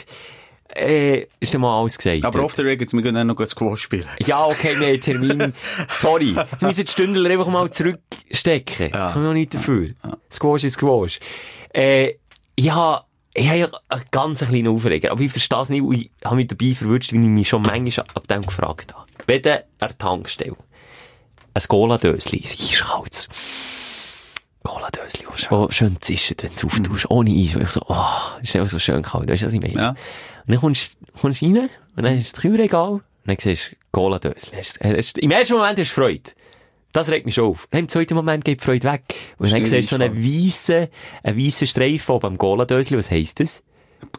äh, 0.75 1.27
ist 1.41 1.57
mal 1.59 1.81
alles 1.81 1.99
gesagt. 1.99 2.25
Aber 2.25 2.43
auf 2.43 2.55
der 2.55 2.65
Regel, 2.65 2.87
wir 2.93 3.03
gehen 3.03 3.27
noch 3.27 3.47
Squash 3.47 3.83
spielen. 3.83 4.07
Ja, 4.25 4.47
okay, 4.47 4.79
wir 4.79 4.89
haben 4.89 5.01
Termin. 5.01 5.55
Sorry. 5.89 6.35
Wir 6.35 6.47
müssen 6.61 6.85
die 6.85 6.91
Stündler 6.91 7.31
einfach 7.31 7.49
mal 7.49 7.71
zurückstecken. 7.71 8.91
Ja. 8.93 9.09
Ich 9.09 9.15
kann 9.15 9.27
auch 9.27 9.33
nicht 9.33 9.55
dafür. 9.55 9.91
Squash 10.33 10.65
ist 10.65 10.75
Squash. 10.75 11.21
Äh, 11.73 12.15
ja, 12.59 13.05
ich 13.35 13.49
habe 13.49 13.59
ja 13.59 13.69
einen 13.89 14.05
ganz 14.11 14.41
kleinen 14.41 14.69
Aufreger, 14.69 15.13
aber 15.13 15.21
ich 15.21 15.31
verstehe 15.31 15.63
es 15.63 15.69
nicht, 15.69 15.83
und 15.83 15.95
ich 15.95 16.11
habe 16.25 16.37
mich 16.37 16.49
dabei 16.49 16.75
verwünscht, 16.75 17.13
wie 17.13 17.17
ich 17.17 17.23
mich 17.23 17.49
schon 17.49 17.63
manchmal 17.63 18.07
ab 18.15 18.27
dem 18.29 18.43
gefragt 18.43 18.95
habe. 18.95 19.07
Wenn 19.27 19.43
du 19.43 19.55
an 19.55 19.63
der 19.81 19.99
Tankstelle 19.99 20.57
ein 21.55 21.63
Cola-Dösli, 21.69 22.39
ein 22.39 22.45
eiskaltes 22.45 23.29
Cola-Dösli, 24.65 25.27
das 25.31 25.41
schon 25.41 25.71
schön 25.71 25.97
zischt, 26.01 26.43
wenn 26.43 26.51
du 26.51 26.55
es 26.55 26.65
auftust, 26.65 27.11
ohne 27.11 27.31
Eis, 27.31 27.55
ich 27.55 27.71
so, 27.71 27.83
oh, 27.89 28.41
ist 28.43 28.57
einfach 28.57 28.69
so 28.69 28.79
schön 28.79 29.03
kalt, 29.03 29.31
weißt 29.31 29.43
du, 29.43 29.47
was 29.47 29.55
ich 29.55 29.61
meine? 29.61 29.75
Ja. 29.75 29.95
Und 30.51 30.55
dann 30.55 30.61
kommst 30.63 30.99
kommst 31.21 31.43
rein, 31.43 31.71
und 31.97 32.03
dann 32.03 32.19
ist 32.19 32.33
das 32.33 32.41
Kühlregal, 32.43 32.91
und 32.91 33.03
dann 33.25 33.37
siehst 33.39 33.71
du 33.71 33.77
hast- 34.97 35.19
Im 35.19 35.31
ersten 35.31 35.55
Moment 35.55 35.79
du 35.79 35.85
Freude. 35.85 36.31
Das 36.93 37.09
regt 37.09 37.25
mich 37.25 37.37
schon 37.37 37.45
auf. 37.53 37.69
Dann 37.71 37.83
im 37.83 37.89
zweiten 37.89 38.15
Moment 38.15 38.45
geht 38.45 38.61
die 38.61 38.65
Freude 38.65 38.91
weg. 38.91 39.05
Und 39.39 39.53
dann 39.53 39.65
siehst 39.65 39.93
du 39.93 39.97
so 39.97 40.03
einen 40.03 40.17
weissen, 40.25 40.89
einen 41.23 41.39
weissen 41.39 41.67
Streifen 41.69 42.15
oben 42.17 42.27
am 42.27 42.39
Cola-Dösli. 42.39 42.99
Was 42.99 43.13
heisst 43.13 43.39
das? 43.39 43.63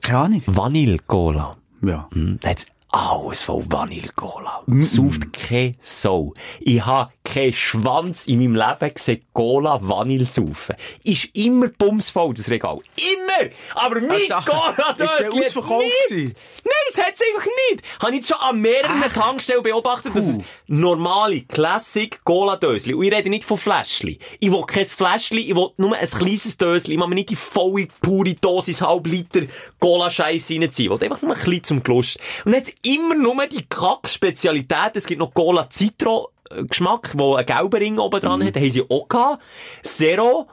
Keine 0.01 0.19
Ahnung. 0.19 0.43
Vanille-Cola. 0.45 1.57
Ja. 1.81 2.07
Hm, 2.13 2.39
hat's 2.45 2.65
alles 2.91 3.41
voll 3.41 3.63
Vanille-Cola. 3.67 4.63
Sauft 4.67 5.31
keine 5.33 5.75
Sau. 5.79 6.33
Ich 6.59 6.85
habe 6.85 7.11
keinen 7.23 7.53
Schwanz 7.53 8.27
in 8.27 8.39
meinem 8.39 8.55
Leben 8.55 8.93
gesehen, 8.93 9.23
Cola 9.33 9.79
Vanille 9.81 10.25
saufen. 10.25 10.75
Ist 11.05 11.29
immer 11.33 11.69
bumsvoll, 11.69 12.33
das 12.33 12.49
Regal. 12.49 12.79
Immer! 12.97 13.49
Aber 13.75 14.01
mein 14.01 14.11
Also, 14.11 14.33
Cola, 14.45 14.89
ist 14.89 14.99
Dösli 14.99 15.25
hat's 15.25 15.55
ausverkauft 15.55 15.85
nicht. 15.85 16.09
gewesen? 16.09 16.35
Nein, 16.65 16.73
es 16.89 16.97
hat's 16.97 17.21
einfach 17.33 17.47
nicht. 17.69 17.83
Habe 18.01 18.11
ich 18.11 18.17
jetzt 18.17 18.27
schon 18.27 18.37
an 18.41 18.59
mehreren 18.59 19.13
Tankstellen 19.13 19.63
beobachtet, 19.63 20.13
dass 20.15 20.25
es 20.25 20.37
normale, 20.67 21.41
Classic 21.43 22.19
Cola-Dösli, 22.25 22.93
und 22.93 23.03
ich 23.05 23.13
rede 23.13 23.29
nicht 23.29 23.45
von 23.45 23.57
Fläschli. 23.57 24.19
Ich 24.41 24.51
will 24.51 24.63
kein 24.67 24.85
Fläschli, 24.85 25.49
ich 25.49 25.55
will 25.55 25.69
nur 25.77 25.95
ein 25.95 26.09
kleines 26.09 26.57
Dösli. 26.57 26.95
Ich 26.95 26.99
will 26.99 27.07
mir 27.07 27.15
nicht 27.15 27.29
die 27.29 27.35
volle, 27.37 27.87
pure 28.01 28.33
Dosis, 28.33 28.81
halb 28.81 29.07
Liter 29.07 29.41
Cola-Scheiße 29.79 30.55
reinziehen. 30.55 30.91
Ich 30.91 30.99
will 30.99 31.07
einfach 31.09 31.21
nur 31.21 31.35
ein 31.35 31.41
bisschen 31.41 31.63
zum 31.63 31.83
Gelust. 31.83 32.19
Und 32.43 32.53
hat's 32.55 32.73
immer 32.85 33.15
nur 33.15 33.45
die 33.47 33.65
Kack-Spezialität. 33.67 34.91
Es 34.95 35.05
gibt 35.05 35.19
noch 35.19 35.33
Cola 35.33 35.67
Citro, 35.71 36.31
äh, 36.49 36.63
Geschmack, 36.63 37.11
wo 37.17 37.35
ein 37.35 37.45
gelber 37.45 37.79
Ring 37.79 37.97
oben 37.99 38.19
dran 38.19 38.43
hat. 38.45 38.55
Den 38.55 38.63
haben 38.63 38.71
sie 38.71 38.83
auch 38.89 39.07
gehabt. 39.07 39.41
Zero. 39.83 40.47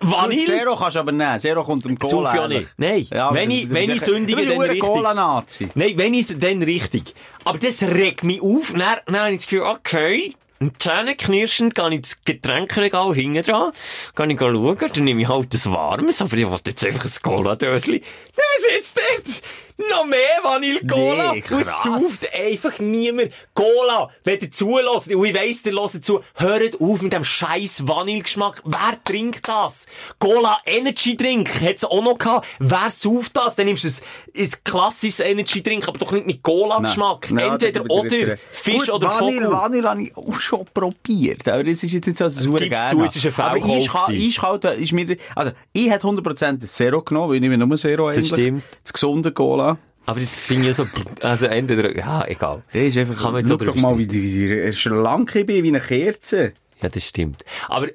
Vanille? 0.00 0.44
Zero 0.44 0.76
kannst 0.76 0.96
du 0.96 1.00
aber 1.00 1.12
nehmen. 1.12 1.38
Zero 1.38 1.62
kommt 1.64 1.86
im 1.86 1.98
Cola. 1.98 2.34
Ja 2.34 2.48
nicht. 2.48 2.74
Nein. 2.76 3.06
Ja, 3.10 3.32
Wenn 3.32 3.50
ich- 3.50 3.70
wenn 3.70 3.90
ich 3.90 4.00
sündige, 4.02 4.42
dann 4.42 4.52
ein 4.54 4.60
richtig. 4.62 4.80
Cola-Nazi. 4.80 5.68
Nein, 5.74 5.92
wenn 5.96 6.14
ich 6.14 6.26
dann 6.38 6.62
richtig. 6.62 7.14
Aber 7.44 7.58
das 7.58 7.82
regt 7.82 8.24
mich 8.24 8.42
auf. 8.42 8.72
Dann, 8.72 8.80
dann 9.06 9.18
habe 9.18 9.30
ich 9.30 9.36
das 9.38 9.46
Gefühl, 9.46 9.62
okay. 9.62 10.34
Und 10.60 10.80
zähneknirschend 10.82 11.74
gehe 11.74 11.88
ich 11.88 11.94
ins 11.94 12.24
Getränkregal 12.24 13.14
hinten 13.14 13.42
dran, 13.42 13.72
gehe 14.16 14.32
ich 14.32 14.38
schauen, 14.38 14.78
dann 14.94 15.04
nehme 15.04 15.20
ich 15.22 15.28
halt 15.28 15.52
das 15.52 15.70
Warmes, 15.70 16.22
aber 16.22 16.36
ich 16.36 16.48
wollte 16.48 16.70
jetzt 16.70 16.84
einfach 16.86 17.04
ein 17.04 17.10
Cola-Dösli. 17.22 18.00
Dann 18.00 18.44
was 18.56 18.72
jetzt 18.72 18.96
dort? 18.98 19.42
Noch 19.76 20.06
mehr 20.06 20.18
Vanille-Cola? 20.44 21.32
Nee, 21.32 21.42
Und 21.50 21.60
es 21.60 21.66
sauft 21.82 22.32
einfach 22.34 22.78
niemand. 22.78 23.30
Cola, 23.54 24.08
wenn 24.22 24.38
ihr 24.38 24.50
zulässt, 24.50 25.10
und 25.12 25.24
ich 25.24 25.34
weiss, 25.34 25.66
ihr 25.66 25.72
hört 25.72 26.04
zu, 26.04 26.20
hört 26.36 26.80
auf 26.80 27.02
mit 27.02 27.12
dem 27.12 27.24
scheiß 27.24 27.88
Vanillegeschmack. 27.88 28.62
Wer 28.64 29.02
trinkt 29.04 29.48
das? 29.48 29.86
Cola 30.20 30.58
Energy 30.64 31.16
Drink 31.16 31.50
hat's 31.60 31.84
auch 31.84 32.04
noch 32.04 32.18
gehabt. 32.18 32.46
Wer 32.60 32.88
sauft 32.92 33.36
das? 33.36 33.56
Dann 33.56 33.66
nimmst 33.66 33.82
du 33.82 33.88
ein, 33.88 34.44
ein 34.44 34.50
klassisches 34.62 35.18
Energy 35.18 35.60
Drink, 35.60 35.88
aber 35.88 35.98
doch 35.98 36.12
nicht 36.12 36.26
mit 36.26 36.42
Cola-Geschmack. 36.44 37.30
Entweder 37.30 37.66
ich 37.66 37.72
dir 37.72 37.90
oder. 37.90 38.38
Fisch 38.52 38.74
Gut, 38.86 38.90
oder 38.90 39.08
Vanille, 39.08 39.42
Vogel. 39.46 39.50
Vanille 39.58 39.90
habe 39.90 40.02
ich 40.04 40.16
auch 40.16 40.38
schon 40.38 40.66
probiert. 40.72 41.48
Aber 41.48 41.64
das 41.64 41.82
ist 41.82 41.92
jetzt 41.92 42.06
nicht 42.06 42.18
so 42.18 42.28
super 42.28 42.58
Gib's 42.60 42.76
gerne. 42.80 42.90
zu, 42.96 43.04
es 43.04 43.16
ist 43.16 43.26
ein 43.26 43.44
Aber 43.44 43.54
Fehlkauf 43.60 43.76
eiskalt, 43.76 44.06
gewesen. 44.06 44.28
eiskalt 44.28 44.64
ist 44.78 44.92
mir, 44.92 45.16
also, 45.34 45.50
ich 45.72 45.90
hätte 45.90 46.06
100% 46.06 46.58
das 46.60 46.72
Zero 46.74 47.02
genommen, 47.02 47.30
weil 47.30 47.34
ich 47.36 47.40
nehme 47.40 47.58
nur 47.58 47.76
Zero 47.76 48.06
eigentlich. 48.06 48.28
stimmt. 48.28 48.62
Das 48.84 48.92
gesunde 48.92 49.32
Cola. 49.32 49.73
Aber 50.06 50.20
das 50.20 50.36
finde 50.36 50.68
ich 50.70 50.76
so, 50.76 50.86
also 51.20 51.46
entweder, 51.46 51.96
ja, 51.96 52.24
egal. 52.26 52.62
Das 52.72 52.82
ist 52.82 52.96
einfach, 52.98 53.22
Kann 53.22 53.32
man 53.32 53.46
schau 53.46 53.56
doch 53.56 53.74
mal, 53.76 53.98
wie, 53.98 54.10
wie, 54.10 54.50
wie 54.66 54.72
schlank 54.72 55.34
ich 55.34 55.46
bin, 55.46 55.62
wie 55.64 55.68
eine 55.68 55.80
Kerze. 55.80 56.52
Ja, 56.82 56.88
das 56.90 57.06
stimmt. 57.08 57.42
Aber, 57.68 57.88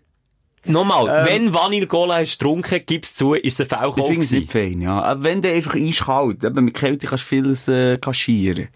nochmal, 0.66 1.26
wenn 1.28 1.53
Vanille 1.53 1.88
Cola 1.88 2.18
hast 2.18 2.39
getrunken, 2.39 2.82
gib's 2.86 3.14
zu, 3.16 3.34
ist 3.36 3.60
es 3.60 3.60
ein 3.60 3.66
Ich 3.66 3.70
Fehlkauf 3.70 4.07
finde 4.07 4.22
es 4.22 4.30
gewesen. 4.30 4.39
nicht 4.39 4.51
fein, 4.51 4.82
ja. 4.82 5.01
Aber 5.03 5.24
wenn 5.24 5.41
du 5.41 5.51
einfach 5.51 5.76
eiskalt, 5.76 6.43
eben 6.43 6.66
mit 6.66 6.74
Kälte 6.74 7.07
kannst 7.07 7.26
du 7.26 7.28
vieles 7.28 7.68
äh, 7.68 7.97
kaschieren. 7.97 8.70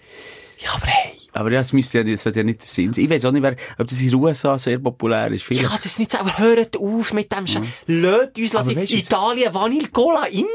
Ja, 0.59 0.69
aber 0.75 0.85
hey. 0.87 1.13
Aber 1.35 1.49
das 1.49 1.73
müsste 1.73 1.97
ja, 1.97 2.03
das 2.03 2.21
sollte 2.21 2.39
ja 2.41 2.43
nicht 2.43 2.61
der 2.61 2.67
Sinn 2.67 2.93
sein. 2.93 3.05
Ich 3.05 3.09
weiß 3.09 3.25
auch 3.25 3.31
nicht, 3.31 3.41
wer, 3.41 3.55
ob 3.79 3.87
das 3.87 3.99
in 4.01 4.09
den 4.11 4.15
USA 4.19 4.55
sehr 4.59 4.77
populär 4.77 5.27
ist. 5.31 5.41
Ich 5.41 5.43
Vielleicht. 5.45 5.65
kann 5.67 5.79
das 5.81 5.97
nicht 5.97 6.11
sagen, 6.11 6.29
aber 6.29 6.37
hört 6.37 6.77
auf 6.77 7.11
mit 7.13 7.31
dem 7.35 7.47
Scheiß. 7.47 7.63
Löt 7.87 8.37
uns, 8.37 8.53
lass 8.53 8.67
Mhm. 8.67 8.77
Ich, 8.77 8.93
es- 8.93 9.05
Italien, 9.07 9.51
Vanille 9.51 9.87
Cola, 9.87 10.25
immer. 10.27 10.47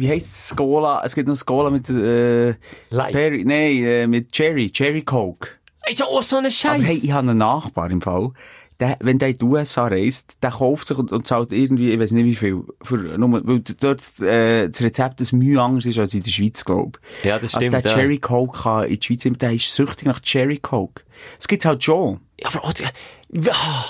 Wie 0.00 0.08
heisst 0.08 0.50
das 0.50 0.56
Cola? 0.56 1.02
Es 1.04 1.14
gibt 1.14 1.28
noch 1.28 1.34
das 1.34 1.44
Cola 1.44 1.70
mit, 1.70 1.88
äh, 1.88 2.54
Light. 2.90 3.12
Berry, 3.12 3.44
nein, 3.44 3.84
äh, 3.84 4.06
mit 4.06 4.32
Cherry, 4.32 4.70
Cherry 4.70 5.02
Coke. 5.02 5.48
Ist 5.90 6.00
ja 6.00 6.06
auch 6.06 6.22
so 6.22 6.36
ein 6.36 6.50
Scheiß. 6.50 6.70
Aber 6.72 6.82
hey, 6.82 7.00
ich 7.02 7.12
habe 7.12 7.28
einen 7.30 7.38
Nachbar 7.38 7.90
im 7.90 8.00
Fall. 8.00 8.30
Der, 8.78 8.96
wenn 9.00 9.18
der 9.18 9.28
in 9.28 9.36
die 9.36 9.44
USA 9.44 9.88
reist, 9.88 10.38
der 10.42 10.52
kauft 10.52 10.88
sich 10.88 10.96
und, 10.96 11.12
und 11.12 11.26
zahlt 11.26 11.52
irgendwie, 11.52 11.92
ich 11.92 12.00
weiß 12.00 12.12
nicht 12.12 12.24
wie 12.24 12.34
viel, 12.34 12.62
für, 12.82 12.96
nur, 12.96 13.46
weil 13.46 13.60
dort, 13.60 14.02
äh, 14.20 14.70
das 14.70 14.80
Rezept 14.80 15.20
das 15.20 15.32
Mühe 15.32 15.60
anders 15.60 15.84
ist 15.84 15.98
als 15.98 16.14
in 16.14 16.22
der 16.22 16.30
Schweiz, 16.30 16.64
glaub 16.64 16.98
ich. 17.18 17.26
Ja, 17.26 17.38
das 17.38 17.54
Also 17.54 17.66
stimmt, 17.66 17.84
der 17.84 17.90
ja. 17.90 17.98
Cherry 17.98 18.18
Coke 18.18 18.58
kann 18.62 18.84
in 18.84 18.98
die 18.98 19.02
Schweiz, 19.04 19.38
der 19.38 19.52
ist 19.52 19.74
süchtig 19.74 20.06
nach 20.06 20.20
Cherry 20.20 20.56
Coke. 20.56 21.02
Das 21.36 21.46
gibt's 21.46 21.66
halt 21.66 21.84
schon. 21.84 22.20
Ja, 22.42 22.48
aber 22.48 22.64
auch, 22.64 22.72
Ah. 23.50 23.84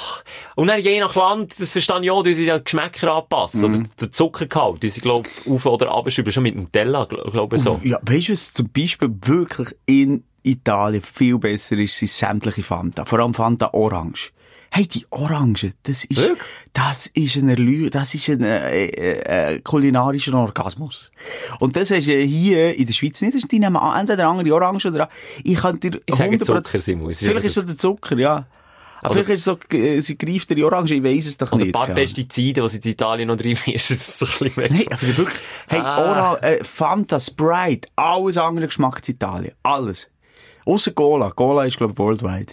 und 0.56 0.66
dann 0.66 0.80
je 0.82 1.00
nach 1.00 1.14
Land, 1.14 1.58
das 1.58 1.72
verstehe 1.72 2.02
ich 2.02 2.10
auch, 2.10 2.22
die 2.22 2.34
die 2.34 2.52
Geschmäcker 2.62 3.14
anpassen. 3.14 3.60
Mhm. 3.60 3.66
Oder 3.78 3.82
der 4.00 4.12
Zuckergehalt, 4.12 4.82
die 4.82 4.90
sie, 4.90 5.00
glaub, 5.00 5.26
auf 5.48 5.64
oder 5.64 5.94
abschreiben, 5.94 6.30
schon 6.30 6.42
mit 6.42 6.56
Nutella, 6.56 7.04
glaub, 7.06 7.30
glaub 7.32 7.52
ich 7.54 7.62
so. 7.62 7.80
Ja, 7.82 7.98
weißt 8.02 8.28
du, 8.28 8.32
was 8.32 8.52
zum 8.52 8.68
Beispiel 8.70 9.10
wirklich 9.22 9.74
in 9.86 10.24
Italien 10.42 11.02
viel 11.02 11.38
besser 11.38 11.76
ist, 11.78 11.96
sind 11.96 12.10
sämtliche 12.10 12.62
Fanta. 12.62 13.04
Vor 13.06 13.18
allem 13.20 13.32
Fanta 13.32 13.70
Orange. 13.72 14.32
Hey, 14.72 14.86
die 14.86 15.04
Orange, 15.10 15.72
das 15.82 16.04
ist, 16.04 16.16
Wirklich? 16.16 16.38
das 16.72 17.08
ist 17.08 17.34
ein 17.36 17.48
Erlü 17.48 17.90
das 17.90 18.14
ist 18.14 18.28
ein, 18.28 18.42
äh, 18.44 18.84
äh, 18.86 19.54
äh, 19.54 19.60
kulinarischer 19.60 20.32
Orgasmus. 20.34 21.10
Und 21.58 21.74
das 21.74 21.90
hast 21.90 22.06
du 22.06 22.12
hier 22.12 22.76
in 22.76 22.86
der 22.86 22.92
Schweiz 22.92 23.20
nicht. 23.20 23.34
Das 23.34 23.42
die 23.42 23.58
nehmen 23.58 23.76
entweder 23.98 24.28
andere 24.28 24.54
Orange 24.54 24.86
oder, 24.86 25.08
ich 25.42 25.56
kann 25.56 25.80
dir 25.80 26.00
Ich 26.06 26.14
sage 26.14 26.36
100% 26.36 26.44
Zucker, 26.44 26.80
Simon. 26.80 27.12
Vielleicht 27.12 27.46
ist 27.46 27.56
es 27.56 27.66
der 27.66 27.76
Zucker, 27.78 28.16
ja. 28.16 28.46
Aber 29.02 29.14
vielleicht 29.14 29.30
ist 29.30 29.38
es 29.40 29.44
so, 29.46 29.58
äh, 29.76 30.00
sie 30.02 30.16
greift 30.16 30.50
die 30.50 30.62
Orange, 30.62 30.92
ich 30.94 31.02
weiss 31.02 31.26
es 31.26 31.36
doch 31.38 31.50
Oder 31.50 31.64
nicht. 31.64 31.68
ein 31.68 31.72
paar 31.72 31.88
ja. 31.88 31.94
Pestizide, 31.94 32.60
die 32.62 32.68
sie 32.68 32.76
in 32.78 32.90
Italien 32.92 33.28
noch 33.28 33.36
drin 33.36 33.56
ist, 33.66 33.90
das 33.90 34.08
ist 34.08 34.22
doch 34.22 34.40
ein 34.40 34.50
bisschen 34.52 34.76
Nein, 34.76 34.86
aber 34.90 35.16
wirklich, 35.16 35.40
hey, 35.68 35.80
Ah. 35.80 35.98
Oral, 36.10 36.38
äh, 36.44 36.62
Fanta, 36.62 37.18
Sprite, 37.18 37.88
alles 37.96 38.36
andere 38.36 38.66
Geschmack 38.66 39.00
in 39.08 39.14
Italien. 39.14 39.52
Alles. 39.62 40.10
Ausser 40.64 40.92
Cola. 40.92 41.30
Cola 41.30 41.64
ist, 41.64 41.76
glaube 41.78 41.94
ich, 41.94 41.98
worldwide. 41.98 42.52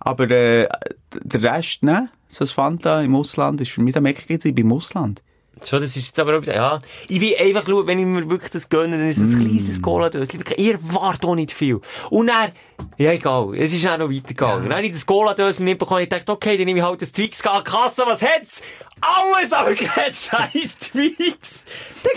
Aber, 0.00 0.30
äh, 0.30 0.66
der 1.12 1.42
Rest, 1.42 1.82
ne? 1.82 2.10
So 2.28 2.40
das 2.40 2.52
Fanta 2.52 3.02
im 3.02 3.14
Ausland 3.14 3.60
ist 3.60 3.70
für 3.70 3.80
mich, 3.80 3.94
da 3.94 4.00
merke 4.00 4.20
ich, 4.20 4.40
bin 4.40 4.56
im 4.56 4.72
Ausland. 4.72 5.22
Schon, 5.64 5.80
das 5.80 5.96
ist 5.96 6.08
jetzt 6.08 6.20
aber 6.20 6.38
auch, 6.38 6.44
ja. 6.44 6.82
Ich 7.08 7.18
will 7.18 7.34
einfach 7.38 7.64
schauen, 7.66 7.86
wenn 7.86 7.98
ich 7.98 8.04
mir 8.04 8.28
wirklich 8.28 8.50
das 8.50 8.68
gönne, 8.68 8.98
dann 8.98 9.08
ist 9.08 9.16
es 9.16 9.32
ein 9.32 9.38
Mm. 9.38 9.48
kleines 9.48 9.80
Cola-Döschen. 9.80 10.44
Ihr 10.58 10.72
erwartet 10.74 11.24
auch 11.24 11.34
nicht 11.34 11.50
viel. 11.50 11.80
Und 12.10 12.26
dann, 12.26 12.52
ja 12.98 13.12
egal, 13.12 13.54
es 13.56 13.72
ist 13.72 13.86
auch 13.86 13.96
noch 13.96 14.10
weitergegangen. 14.10 14.64
Dann 14.64 14.74
habe 14.76 14.86
ich 14.86 14.92
das 14.92 15.06
Cola-Döschen 15.06 15.64
nicht 15.64 15.78
bekommen, 15.78 16.02
ich 16.02 16.10
dachte, 16.10 16.30
okay, 16.30 16.58
dann 16.58 16.66
nehme 16.66 16.80
ich 16.80 16.84
halt 16.84 17.00
das 17.00 17.10
Twix, 17.10 17.40
an 17.46 17.62
die 17.64 17.70
Kasse, 17.70 18.02
was 18.04 18.20
hat's? 18.20 18.60
Alles, 19.00 19.52
aber 19.54 19.72
kein 19.74 20.12
scheiß 20.12 20.78
Twix. 20.78 21.64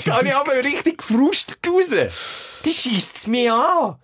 Dann 0.06 0.20
gehe 0.20 0.32
ich 0.32 0.36
aber 0.36 0.52
richtig 0.66 0.98
gefrustet 0.98 1.60
raus. 1.66 1.92
Die 2.66 2.74
scheisst's 2.74 3.26
mir 3.28 3.54
an. 3.56 3.96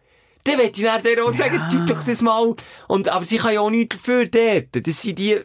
Dann 0.45 0.59
will 0.59 0.71
ich 0.73 0.81
dann 0.83 1.19
auch 1.25 1.33
sagen, 1.33 1.61
tu 1.71 1.85
doch 1.85 2.03
das 2.03 2.21
mal. 2.21 2.53
Und, 2.87 3.09
aber 3.09 3.25
sie 3.25 3.37
kann 3.37 3.53
ja 3.53 3.61
auch 3.61 3.69
nichts 3.69 3.97
dafür 3.97 4.27
dort. 4.27 4.87
Das 4.87 5.01
sind 5.01 5.17
die, 5.17 5.39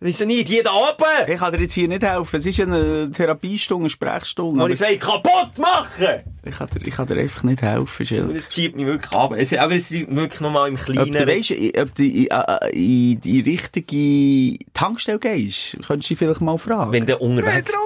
wieso 0.00 0.24
nicht, 0.24 0.48
die 0.48 0.62
da 0.62 0.70
oben. 0.72 1.04
Ich 1.32 1.38
kann 1.38 1.52
dir 1.52 1.60
jetzt 1.60 1.72
hier 1.72 1.88
nicht 1.88 2.02
helfen. 2.02 2.36
Es 2.36 2.46
ist 2.46 2.60
eine 2.60 3.10
Therapiestunde, 3.10 3.82
eine 3.84 3.90
Sprechstunde. 3.90 4.62
Und 4.62 4.70
ich 4.70 4.78
will 4.80 4.96
kaputt 4.98 5.58
machen. 5.58 6.22
ich, 6.44 6.56
kann 6.56 6.68
dir, 6.68 6.86
ich 6.86 6.94
kann 6.94 7.06
dir 7.08 7.18
einfach 7.18 7.42
nicht 7.42 7.62
helfen, 7.62 8.06
Schill. 8.06 8.22
Und 8.22 8.36
es 8.36 8.48
zieht 8.48 8.76
mich 8.76 8.86
wirklich 8.86 9.12
ab. 9.12 9.32
Es, 9.36 9.52
aber 9.54 9.74
es 9.74 9.90
ist 9.90 10.08
wirklich 10.14 10.40
nochmal 10.40 10.68
im 10.68 10.74
Ob 10.76 10.84
Kleinen. 10.84 11.12
du 11.12 11.26
weisst, 11.26 11.50
ob 11.50 11.94
du 11.96 12.02
in, 12.04 12.28
in 12.72 13.20
die 13.20 13.40
richtige 13.40 14.64
Tankstelle 14.72 15.18
gehst, 15.18 15.76
könntest 15.86 16.10
du 16.10 16.14
dich 16.14 16.18
vielleicht 16.18 16.40
mal 16.40 16.58
fragen. 16.58 16.92
wenn 16.92 17.06
du 17.06 17.16
unterwegs 17.18 17.72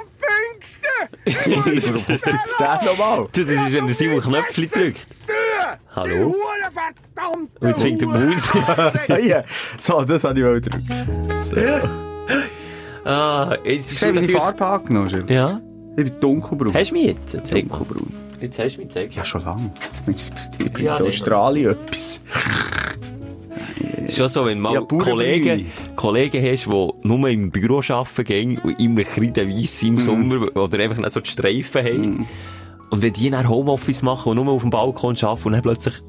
Pfingsten! 1.25 2.05
Warum 2.05 2.23
kommt 2.23 2.27
jetzt 2.27 2.61
der 2.61 2.81
nochmal? 2.85 3.29
Das 3.33 3.45
ist, 3.47 3.73
wenn 3.73 3.87
der 3.87 3.95
Simon 3.95 4.21
Knöpfchen 4.21 4.71
drückt. 4.71 5.07
Hallo? 5.95 6.35
Und 7.61 7.69
jetzt 7.69 7.83
fängt 7.83 8.01
der 8.01 8.09
Maus. 8.09 8.49
ja, 9.25 9.43
so, 9.79 10.03
das 10.03 10.25
habe 10.25 10.39
ich 10.39 10.45
wohl 10.45 10.61
gedrückt. 10.61 10.85
ah, 13.05 13.57
es 13.65 13.93
ist 13.93 14.03
natürlich... 14.03 14.33
Farbe 14.33 14.67
angenommen? 14.67 15.25
Ja? 15.29 15.61
Ich 15.97 16.05
bin 16.05 16.21
dunkelbraun. 16.21 16.75
Hast 16.75 16.91
du 16.91 16.95
mich 16.95 17.07
jetzt? 17.07 17.35
Dunkelbraun. 17.53 18.13
Jetzt 18.41 18.59
hast 18.59 18.77
du 18.77 18.81
mich 18.83 18.89
gezeigt. 18.89 19.15
Ja, 19.15 19.25
schon 19.25 19.45
lange. 19.45 19.71
Ich 20.07 20.31
bin 20.73 20.85
Ja, 20.85 20.97
in. 20.99 21.07
Australien 21.07 21.71
etwas. 21.73 22.21
Schon 24.09 24.29
so, 24.29 24.47
wenn 24.47 24.59
du 24.59 24.63
mal 24.63 24.75
Ja. 24.75 24.81
Kollegen, 24.81 25.71
Kollegen 25.97 26.43
hast, 26.47 26.67
die 26.67 26.89
nur 27.03 27.29
im 27.29 27.51
Büro 27.51 27.79
arbeiten 27.89 28.25
gehen 28.25 28.59
und 28.59 28.79
immer 28.81 29.03
kreidenweiss 29.03 29.83
Mhm. 29.83 29.89
im 29.89 29.97
Sommer 29.99 30.57
oder 30.57 30.79
einfach 30.79 31.09
so 31.11 31.21
die 31.21 31.29
Streifen 31.31 31.85
haben. 31.85 32.29
Und 32.91 33.03
wenn 33.03 33.13
die 33.13 33.31
dann 33.31 33.49
Homeoffice 33.49 34.03
machen 34.03 34.31
und 34.31 34.45
nur 34.45 34.53
auf 34.55 34.63
dem 34.63 34.71
Balkon 34.71 35.17
arbeiten 35.21 35.47
und 35.49 35.53
dann 35.53 35.63
plötzlich 35.63 36.03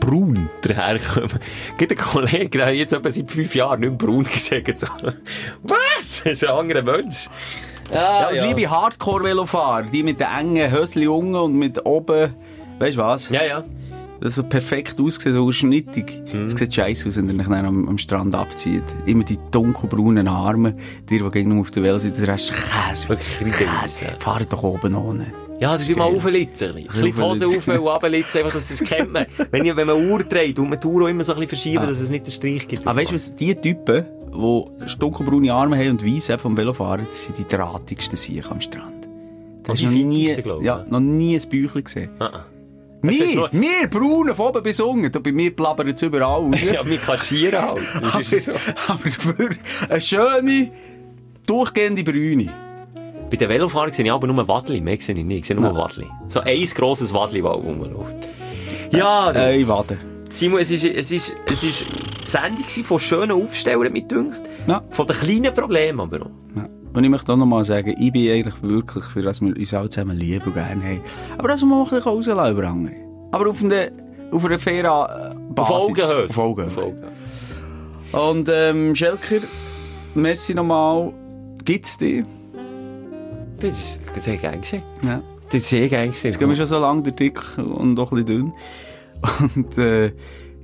braun 0.00 0.48
daherkommen. 0.62 1.38
Gibt 1.78 1.92
einen 1.92 2.00
Kollegen, 2.00 2.50
der 2.58 2.74
jetzt 2.74 2.92
etwa 2.92 3.10
seit 3.10 3.30
fünf 3.30 3.54
Jahren 3.54 3.80
nicht 3.80 3.90
mehr 3.90 3.98
braun 3.98 4.24
gesagt. 4.24 4.78
So. 4.78 4.86
Was? 5.62 6.22
Das 6.24 6.32
ist 6.34 6.44
ein 6.44 6.50
anderer 6.50 6.82
Mensch. 6.82 7.28
Ja, 7.92 8.26
Ah, 8.26 8.28
und 8.28 8.56
liebe 8.56 8.70
Hardcore-Velofahrer, 8.70 9.84
die 9.84 10.02
mit 10.02 10.20
den 10.20 10.26
engen 10.26 10.70
Hösli 10.70 11.06
unten 11.08 11.34
und 11.34 11.54
mit 11.54 11.84
oben, 11.86 12.34
weißt 12.78 12.98
du 12.98 13.00
was? 13.00 13.28
Ja, 13.30 13.42
ja. 13.44 13.64
Das 14.20 14.34
so 14.34 14.42
perfekt 14.42 15.00
aussieht, 15.00 15.32
so 15.32 15.50
schnittig. 15.52 16.20
Es 16.46 16.52
sieht 16.52 16.74
scheiße 16.74 17.08
aus, 17.08 17.16
wenn 17.16 17.30
ihr 17.30 17.40
euch 17.40 17.46
dann 17.48 17.64
am, 17.64 17.88
am 17.88 17.96
Strand 17.96 18.34
abzieht. 18.34 18.82
Immer 19.06 19.24
die 19.24 19.38
dunkelbraunen 19.50 20.28
Arme, 20.28 20.74
die, 21.08 21.18
die 21.18 21.30
gegen 21.30 21.58
auf 21.58 21.70
der 21.70 21.82
Welt 21.84 22.00
sind, 22.00 22.18
der 22.18 22.28
Rest 22.28 22.52
Käse. 22.52 23.06
Kreidenweiss, 23.06 24.00
ja. 24.02 24.08
Fahrt 24.18 24.52
doch 24.52 24.64
oben 24.64 24.94
ohne. 24.94 25.32
Ja, 25.60 25.72
das 25.72 25.82
ist 25.82 25.90
immer 25.90 26.04
auflitzen. 26.04 26.76
Ein 26.76 26.84
bisschen 26.86 27.04
die 27.14 27.20
Hose 27.20 27.46
auf 27.46 27.66
und 27.68 27.76
runterlitzen, 27.78 28.38
einfach, 28.40 28.52
dass 28.54 28.68
das 28.68 28.80
kennt 28.80 29.12
man. 29.12 29.26
Wenn, 29.50 29.64
ich, 29.64 29.74
wenn 29.74 29.86
man 29.86 30.10
Uhr 30.10 30.20
dreht, 30.20 30.58
und 30.58 30.70
man 30.70 30.78
die 30.78 30.86
Uhr 30.86 31.04
auch 31.04 31.08
immer 31.08 31.24
so 31.24 31.32
ein 31.32 31.40
bisschen 31.40 31.48
verschieben, 31.48 31.86
dass 31.86 32.00
es 32.00 32.10
nicht 32.10 32.26
den 32.26 32.32
Streich 32.32 32.68
gibt. 32.68 32.86
Aber 32.86 33.00
weißt 33.00 33.12
du, 33.12 33.32
die 33.36 33.54
Typen, 33.54 34.04
die 34.32 34.98
dunkelbraune 34.98 35.52
Arme 35.52 35.76
haben 35.78 35.90
und 35.90 36.06
weiss 36.06 36.30
vom 36.40 36.56
Velofahren, 36.56 37.06
das 37.10 37.24
sind 37.26 37.38
die 37.38 37.46
drahtigsten 37.48 38.16
Sicher 38.16 38.52
am 38.52 38.60
Strand. 38.60 39.08
Das 39.64 39.78
die 39.78 39.86
du 39.86 39.90
noch 39.90 39.98
nie, 39.98 40.34
ja, 40.62 40.84
noch 40.88 41.00
nie 41.00 41.36
ein 41.38 41.48
Büchlein 41.48 41.84
gesehen. 41.84 42.10
Ah, 42.20 42.30
ah. 42.32 42.44
Wir, 43.02 43.36
noch- 43.36 43.52
wir 43.52 43.88
Braunen 43.90 44.34
von 44.34 44.46
oben 44.48 44.62
bis 44.62 44.80
unten, 44.80 45.22
bei 45.22 45.32
mir 45.32 45.54
plappert 45.54 45.94
es 45.94 46.02
überall. 46.02 46.50
Ja, 46.72 46.84
wir 46.86 46.98
kaschieren 46.98 47.60
halt. 47.62 47.82
Das 48.00 48.32
ist 48.32 48.46
so. 48.46 48.52
aber 48.88 49.04
dafür 49.04 49.50
eine 49.88 50.00
schöne, 50.00 50.70
durchgehende 51.46 52.02
Brüne. 52.02 52.52
Bei 53.30 53.36
den 53.36 53.48
Velofahrern 53.48 53.92
sehe 53.92 54.04
ich 54.04 54.12
aber 54.12 54.26
nur 54.26 54.48
Wadli, 54.48 54.80
mehr 54.80 54.96
sehe 55.00 55.14
ich 55.14 55.24
nicht. 55.24 55.40
Ich 55.40 55.46
sehe 55.46 55.56
nur 55.56 55.74
Wadli. 55.76 56.06
So 56.28 56.40
ein 56.40 56.64
grosses 56.74 57.12
Wadli, 57.12 57.42
das 57.42 57.54
rumläuft. 57.56 58.14
Ja, 58.90 59.32
du- 59.32 59.38
Ey, 59.38 59.66
warte. 59.68 59.98
Simon, 60.30 60.60
es 60.60 60.70
ist, 60.70 60.84
es 60.84 61.10
ist, 61.10 61.34
es 61.46 61.62
ist 61.62 61.84
die 62.24 62.26
Sendung 62.28 62.64
von 62.84 62.98
schönen 62.98 63.32
Aufstellern, 63.32 63.92
mit 63.92 64.10
dünkt. 64.10 64.40
Ja. 64.66 64.82
Von 64.90 65.06
den 65.06 65.16
kleinen 65.16 65.54
Problemen 65.54 66.00
aber 66.00 66.22
auch. 66.26 66.30
Ja. 66.56 66.68
Und 66.94 67.04
ich 67.04 67.10
möchte 67.10 67.32
auch 67.32 67.36
noch 67.36 67.46
mal 67.46 67.64
sagen, 67.64 67.94
ich 67.98 68.12
bin 68.12 68.30
eigentlich 68.30 68.62
wirklich 68.62 69.04
für, 69.04 69.22
dass 69.22 69.40
wir 69.40 69.56
uns 69.56 69.72
alle 69.74 69.88
zusammen 69.88 70.16
lieben 70.18 70.44
und 70.46 70.54
gerne 70.54 70.82
haben. 70.84 71.00
Aber 71.38 71.48
dass 71.48 71.60
wir 71.60 71.66
mal 71.66 71.78
ein 71.78 71.84
bisschen 71.84 72.02
rauslassen 72.02 72.52
über 72.56 72.68
andere. 72.68 72.94
Aber 73.32 73.50
auf, 73.50 73.62
eine, 73.62 73.92
auf 74.32 74.44
einer 74.44 74.58
fairen 74.58 75.54
Basis. 75.54 75.70
Auf 75.74 75.88
Augenhöhe. 75.88 76.26
Auf 76.28 76.38
Augenhöhe. 76.38 76.94
Und, 78.12 78.48
ähm, 78.52 78.94
Schelker, 78.94 79.46
merci 80.14 80.54
nochmal. 80.54 81.12
Gibt's 81.64 81.96
dich? 81.98 82.24
Das 83.60 83.98
ist 84.16 84.24
sehr 84.24 84.36
geschehen. 84.36 84.82
Ja. 85.04 85.20
Das 85.46 85.62
ist 85.62 85.68
sehr 85.68 85.88
geschehen. 85.88 86.12
Jetzt 86.12 86.38
gehen 86.38 86.48
wir 86.48 86.56
schon 86.56 86.66
so 86.66 86.78
lange 86.78 87.02
der 87.02 87.12
dick 87.12 87.40
und 87.58 87.98
auch 87.98 88.12
ein 88.12 88.24
bisschen 88.24 88.52
dünn. 88.52 88.52
Und, 89.56 89.78
äh, 89.78 90.12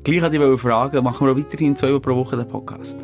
gleich 0.04 0.22
wollte 0.22 0.54
ich 0.54 0.60
fragen, 0.60 1.02
machen 1.02 1.26
wir 1.26 1.32
auch 1.32 1.36
weiterhin 1.36 1.76
zweimal 1.76 2.00
pro 2.00 2.14
Woche 2.14 2.36
den 2.36 2.48
Podcast? 2.48 2.96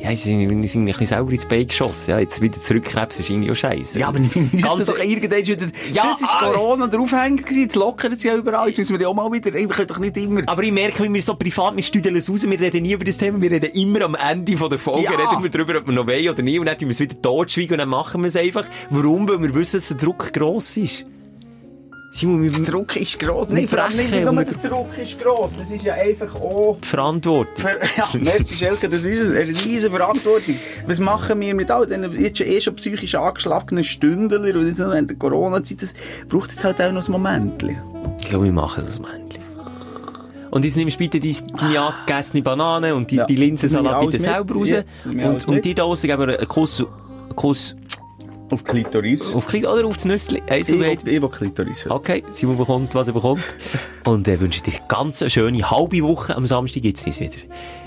Ja, 0.00 0.10
sie 0.10 0.16
sind, 0.16 0.60
sie 0.62 0.68
sind 0.68 0.82
ein 0.82 0.84
bisschen 0.86 1.06
selber 1.08 1.32
ins 1.32 1.46
Bein 1.46 1.66
geschossen. 1.66 2.10
Ja, 2.12 2.18
jetzt 2.20 2.40
wieder 2.40 2.60
zurückkrebsen 2.60 3.22
ist 3.24 3.30
irgendwie 3.30 3.50
auch 3.50 3.56
scheiße. 3.56 3.98
Ja, 3.98 4.08
aber 4.08 4.18
wir 4.20 4.30
müssen 4.42 4.60
Ganz- 4.62 4.86
doch 4.86 4.98
irgendwann 4.98 5.44
wieder, 5.46 5.66
Ja, 5.92 6.04
das 6.12 6.22
ist 6.22 6.28
ah. 6.30 6.50
Corona 6.52 6.86
der 6.86 7.00
Aufhänger 7.00 7.42
gewesen, 7.42 7.62
jetzt 7.62 7.74
lockern 7.74 8.16
sie 8.16 8.28
ja 8.28 8.36
überall, 8.36 8.68
jetzt 8.68 8.78
müssen 8.78 8.92
wir 8.92 8.98
die 8.98 9.06
auch 9.06 9.14
mal 9.14 9.30
wieder, 9.32 9.52
wir 9.52 9.66
können 9.68 9.88
doch 9.88 9.98
nicht 9.98 10.16
immer, 10.16 10.42
Aber 10.46 10.62
ich 10.62 10.70
merke, 10.72 11.02
wie 11.02 11.12
wir 11.12 11.20
so 11.22 11.34
privat, 11.34 11.74
wir 11.76 11.82
studieren 11.82 12.14
es 12.16 12.30
raus, 12.30 12.44
wir 12.48 12.60
reden 12.60 12.82
nie 12.82 12.92
über 12.92 13.04
das 13.04 13.16
Thema, 13.18 13.40
wir 13.42 13.50
reden 13.50 13.70
immer 13.72 14.02
am 14.02 14.14
Ende 14.14 14.56
von 14.56 14.70
der 14.70 14.78
Folge, 14.78 15.04
Ja. 15.04 15.10
reden 15.10 15.42
wir 15.42 15.50
darüber, 15.50 15.78
ob 15.78 15.86
wir 15.86 15.92
noch 15.94 16.06
wollen 16.06 16.28
oder 16.28 16.42
nicht, 16.42 16.60
und 16.60 16.66
dann 16.66 16.78
tun 16.78 16.88
wir 16.88 16.92
es 16.92 17.00
wieder 17.00 17.20
totschweigen 17.20 17.72
und 17.72 17.78
dann 17.78 17.88
machen 17.88 18.22
wir 18.22 18.28
es 18.28 18.36
einfach. 18.36 18.66
Warum? 18.90 19.28
Weil 19.28 19.42
wir 19.42 19.54
wissen, 19.54 19.78
dass 19.78 19.88
der 19.88 19.96
Druck 19.96 20.32
gross 20.32 20.76
ist. 20.76 21.06
Simon, 22.10 22.50
der 22.50 22.60
Druck 22.62 22.96
ist 22.96 23.18
gross, 23.18 23.48
Nicht 23.50 23.68
vor 23.68 23.82
allem 23.82 23.96
nicht 23.96 24.10
nur 24.10 24.32
der 24.32 24.44
Druck 24.44 24.96
ist 24.96 25.20
gross, 25.20 25.60
es 25.60 25.70
ist 25.70 25.84
ja 25.84 25.94
einfach 25.94 26.34
auch, 26.34 26.78
die 26.82 26.88
Verantwortung. 26.88 27.64
ja, 27.96 28.08
merci 28.18 28.56
Schelke, 28.56 28.88
das 28.88 29.04
ist 29.04 29.30
eine 29.30 29.46
riesen 29.46 29.90
Verantwortung. 29.90 30.56
Was 30.86 31.00
machen 31.00 31.38
wir 31.40 31.54
mit 31.54 31.70
all 31.70 31.86
den 31.86 32.10
jetzt 32.18 32.38
schon, 32.38 32.46
eh 32.46 32.60
schon 32.60 32.74
psychisch 32.76 33.14
angeschlagenen 33.14 33.84
Stündler 33.84 34.40
und 34.58 34.66
jetzt 34.66 34.78
noch 34.78 34.90
während 34.90 35.10
der 35.10 35.18
Corona-Zeit, 35.18 35.82
das 35.82 35.92
braucht 36.28 36.50
jetzt 36.50 36.64
halt 36.64 36.80
auch 36.80 36.92
noch 36.92 37.06
ein 37.06 37.12
Moment. 37.12 37.62
Ich 38.20 38.28
glaube, 38.28 38.46
wir 38.46 38.52
machen 38.52 38.84
das 38.86 38.98
Männchen. 38.98 39.42
Und 40.50 40.64
jetzt 40.64 40.76
nimmst 40.76 40.94
du 40.96 40.98
bitte 40.98 41.20
die, 41.20 41.36
deine 41.60 41.80
angegessene 41.80 42.42
Banane 42.42 42.94
und 42.94 43.10
die, 43.10 43.16
Ja. 43.16 43.26
die 43.26 43.36
Linsensalat 43.36 44.00
bitte 44.00 44.18
selber 44.18 44.54
raus. 44.54 44.70
Ja, 44.70 44.82
und, 45.30 45.46
und 45.46 45.62
die 45.64 45.74
da 45.74 45.84
geben 45.84 46.26
wir 46.26 46.38
einen 46.38 46.48
Kuss, 46.48 46.80
einen 46.80 47.36
Kuss 47.36 47.76
Auf 48.50 48.64
Klitoris. 48.64 49.34
auf 49.34 49.46
Kleid 49.46 49.66
oder 49.66 49.86
auf 49.86 49.96
das 49.96 50.04
Nüssli. 50.06 50.42
Eins 50.48 50.68
Ich 50.68 50.74
und 50.74 50.80
will, 50.80 50.98
ich 51.04 51.22
will 51.22 51.28
Klitoris. 51.28 51.86
Okay, 51.88 52.24
Simon 52.30 52.56
bekommt, 52.56 52.94
was 52.94 53.08
er 53.08 53.14
bekommt. 53.14 53.42
Und 54.04 54.26
äh, 54.26 54.40
wünsche 54.40 54.62
dir 54.62 54.72
ganz 54.88 55.20
eine 55.20 55.28
schöne 55.30 55.70
halbe 55.70 56.02
Woche. 56.02 56.34
Am 56.34 56.46
Samstag 56.46 56.82
gibt's 56.82 57.04
uns 57.04 57.20
wieder. 57.20 57.32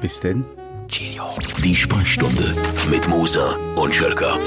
Bis 0.02 0.20
dann. 0.20 0.46
Cheerio. 0.88 1.24
Die 1.64 1.76
Sprechstunde 1.76 2.54
mit 2.90 3.08
Musa 3.08 3.58
und 3.76 3.96
Schelka. 3.96 4.38